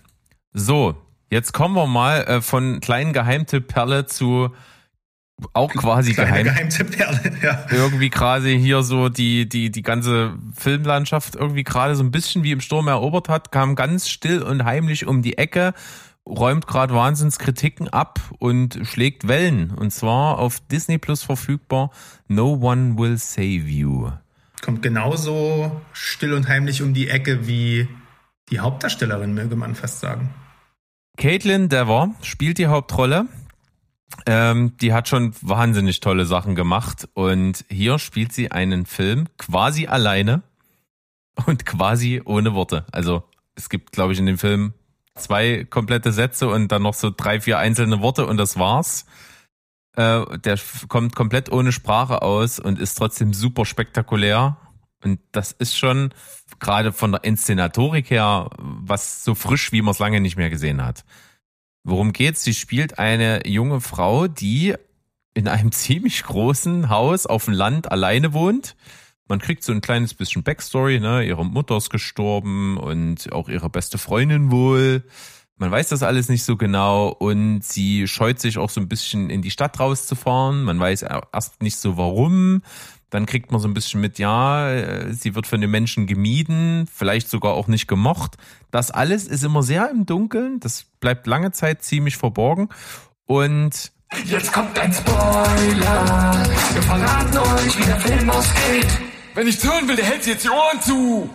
So, 0.53 0.95
Jetzt 1.29 1.53
kommen 1.53 1.75
wir 1.75 1.87
mal 1.87 2.21
äh, 2.21 2.41
von 2.41 2.79
kleinen 2.79 3.11
Geheimtipp-Perle 3.11 4.05
zu 4.05 4.51
auch 5.51 5.73
quasi 5.73 6.13
Geheim 6.13 6.45
Geheimtipp-Perle, 6.45 7.33
ja. 7.43 7.65
Irgendwie 7.69 8.09
quasi 8.09 8.57
hier 8.57 8.83
so 8.83 9.09
die, 9.09 9.49
die, 9.49 9.69
die 9.69 9.81
ganze 9.81 10.37
Filmlandschaft 10.55 11.35
irgendwie 11.35 11.65
gerade 11.65 11.97
so 11.97 12.03
ein 12.03 12.11
bisschen 12.11 12.43
wie 12.43 12.51
im 12.51 12.61
Sturm 12.61 12.87
erobert 12.87 13.27
hat, 13.27 13.51
kam 13.51 13.75
ganz 13.75 14.07
still 14.07 14.41
und 14.43 14.63
heimlich 14.63 15.07
um 15.07 15.21
die 15.23 15.37
Ecke, 15.37 15.73
räumt 16.25 16.67
gerade 16.67 16.93
Wahnsinnskritiken 16.93 17.89
ab 17.89 18.19
und 18.39 18.79
schlägt 18.83 19.27
Wellen. 19.27 19.71
Und 19.71 19.91
zwar 19.91 20.39
auf 20.39 20.59
Disney 20.59 20.97
Plus 20.97 21.23
verfügbar 21.23 21.91
No 22.27 22.53
One 22.53 22.97
Will 22.97 23.17
Save 23.17 23.45
You. 23.45 24.11
Kommt 24.61 24.81
genauso 24.81 25.81
still 25.93 26.33
und 26.33 26.47
heimlich 26.47 26.81
um 26.81 26.93
die 26.93 27.09
Ecke 27.09 27.47
wie 27.47 27.87
die 28.49 28.59
Hauptdarstellerin, 28.59 29.33
möge 29.33 29.55
man 29.55 29.75
fast 29.75 29.99
sagen. 29.99 30.33
Caitlin 31.17 31.69
Dever 31.69 32.13
spielt 32.21 32.57
die 32.57 32.67
Hauptrolle. 32.67 33.27
Ähm, 34.25 34.77
die 34.77 34.93
hat 34.93 35.07
schon 35.07 35.33
wahnsinnig 35.41 35.99
tolle 35.99 36.25
Sachen 36.25 36.55
gemacht 36.55 37.07
und 37.13 37.65
hier 37.69 37.99
spielt 37.99 38.33
sie 38.33 38.51
einen 38.51 38.85
Film 38.85 39.27
quasi 39.37 39.87
alleine 39.87 40.41
und 41.45 41.65
quasi 41.65 42.21
ohne 42.23 42.53
Worte. 42.53 42.85
Also 42.91 43.23
es 43.55 43.69
gibt, 43.69 43.91
glaube 43.91 44.13
ich, 44.13 44.19
in 44.19 44.25
dem 44.25 44.37
Film 44.37 44.73
zwei 45.15 45.65
komplette 45.69 46.11
Sätze 46.11 46.47
und 46.47 46.71
dann 46.71 46.83
noch 46.83 46.93
so 46.93 47.11
drei, 47.15 47.41
vier 47.41 47.57
einzelne 47.57 48.01
Worte 48.01 48.25
und 48.25 48.37
das 48.37 48.57
war's. 48.57 49.05
Äh, 49.95 50.37
der 50.39 50.59
kommt 50.87 51.15
komplett 51.15 51.51
ohne 51.51 51.71
Sprache 51.71 52.21
aus 52.21 52.59
und 52.59 52.79
ist 52.79 52.95
trotzdem 52.95 53.33
super 53.33 53.65
spektakulär. 53.65 54.57
Und 55.03 55.19
das 55.31 55.51
ist 55.51 55.77
schon 55.77 56.13
gerade 56.59 56.91
von 56.91 57.11
der 57.11 57.23
Inszenatorik 57.23 58.09
her 58.09 58.49
was 58.57 59.23
so 59.23 59.35
frisch, 59.35 59.71
wie 59.71 59.81
man 59.81 59.91
es 59.91 59.99
lange 59.99 60.19
nicht 60.19 60.35
mehr 60.35 60.49
gesehen 60.49 60.83
hat. 60.83 61.05
Worum 61.83 62.11
geht's? 62.13 62.43
Sie 62.43 62.53
spielt 62.53 62.97
eine 62.97 63.47
junge 63.47 63.79
Frau, 63.79 64.27
die 64.27 64.75
in 65.33 65.47
einem 65.47 65.71
ziemlich 65.71 66.23
großen 66.23 66.89
Haus 66.89 67.25
auf 67.25 67.45
dem 67.45 67.53
Land 67.53 67.91
alleine 67.91 68.33
wohnt. 68.33 68.75
Man 69.27 69.39
kriegt 69.39 69.63
so 69.63 69.71
ein 69.71 69.81
kleines 69.81 70.13
bisschen 70.13 70.43
Backstory, 70.43 70.99
ne? 70.99 71.23
Ihre 71.23 71.45
Mutter 71.45 71.77
ist 71.77 71.89
gestorben 71.89 72.77
und 72.77 73.31
auch 73.31 73.49
ihre 73.49 73.69
beste 73.69 73.97
Freundin 73.97 74.51
wohl. 74.51 75.03
Man 75.57 75.71
weiß 75.71 75.89
das 75.89 76.03
alles 76.03 76.27
nicht 76.27 76.43
so 76.43 76.57
genau 76.57 77.07
und 77.07 77.63
sie 77.63 78.07
scheut 78.07 78.39
sich 78.39 78.57
auch 78.57 78.69
so 78.69 78.81
ein 78.81 78.89
bisschen 78.89 79.29
in 79.29 79.41
die 79.41 79.51
Stadt 79.51 79.79
rauszufahren. 79.79 80.63
Man 80.63 80.79
weiß 80.79 81.03
erst 81.03 81.61
nicht 81.63 81.77
so 81.77 81.97
warum. 81.97 82.61
Dann 83.09 83.25
kriegt 83.25 83.51
man 83.51 83.61
so 83.61 83.67
ein 83.67 83.73
bisschen 83.73 84.01
mit, 84.01 84.19
ja, 84.19 84.69
äh, 84.69 85.13
sie 85.13 85.33
wird 85.35 85.47
von 85.47 85.61
den 85.61 85.71
Menschen 85.71 86.07
gemieden, 86.07 86.87
vielleicht 86.91 87.29
sogar 87.29 87.53
auch 87.53 87.67
nicht 87.67 87.87
gemocht. 87.87 88.35
Das 88.69 88.91
alles 88.91 89.27
ist 89.27 89.43
immer 89.43 89.63
sehr 89.63 89.89
im 89.89 90.05
Dunkeln. 90.05 90.59
Das 90.59 90.85
bleibt 90.99 91.25
lange 91.25 91.51
Zeit 91.51 91.83
ziemlich 91.83 92.17
verborgen. 92.17 92.67
Und 93.25 93.93
Jetzt 94.25 94.51
kommt 94.51 94.77
ein 94.77 94.91
Spoiler. 94.91 96.45
Wir 96.73 96.81
verraten 96.81 97.37
euch, 97.37 97.79
wie 97.79 97.85
der 97.85 97.99
Film 97.99 98.29
ausgeht. 98.29 99.04
Wenn 99.35 99.47
ich's 99.47 99.65
hören 99.65 99.85
will, 99.89 99.97
der 99.97 100.05
hält 100.05 100.23
sich 100.23 100.33
jetzt 100.33 100.45
die 100.45 100.49
Ohren 100.49 100.81
zu. 100.81 101.29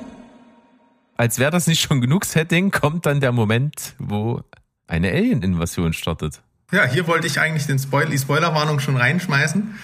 Als 1.18 1.38
wäre 1.38 1.50
das 1.50 1.66
nicht 1.66 1.82
schon 1.82 2.00
genug 2.00 2.24
Setting, 2.24 2.70
kommt 2.70 3.04
dann 3.04 3.20
der 3.20 3.30
Moment, 3.30 3.94
wo 3.98 4.42
eine 4.86 5.10
Alien-Invasion 5.10 5.92
startet. 5.92 6.40
Ja, 6.72 6.86
hier 6.86 7.06
wollte 7.06 7.26
ich 7.26 7.38
eigentlich 7.38 7.66
den 7.66 7.78
Spoil 7.78 8.08
die 8.08 8.16
Spoilerwarnung 8.18 8.80
schon 8.80 8.96
reinschmeißen. 8.96 9.74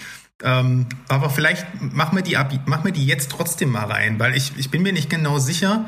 Ähm, 0.43 0.87
aber 1.07 1.29
vielleicht 1.29 1.67
mach 1.79 2.11
mir, 2.11 2.23
die 2.23 2.37
ab, 2.37 2.51
mach 2.65 2.83
mir 2.83 2.91
die 2.91 3.05
jetzt 3.05 3.29
trotzdem 3.29 3.69
mal 3.69 3.85
rein, 3.85 4.17
weil 4.19 4.35
ich, 4.35 4.51
ich 4.57 4.71
bin 4.71 4.81
mir 4.81 4.93
nicht 4.93 5.11
genau 5.11 5.37
sicher. 5.37 5.85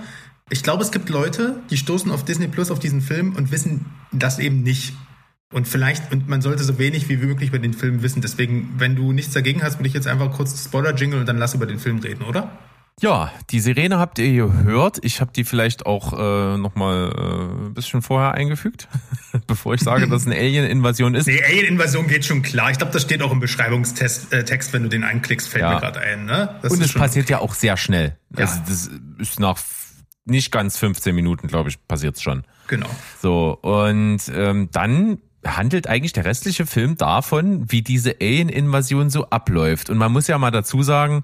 Ich 0.51 0.61
glaube, 0.61 0.83
es 0.83 0.91
gibt 0.91 1.09
Leute, 1.09 1.61
die 1.71 1.77
stoßen 1.77 2.11
auf 2.11 2.25
Disney 2.25 2.47
Plus 2.47 2.69
auf 2.69 2.79
diesen 2.79 3.01
Film 3.01 3.35
und 3.35 3.51
wissen 3.51 3.87
das 4.11 4.37
eben 4.37 4.61
nicht. 4.61 4.93
Und 5.51 5.67
vielleicht, 5.67 6.11
und 6.11 6.27
man 6.27 6.41
sollte 6.41 6.63
so 6.63 6.77
wenig 6.77 7.09
wie 7.09 7.17
möglich 7.17 7.49
über 7.49 7.59
den 7.59 7.73
Film 7.73 8.03
wissen. 8.03 8.21
Deswegen, 8.21 8.75
wenn 8.77 8.95
du 8.95 9.13
nichts 9.13 9.33
dagegen 9.33 9.63
hast, 9.63 9.79
würde 9.79 9.87
ich 9.87 9.95
jetzt 9.95 10.07
einfach 10.07 10.31
kurz 10.31 10.63
Spoiler-Jingle 10.63 11.19
und 11.19 11.25
dann 11.27 11.37
lass 11.37 11.55
über 11.55 11.65
den 11.65 11.79
Film 11.79 11.99
reden, 11.99 12.23
oder? 12.23 12.51
Ja, 13.01 13.31
die 13.49 13.59
Sirene 13.59 13.97
habt 13.97 14.19
ihr 14.19 14.31
gehört. 14.31 14.99
Ich 15.03 15.21
habe 15.21 15.31
die 15.33 15.45
vielleicht 15.45 15.85
auch 15.85 16.13
äh, 16.13 16.57
nochmal 16.57 17.13
äh, 17.15 17.67
ein 17.67 17.73
bisschen 17.73 18.01
vorher 18.01 18.33
eingefügt, 18.33 18.89
bevor 19.47 19.73
ich 19.73 19.81
sage, 19.81 20.07
dass 20.07 20.23
es 20.23 20.27
eine 20.27 20.35
Alien-Invasion 20.35 21.15
ist. 21.15 21.27
Nee, 21.27 21.41
Alien-Invasion 21.41 22.07
geht 22.07 22.25
schon 22.25 22.41
klar. 22.41 22.71
Ich 22.71 22.77
glaube, 22.77 22.91
das 22.91 23.03
steht 23.03 23.21
auch 23.21 23.31
im 23.31 23.39
Beschreibungstext, 23.39 24.33
äh, 24.33 24.43
Text, 24.43 24.73
wenn 24.73 24.83
du 24.83 24.89
den 24.89 25.03
einklickst, 25.03 25.47
fällt 25.47 25.63
ja. 25.63 25.75
mir 25.75 25.79
gerade 25.79 26.01
ein. 26.01 26.25
Ne? 26.25 26.59
Das 26.61 26.73
Und 26.73 26.81
es 26.83 26.93
passiert 26.93 27.25
okay. 27.25 27.33
ja 27.33 27.39
auch 27.39 27.53
sehr 27.53 27.77
schnell. 27.77 28.17
Ja. 28.37 28.45
Also 28.45 28.59
das 28.67 28.89
ist 29.17 29.39
nach 29.39 29.59
nicht 30.25 30.51
ganz 30.51 30.77
15 30.77 31.15
Minuten, 31.15 31.47
glaube 31.47 31.69
ich, 31.69 31.87
passiert's 31.87 32.21
schon. 32.21 32.43
Genau. 32.67 32.89
So, 33.21 33.57
und 33.61 34.19
ähm, 34.35 34.69
dann 34.71 35.19
handelt 35.45 35.87
eigentlich 35.87 36.13
der 36.13 36.25
restliche 36.25 36.65
Film 36.65 36.97
davon, 36.97 37.71
wie 37.71 37.81
diese 37.81 38.15
Alien-Invasion 38.21 39.09
so 39.09 39.25
abläuft. 39.29 39.89
Und 39.89 39.97
man 39.97 40.11
muss 40.11 40.27
ja 40.27 40.37
mal 40.37 40.51
dazu 40.51 40.83
sagen, 40.83 41.23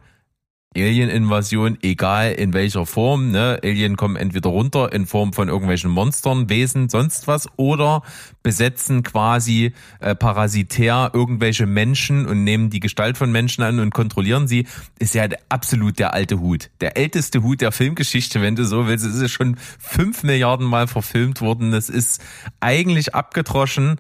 Alien-Invasion, 0.76 1.78
egal 1.82 2.34
in 2.34 2.53
welcher 2.53 2.86
Form. 2.86 3.32
Ne? 3.32 3.59
Alien 3.63 3.95
kommen 3.95 4.15
entweder 4.15 4.49
runter 4.49 4.91
in 4.93 5.05
Form 5.05 5.34
von 5.34 5.47
irgendwelchen 5.47 5.89
Monstern, 5.89 6.49
Wesen, 6.49 6.89
sonst 6.89 7.28
was, 7.28 7.47
oder 7.57 8.01
besetzen 8.43 9.03
quasi 9.03 9.73
äh, 9.99 10.15
parasitär 10.15 11.11
irgendwelche 11.13 11.65
Menschen 11.65 12.26
und 12.26 12.43
nehmen 12.43 12.69
die 12.69 12.80
Gestalt 12.80 13.17
von 13.17 13.32
Menschen 13.32 13.63
an 13.63 13.80
und 13.80 13.93
kontrollieren 13.93 14.47
sie. 14.47 14.67
Ist 14.99 15.15
ja 15.15 15.28
absolut 15.49 15.99
der 15.99 16.13
alte 16.13 16.39
Hut. 16.39 16.69
Der 16.82 16.97
älteste 16.97 17.41
Hut 17.43 17.61
der 17.61 17.71
Filmgeschichte, 17.71 18.41
wenn 18.41 18.55
du 18.55 18.65
so 18.65 18.88
willst. 18.88 19.05
Es 19.05 19.15
ist 19.15 19.32
schon 19.32 19.57
fünf 19.80 20.23
Milliarden 20.23 20.67
Mal 20.67 20.88
verfilmt 20.88 21.41
worden. 21.41 21.71
Das 21.71 21.89
ist 21.89 22.21
eigentlich 22.59 23.15
abgedroschen, 23.15 23.99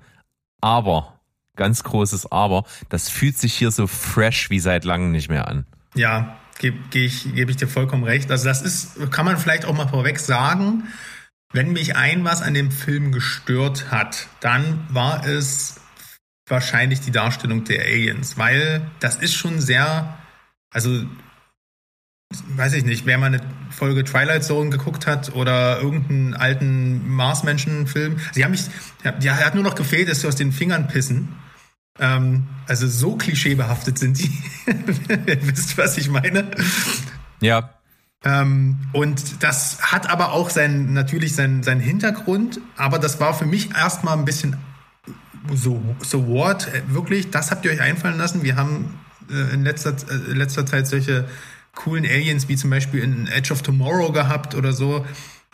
aber, 0.61 1.19
ganz 1.55 1.83
großes 1.83 2.31
Aber, 2.31 2.63
das 2.89 3.09
fühlt 3.09 3.37
sich 3.37 3.53
hier 3.53 3.71
so 3.71 3.87
fresh 3.87 4.49
wie 4.49 4.59
seit 4.59 4.83
langem 4.83 5.11
nicht 5.11 5.29
mehr 5.29 5.47
an. 5.47 5.65
Ja, 5.95 6.37
gebe 6.59 6.77
geb 6.89 7.05
ich, 7.05 7.33
geb 7.33 7.49
ich 7.49 7.57
dir 7.57 7.67
vollkommen 7.67 8.03
recht. 8.03 8.31
Also 8.31 8.45
das 8.45 8.61
ist, 8.61 9.11
kann 9.11 9.25
man 9.25 9.37
vielleicht 9.37 9.65
auch 9.65 9.75
mal 9.75 9.87
vorweg 9.87 10.19
sagen, 10.19 10.83
wenn 11.53 11.71
mich 11.71 11.95
ein 11.95 12.23
was 12.23 12.41
an 12.41 12.53
dem 12.53 12.71
Film 12.71 13.11
gestört 13.11 13.91
hat, 13.91 14.27
dann 14.41 14.85
war 14.89 15.25
es 15.25 15.79
wahrscheinlich 16.47 16.99
die 16.99 17.11
Darstellung 17.11 17.63
der 17.63 17.81
Aliens, 17.81 18.37
weil 18.37 18.89
das 18.99 19.15
ist 19.15 19.33
schon 19.33 19.59
sehr, 19.59 20.17
also 20.73 21.05
weiß 22.49 22.73
ich 22.73 22.85
nicht, 22.85 23.05
wer 23.05 23.17
mal 23.17 23.27
eine 23.27 23.41
Folge 23.69 24.03
Twilight 24.03 24.43
Zone 24.43 24.69
geguckt 24.69 25.07
hat 25.07 25.33
oder 25.33 25.79
irgendeinen 25.79 26.33
alten 26.33 27.07
Marsmenschen-Film, 27.09 28.17
sie 28.33 28.43
haben 28.43 28.51
mich, 28.51 28.65
ja, 29.21 29.37
hat 29.37 29.55
nur 29.55 29.63
noch 29.63 29.75
gefehlt, 29.75 30.09
dass 30.09 30.21
sie 30.21 30.27
aus 30.27 30.35
den 30.35 30.51
Fingern 30.51 30.87
pissen. 30.87 31.35
Ähm, 31.99 32.47
also 32.67 32.87
so 32.87 33.15
klischeebehaftet 33.15 33.97
sind 33.97 34.19
die. 34.19 34.31
Ihr 35.27 35.47
wisst, 35.47 35.77
was 35.77 35.97
ich 35.97 36.09
meine. 36.09 36.51
Ja. 37.41 37.69
Ähm, 38.23 38.79
und 38.91 39.43
das 39.43 39.81
hat 39.81 40.09
aber 40.09 40.31
auch 40.31 40.49
sein, 40.49 40.93
natürlich 40.93 41.35
seinen, 41.35 41.61
seinen 41.63 41.79
Hintergrund, 41.79 42.59
aber 42.75 42.97
das 42.97 43.19
war 43.19 43.33
für 43.33 43.45
mich 43.45 43.75
erstmal 43.75 44.17
ein 44.17 44.25
bisschen 44.25 44.57
so, 45.53 45.79
so 46.01 46.27
what, 46.27 46.67
äh, 46.73 46.81
wirklich, 46.87 47.29
das 47.29 47.51
habt 47.51 47.65
ihr 47.65 47.71
euch 47.71 47.81
einfallen 47.81 48.17
lassen. 48.17 48.43
Wir 48.43 48.55
haben 48.55 48.99
äh, 49.29 49.53
in 49.53 49.63
letzter, 49.63 49.91
äh, 49.91 50.31
in 50.31 50.37
letzter 50.37 50.65
Zeit 50.65 50.87
solche 50.87 51.25
coolen 51.75 52.05
Aliens 52.05 52.47
wie 52.47 52.55
zum 52.55 52.71
Beispiel 52.71 53.03
in 53.03 53.27
Edge 53.27 53.53
of 53.53 53.61
Tomorrow 53.61 54.11
gehabt 54.11 54.55
oder 54.55 54.73
so 54.73 55.05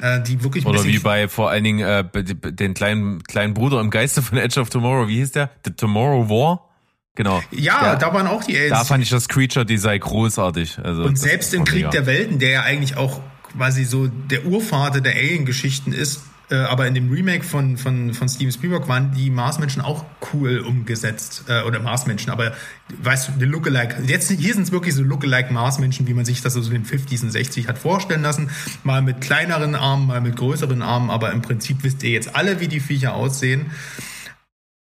äh, 0.01 0.21
die 0.21 0.43
wirklich 0.43 0.65
Oder 0.65 0.83
wie 0.83 0.99
bei 0.99 1.27
vor 1.27 1.49
allen 1.49 1.63
Dingen 1.63 1.79
äh, 1.79 2.03
den 2.23 2.73
kleinen, 2.73 3.23
kleinen 3.23 3.53
Bruder 3.53 3.79
im 3.79 3.89
Geiste 3.89 4.21
von 4.21 4.37
Edge 4.37 4.59
of 4.59 4.69
Tomorrow, 4.69 5.07
wie 5.07 5.17
hieß 5.17 5.31
der? 5.31 5.49
The 5.65 5.71
Tomorrow 5.71 6.29
War? 6.29 6.67
Genau. 7.15 7.41
Ja, 7.51 7.81
der, 7.81 7.95
da 7.97 8.13
waren 8.13 8.27
auch 8.27 8.43
die 8.43 8.55
Aliens. 8.55 8.79
Da 8.79 8.85
fand 8.85 9.03
ich 9.03 9.09
das 9.09 9.27
Creature 9.27 9.65
Design 9.65 9.99
großartig. 9.99 10.79
Also 10.81 11.03
und 11.03 11.17
selbst 11.17 11.53
im 11.53 11.65
Krieg 11.65 11.91
der 11.91 12.05
Welten, 12.05 12.39
der 12.39 12.49
ja 12.51 12.61
eigentlich 12.63 12.95
auch 12.95 13.19
quasi 13.55 13.83
so 13.83 14.07
der 14.07 14.45
Urvater 14.45 15.01
der 15.01 15.13
Alien-Geschichten 15.13 15.93
ist, 15.93 16.21
äh, 16.51 16.55
aber 16.55 16.85
in 16.85 16.93
dem 16.93 17.09
Remake 17.09 17.43
von, 17.43 17.77
von, 17.77 18.13
von 18.13 18.27
Steven 18.27 18.51
Spielberg 18.51 18.87
waren 18.89 19.13
die 19.13 19.29
Marsmenschen 19.29 19.81
auch 19.81 20.03
cool 20.33 20.59
umgesetzt. 20.59 21.45
Äh, 21.47 21.63
oder 21.63 21.79
Marsmenschen, 21.79 22.29
aber 22.29 22.53
weißt 23.01 23.29
du, 23.29 23.31
die 23.39 23.45
Lookalike. 23.45 24.03
Jetzt, 24.05 24.29
hier 24.29 24.53
sind 24.53 24.63
es 24.63 24.71
wirklich 24.71 24.93
so 24.93 25.01
Lookalike 25.01 25.53
Marsmenschen, 25.53 26.07
wie 26.07 26.13
man 26.13 26.25
sich 26.25 26.41
das 26.41 26.53
so 26.53 26.59
in 26.59 26.83
den 26.83 26.85
50s 26.85 27.23
und 27.23 27.31
60s 27.31 27.67
hat 27.67 27.77
vorstellen 27.77 28.21
lassen. 28.21 28.49
Mal 28.83 29.01
mit 29.01 29.21
kleineren 29.21 29.75
Armen, 29.75 30.07
mal 30.07 30.19
mit 30.19 30.35
größeren 30.35 30.81
Armen, 30.81 31.09
aber 31.09 31.31
im 31.31 31.41
Prinzip 31.41 31.83
wisst 31.83 32.03
ihr 32.03 32.09
jetzt 32.09 32.35
alle, 32.35 32.59
wie 32.59 32.67
die 32.67 32.81
Viecher 32.81 33.15
aussehen. 33.15 33.71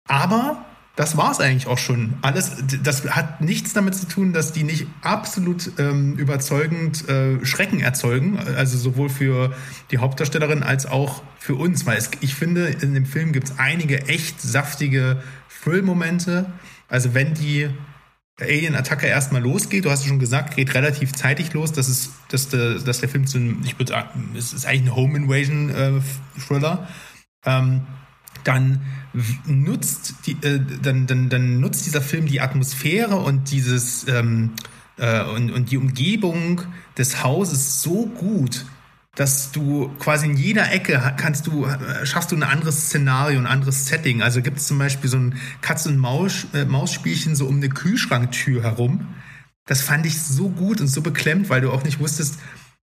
Aber 0.08 0.65
das 0.96 1.18
war 1.18 1.32
es 1.32 1.40
eigentlich 1.40 1.68
auch 1.68 1.78
schon. 1.78 2.14
Alles, 2.22 2.52
das 2.84 3.06
hat 3.06 3.42
nichts 3.42 3.74
damit 3.74 3.96
zu 3.96 4.08
tun, 4.08 4.32
dass 4.32 4.54
die 4.54 4.64
nicht 4.64 4.88
absolut 5.02 5.72
ähm, 5.78 6.14
überzeugend 6.18 7.08
äh, 7.10 7.46
Schrecken 7.46 7.82
erzeugen, 7.82 8.40
also 8.40 8.78
sowohl 8.78 9.10
für 9.10 9.54
die 9.92 9.98
Hauptdarstellerin 9.98 10.64
als 10.64 10.86
auch 10.86 11.22
für 11.38 11.56
uns, 11.56 11.86
weil 11.86 11.98
es, 11.98 12.12
ich 12.22 12.36
finde, 12.36 12.68
in 12.68 12.94
dem 12.94 13.06
Film 13.06 13.34
gibt 13.34 13.50
es 13.50 13.60
einige 13.60 14.08
echt 14.08 14.42
saftige 14.42 15.22
Thrill-Momente. 15.64 16.46
Also 16.88 17.14
wenn 17.14 17.34
die 17.34 17.70
Alien-Attacke 18.40 19.08
erstmal 19.08 19.42
losgeht, 19.42 19.86
du 19.86 19.92
hast 19.92 20.02
es 20.02 20.08
schon 20.08 20.20
gesagt, 20.20 20.56
geht 20.56 20.74
relativ 20.74 21.14
zeitig 21.14 21.54
los, 21.54 21.74
dass, 21.74 21.90
es, 21.90 22.12
dass, 22.30 22.50
der, 22.50 22.76
dass 22.80 23.00
der 23.00 23.10
Film 23.10 23.28
zu 23.28 23.38
einem, 23.38 23.62
ich 23.66 23.78
würde 23.78 23.92
sagen, 23.92 24.34
es 24.38 24.54
ist 24.54 24.66
eigentlich 24.66 24.92
ein 24.92 24.96
Home-Invasion-Thriller. 24.96 26.88
Äh, 27.46 27.50
ähm, 27.50 27.82
dann 28.46 28.82
nutzt 29.46 30.16
die, 30.26 30.34
äh, 30.42 30.62
dann, 30.82 31.08
dann, 31.08 31.30
dann 31.30 31.60
nutzt 31.60 31.86
dieser 31.86 32.02
Film 32.02 32.28
die 32.28 32.40
Atmosphäre 32.40 33.18
und 33.18 33.52
dieses 33.52 34.08
ähm, 34.08 34.52
äh, 34.98 35.24
und, 35.24 35.52
und 35.52 35.72
die 35.72 35.78
Umgebung 35.78 36.62
des 36.98 37.24
Hauses 37.24 37.82
so 37.82 38.06
gut, 38.06 38.66
dass 39.16 39.52
du 39.52 39.90
quasi 40.00 40.28
in 40.28 40.38
jeder 40.38 40.72
Ecke 40.72 41.14
kannst 41.18 41.48
du 41.48 41.66
äh, 41.66 42.06
schaffst 42.06 42.32
du 42.32 42.36
ein 42.36 42.44
anderes 42.44 42.88
Szenario, 42.88 43.40
ein 43.40 43.48
anderes 43.48 43.88
Setting. 43.88 44.22
Also 44.22 44.42
gibt 44.42 44.58
es 44.58 44.68
zum 44.68 44.78
Beispiel 44.78 45.10
so 45.10 45.18
ein 45.18 45.36
Katz 45.62 45.86
und 45.86 45.98
Maus 45.98 46.48
äh, 46.54 46.66
Mausspielchen 46.66 47.36
so 47.36 47.48
um 47.48 47.58
eine 47.58 47.70
Kühlschranktür 47.70 48.64
herum. 48.64 49.08
Das 49.66 49.82
fand 49.82 50.06
ich 50.06 50.22
so 50.22 50.50
gut 50.50 50.80
und 50.80 50.88
so 50.88 51.02
beklemmt, 51.02 51.50
weil 51.50 51.62
du 51.62 51.72
auch 51.72 51.84
nicht 51.84 52.00
wusstest, 52.00 52.38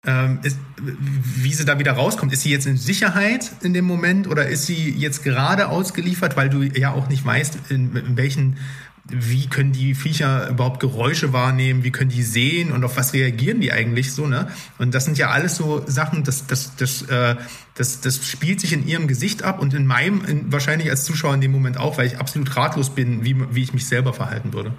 ähm, 0.06 0.40
ist, 0.42 0.58
wie 0.76 1.52
sie 1.52 1.64
da 1.64 1.78
wieder 1.78 1.92
rauskommt. 1.92 2.32
Ist 2.32 2.42
sie 2.42 2.50
jetzt 2.50 2.66
in 2.66 2.76
Sicherheit 2.76 3.50
in 3.62 3.74
dem 3.74 3.84
Moment 3.84 4.28
oder 4.28 4.46
ist 4.46 4.66
sie 4.66 4.90
jetzt 4.90 5.24
gerade 5.24 5.68
ausgeliefert, 5.68 6.36
weil 6.36 6.48
du 6.48 6.62
ja 6.62 6.92
auch 6.92 7.08
nicht 7.08 7.24
weißt, 7.24 7.70
in, 7.70 7.94
in 7.96 8.16
welchen, 8.16 8.58
wie 9.04 9.48
können 9.48 9.72
die 9.72 9.94
Viecher 9.94 10.48
überhaupt 10.48 10.80
Geräusche 10.80 11.32
wahrnehmen, 11.32 11.82
wie 11.82 11.90
können 11.90 12.10
die 12.10 12.22
sehen 12.22 12.70
und 12.72 12.84
auf 12.84 12.96
was 12.96 13.12
reagieren 13.12 13.60
die 13.60 13.72
eigentlich 13.72 14.12
so, 14.12 14.26
ne? 14.26 14.48
Und 14.78 14.94
das 14.94 15.04
sind 15.04 15.18
ja 15.18 15.30
alles 15.30 15.56
so 15.56 15.82
Sachen, 15.86 16.22
das, 16.24 16.46
das, 16.46 16.76
das, 16.76 17.02
äh, 17.02 17.34
das, 17.74 18.00
das 18.00 18.24
spielt 18.24 18.60
sich 18.60 18.72
in 18.72 18.86
ihrem 18.86 19.08
Gesicht 19.08 19.42
ab 19.42 19.60
und 19.60 19.74
in 19.74 19.86
meinem, 19.86 20.24
in, 20.24 20.52
wahrscheinlich 20.52 20.90
als 20.90 21.04
Zuschauer 21.04 21.34
in 21.34 21.40
dem 21.40 21.52
Moment 21.52 21.78
auch, 21.78 21.98
weil 21.98 22.06
ich 22.06 22.18
absolut 22.18 22.54
ratlos 22.54 22.90
bin, 22.90 23.24
wie, 23.24 23.36
wie 23.54 23.62
ich 23.62 23.72
mich 23.72 23.86
selber 23.86 24.12
verhalten 24.12 24.52
würde. 24.52 24.74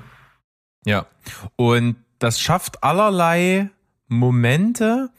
Ja. 0.86 1.07
Und 1.55 1.97
das 2.20 2.39
schafft 2.39 2.84
allerlei 2.84 3.70
Momente, 4.10 5.10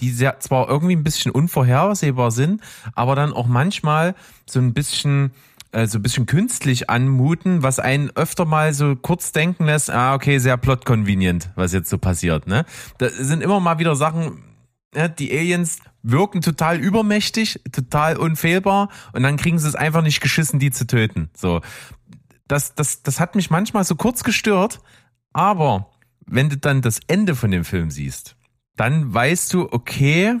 die 0.00 0.10
sehr, 0.10 0.40
zwar 0.40 0.68
irgendwie 0.68 0.96
ein 0.96 1.04
bisschen 1.04 1.32
unvorhersehbar 1.32 2.30
sind, 2.30 2.62
aber 2.94 3.14
dann 3.14 3.32
auch 3.32 3.46
manchmal 3.46 4.14
so 4.46 4.60
ein 4.60 4.74
bisschen 4.74 5.32
äh, 5.72 5.86
so 5.86 5.98
ein 5.98 6.02
bisschen 6.02 6.26
künstlich 6.26 6.88
anmuten, 6.88 7.62
was 7.62 7.78
einen 7.78 8.10
öfter 8.14 8.44
mal 8.44 8.72
so 8.72 8.96
kurz 8.96 9.32
denken 9.32 9.66
lässt, 9.66 9.90
ah, 9.90 10.14
okay, 10.14 10.38
sehr 10.38 10.56
plot-convenient, 10.56 11.50
was 11.54 11.72
jetzt 11.72 11.90
so 11.90 11.98
passiert, 11.98 12.46
ne? 12.46 12.64
Da 12.98 13.10
sind 13.10 13.42
immer 13.42 13.60
mal 13.60 13.78
wieder 13.78 13.96
Sachen, 13.96 14.42
ne, 14.94 15.10
die 15.10 15.30
Aliens 15.30 15.80
wirken 16.02 16.40
total 16.40 16.78
übermächtig, 16.78 17.60
total 17.72 18.16
unfehlbar 18.16 18.90
und 19.12 19.22
dann 19.22 19.36
kriegen 19.36 19.58
sie 19.58 19.68
es 19.68 19.74
einfach 19.74 20.02
nicht 20.02 20.20
geschissen, 20.20 20.58
die 20.58 20.70
zu 20.70 20.86
töten, 20.86 21.30
so. 21.36 21.60
Das, 22.48 22.76
das, 22.76 23.02
das 23.02 23.18
hat 23.18 23.34
mich 23.34 23.50
manchmal 23.50 23.82
so 23.82 23.96
kurz 23.96 24.22
gestört, 24.22 24.80
aber 25.32 25.90
wenn 26.26 26.48
du 26.48 26.56
dann 26.56 26.80
das 26.80 27.00
Ende 27.08 27.34
von 27.34 27.50
dem 27.50 27.64
Film 27.64 27.90
siehst, 27.90 28.35
dann 28.76 29.12
weißt 29.12 29.52
du, 29.54 29.68
okay, 29.70 30.36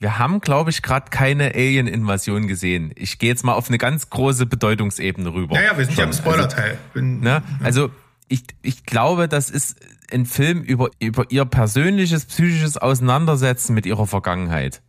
wir 0.00 0.18
haben, 0.18 0.40
glaube 0.40 0.70
ich, 0.70 0.82
gerade 0.82 1.08
keine 1.10 1.54
Alien-Invasion 1.54 2.46
gesehen. 2.46 2.92
Ich 2.96 3.18
gehe 3.18 3.30
jetzt 3.30 3.44
mal 3.44 3.54
auf 3.54 3.68
eine 3.68 3.78
ganz 3.78 4.10
große 4.10 4.44
Bedeutungsebene 4.46 5.32
rüber. 5.32 5.54
Naja, 5.54 5.78
wir 5.78 5.86
sind 5.86 5.96
ja 5.96 6.04
im 6.04 6.12
Spoiler-Teil. 6.12 6.78
Also, 6.94 7.06
ne? 7.06 7.42
also 7.62 7.90
ich, 8.28 8.42
ich 8.62 8.84
glaube, 8.84 9.28
das 9.28 9.50
ist 9.50 9.78
ein 10.12 10.26
Film 10.26 10.62
über, 10.62 10.90
über 10.98 11.30
ihr 11.30 11.44
persönliches, 11.44 12.26
psychisches 12.26 12.76
Auseinandersetzen 12.76 13.74
mit 13.74 13.86
ihrer 13.86 14.06
Vergangenheit. 14.06 14.82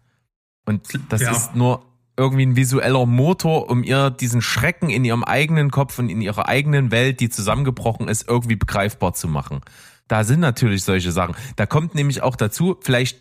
Und 0.66 0.88
das 1.10 1.22
ja. 1.22 1.32
ist 1.32 1.56
nur 1.56 1.86
irgendwie 2.18 2.46
ein 2.46 2.56
visueller 2.56 3.06
Motor, 3.06 3.70
um 3.70 3.84
ihr 3.84 4.10
diesen 4.10 4.42
Schrecken 4.42 4.90
in 4.90 5.06
ihrem 5.06 5.24
eigenen 5.24 5.70
Kopf 5.70 6.00
und 6.00 6.10
in 6.10 6.22
ihrer 6.22 6.48
eigenen 6.48 6.92
Welt, 6.92 7.20
die 7.20 7.30
zusammengebrochen 7.30 8.08
ist, 8.08 8.28
irgendwie 8.28 8.56
begreifbar 8.56 9.14
zu 9.14 9.28
machen. 9.28 9.62
Da 10.08 10.24
sind 10.24 10.40
natürlich 10.40 10.84
solche 10.84 11.12
Sachen. 11.12 11.36
Da 11.56 11.66
kommt 11.66 11.96
nämlich 11.96 12.22
auch 12.22 12.36
dazu, 12.36 12.78
vielleicht 12.82 13.20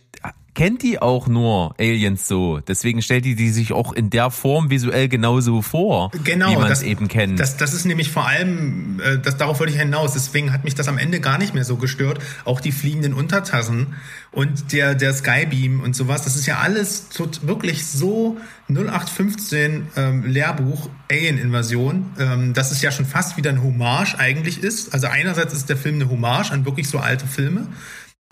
kennt 0.55 0.81
die 0.81 1.01
auch 1.01 1.27
nur 1.27 1.75
Aliens 1.79 2.27
so. 2.27 2.59
Deswegen 2.59 3.01
stellt 3.01 3.25
die 3.25 3.35
die 3.35 3.49
sich 3.49 3.73
auch 3.73 3.93
in 3.93 4.09
der 4.09 4.31
Form 4.31 4.69
visuell 4.69 5.07
genauso 5.07 5.61
vor, 5.61 6.11
genau, 6.23 6.49
wie 6.49 6.55
man 6.55 6.71
es 6.71 6.81
eben 6.81 7.07
kennt. 7.07 7.39
Das, 7.39 7.57
das 7.57 7.73
ist 7.73 7.85
nämlich 7.85 8.09
vor 8.09 8.27
allem, 8.27 8.99
äh, 9.01 9.19
das, 9.19 9.37
darauf 9.37 9.59
wollte 9.59 9.73
ich 9.73 9.79
hinaus. 9.79 10.13
Deswegen 10.13 10.51
hat 10.51 10.63
mich 10.63 10.73
das 10.73 10.87
am 10.87 10.97
Ende 10.97 11.19
gar 11.19 11.37
nicht 11.37 11.53
mehr 11.53 11.65
so 11.65 11.75
gestört. 11.75 12.19
Auch 12.45 12.59
die 12.59 12.71
fliegenden 12.71 13.13
Untertassen 13.13 13.95
und 14.31 14.71
der, 14.71 14.95
der 14.95 15.13
Skybeam 15.13 15.81
und 15.81 15.95
sowas. 15.95 16.23
Das 16.23 16.35
ist 16.35 16.45
ja 16.45 16.57
alles 16.59 17.07
so, 17.09 17.29
wirklich 17.41 17.85
so 17.85 18.37
0815 18.69 19.87
ähm, 19.95 20.23
Lehrbuch 20.23 20.89
Alien-Invasion, 21.11 22.13
ähm, 22.19 22.53
dass 22.53 22.71
es 22.71 22.81
ja 22.81 22.91
schon 22.91 23.05
fast 23.05 23.37
wieder 23.37 23.51
ein 23.51 23.61
Hommage 23.61 24.15
eigentlich 24.17 24.63
ist. 24.63 24.93
Also 24.93 25.07
einerseits 25.07 25.53
ist 25.53 25.69
der 25.69 25.77
Film 25.77 25.95
eine 25.95 26.09
Hommage 26.09 26.51
an 26.51 26.65
wirklich 26.65 26.89
so 26.89 26.99
alte 26.99 27.27
Filme. 27.27 27.67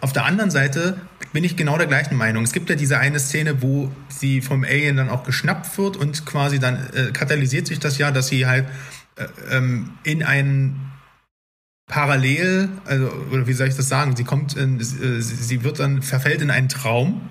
Auf 0.02 0.12
der 0.12 0.26
anderen 0.26 0.52
Seite 0.52 0.98
bin 1.34 1.44
ich 1.44 1.58
genau 1.58 1.78
der 1.78 1.88
gleichen 1.88 2.16
Meinung. 2.16 2.44
Es 2.44 2.54
gibt 2.54 2.70
ja 2.70 2.76
diese 2.76 3.00
eine 3.00 3.20
Szene, 3.20 3.62
wo 3.62 3.92
sie 4.08 4.42
vom 4.42 4.64
Alien 4.64 4.96
dann 4.96 5.10
auch 5.10 5.24
geschnappt 5.24 5.78
wird 5.78 5.98
und 5.98 6.26
quasi 6.26 6.60
dann 6.60 6.78
äh, 6.94 7.12
katalysiert 7.12 7.68
sich 7.68 7.80
das 7.80 7.98
ja, 7.98 8.12
dass 8.12 8.28
sie 8.28 8.46
halt 8.46 8.68
äh, 9.16 9.26
ähm, 9.52 9.92
in 10.04 10.24
einen 10.24 10.92
parallel, 11.88 12.70
also, 12.86 13.12
oder 13.32 13.48
wie 13.48 13.54
soll 13.54 13.68
ich 13.68 13.76
das 13.76 13.90
sagen? 13.90 14.16
Sie 14.16 14.24
kommt, 14.24 14.56
in, 14.56 14.80
äh, 14.80 14.84
sie 15.22 15.64
wird 15.64 15.80
dann, 15.80 16.02
verfällt 16.02 16.42
in 16.42 16.52
einen 16.52 16.70
Traum, 16.70 17.30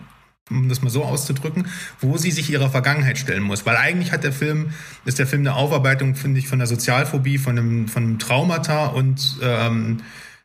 um 0.51 0.69
das 0.69 0.83
mal 0.83 0.91
so 0.91 1.05
auszudrücken, 1.05 1.67
wo 2.01 2.19
sie 2.19 2.33
sich 2.33 2.51
ihrer 2.51 2.71
Vergangenheit 2.71 3.19
stellen 3.19 3.43
muss. 3.43 3.65
Weil 3.65 3.77
eigentlich 3.77 4.13
hat 4.13 4.25
der 4.25 4.33
Film, 4.33 4.71
ist 5.05 5.19
der 5.19 5.27
Film 5.27 5.43
eine 5.43 5.55
Aufarbeitung, 5.55 6.17
finde 6.17 6.41
ich, 6.41 6.49
von 6.49 6.59
der 6.59 6.67
Sozialphobie, 6.67 7.39
von 7.39 7.59
einem, 7.59 7.89
von 7.89 8.03
einem 8.03 8.19
Traumata 8.19 8.87
und 8.87 9.39
ähm, 9.43 9.99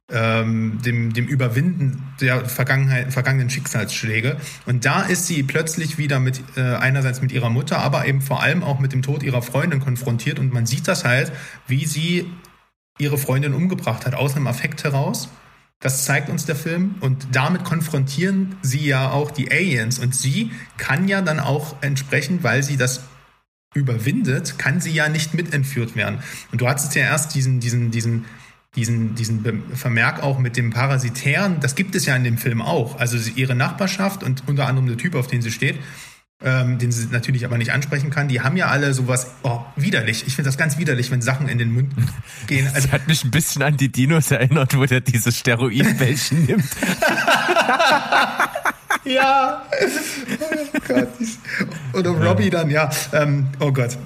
ähm, 0.10 0.80
dem, 0.86 1.14
dem 1.14 1.28
Überwinden 1.28 2.04
der 2.22 2.46
Vergangenheit, 2.46 3.12
vergangenen 3.12 3.50
Schicksalsschläge. 3.50 4.38
Und 4.66 4.86
da 4.86 5.02
ist 5.02 5.28
sie 5.28 5.44
plötzlich 5.44 5.98
wieder 5.98 6.20
mit, 6.20 6.42
äh, 6.56 6.62
einerseits 6.62 7.22
mit 7.22 7.32
ihrer 7.32 7.50
Mutter, 7.50 7.80
aber 7.80 8.06
eben 8.06 8.22
vor 8.22 8.42
allem 8.42 8.64
auch 8.64 8.80
mit 8.80 8.94
dem 8.94 9.02
Tod 9.02 9.24
ihrer 9.24 9.42
Freundin 9.42 9.80
konfrontiert. 9.80 10.40
Und 10.40 10.54
man 10.54 10.66
sieht 10.66 10.88
das 10.88 11.04
halt, 11.04 11.32
wie 11.68 11.86
sie 11.86 12.32
ihre 13.00 13.18
Freundin 13.18 13.54
umgebracht 13.54 14.06
hat, 14.06 14.16
aus 14.16 14.36
einem 14.36 14.48
Affekt 14.48 14.84
heraus. 14.84 15.30
Das 15.80 16.06
zeigt 16.06 16.30
uns 16.30 16.46
der 16.46 16.56
Film. 16.56 16.96
Und 17.02 17.28
damit 17.34 17.64
konfrontieren 17.66 18.56
sie 18.62 18.86
ja 18.86 19.12
auch 19.12 19.30
die 19.30 19.52
Aliens. 19.52 20.00
Und 20.00 20.16
sie 20.16 20.52
kann 20.78 21.08
ja 21.08 21.22
dann 21.22 21.40
auch 21.40 21.76
entsprechend, 21.82 22.44
weil 22.44 22.64
sie 22.64 22.78
das 22.78 23.02
überwindet, 23.76 24.58
kann 24.58 24.80
sie 24.80 24.92
ja 24.92 25.10
nicht 25.10 25.34
mitentführt 25.34 25.96
werden. 25.96 26.20
Und 26.52 26.62
du 26.62 26.68
hattest 26.68 26.96
ja 26.96 27.04
erst 27.04 27.36
diesen, 27.36 27.60
diesen, 27.60 27.92
diesen 27.92 28.26
diesen, 28.78 29.16
diesen 29.16 29.44
Vermerk 29.74 30.24
auch 30.24 30.40
mit 30.40 30.56
dem 30.56 30.70
Parasitären, 30.70 31.60
das 31.60 31.76
gibt 31.76 31.96
es 31.96 32.06
ja 32.06 32.16
in 32.16 32.24
dem 32.24 32.38
Film 32.38 32.62
auch. 32.62 33.00
Also 33.00 33.18
ihre 33.36 33.56
Nachbarschaft 33.56 34.24
und 34.24 34.44
unter 34.48 34.68
anderem 34.68 34.88
der 34.88 34.98
Typ, 34.98 35.16
auf 35.16 35.28
den 35.28 35.42
sie 35.42 35.52
steht, 35.52 35.78
ähm, 36.44 36.78
den 36.78 36.92
sie 36.92 37.08
natürlich 37.08 37.46
aber 37.46 37.58
nicht 37.58 37.72
ansprechen 37.72 38.12
kann, 38.12 38.28
die 38.28 38.42
haben 38.42 38.56
ja 38.56 38.68
alle 38.68 38.94
sowas, 38.94 39.32
oh, 39.42 39.62
widerlich. 39.76 40.28
Ich 40.28 40.36
finde 40.36 40.50
das 40.50 40.58
ganz 40.58 40.78
widerlich, 40.78 41.10
wenn 41.10 41.24
Sachen 41.24 41.50
in 41.50 41.58
den 41.58 41.74
Mund 41.74 41.92
gehen. 42.48 42.68
Also, 42.68 42.82
das 42.88 42.92
hat 42.92 43.08
mich 43.08 43.24
ein 43.24 43.32
bisschen 43.32 43.64
an 43.64 43.76
die 43.76 43.92
Dinos 43.92 44.30
erinnert, 44.30 44.78
wo 44.78 44.86
der 44.86 45.02
diese 45.02 45.32
Steroidbällchen 45.32 46.46
nimmt. 46.46 46.64
ja. 49.04 49.66
Oh 50.76 50.80
Gott. 50.88 51.10
Oder 51.94 52.12
Robbie 52.12 52.52
dann, 52.52 52.70
ja. 52.70 52.92
Ähm, 53.14 53.48
oh 53.60 53.72
Gott. 53.72 53.98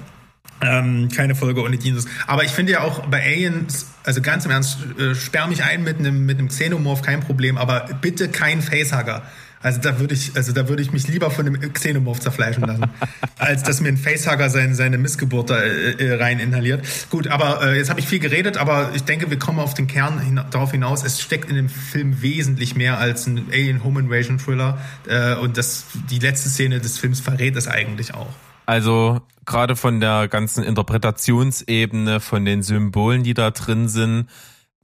Ähm, 0.62 1.08
keine 1.08 1.34
Folge 1.34 1.62
ohne 1.62 1.76
Dinos. 1.76 2.06
Aber 2.26 2.44
ich 2.44 2.52
finde 2.52 2.72
ja 2.72 2.80
auch 2.82 3.06
bei 3.06 3.22
Aliens, 3.22 3.86
also 4.04 4.20
ganz 4.22 4.44
im 4.44 4.52
Ernst, 4.52 4.78
äh, 4.98 5.14
sperr 5.14 5.46
mich 5.48 5.62
ein 5.64 5.82
mit 5.82 5.98
einem 5.98 6.24
mit 6.24 6.38
einem 6.38 6.48
Xenomorph, 6.48 7.02
kein 7.02 7.20
Problem, 7.20 7.58
aber 7.58 7.88
bitte 8.00 8.28
kein 8.28 8.62
Facehugger. 8.62 9.22
Also 9.62 9.80
da 9.80 10.00
würde 10.00 10.14
ich, 10.14 10.32
also 10.34 10.52
da 10.52 10.68
würde 10.68 10.82
ich 10.82 10.92
mich 10.92 11.06
lieber 11.06 11.30
von 11.30 11.46
einem 11.46 11.72
Xenomorph 11.72 12.20
zerfleischen 12.20 12.64
lassen, 12.64 12.84
als 13.38 13.62
dass 13.62 13.80
mir 13.80 13.88
ein 13.88 13.96
Facehugger 13.96 14.50
seine, 14.50 14.74
seine 14.74 14.98
Missgeburt 14.98 15.50
da 15.50 15.60
äh, 15.60 15.92
äh, 15.92 16.14
rein 16.14 16.40
inhaliert. 16.40 16.84
Gut, 17.10 17.28
aber 17.28 17.62
äh, 17.62 17.78
jetzt 17.78 17.88
habe 17.88 18.00
ich 18.00 18.06
viel 18.06 18.18
geredet, 18.18 18.56
aber 18.56 18.90
ich 18.94 19.04
denke, 19.04 19.30
wir 19.30 19.38
kommen 19.38 19.60
auf 19.60 19.74
den 19.74 19.86
Kern 19.86 20.20
hin, 20.20 20.40
darauf 20.50 20.72
hinaus. 20.72 21.04
Es 21.04 21.20
steckt 21.20 21.48
in 21.48 21.54
dem 21.54 21.68
Film 21.68 22.22
wesentlich 22.22 22.74
mehr 22.74 22.98
als 22.98 23.26
ein 23.26 23.46
Alien 23.52 23.84
Home 23.84 24.00
Invasion 24.00 24.38
Thriller 24.38 24.78
äh, 25.06 25.34
und 25.36 25.56
das, 25.56 25.84
die 26.10 26.18
letzte 26.18 26.48
Szene 26.48 26.80
des 26.80 26.98
Films 26.98 27.20
verrät 27.20 27.56
es 27.56 27.68
eigentlich 27.68 28.14
auch. 28.14 28.34
Also 28.72 29.20
gerade 29.44 29.76
von 29.76 30.00
der 30.00 30.28
ganzen 30.28 30.64
Interpretationsebene, 30.64 32.20
von 32.20 32.46
den 32.46 32.62
Symbolen, 32.62 33.22
die 33.22 33.34
da 33.34 33.50
drin 33.50 33.86
sind, 33.86 34.30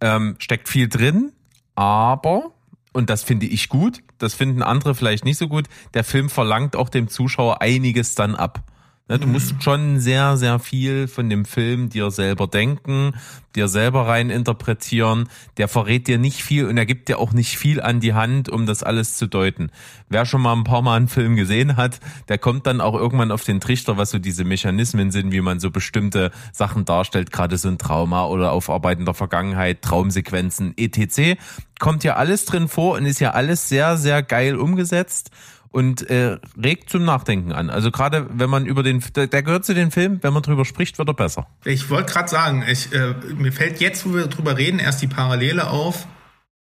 ähm, 0.02 0.36
steckt 0.40 0.68
viel 0.68 0.90
drin, 0.90 1.32
aber, 1.74 2.52
und 2.92 3.08
das 3.08 3.22
finde 3.22 3.46
ich 3.46 3.70
gut, 3.70 4.00
das 4.18 4.34
finden 4.34 4.62
andere 4.62 4.94
vielleicht 4.94 5.24
nicht 5.24 5.38
so 5.38 5.48
gut, 5.48 5.68
der 5.94 6.04
Film 6.04 6.28
verlangt 6.28 6.76
auch 6.76 6.90
dem 6.90 7.08
Zuschauer 7.08 7.62
einiges 7.62 8.14
dann 8.14 8.34
ab. 8.34 8.62
Ne, 9.08 9.18
du 9.18 9.26
musst 9.26 9.54
mhm. 9.54 9.60
schon 9.62 10.00
sehr, 10.00 10.36
sehr 10.36 10.58
viel 10.58 11.08
von 11.08 11.30
dem 11.30 11.46
Film 11.46 11.88
dir 11.88 12.10
selber 12.10 12.46
denken, 12.46 13.14
dir 13.54 13.66
selber 13.66 14.06
rein 14.06 14.28
interpretieren. 14.28 15.30
Der 15.56 15.66
verrät 15.66 16.08
dir 16.08 16.18
nicht 16.18 16.44
viel 16.44 16.66
und 16.66 16.76
er 16.76 16.84
gibt 16.84 17.08
dir 17.08 17.18
auch 17.18 17.32
nicht 17.32 17.56
viel 17.56 17.80
an 17.80 18.00
die 18.00 18.12
Hand, 18.12 18.50
um 18.50 18.66
das 18.66 18.82
alles 18.82 19.16
zu 19.16 19.26
deuten. 19.26 19.70
Wer 20.10 20.26
schon 20.26 20.42
mal 20.42 20.52
ein 20.52 20.64
paar 20.64 20.82
Mal 20.82 20.96
einen 20.96 21.08
Film 21.08 21.36
gesehen 21.36 21.78
hat, 21.78 22.00
der 22.28 22.36
kommt 22.36 22.66
dann 22.66 22.82
auch 22.82 22.94
irgendwann 22.94 23.32
auf 23.32 23.44
den 23.44 23.60
Trichter, 23.60 23.96
was 23.96 24.10
so 24.10 24.18
diese 24.18 24.44
Mechanismen 24.44 25.10
sind, 25.10 25.32
wie 25.32 25.40
man 25.40 25.58
so 25.58 25.70
bestimmte 25.70 26.30
Sachen 26.52 26.84
darstellt, 26.84 27.32
gerade 27.32 27.56
so 27.56 27.68
ein 27.68 27.78
Trauma 27.78 28.26
oder 28.26 28.52
Aufarbeiten 28.52 29.06
der 29.06 29.14
Vergangenheit, 29.14 29.80
Traumsequenzen, 29.80 30.74
etc. 30.76 31.40
Kommt 31.78 32.04
ja 32.04 32.16
alles 32.16 32.44
drin 32.44 32.68
vor 32.68 32.98
und 32.98 33.06
ist 33.06 33.20
ja 33.20 33.30
alles 33.30 33.70
sehr, 33.70 33.96
sehr 33.96 34.22
geil 34.22 34.56
umgesetzt 34.56 35.30
und 35.70 36.08
äh, 36.10 36.38
regt 36.62 36.90
zum 36.90 37.04
Nachdenken 37.04 37.52
an. 37.52 37.70
Also 37.70 37.90
gerade 37.90 38.26
wenn 38.30 38.50
man 38.50 38.66
über 38.66 38.82
den, 38.82 39.02
der, 39.14 39.26
der 39.26 39.42
gehört 39.42 39.64
zu 39.64 39.74
den 39.74 39.90
Filmen, 39.90 40.22
wenn 40.22 40.32
man 40.32 40.42
drüber 40.42 40.64
spricht, 40.64 40.98
wird 40.98 41.08
er 41.08 41.14
besser. 41.14 41.46
Ich 41.64 41.90
wollte 41.90 42.12
gerade 42.12 42.28
sagen, 42.28 42.64
ich, 42.68 42.92
äh, 42.92 43.14
mir 43.36 43.52
fällt 43.52 43.80
jetzt, 43.80 44.06
wo 44.06 44.14
wir 44.14 44.26
drüber 44.26 44.56
reden, 44.56 44.78
erst 44.78 45.02
die 45.02 45.06
Parallele 45.06 45.68
auf, 45.68 46.06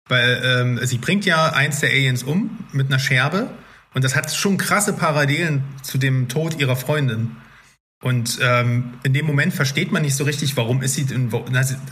weil 0.09 0.43
ähm, 0.45 0.81
sie 0.83 0.99
bringt 0.99 1.25
ja 1.25 1.53
eins 1.53 1.81
der 1.81 1.91
Aliens 1.91 2.23
um 2.23 2.59
mit 2.73 2.89
einer 2.89 2.99
Scherbe 2.99 3.51
und 3.95 4.05
das 4.05 4.17
hat 4.17 4.33
schon 4.33 4.59
krasse 4.59 4.93
Parallelen 4.93 5.65
zu 5.83 5.99
dem 5.99 6.29
Tod 6.29 6.61
ihrer 6.61 6.77
Freundin. 6.77 7.37
Und 8.05 8.39
ähm, 8.43 8.93
in 9.03 9.15
dem 9.15 9.25
Moment 9.25 9.55
versteht 9.55 9.91
man 9.91 10.03
nicht 10.03 10.15
so 10.15 10.25
richtig, 10.25 10.59
warum 10.59 10.83
ist 10.83 10.93
sie 10.93 11.05
denn, 11.05 11.31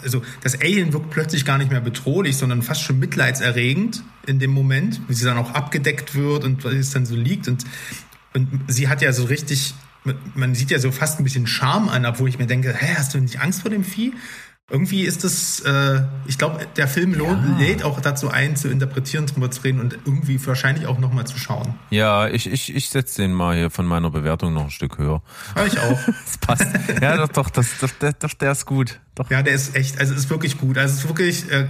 also 0.03 0.23
das 0.43 0.61
Alien 0.61 0.93
wirkt 0.93 1.09
plötzlich 1.09 1.47
gar 1.47 1.57
nicht 1.57 1.71
mehr 1.71 1.81
bedrohlich, 1.81 2.37
sondern 2.37 2.61
fast 2.61 2.83
schon 2.83 2.99
mitleidserregend 2.99 4.05
in 4.27 4.39
dem 4.39 4.51
Moment, 4.51 5.01
wie 5.09 5.15
sie 5.15 5.25
dann 5.25 5.39
auch 5.39 5.53
abgedeckt 5.55 6.15
wird 6.15 6.45
und 6.45 6.67
es 6.67 6.91
dann 6.91 7.07
so 7.07 7.17
liegt. 7.17 7.49
Und, 7.49 7.65
und 8.35 8.47
sie 8.69 8.89
hat 8.89 9.01
ja 9.01 9.11
so 9.15 9.25
richtig, 9.25 9.73
man 10.35 10.55
sieht 10.55 10.71
ja 10.71 10.79
so 10.79 10.93
fast 10.93 11.19
ein 11.19 11.25
bisschen 11.25 11.47
Charme 11.47 11.89
an, 11.89 12.05
obwohl 12.05 12.29
ich 12.29 12.39
mir 12.39 12.47
denke, 12.47 12.75
hä, 12.79 12.95
hast 12.95 13.15
du 13.15 13.19
nicht 13.19 13.41
Angst 13.41 13.63
vor 13.63 13.71
dem 13.71 13.83
Vieh? 13.83 14.13
Irgendwie 14.71 15.03
ist 15.03 15.25
das, 15.25 15.61
äh, 15.61 16.03
ich 16.27 16.39
glaube, 16.39 16.67
der 16.77 16.89
Film 16.89 17.19
ja. 17.21 17.57
lädt 17.59 17.83
auch 17.83 18.01
dazu 18.01 18.31
ein, 18.31 18.57
zu 18.57 18.69
interpretieren, 18.69 19.27
drüber 19.27 19.51
zu 19.51 19.61
reden 19.63 19.81
und 19.81 19.99
irgendwie 20.07 20.45
wahrscheinlich 20.47 20.87
auch 20.87 20.99
nochmal 20.99 21.27
zu 21.27 21.37
schauen. 21.39 21.75
Ja, 21.91 22.29
ich, 22.29 22.51
ich, 22.51 22.75
ich 22.75 22.89
setze 22.89 23.23
den 23.23 23.33
mal 23.33 23.57
hier 23.57 23.71
von 23.71 23.87
meiner 23.87 24.11
Bewertung 24.11 24.55
noch 24.55 24.65
ein 24.65 24.71
Stück 24.71 24.99
höher. 24.99 25.23
Ja, 25.57 25.67
ich 25.67 25.79
auch. 25.79 25.99
das 26.07 26.39
passt. 26.39 26.67
Ja, 27.03 27.17
doch, 27.19 27.29
doch, 27.29 27.51
das, 27.51 27.67
doch, 27.81 27.91
der, 28.01 28.13
doch, 28.15 28.33
der 28.35 28.53
ist 28.53 28.65
gut. 28.65 29.01
Doch. 29.15 29.31
Ja, 29.31 29.43
der 29.43 29.55
ist 29.55 29.77
echt, 29.77 29.99
also 29.99 30.15
ist 30.15 30.31
wirklich 30.31 30.59
gut. 30.59 30.79
Also 30.79 30.95
es 30.95 31.01
ist 31.01 31.09
wirklich, 31.09 31.51
äh, 31.51 31.67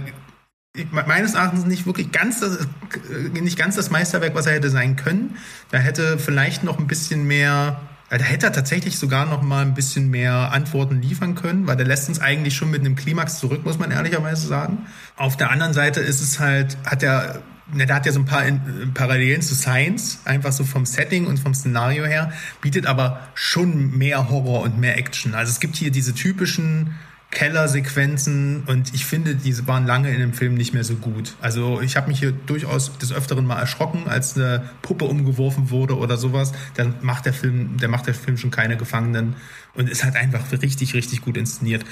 meines 0.91 1.33
Erachtens 1.33 1.65
nicht 1.65 1.85
wirklich 1.85 2.11
ganz 2.11 2.39
das, 2.39 2.57
äh, 2.57 3.29
nicht 3.39 3.57
ganz 3.57 3.75
das 3.75 3.89
Meisterwerk, 3.89 4.33
was 4.33 4.45
er 4.45 4.53
hätte 4.53 4.69
sein 4.69 4.95
können. 4.95 5.37
Da 5.71 5.77
hätte 5.77 6.17
vielleicht 6.17 6.63
noch 6.63 6.79
ein 6.79 6.87
bisschen 6.87 7.25
mehr 7.25 7.81
da 8.19 8.25
hätte 8.25 8.47
er 8.47 8.53
tatsächlich 8.53 8.99
sogar 8.99 9.25
noch 9.25 9.41
mal 9.41 9.63
ein 9.63 9.73
bisschen 9.73 10.09
mehr 10.09 10.51
Antworten 10.51 11.01
liefern 11.01 11.35
können, 11.35 11.67
weil 11.67 11.77
der 11.77 11.85
lässt 11.85 12.09
uns 12.09 12.19
eigentlich 12.19 12.55
schon 12.55 12.69
mit 12.69 12.81
einem 12.81 12.95
Klimax 12.95 13.39
zurück, 13.39 13.65
muss 13.65 13.79
man 13.79 13.91
ehrlicherweise 13.91 14.47
sagen. 14.47 14.85
Auf 15.15 15.37
der 15.37 15.49
anderen 15.49 15.73
Seite 15.73 15.99
ist 15.99 16.21
es 16.21 16.39
halt, 16.39 16.77
hat 16.85 17.01
er, 17.01 17.41
ne, 17.73 17.85
der 17.85 17.95
hat 17.95 18.05
ja 18.05 18.11
so 18.11 18.19
ein 18.19 18.25
paar 18.25 18.45
in, 18.45 18.93
Parallelen 18.93 19.41
zu 19.41 19.55
Science, 19.55 20.19
einfach 20.25 20.51
so 20.51 20.63
vom 20.63 20.85
Setting 20.85 21.25
und 21.25 21.39
vom 21.39 21.53
Szenario 21.53 22.05
her, 22.05 22.31
bietet 22.61 22.85
aber 22.85 23.19
schon 23.33 23.97
mehr 23.97 24.29
Horror 24.29 24.61
und 24.61 24.79
mehr 24.79 24.97
Action. 24.97 25.33
Also 25.33 25.51
es 25.51 25.59
gibt 25.59 25.75
hier 25.75 25.89
diese 25.89 26.13
typischen 26.13 26.95
Kellersequenzen 27.33 28.63
und 28.67 28.93
ich 28.93 29.05
finde, 29.05 29.35
diese 29.35 29.67
waren 29.67 29.85
lange 29.85 30.11
in 30.11 30.19
dem 30.19 30.33
Film 30.33 30.53
nicht 30.53 30.73
mehr 30.73 30.83
so 30.83 30.95
gut. 30.95 31.35
Also 31.41 31.81
ich 31.81 31.97
habe 31.97 32.07
mich 32.07 32.19
hier 32.19 32.31
durchaus 32.31 32.97
des 32.97 33.11
Öfteren 33.11 33.45
mal 33.45 33.59
erschrocken, 33.59 34.07
als 34.07 34.37
eine 34.37 34.69
Puppe 34.81 35.05
umgeworfen 35.05 35.71
wurde 35.71 35.97
oder 35.97 36.17
sowas. 36.17 36.53
Dann 36.75 36.95
macht 37.01 37.25
der 37.25 37.33
Film, 37.33 37.77
der 37.77 37.89
macht 37.89 38.07
der 38.07 38.13
Film 38.13 38.37
schon 38.37 38.51
keine 38.51 38.77
Gefangenen 38.77 39.35
und 39.73 39.89
ist 39.89 40.03
halt 40.03 40.15
einfach 40.15 40.51
richtig, 40.51 40.93
richtig 40.93 41.21
gut 41.21 41.35
inszeniert. 41.35 41.83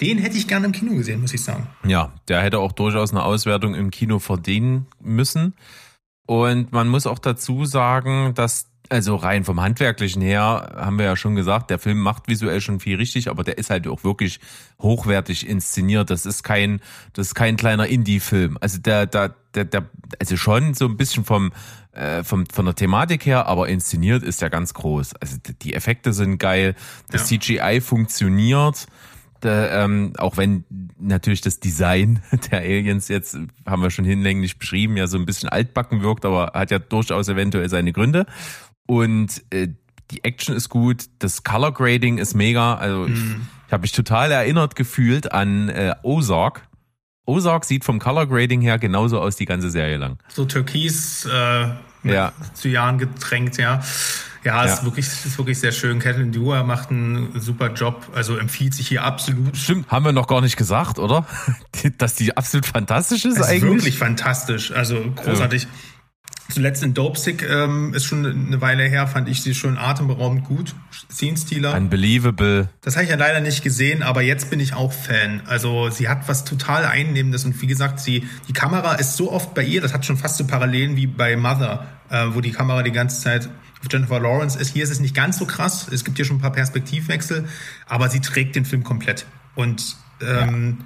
Den 0.00 0.18
hätte 0.18 0.36
ich 0.36 0.46
gerne 0.48 0.66
im 0.66 0.72
Kino 0.72 0.94
gesehen, 0.94 1.20
muss 1.20 1.34
ich 1.34 1.42
sagen. 1.42 1.66
Ja, 1.84 2.12
der 2.28 2.42
hätte 2.42 2.58
auch 2.58 2.72
durchaus 2.72 3.10
eine 3.10 3.22
Auswertung 3.22 3.74
im 3.74 3.90
Kino 3.90 4.18
verdienen 4.18 4.86
müssen. 5.00 5.54
Und 6.26 6.72
man 6.72 6.88
muss 6.88 7.06
auch 7.06 7.18
dazu 7.18 7.64
sagen, 7.64 8.34
dass 8.34 8.69
also 8.90 9.14
rein 9.14 9.44
vom 9.44 9.60
Handwerklichen 9.60 10.20
her 10.20 10.72
haben 10.76 10.98
wir 10.98 11.06
ja 11.06 11.16
schon 11.16 11.36
gesagt, 11.36 11.70
der 11.70 11.78
Film 11.78 12.00
macht 12.00 12.26
visuell 12.26 12.60
schon 12.60 12.80
viel 12.80 12.96
richtig, 12.96 13.30
aber 13.30 13.44
der 13.44 13.56
ist 13.56 13.70
halt 13.70 13.86
auch 13.86 14.02
wirklich 14.02 14.40
hochwertig 14.80 15.48
inszeniert. 15.48 16.10
Das 16.10 16.26
ist 16.26 16.42
kein, 16.42 16.80
das 17.12 17.28
ist 17.28 17.34
kein 17.34 17.56
kleiner 17.56 17.86
Indie-Film. 17.86 18.58
Also 18.60 18.78
der, 18.78 19.06
der, 19.06 19.34
der, 19.54 19.64
der, 19.64 19.88
also 20.18 20.36
schon 20.36 20.74
so 20.74 20.86
ein 20.86 20.96
bisschen 20.96 21.24
vom, 21.24 21.52
äh, 21.92 22.24
vom, 22.24 22.46
von 22.46 22.64
der 22.64 22.74
Thematik 22.74 23.26
her, 23.26 23.46
aber 23.46 23.68
inszeniert 23.68 24.24
ist 24.24 24.42
der 24.42 24.50
ganz 24.50 24.74
groß. 24.74 25.14
Also 25.14 25.36
die 25.62 25.74
Effekte 25.74 26.12
sind 26.12 26.38
geil, 26.38 26.74
das 27.10 27.30
ja. 27.30 27.38
CGI 27.38 27.80
funktioniert. 27.80 28.86
Da, 29.40 29.84
ähm, 29.84 30.12
auch 30.18 30.36
wenn 30.36 30.64
natürlich 30.98 31.40
das 31.40 31.60
Design 31.60 32.22
der 32.50 32.60
Aliens 32.60 33.08
jetzt, 33.08 33.38
haben 33.64 33.82
wir 33.82 33.90
schon 33.90 34.04
hinlänglich 34.04 34.58
beschrieben, 34.58 34.96
ja 34.96 35.06
so 35.06 35.16
ein 35.16 35.24
bisschen 35.24 35.48
altbacken 35.48 36.02
wirkt, 36.02 36.24
aber 36.26 36.52
hat 36.54 36.70
ja 36.70 36.78
durchaus 36.78 37.28
eventuell 37.28 37.68
seine 37.70 37.92
Gründe. 37.92 38.26
Und 38.86 39.42
äh, 39.50 39.68
die 40.10 40.24
Action 40.24 40.54
ist 40.56 40.68
gut, 40.68 41.04
das 41.20 41.44
Color 41.44 41.72
Grading 41.72 42.18
ist 42.18 42.34
mega. 42.34 42.74
Also 42.74 43.06
mhm. 43.08 43.14
ich, 43.14 43.22
ich 43.66 43.72
habe 43.72 43.82
mich 43.82 43.92
total 43.92 44.32
erinnert 44.32 44.74
gefühlt 44.76 45.32
an 45.32 45.68
äh, 45.68 45.94
Ozark. 46.02 46.66
Ozark 47.26 47.64
sieht 47.64 47.84
vom 47.84 47.98
Color 48.00 48.26
Grading 48.26 48.60
her 48.60 48.78
genauso 48.78 49.20
aus 49.20 49.36
die 49.36 49.44
ganze 49.44 49.70
Serie 49.70 49.98
lang. 49.98 50.18
So 50.28 50.44
türkis 50.44 51.26
äh, 51.26 51.68
ja. 52.02 52.32
zu 52.54 52.68
Jahren 52.68 52.98
getränkt, 52.98 53.58
ja. 53.58 53.80
Ja, 54.42 54.64
es 54.64 54.70
Ja. 54.70 54.74
ist 54.78 54.84
wirklich, 54.84 55.06
ist 55.06 55.36
wirklich 55.38 55.58
sehr 55.60 55.70
schön. 55.70 55.98
Catelyn 55.98 56.32
Dewar 56.32 56.64
macht 56.64 56.90
einen 56.90 57.38
super 57.38 57.72
Job, 57.74 58.08
also 58.14 58.38
empfiehlt 58.38 58.72
sich 58.74 58.88
hier 58.88 59.04
absolut. 59.04 59.54
Stimmt, 59.56 59.90
haben 59.90 60.04
wir 60.06 60.12
noch 60.12 60.26
gar 60.26 60.40
nicht 60.40 60.56
gesagt, 60.56 60.98
oder? 60.98 61.26
Dass 61.98 62.14
die 62.14 62.36
absolut 62.36 62.64
fantastisch 62.66 63.26
ist 63.26 63.34
Es 63.34 63.40
ist 63.40 63.46
eigentlich. 63.48 63.62
wirklich 63.74 63.98
fantastisch, 63.98 64.72
also 64.72 65.12
großartig. 65.14 65.68
Zuletzt 66.50 66.82
in 66.82 66.94
Dopesick 66.94 67.48
ähm, 67.48 67.94
ist 67.94 68.04
schon 68.04 68.26
eine 68.26 68.60
Weile 68.60 68.84
her, 68.84 69.06
fand 69.06 69.28
ich 69.28 69.42
sie 69.42 69.54
schon 69.54 69.78
atemberaubend 69.78 70.44
gut. 70.44 70.74
Scene-Stealer. 71.10 71.74
Unbelievable. 71.74 72.68
Das 72.80 72.96
habe 72.96 73.04
ich 73.04 73.10
ja 73.10 73.16
leider 73.16 73.40
nicht 73.40 73.62
gesehen, 73.62 74.02
aber 74.02 74.22
jetzt 74.22 74.50
bin 74.50 74.60
ich 74.60 74.74
auch 74.74 74.92
Fan. 74.92 75.42
Also 75.46 75.90
sie 75.90 76.08
hat 76.08 76.28
was 76.28 76.44
total 76.44 76.84
Einnehmendes 76.84 77.44
und 77.44 77.60
wie 77.62 77.66
gesagt, 77.66 78.00
sie, 78.00 78.26
die 78.48 78.52
Kamera 78.52 78.94
ist 78.94 79.16
so 79.16 79.32
oft 79.32 79.54
bei 79.54 79.62
ihr, 79.62 79.80
das 79.80 79.94
hat 79.94 80.04
schon 80.04 80.16
fast 80.16 80.36
so 80.36 80.46
Parallelen 80.46 80.96
wie 80.96 81.06
bei 81.06 81.36
Mother, 81.36 81.86
äh, 82.10 82.26
wo 82.30 82.40
die 82.40 82.52
Kamera 82.52 82.82
die 82.82 82.92
ganze 82.92 83.20
Zeit 83.20 83.48
auf 83.80 83.86
Jennifer 83.90 84.20
Lawrence 84.20 84.58
ist. 84.58 84.72
Hier 84.72 84.84
ist 84.84 84.90
es 84.90 85.00
nicht 85.00 85.14
ganz 85.14 85.38
so 85.38 85.46
krass. 85.46 85.88
Es 85.90 86.04
gibt 86.04 86.18
hier 86.18 86.24
schon 86.24 86.36
ein 86.36 86.42
paar 86.42 86.52
Perspektivwechsel, 86.52 87.46
aber 87.86 88.08
sie 88.08 88.20
trägt 88.20 88.56
den 88.56 88.64
Film 88.64 88.84
komplett. 88.84 89.26
Und 89.54 89.96
ähm, 90.20 90.78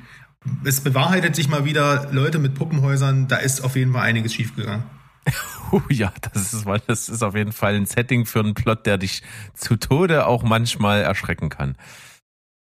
es 0.65 0.81
bewahrheitet 0.81 1.35
sich 1.35 1.49
mal 1.49 1.65
wieder, 1.65 2.09
Leute 2.12 2.39
mit 2.39 2.55
Puppenhäusern, 2.55 3.28
da 3.28 3.36
ist 3.36 3.62
auf 3.62 3.77
jeden 3.77 3.93
Fall 3.93 4.03
einiges 4.03 4.35
schiefgegangen. 4.35 4.85
Oh 5.72 5.80
ja, 5.90 6.12
das 6.32 6.52
ist, 6.55 6.66
mal- 6.66 6.80
das 6.86 7.09
ist 7.09 7.22
auf 7.22 7.34
jeden 7.34 7.52
Fall 7.52 7.74
ein 7.74 7.86
Setting 7.86 8.26
für 8.26 8.40
einen 8.40 8.55
Plot, 8.55 8.86
der 8.86 8.98
dich 8.98 9.22
zu 9.55 9.76
Tode 9.76 10.26
auch 10.26 10.42
manchmal 10.42 11.02
erschrecken 11.02 11.48
kann. 11.48 11.76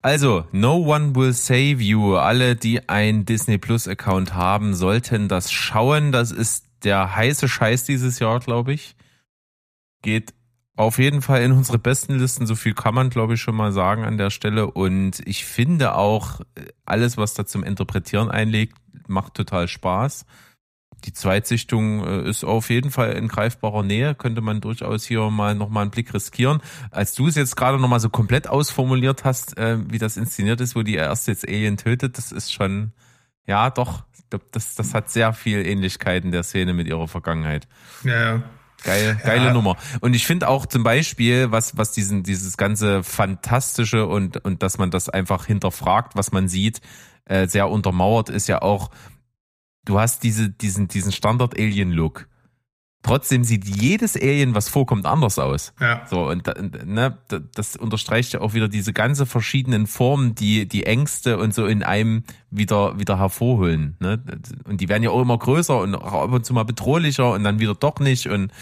Also, 0.02 0.46
No 0.52 0.76
One 0.78 1.16
Will 1.16 1.34
Save 1.34 1.82
You. 1.82 2.16
Alle, 2.18 2.56
die 2.56 2.88
ein 2.90 3.26
Disney 3.26 3.58
Plus 3.58 3.88
Account 3.88 4.34
haben, 4.36 4.74
sollten 4.74 5.28
das 5.28 5.52
schauen. 5.52 6.12
Das 6.12 6.32
ist 6.32 6.66
der 6.84 7.16
heiße 7.16 7.48
Scheiß 7.48 7.86
dieses 7.86 8.20
Jahr, 8.20 8.40
glaube 8.40 8.74
ich. 8.74 8.96
Geht 10.02 10.34
auf 10.76 10.98
jeden 10.98 11.22
Fall 11.22 11.42
in 11.44 11.52
unsere 11.54 11.80
besten 11.80 12.20
Listen. 12.20 12.46
So 12.48 12.56
viel 12.56 12.74
kann 12.74 12.94
man, 12.96 13.10
glaube 13.10 13.36
ich, 13.36 13.42
schon 13.42 13.56
mal 13.56 13.72
sagen 13.72 14.04
an 14.04 14.18
der 14.18 14.30
Stelle. 14.30 14.70
Und 14.72 15.22
ich 15.26 15.46
finde 15.46 15.96
auch, 15.96 16.42
äh, 16.56 16.66
alles, 16.86 17.16
was 17.18 17.34
da 17.34 17.46
zum 17.46 17.64
Interpretieren 17.64 18.30
einlegt, 18.30 18.78
macht 19.08 19.36
total 19.36 19.68
Spaß. 19.68 20.26
Die 21.06 21.14
Zweitsichtung 21.14 22.06
äh, 22.06 22.30
ist 22.30 22.44
auf 22.44 22.70
jeden 22.70 22.92
Fall 22.92 23.14
in 23.14 23.28
greifbarer 23.28 23.84
Nähe, 23.84 24.16
könnte 24.16 24.42
man 24.42 24.62
durchaus 24.62 25.06
hier 25.06 25.30
mal 25.30 25.56
nochmal 25.56 25.84
einen 25.84 25.92
Blick 25.92 26.14
riskieren. 26.14 26.62
Als 26.92 27.14
du 27.14 27.28
es 27.28 27.36
jetzt 27.36 27.56
gerade 27.56 27.80
nochmal 27.80 28.00
so 28.00 28.10
komplett 28.10 28.48
ausformuliert 28.48 29.24
hast, 29.24 29.58
äh, 29.58 29.78
wie 29.90 30.00
das 30.00 30.18
inszeniert 30.18 30.62
ist, 30.62 30.76
wo 30.76 30.84
die 30.84 30.96
erst 30.96 31.28
jetzt 31.28 31.48
Alien 31.48 31.78
tötet, 31.78 32.18
das 32.18 32.32
ist 32.32 32.54
schon, 32.54 32.94
ja 33.46 33.70
doch, 33.70 34.04
das, 34.52 34.76
das 34.76 34.94
hat 34.94 35.10
sehr 35.10 35.34
viel 35.34 35.66
Ähnlichkeit 35.66 36.24
in 36.24 36.32
der 36.32 36.44
Szene 36.44 36.74
mit 36.74 36.88
ihrer 36.88 37.08
Vergangenheit. 37.08 37.68
Ja, 38.04 38.42
Geil, 38.84 39.18
geile 39.24 39.46
Ja. 39.46 39.54
Nummer. 39.54 39.78
Und 40.02 40.14
ich 40.14 40.26
finde 40.26 40.50
auch 40.50 40.66
zum 40.66 40.84
Beispiel, 40.84 41.52
was, 41.52 41.78
was 41.78 41.94
diesen, 41.94 42.24
dieses 42.24 42.58
ganze 42.58 43.02
Fantastische 43.04 44.06
und, 44.06 44.44
und 44.44 44.62
dass 44.62 44.78
man 44.78 44.92
das 44.92 45.10
einfach 45.10 45.46
hinterfragt, 45.46 46.16
was 46.16 46.32
man 46.34 46.50
sieht, 46.50 46.82
äh, 47.26 47.48
sehr 47.48 47.70
untermauert, 47.70 48.30
ist 48.30 48.48
ja 48.48 48.62
auch, 48.62 48.90
du 49.86 50.00
hast 50.00 50.24
diese, 50.24 50.50
diesen, 50.50 50.88
diesen 50.88 51.12
Standard-Alien-Look. 51.12 52.28
Trotzdem 53.06 53.44
sieht 53.44 53.66
jedes 53.68 54.16
Alien, 54.16 54.56
was 54.56 54.70
vorkommt, 54.70 55.06
anders 55.06 55.38
aus. 55.38 55.74
ja. 55.82 56.06
So, 56.10 56.30
und 56.30 56.48
ne, 56.86 57.18
da- 57.28 57.40
das 57.54 57.76
unterstreicht 57.76 58.32
ja 58.32 58.40
auch 58.40 58.54
wieder 58.54 58.70
diese 58.70 58.94
ganze 58.94 59.26
verschiedenen 59.26 59.88
Formen, 59.88 60.36
die 60.36 60.70
die 60.70 60.86
Ängste 60.86 61.38
und 61.38 61.54
so 61.54 61.66
in 61.66 61.84
einem 61.84 62.24
wieder, 62.50 62.98
wieder 62.98 63.20
hervorholen. 63.20 63.98
Ne? 64.00 64.24
Und 64.64 64.80
die 64.80 64.88
werden 64.88 65.04
ja 65.04 65.10
auch 65.10 65.22
immer 65.22 65.38
größer 65.38 65.78
und 65.82 65.96
auch 65.96 66.14
ab 66.24 66.32
und 66.32 66.46
zu 66.46 66.54
mal 66.54 66.64
bedrohlicher 66.64 67.32
und 67.34 67.44
dann 67.44 67.60
wieder 67.60 67.76
doch 67.76 68.00
nicht. 68.00 68.28
Und 68.28 68.54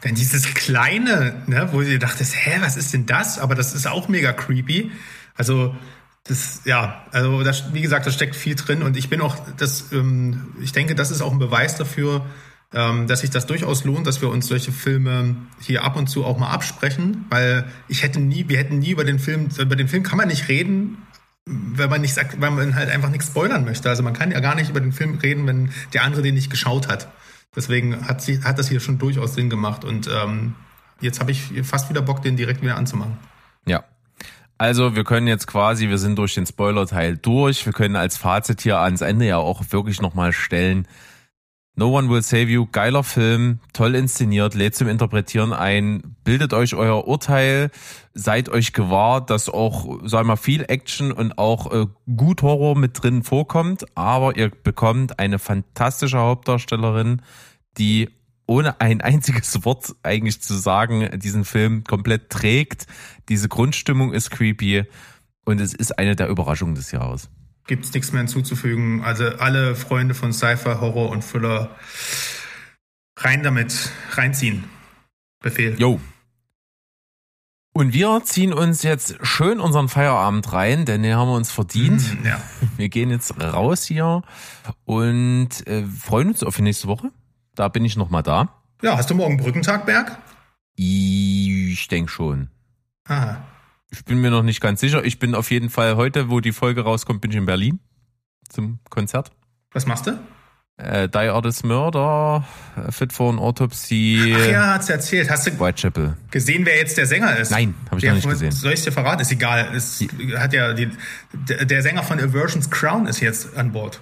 Dann 0.00 0.14
dieses 0.14 0.54
kleine, 0.54 1.42
ne, 1.46 1.68
wo 1.72 1.82
ihr 1.82 1.98
dachtest, 1.98 2.34
hä, 2.34 2.60
was 2.60 2.78
ist 2.78 2.94
denn 2.94 3.04
das? 3.04 3.38
Aber 3.38 3.54
das 3.54 3.74
ist 3.74 3.86
auch 3.86 4.08
mega 4.08 4.32
creepy. 4.32 4.90
Also 5.34 5.76
das, 6.24 6.62
ja, 6.64 7.04
also 7.10 7.42
das, 7.42 7.72
wie 7.72 7.82
gesagt, 7.82 8.06
da 8.06 8.10
steckt 8.10 8.36
viel 8.36 8.54
drin 8.54 8.82
und 8.82 8.96
ich 8.96 9.08
bin 9.08 9.20
auch, 9.20 9.36
das, 9.56 9.92
ähm, 9.92 10.54
ich 10.62 10.72
denke, 10.72 10.94
das 10.94 11.10
ist 11.10 11.20
auch 11.20 11.32
ein 11.32 11.38
Beweis 11.38 11.76
dafür, 11.76 12.24
ähm, 12.72 13.06
dass 13.06 13.20
sich 13.20 13.30
das 13.30 13.46
durchaus 13.46 13.84
lohnt, 13.84 14.06
dass 14.06 14.22
wir 14.22 14.30
uns 14.30 14.46
solche 14.46 14.72
Filme 14.72 15.36
hier 15.60 15.84
ab 15.84 15.96
und 15.96 16.08
zu 16.08 16.24
auch 16.24 16.38
mal 16.38 16.50
absprechen, 16.50 17.26
weil 17.28 17.66
ich 17.88 18.02
hätte 18.02 18.20
nie, 18.20 18.48
wir 18.48 18.58
hätten 18.58 18.78
nie 18.78 18.90
über 18.90 19.04
den 19.04 19.18
Film, 19.18 19.48
über 19.58 19.76
den 19.76 19.88
Film 19.88 20.04
kann 20.04 20.16
man 20.16 20.28
nicht 20.28 20.48
reden, 20.48 20.98
wenn 21.44 21.90
man 21.90 22.00
nicht 22.00 22.14
sagt, 22.14 22.40
weil 22.40 22.52
man 22.52 22.76
halt 22.76 22.88
einfach 22.88 23.10
nichts 23.10 23.26
spoilern 23.26 23.64
möchte. 23.64 23.88
Also 23.90 24.04
man 24.04 24.14
kann 24.14 24.30
ja 24.30 24.38
gar 24.38 24.54
nicht 24.54 24.70
über 24.70 24.80
den 24.80 24.92
Film 24.92 25.18
reden, 25.18 25.46
wenn 25.46 25.70
der 25.92 26.04
andere 26.04 26.22
den 26.22 26.34
nicht 26.34 26.50
geschaut 26.50 26.88
hat. 26.88 27.08
Deswegen 27.54 28.06
hat, 28.06 28.22
sie, 28.22 28.42
hat 28.42 28.58
das 28.58 28.68
hier 28.68 28.80
schon 28.80 28.98
durchaus 28.98 29.34
Sinn 29.34 29.50
gemacht 29.50 29.84
und 29.84 30.08
ähm, 30.08 30.54
jetzt 31.00 31.20
habe 31.20 31.32
ich 31.32 31.52
fast 31.64 31.90
wieder 31.90 32.00
Bock, 32.00 32.22
den 32.22 32.36
direkt 32.36 32.62
wieder 32.62 32.76
anzumachen. 32.76 33.18
ja. 33.66 33.84
Also 34.62 34.94
wir 34.94 35.02
können 35.02 35.26
jetzt 35.26 35.48
quasi, 35.48 35.88
wir 35.88 35.98
sind 35.98 36.16
durch 36.16 36.34
den 36.34 36.46
Spoiler-Teil 36.46 37.16
durch. 37.16 37.66
Wir 37.66 37.72
können 37.72 37.96
als 37.96 38.16
Fazit 38.16 38.60
hier 38.60 38.78
ans 38.78 39.00
Ende 39.00 39.26
ja 39.26 39.38
auch 39.38 39.60
wirklich 39.70 40.00
nochmal 40.00 40.32
stellen. 40.32 40.86
No 41.74 41.98
One 41.98 42.08
Will 42.08 42.22
Save 42.22 42.44
You, 42.44 42.68
geiler 42.70 43.02
Film, 43.02 43.58
toll 43.72 43.96
inszeniert, 43.96 44.54
lädt 44.54 44.76
zum 44.76 44.86
Interpretieren 44.86 45.52
ein, 45.52 46.14
bildet 46.22 46.54
euch 46.54 46.76
euer 46.76 47.08
Urteil, 47.08 47.72
seid 48.14 48.50
euch 48.50 48.72
gewahr, 48.72 49.26
dass 49.26 49.48
auch, 49.48 50.00
wir 50.00 50.22
mal, 50.22 50.36
viel 50.36 50.64
Action 50.68 51.10
und 51.10 51.38
auch 51.38 51.72
äh, 51.72 51.86
gut 52.16 52.42
Horror 52.42 52.78
mit 52.78 53.02
drin 53.02 53.24
vorkommt, 53.24 53.84
aber 53.96 54.36
ihr 54.36 54.50
bekommt 54.50 55.18
eine 55.18 55.40
fantastische 55.40 56.18
Hauptdarstellerin, 56.18 57.20
die 57.78 58.10
ohne 58.46 58.80
ein 58.80 59.00
einziges 59.00 59.64
Wort 59.64 59.94
eigentlich 60.02 60.42
zu 60.42 60.54
sagen, 60.54 61.18
diesen 61.18 61.44
Film 61.44 61.84
komplett 61.84 62.30
trägt. 62.30 62.86
Diese 63.28 63.48
Grundstimmung 63.48 64.12
ist 64.12 64.30
creepy 64.30 64.84
und 65.44 65.60
es 65.60 65.74
ist 65.74 65.98
eine 65.98 66.16
der 66.16 66.28
Überraschungen 66.28 66.74
des 66.74 66.92
Jahres. 66.92 67.30
Gibt's 67.66 67.92
nichts 67.94 68.12
mehr 68.12 68.22
hinzuzufügen. 68.22 69.02
Also 69.04 69.24
alle 69.24 69.76
Freunde 69.76 70.14
von 70.14 70.32
Sci-Fi, 70.32 70.76
Horror 70.80 71.10
und 71.10 71.22
Thriller 71.22 71.70
rein 73.16 73.42
damit, 73.42 73.90
reinziehen. 74.12 74.64
Befehl. 75.40 75.78
Jo. 75.78 76.00
Und 77.74 77.94
wir 77.94 78.20
ziehen 78.24 78.52
uns 78.52 78.82
jetzt 78.82 79.16
schön 79.22 79.58
unseren 79.58 79.88
Feierabend 79.88 80.52
rein, 80.52 80.84
denn 80.84 81.02
den 81.02 81.16
haben 81.16 81.28
wir 81.28 81.36
uns 81.36 81.50
verdient. 81.50 82.20
Mhm, 82.20 82.26
ja. 82.26 82.40
Wir 82.76 82.90
gehen 82.90 83.10
jetzt 83.10 83.40
raus 83.40 83.84
hier 83.84 84.22
und 84.84 85.66
äh, 85.66 85.84
freuen 85.84 86.28
uns 86.28 86.42
auf 86.42 86.56
die 86.56 86.62
nächste 86.62 86.86
Woche. 86.86 87.10
Da 87.54 87.68
bin 87.68 87.84
ich 87.84 87.96
nochmal 87.96 88.22
da. 88.22 88.62
ja, 88.82 88.96
hast 88.96 89.08
du 89.08 89.14
morgen 89.14 89.38
Brückentag, 89.38 89.86
Berg? 89.86 90.18
Ich 90.74 91.88
denke 91.88 92.10
schon. 92.10 92.50
Ah, 93.08 93.36
Ich 93.90 94.04
bin 94.04 94.20
mir 94.20 94.30
noch 94.30 94.42
nicht 94.42 94.60
ganz 94.60 94.80
sicher. 94.80 95.04
Ich 95.04 95.18
bin 95.18 95.34
auf 95.34 95.50
jeden 95.50 95.70
Fall 95.70 95.96
heute, 95.96 96.30
wo 96.30 96.40
die 96.40 96.52
Folge 96.52 96.82
rauskommt, 96.82 97.20
bin 97.20 97.30
ich 97.30 97.36
in 97.36 97.46
Berlin 97.46 97.80
zum 98.48 98.78
Konzert. 98.90 99.30
was 99.72 99.86
machst 99.86 100.06
du? 100.06 100.18
Äh, 100.78 101.08
Die 101.08 101.18
Artist 101.18 101.64
Murder, 101.64 102.44
äh, 102.76 102.90
Fit 102.92 103.12
for 103.12 103.30
an 103.30 103.38
Autopsy, 103.38 104.34
Ach 104.36 104.46
ja, 104.50 104.74
hat's 104.74 104.88
erzählt. 104.88 105.30
Hast 105.30 105.46
du 105.46 105.60
Whitechapel. 105.60 106.16
gesehen, 106.30 106.64
wer 106.64 106.76
jetzt 106.76 106.96
der 106.96 107.06
Sänger 107.06 107.36
ist? 107.36 107.50
Nein, 107.50 107.74
hab 107.90 107.98
ich 107.98 108.02
Der 108.02 108.12
noch 108.12 108.16
nicht 108.16 108.28
gesehen. 108.28 108.52
Soll 108.52 108.72
ich 108.72 108.82
dir 108.82 108.92
verraten? 108.92 109.20
Ist 109.20 109.30
egal. 109.32 109.68
Es 109.74 110.00
hat 110.36 110.52
ja 110.54 110.72
die, 110.72 110.90
der, 111.32 111.82
Sänger 111.82 112.02
von 112.02 112.18
Aversions 112.18 112.70
Crown 112.70 113.06
ist 113.06 113.20
jetzt 113.20 113.54
an 113.56 113.72
Bord. 113.72 114.00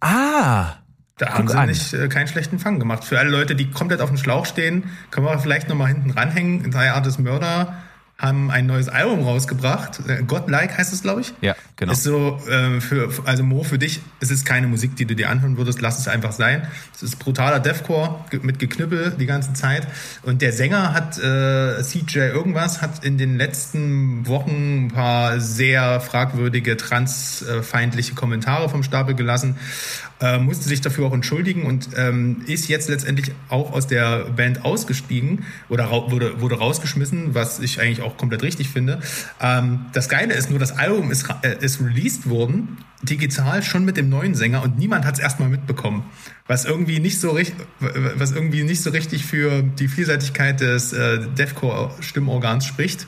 Ah, 0.00 0.74
Da 1.18 1.34
haben 1.34 1.46
sie 1.48 1.56
an. 1.56 1.68
nicht 1.68 1.92
äh, 1.94 2.08
keinen 2.08 2.26
schlechten 2.26 2.58
Fang 2.58 2.80
gemacht. 2.80 3.04
Für 3.04 3.18
alle 3.20 3.30
Leute, 3.30 3.54
die 3.54 3.70
komplett 3.70 4.00
auf 4.00 4.08
dem 4.10 4.18
Schlauch 4.18 4.46
stehen, 4.46 4.84
können 5.12 5.26
wir 5.26 5.38
vielleicht 5.38 5.68
noch 5.68 5.76
mal 5.76 5.86
hinten 5.86 6.10
ranhängen. 6.10 6.68
Die 6.70 6.76
Artist 6.76 7.20
Murder 7.20 7.76
haben 8.22 8.50
ein 8.50 8.66
neues 8.66 8.88
Album 8.88 9.22
rausgebracht. 9.22 10.00
Äh, 10.08 10.22
Godlike 10.22 10.78
heißt 10.78 10.92
es, 10.92 11.02
glaube 11.02 11.20
ich. 11.22 11.34
ja, 11.40 11.54
genau. 11.82 11.92
Ist 11.92 12.02
so, 12.02 12.40
äh, 12.48 12.80
für, 12.80 13.10
also 13.24 13.42
Mo, 13.42 13.62
für 13.62 13.78
dich, 13.78 14.00
es 14.20 14.30
ist 14.30 14.44
keine 14.46 14.66
Musik, 14.66 14.96
die 14.96 15.04
du 15.04 15.14
dir 15.14 15.28
anhören 15.30 15.56
würdest, 15.56 15.80
lass 15.80 15.98
es 15.98 16.08
einfach 16.08 16.32
sein. 16.32 16.66
Es 16.94 17.02
ist 17.02 17.18
brutaler 17.18 17.60
Deathcore 17.60 18.24
mit 18.42 18.58
Geknüppel 18.58 19.14
die 19.18 19.26
ganze 19.26 19.52
Zeit. 19.52 19.86
Und 20.22 20.42
der 20.42 20.52
Sänger 20.52 20.94
hat, 20.94 21.18
äh, 21.18 21.82
CJ 21.82 22.18
irgendwas, 22.18 22.80
hat 22.82 23.04
in 23.04 23.18
den 23.18 23.36
letzten 23.36 24.26
Wochen 24.26 24.86
ein 24.86 24.88
paar 24.92 25.40
sehr 25.40 26.00
fragwürdige, 26.00 26.76
transfeindliche 26.76 28.14
Kommentare 28.14 28.68
vom 28.68 28.82
Stapel 28.82 29.14
gelassen, 29.14 29.56
äh, 30.20 30.38
musste 30.38 30.68
sich 30.68 30.80
dafür 30.80 31.06
auch 31.06 31.12
entschuldigen 31.12 31.64
und 31.64 31.88
ähm, 31.96 32.42
ist 32.46 32.68
jetzt 32.68 32.88
letztendlich 32.88 33.32
auch 33.48 33.72
aus 33.72 33.88
der 33.88 34.26
Band 34.36 34.64
ausgestiegen 34.64 35.44
oder 35.68 35.84
rau 35.86 36.10
wurde, 36.12 36.40
wurde 36.40 36.58
rausgeschmissen, 36.58 37.34
was 37.34 37.58
ich 37.58 37.80
eigentlich 37.80 38.02
auch 38.02 38.16
komplett 38.16 38.42
richtig 38.42 38.68
finde. 38.68 39.00
Ähm, 39.40 39.86
das 39.92 40.08
Geile 40.08 40.34
ist 40.34 40.48
nur, 40.48 40.60
das 40.60 40.78
Album 40.78 41.10
ist, 41.10 41.28
ra- 41.28 41.40
äh, 41.42 41.56
ist 41.64 41.71
released 41.80 42.28
worden, 42.28 42.78
digital 43.02 43.62
schon 43.62 43.84
mit 43.84 43.96
dem 43.96 44.08
neuen 44.08 44.34
Sänger 44.34 44.62
und 44.62 44.78
niemand 44.78 45.04
hat 45.04 45.14
es 45.14 45.20
erstmal 45.20 45.48
mitbekommen. 45.48 46.04
Was 46.46 46.64
irgendwie 46.64 47.00
nicht 47.00 47.20
so 47.20 47.30
richtig, 47.30 47.66
was 47.80 48.32
irgendwie 48.32 48.62
nicht 48.64 48.82
so 48.82 48.90
richtig 48.90 49.24
für 49.24 49.62
die 49.62 49.88
Vielseitigkeit 49.88 50.60
des 50.60 50.92
äh, 50.92 51.26
Deathcore-Stimmorgans 51.36 52.64
spricht. 52.64 53.06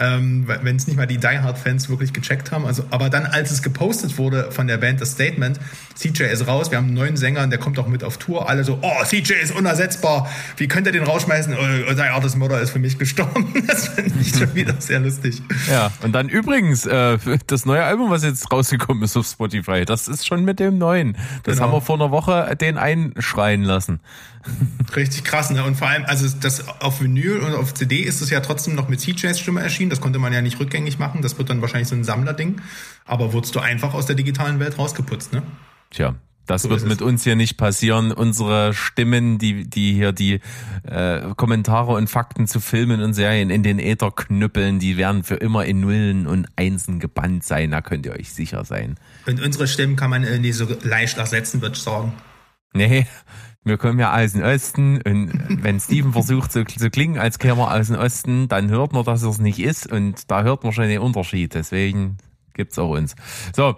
Ähm, 0.00 0.44
wenn 0.46 0.76
es 0.76 0.86
nicht 0.86 0.96
mal 0.96 1.06
die 1.06 1.18
Die 1.18 1.26
Hard-Fans 1.26 1.88
wirklich 1.88 2.12
gecheckt 2.12 2.52
haben. 2.52 2.66
Also, 2.66 2.84
aber 2.90 3.10
dann, 3.10 3.26
als 3.26 3.50
es 3.50 3.62
gepostet 3.62 4.18
wurde 4.18 4.50
von 4.52 4.66
der 4.66 4.78
Band, 4.78 5.00
das 5.00 5.12
Statement, 5.12 5.58
CJ 5.94 6.24
ist 6.24 6.46
raus, 6.46 6.70
wir 6.70 6.78
haben 6.78 6.86
einen 6.86 6.94
neuen 6.94 7.16
Sänger 7.16 7.42
und 7.42 7.50
der 7.50 7.58
kommt 7.58 7.78
auch 7.78 7.88
mit 7.88 8.04
auf 8.04 8.18
Tour. 8.18 8.48
Alle 8.48 8.64
so, 8.64 8.78
oh, 8.82 9.04
CJ 9.04 9.32
ist 9.42 9.54
unersetzbar. 9.54 10.28
Wie 10.56 10.68
könnt 10.68 10.86
ihr 10.86 10.92
den 10.92 11.02
rausschmeißen? 11.04 11.54
Oh, 11.54 11.92
Die 11.94 12.00
Artist 12.00 12.36
Mother 12.36 12.60
ist 12.60 12.70
für 12.70 12.78
mich 12.78 12.98
gestorben. 12.98 13.52
Das 13.68 13.88
finde 13.88 14.14
ich 14.20 14.30
schon 14.34 14.54
wieder 14.54 14.74
sehr 14.78 15.00
lustig. 15.00 15.42
Ja, 15.70 15.90
und 16.02 16.12
dann 16.12 16.28
übrigens, 16.28 16.86
äh, 16.86 17.18
das 17.46 17.66
neue 17.66 17.84
Album, 17.84 18.10
was 18.10 18.22
jetzt 18.24 18.50
rausgekommen 18.50 19.02
ist 19.02 19.16
auf 19.16 19.26
Spotify, 19.26 19.84
das 19.84 20.08
ist 20.08 20.26
schon 20.26 20.44
mit 20.44 20.58
dem 20.58 20.78
neuen. 20.78 21.16
Das 21.42 21.56
Genau. 21.56 21.66
haben 21.66 21.72
wir 21.74 21.80
vor 21.82 21.96
einer 21.96 22.10
Woche 22.10 22.56
den 22.60 22.78
einschreien 22.78 23.62
lassen. 23.62 24.00
Richtig 24.96 25.24
krass, 25.24 25.50
ne? 25.50 25.62
Und 25.64 25.76
vor 25.76 25.88
allem, 25.88 26.04
also 26.06 26.26
das 26.40 26.66
auf 26.80 27.00
Vinyl 27.02 27.38
und 27.38 27.54
auf 27.54 27.74
CD 27.74 27.98
ist 27.98 28.20
es 28.22 28.30
ja 28.30 28.40
trotzdem 28.40 28.74
noch 28.74 28.88
mit 28.88 29.00
CJs 29.00 29.38
Stimme 29.38 29.60
erschienen. 29.60 29.87
Das 29.88 30.00
konnte 30.00 30.18
man 30.18 30.32
ja 30.32 30.42
nicht 30.42 30.58
rückgängig 30.60 30.98
machen. 30.98 31.22
Das 31.22 31.38
wird 31.38 31.50
dann 31.50 31.60
wahrscheinlich 31.60 31.88
so 31.88 31.94
ein 31.94 32.04
Sammlerding. 32.04 32.60
Aber 33.04 33.32
wurdest 33.32 33.54
du 33.54 33.60
einfach 33.60 33.94
aus 33.94 34.06
der 34.06 34.16
digitalen 34.16 34.60
Welt 34.60 34.78
rausgeputzt, 34.78 35.32
ne? 35.32 35.42
Tja, 35.90 36.14
das 36.48 36.62
So 36.62 36.70
wird 36.70 36.86
mit 36.86 37.02
uns 37.02 37.24
hier 37.24 37.36
nicht 37.36 37.58
passieren. 37.58 38.10
Unsere 38.10 38.72
Stimmen, 38.72 39.38
die, 39.38 39.68
die 39.68 39.92
hier 39.92 40.12
die 40.12 40.40
äh, 40.82 41.34
Kommentare 41.36 41.92
und 41.92 42.08
Fakten 42.08 42.46
zu 42.46 42.60
Filmen 42.60 43.02
und 43.02 43.12
Serien 43.12 43.50
in 43.50 43.62
den 43.62 43.78
Äther 43.78 44.10
knüppeln, 44.10 44.78
die 44.78 44.96
werden 44.96 45.24
für 45.24 45.34
immer 45.34 45.66
in 45.66 45.80
Nullen 45.80 46.26
und 46.26 46.46
Einsen 46.56 47.00
gebannt 47.00 47.44
sein. 47.44 47.70
Da 47.70 47.82
könnt 47.82 48.06
ihr 48.06 48.12
euch 48.12 48.32
sicher 48.32 48.64
sein. 48.64 48.96
Und 49.26 49.42
unsere 49.42 49.68
Stimmen 49.68 49.96
kann 49.96 50.08
man 50.08 50.22
nicht 50.40 50.56
so 50.56 50.66
leicht 50.82 51.18
ersetzen, 51.18 51.60
würde 51.60 51.76
ich 51.76 51.82
sagen. 51.82 52.14
Nee, 52.72 53.06
wir 53.68 53.78
kommen 53.78 53.98
ja 53.98 54.14
aus 54.14 54.32
dem 54.32 54.42
Osten 54.42 55.00
und 55.02 55.62
wenn 55.62 55.78
Steven 55.80 56.12
versucht 56.12 56.52
so 56.52 56.64
zu 56.64 56.90
klingen, 56.90 57.18
als 57.18 57.38
käme 57.38 57.62
er 57.62 57.78
aus 57.78 57.88
dem 57.88 57.96
Osten, 57.96 58.48
dann 58.48 58.70
hört 58.70 58.92
man, 58.92 59.04
dass 59.04 59.22
er 59.22 59.30
es 59.30 59.38
nicht 59.38 59.60
ist 59.60 59.90
und 59.90 60.30
da 60.30 60.42
hört 60.42 60.64
man 60.64 60.72
schon 60.72 60.88
den 60.88 61.00
Unterschied. 61.00 61.54
Deswegen 61.54 62.18
gibt's 62.54 62.78
auch 62.78 62.90
uns. 62.90 63.14
So, 63.54 63.76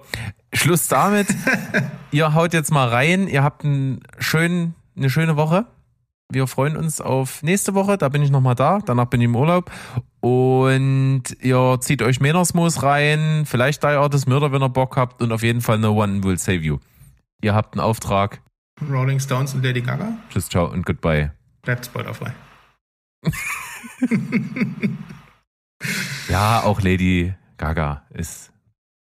Schluss 0.53 0.89
damit. 0.89 1.29
ihr 2.11 2.35
haut 2.35 2.53
jetzt 2.53 2.73
mal 2.73 2.89
rein. 2.89 3.29
Ihr 3.29 3.45
habt 3.45 3.65
einen 3.65 4.01
schönen, 4.19 4.75
eine 4.97 5.11
schöne 5.11 5.37
Woche. 5.37 5.67
Wir 6.33 6.47
freuen 6.47 6.77
uns 6.77 7.01
auf 7.01 7.43
nächste 7.43 7.75
Woche. 7.75 7.99
Da 7.99 8.09
bin 8.09 8.23
ich 8.23 8.31
nochmal 8.31 8.55
da. 8.55 8.79
Danach 8.85 9.07
bin 9.07 9.21
ich 9.21 9.27
im 9.27 9.37
Urlaub. 9.37 9.71
Und 10.21 11.25
ihr 11.41 11.79
zieht 11.81 12.03
euch 12.03 12.21
Menersmoos 12.21 12.83
rein. 12.83 13.45
Vielleicht 13.47 13.83
Die 13.83 13.89
Artist 13.89 14.29
Murder, 14.29 14.53
wenn 14.53 14.62
ihr 14.62 14.69
Bock 14.69 14.97
habt. 14.97 15.23
Und 15.23 15.33
auf 15.33 15.43
jeden 15.43 15.61
Fall 15.61 15.79
No 15.79 16.03
One 16.03 16.25
Will 16.25 16.39
Save 16.39 16.59
You. 16.59 16.79
Ihr 17.43 17.55
habt 17.55 17.75
einen 17.75 17.81
Auftrag. 17.81 18.41
Rolling 18.89 19.20
Stones 19.20 19.55
und 19.55 19.65
Lady 19.65 19.81
Gaga 19.82 20.12
Tschüss, 20.31 20.48
ciao 20.48 20.66
und 20.70 20.86
goodbye. 20.86 21.32
bleibt 21.62 21.86
spoilerfrei. 21.86 22.32
Ja, 26.28 26.61
auch 26.62 26.81
Lady 26.82 27.35
Gaga 27.57 28.02
ist 28.11 28.52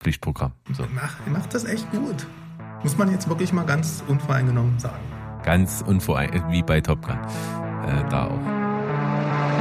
Pflichtprogramm. 0.03 0.53
So, 0.73 0.87
Mach, 0.95 1.15
macht 1.27 1.55
das 1.55 1.65
echt 1.65 1.91
gut. 1.93 2.27
Muss 2.83 2.97
man 2.97 3.11
jetzt 3.13 3.29
wirklich 3.29 3.53
mal 3.53 3.65
ganz 3.67 4.03
unvoreingenommen 4.09 4.79
sagen. 4.79 5.03
ganz 5.45 5.83
unvorein, 5.87 6.43
wie 6.51 6.63
bei 6.63 6.81
Top 6.81 7.03
Gun. 7.07 7.19
Äh, 7.87 8.09
da 8.09 8.27
auch. 8.27 9.52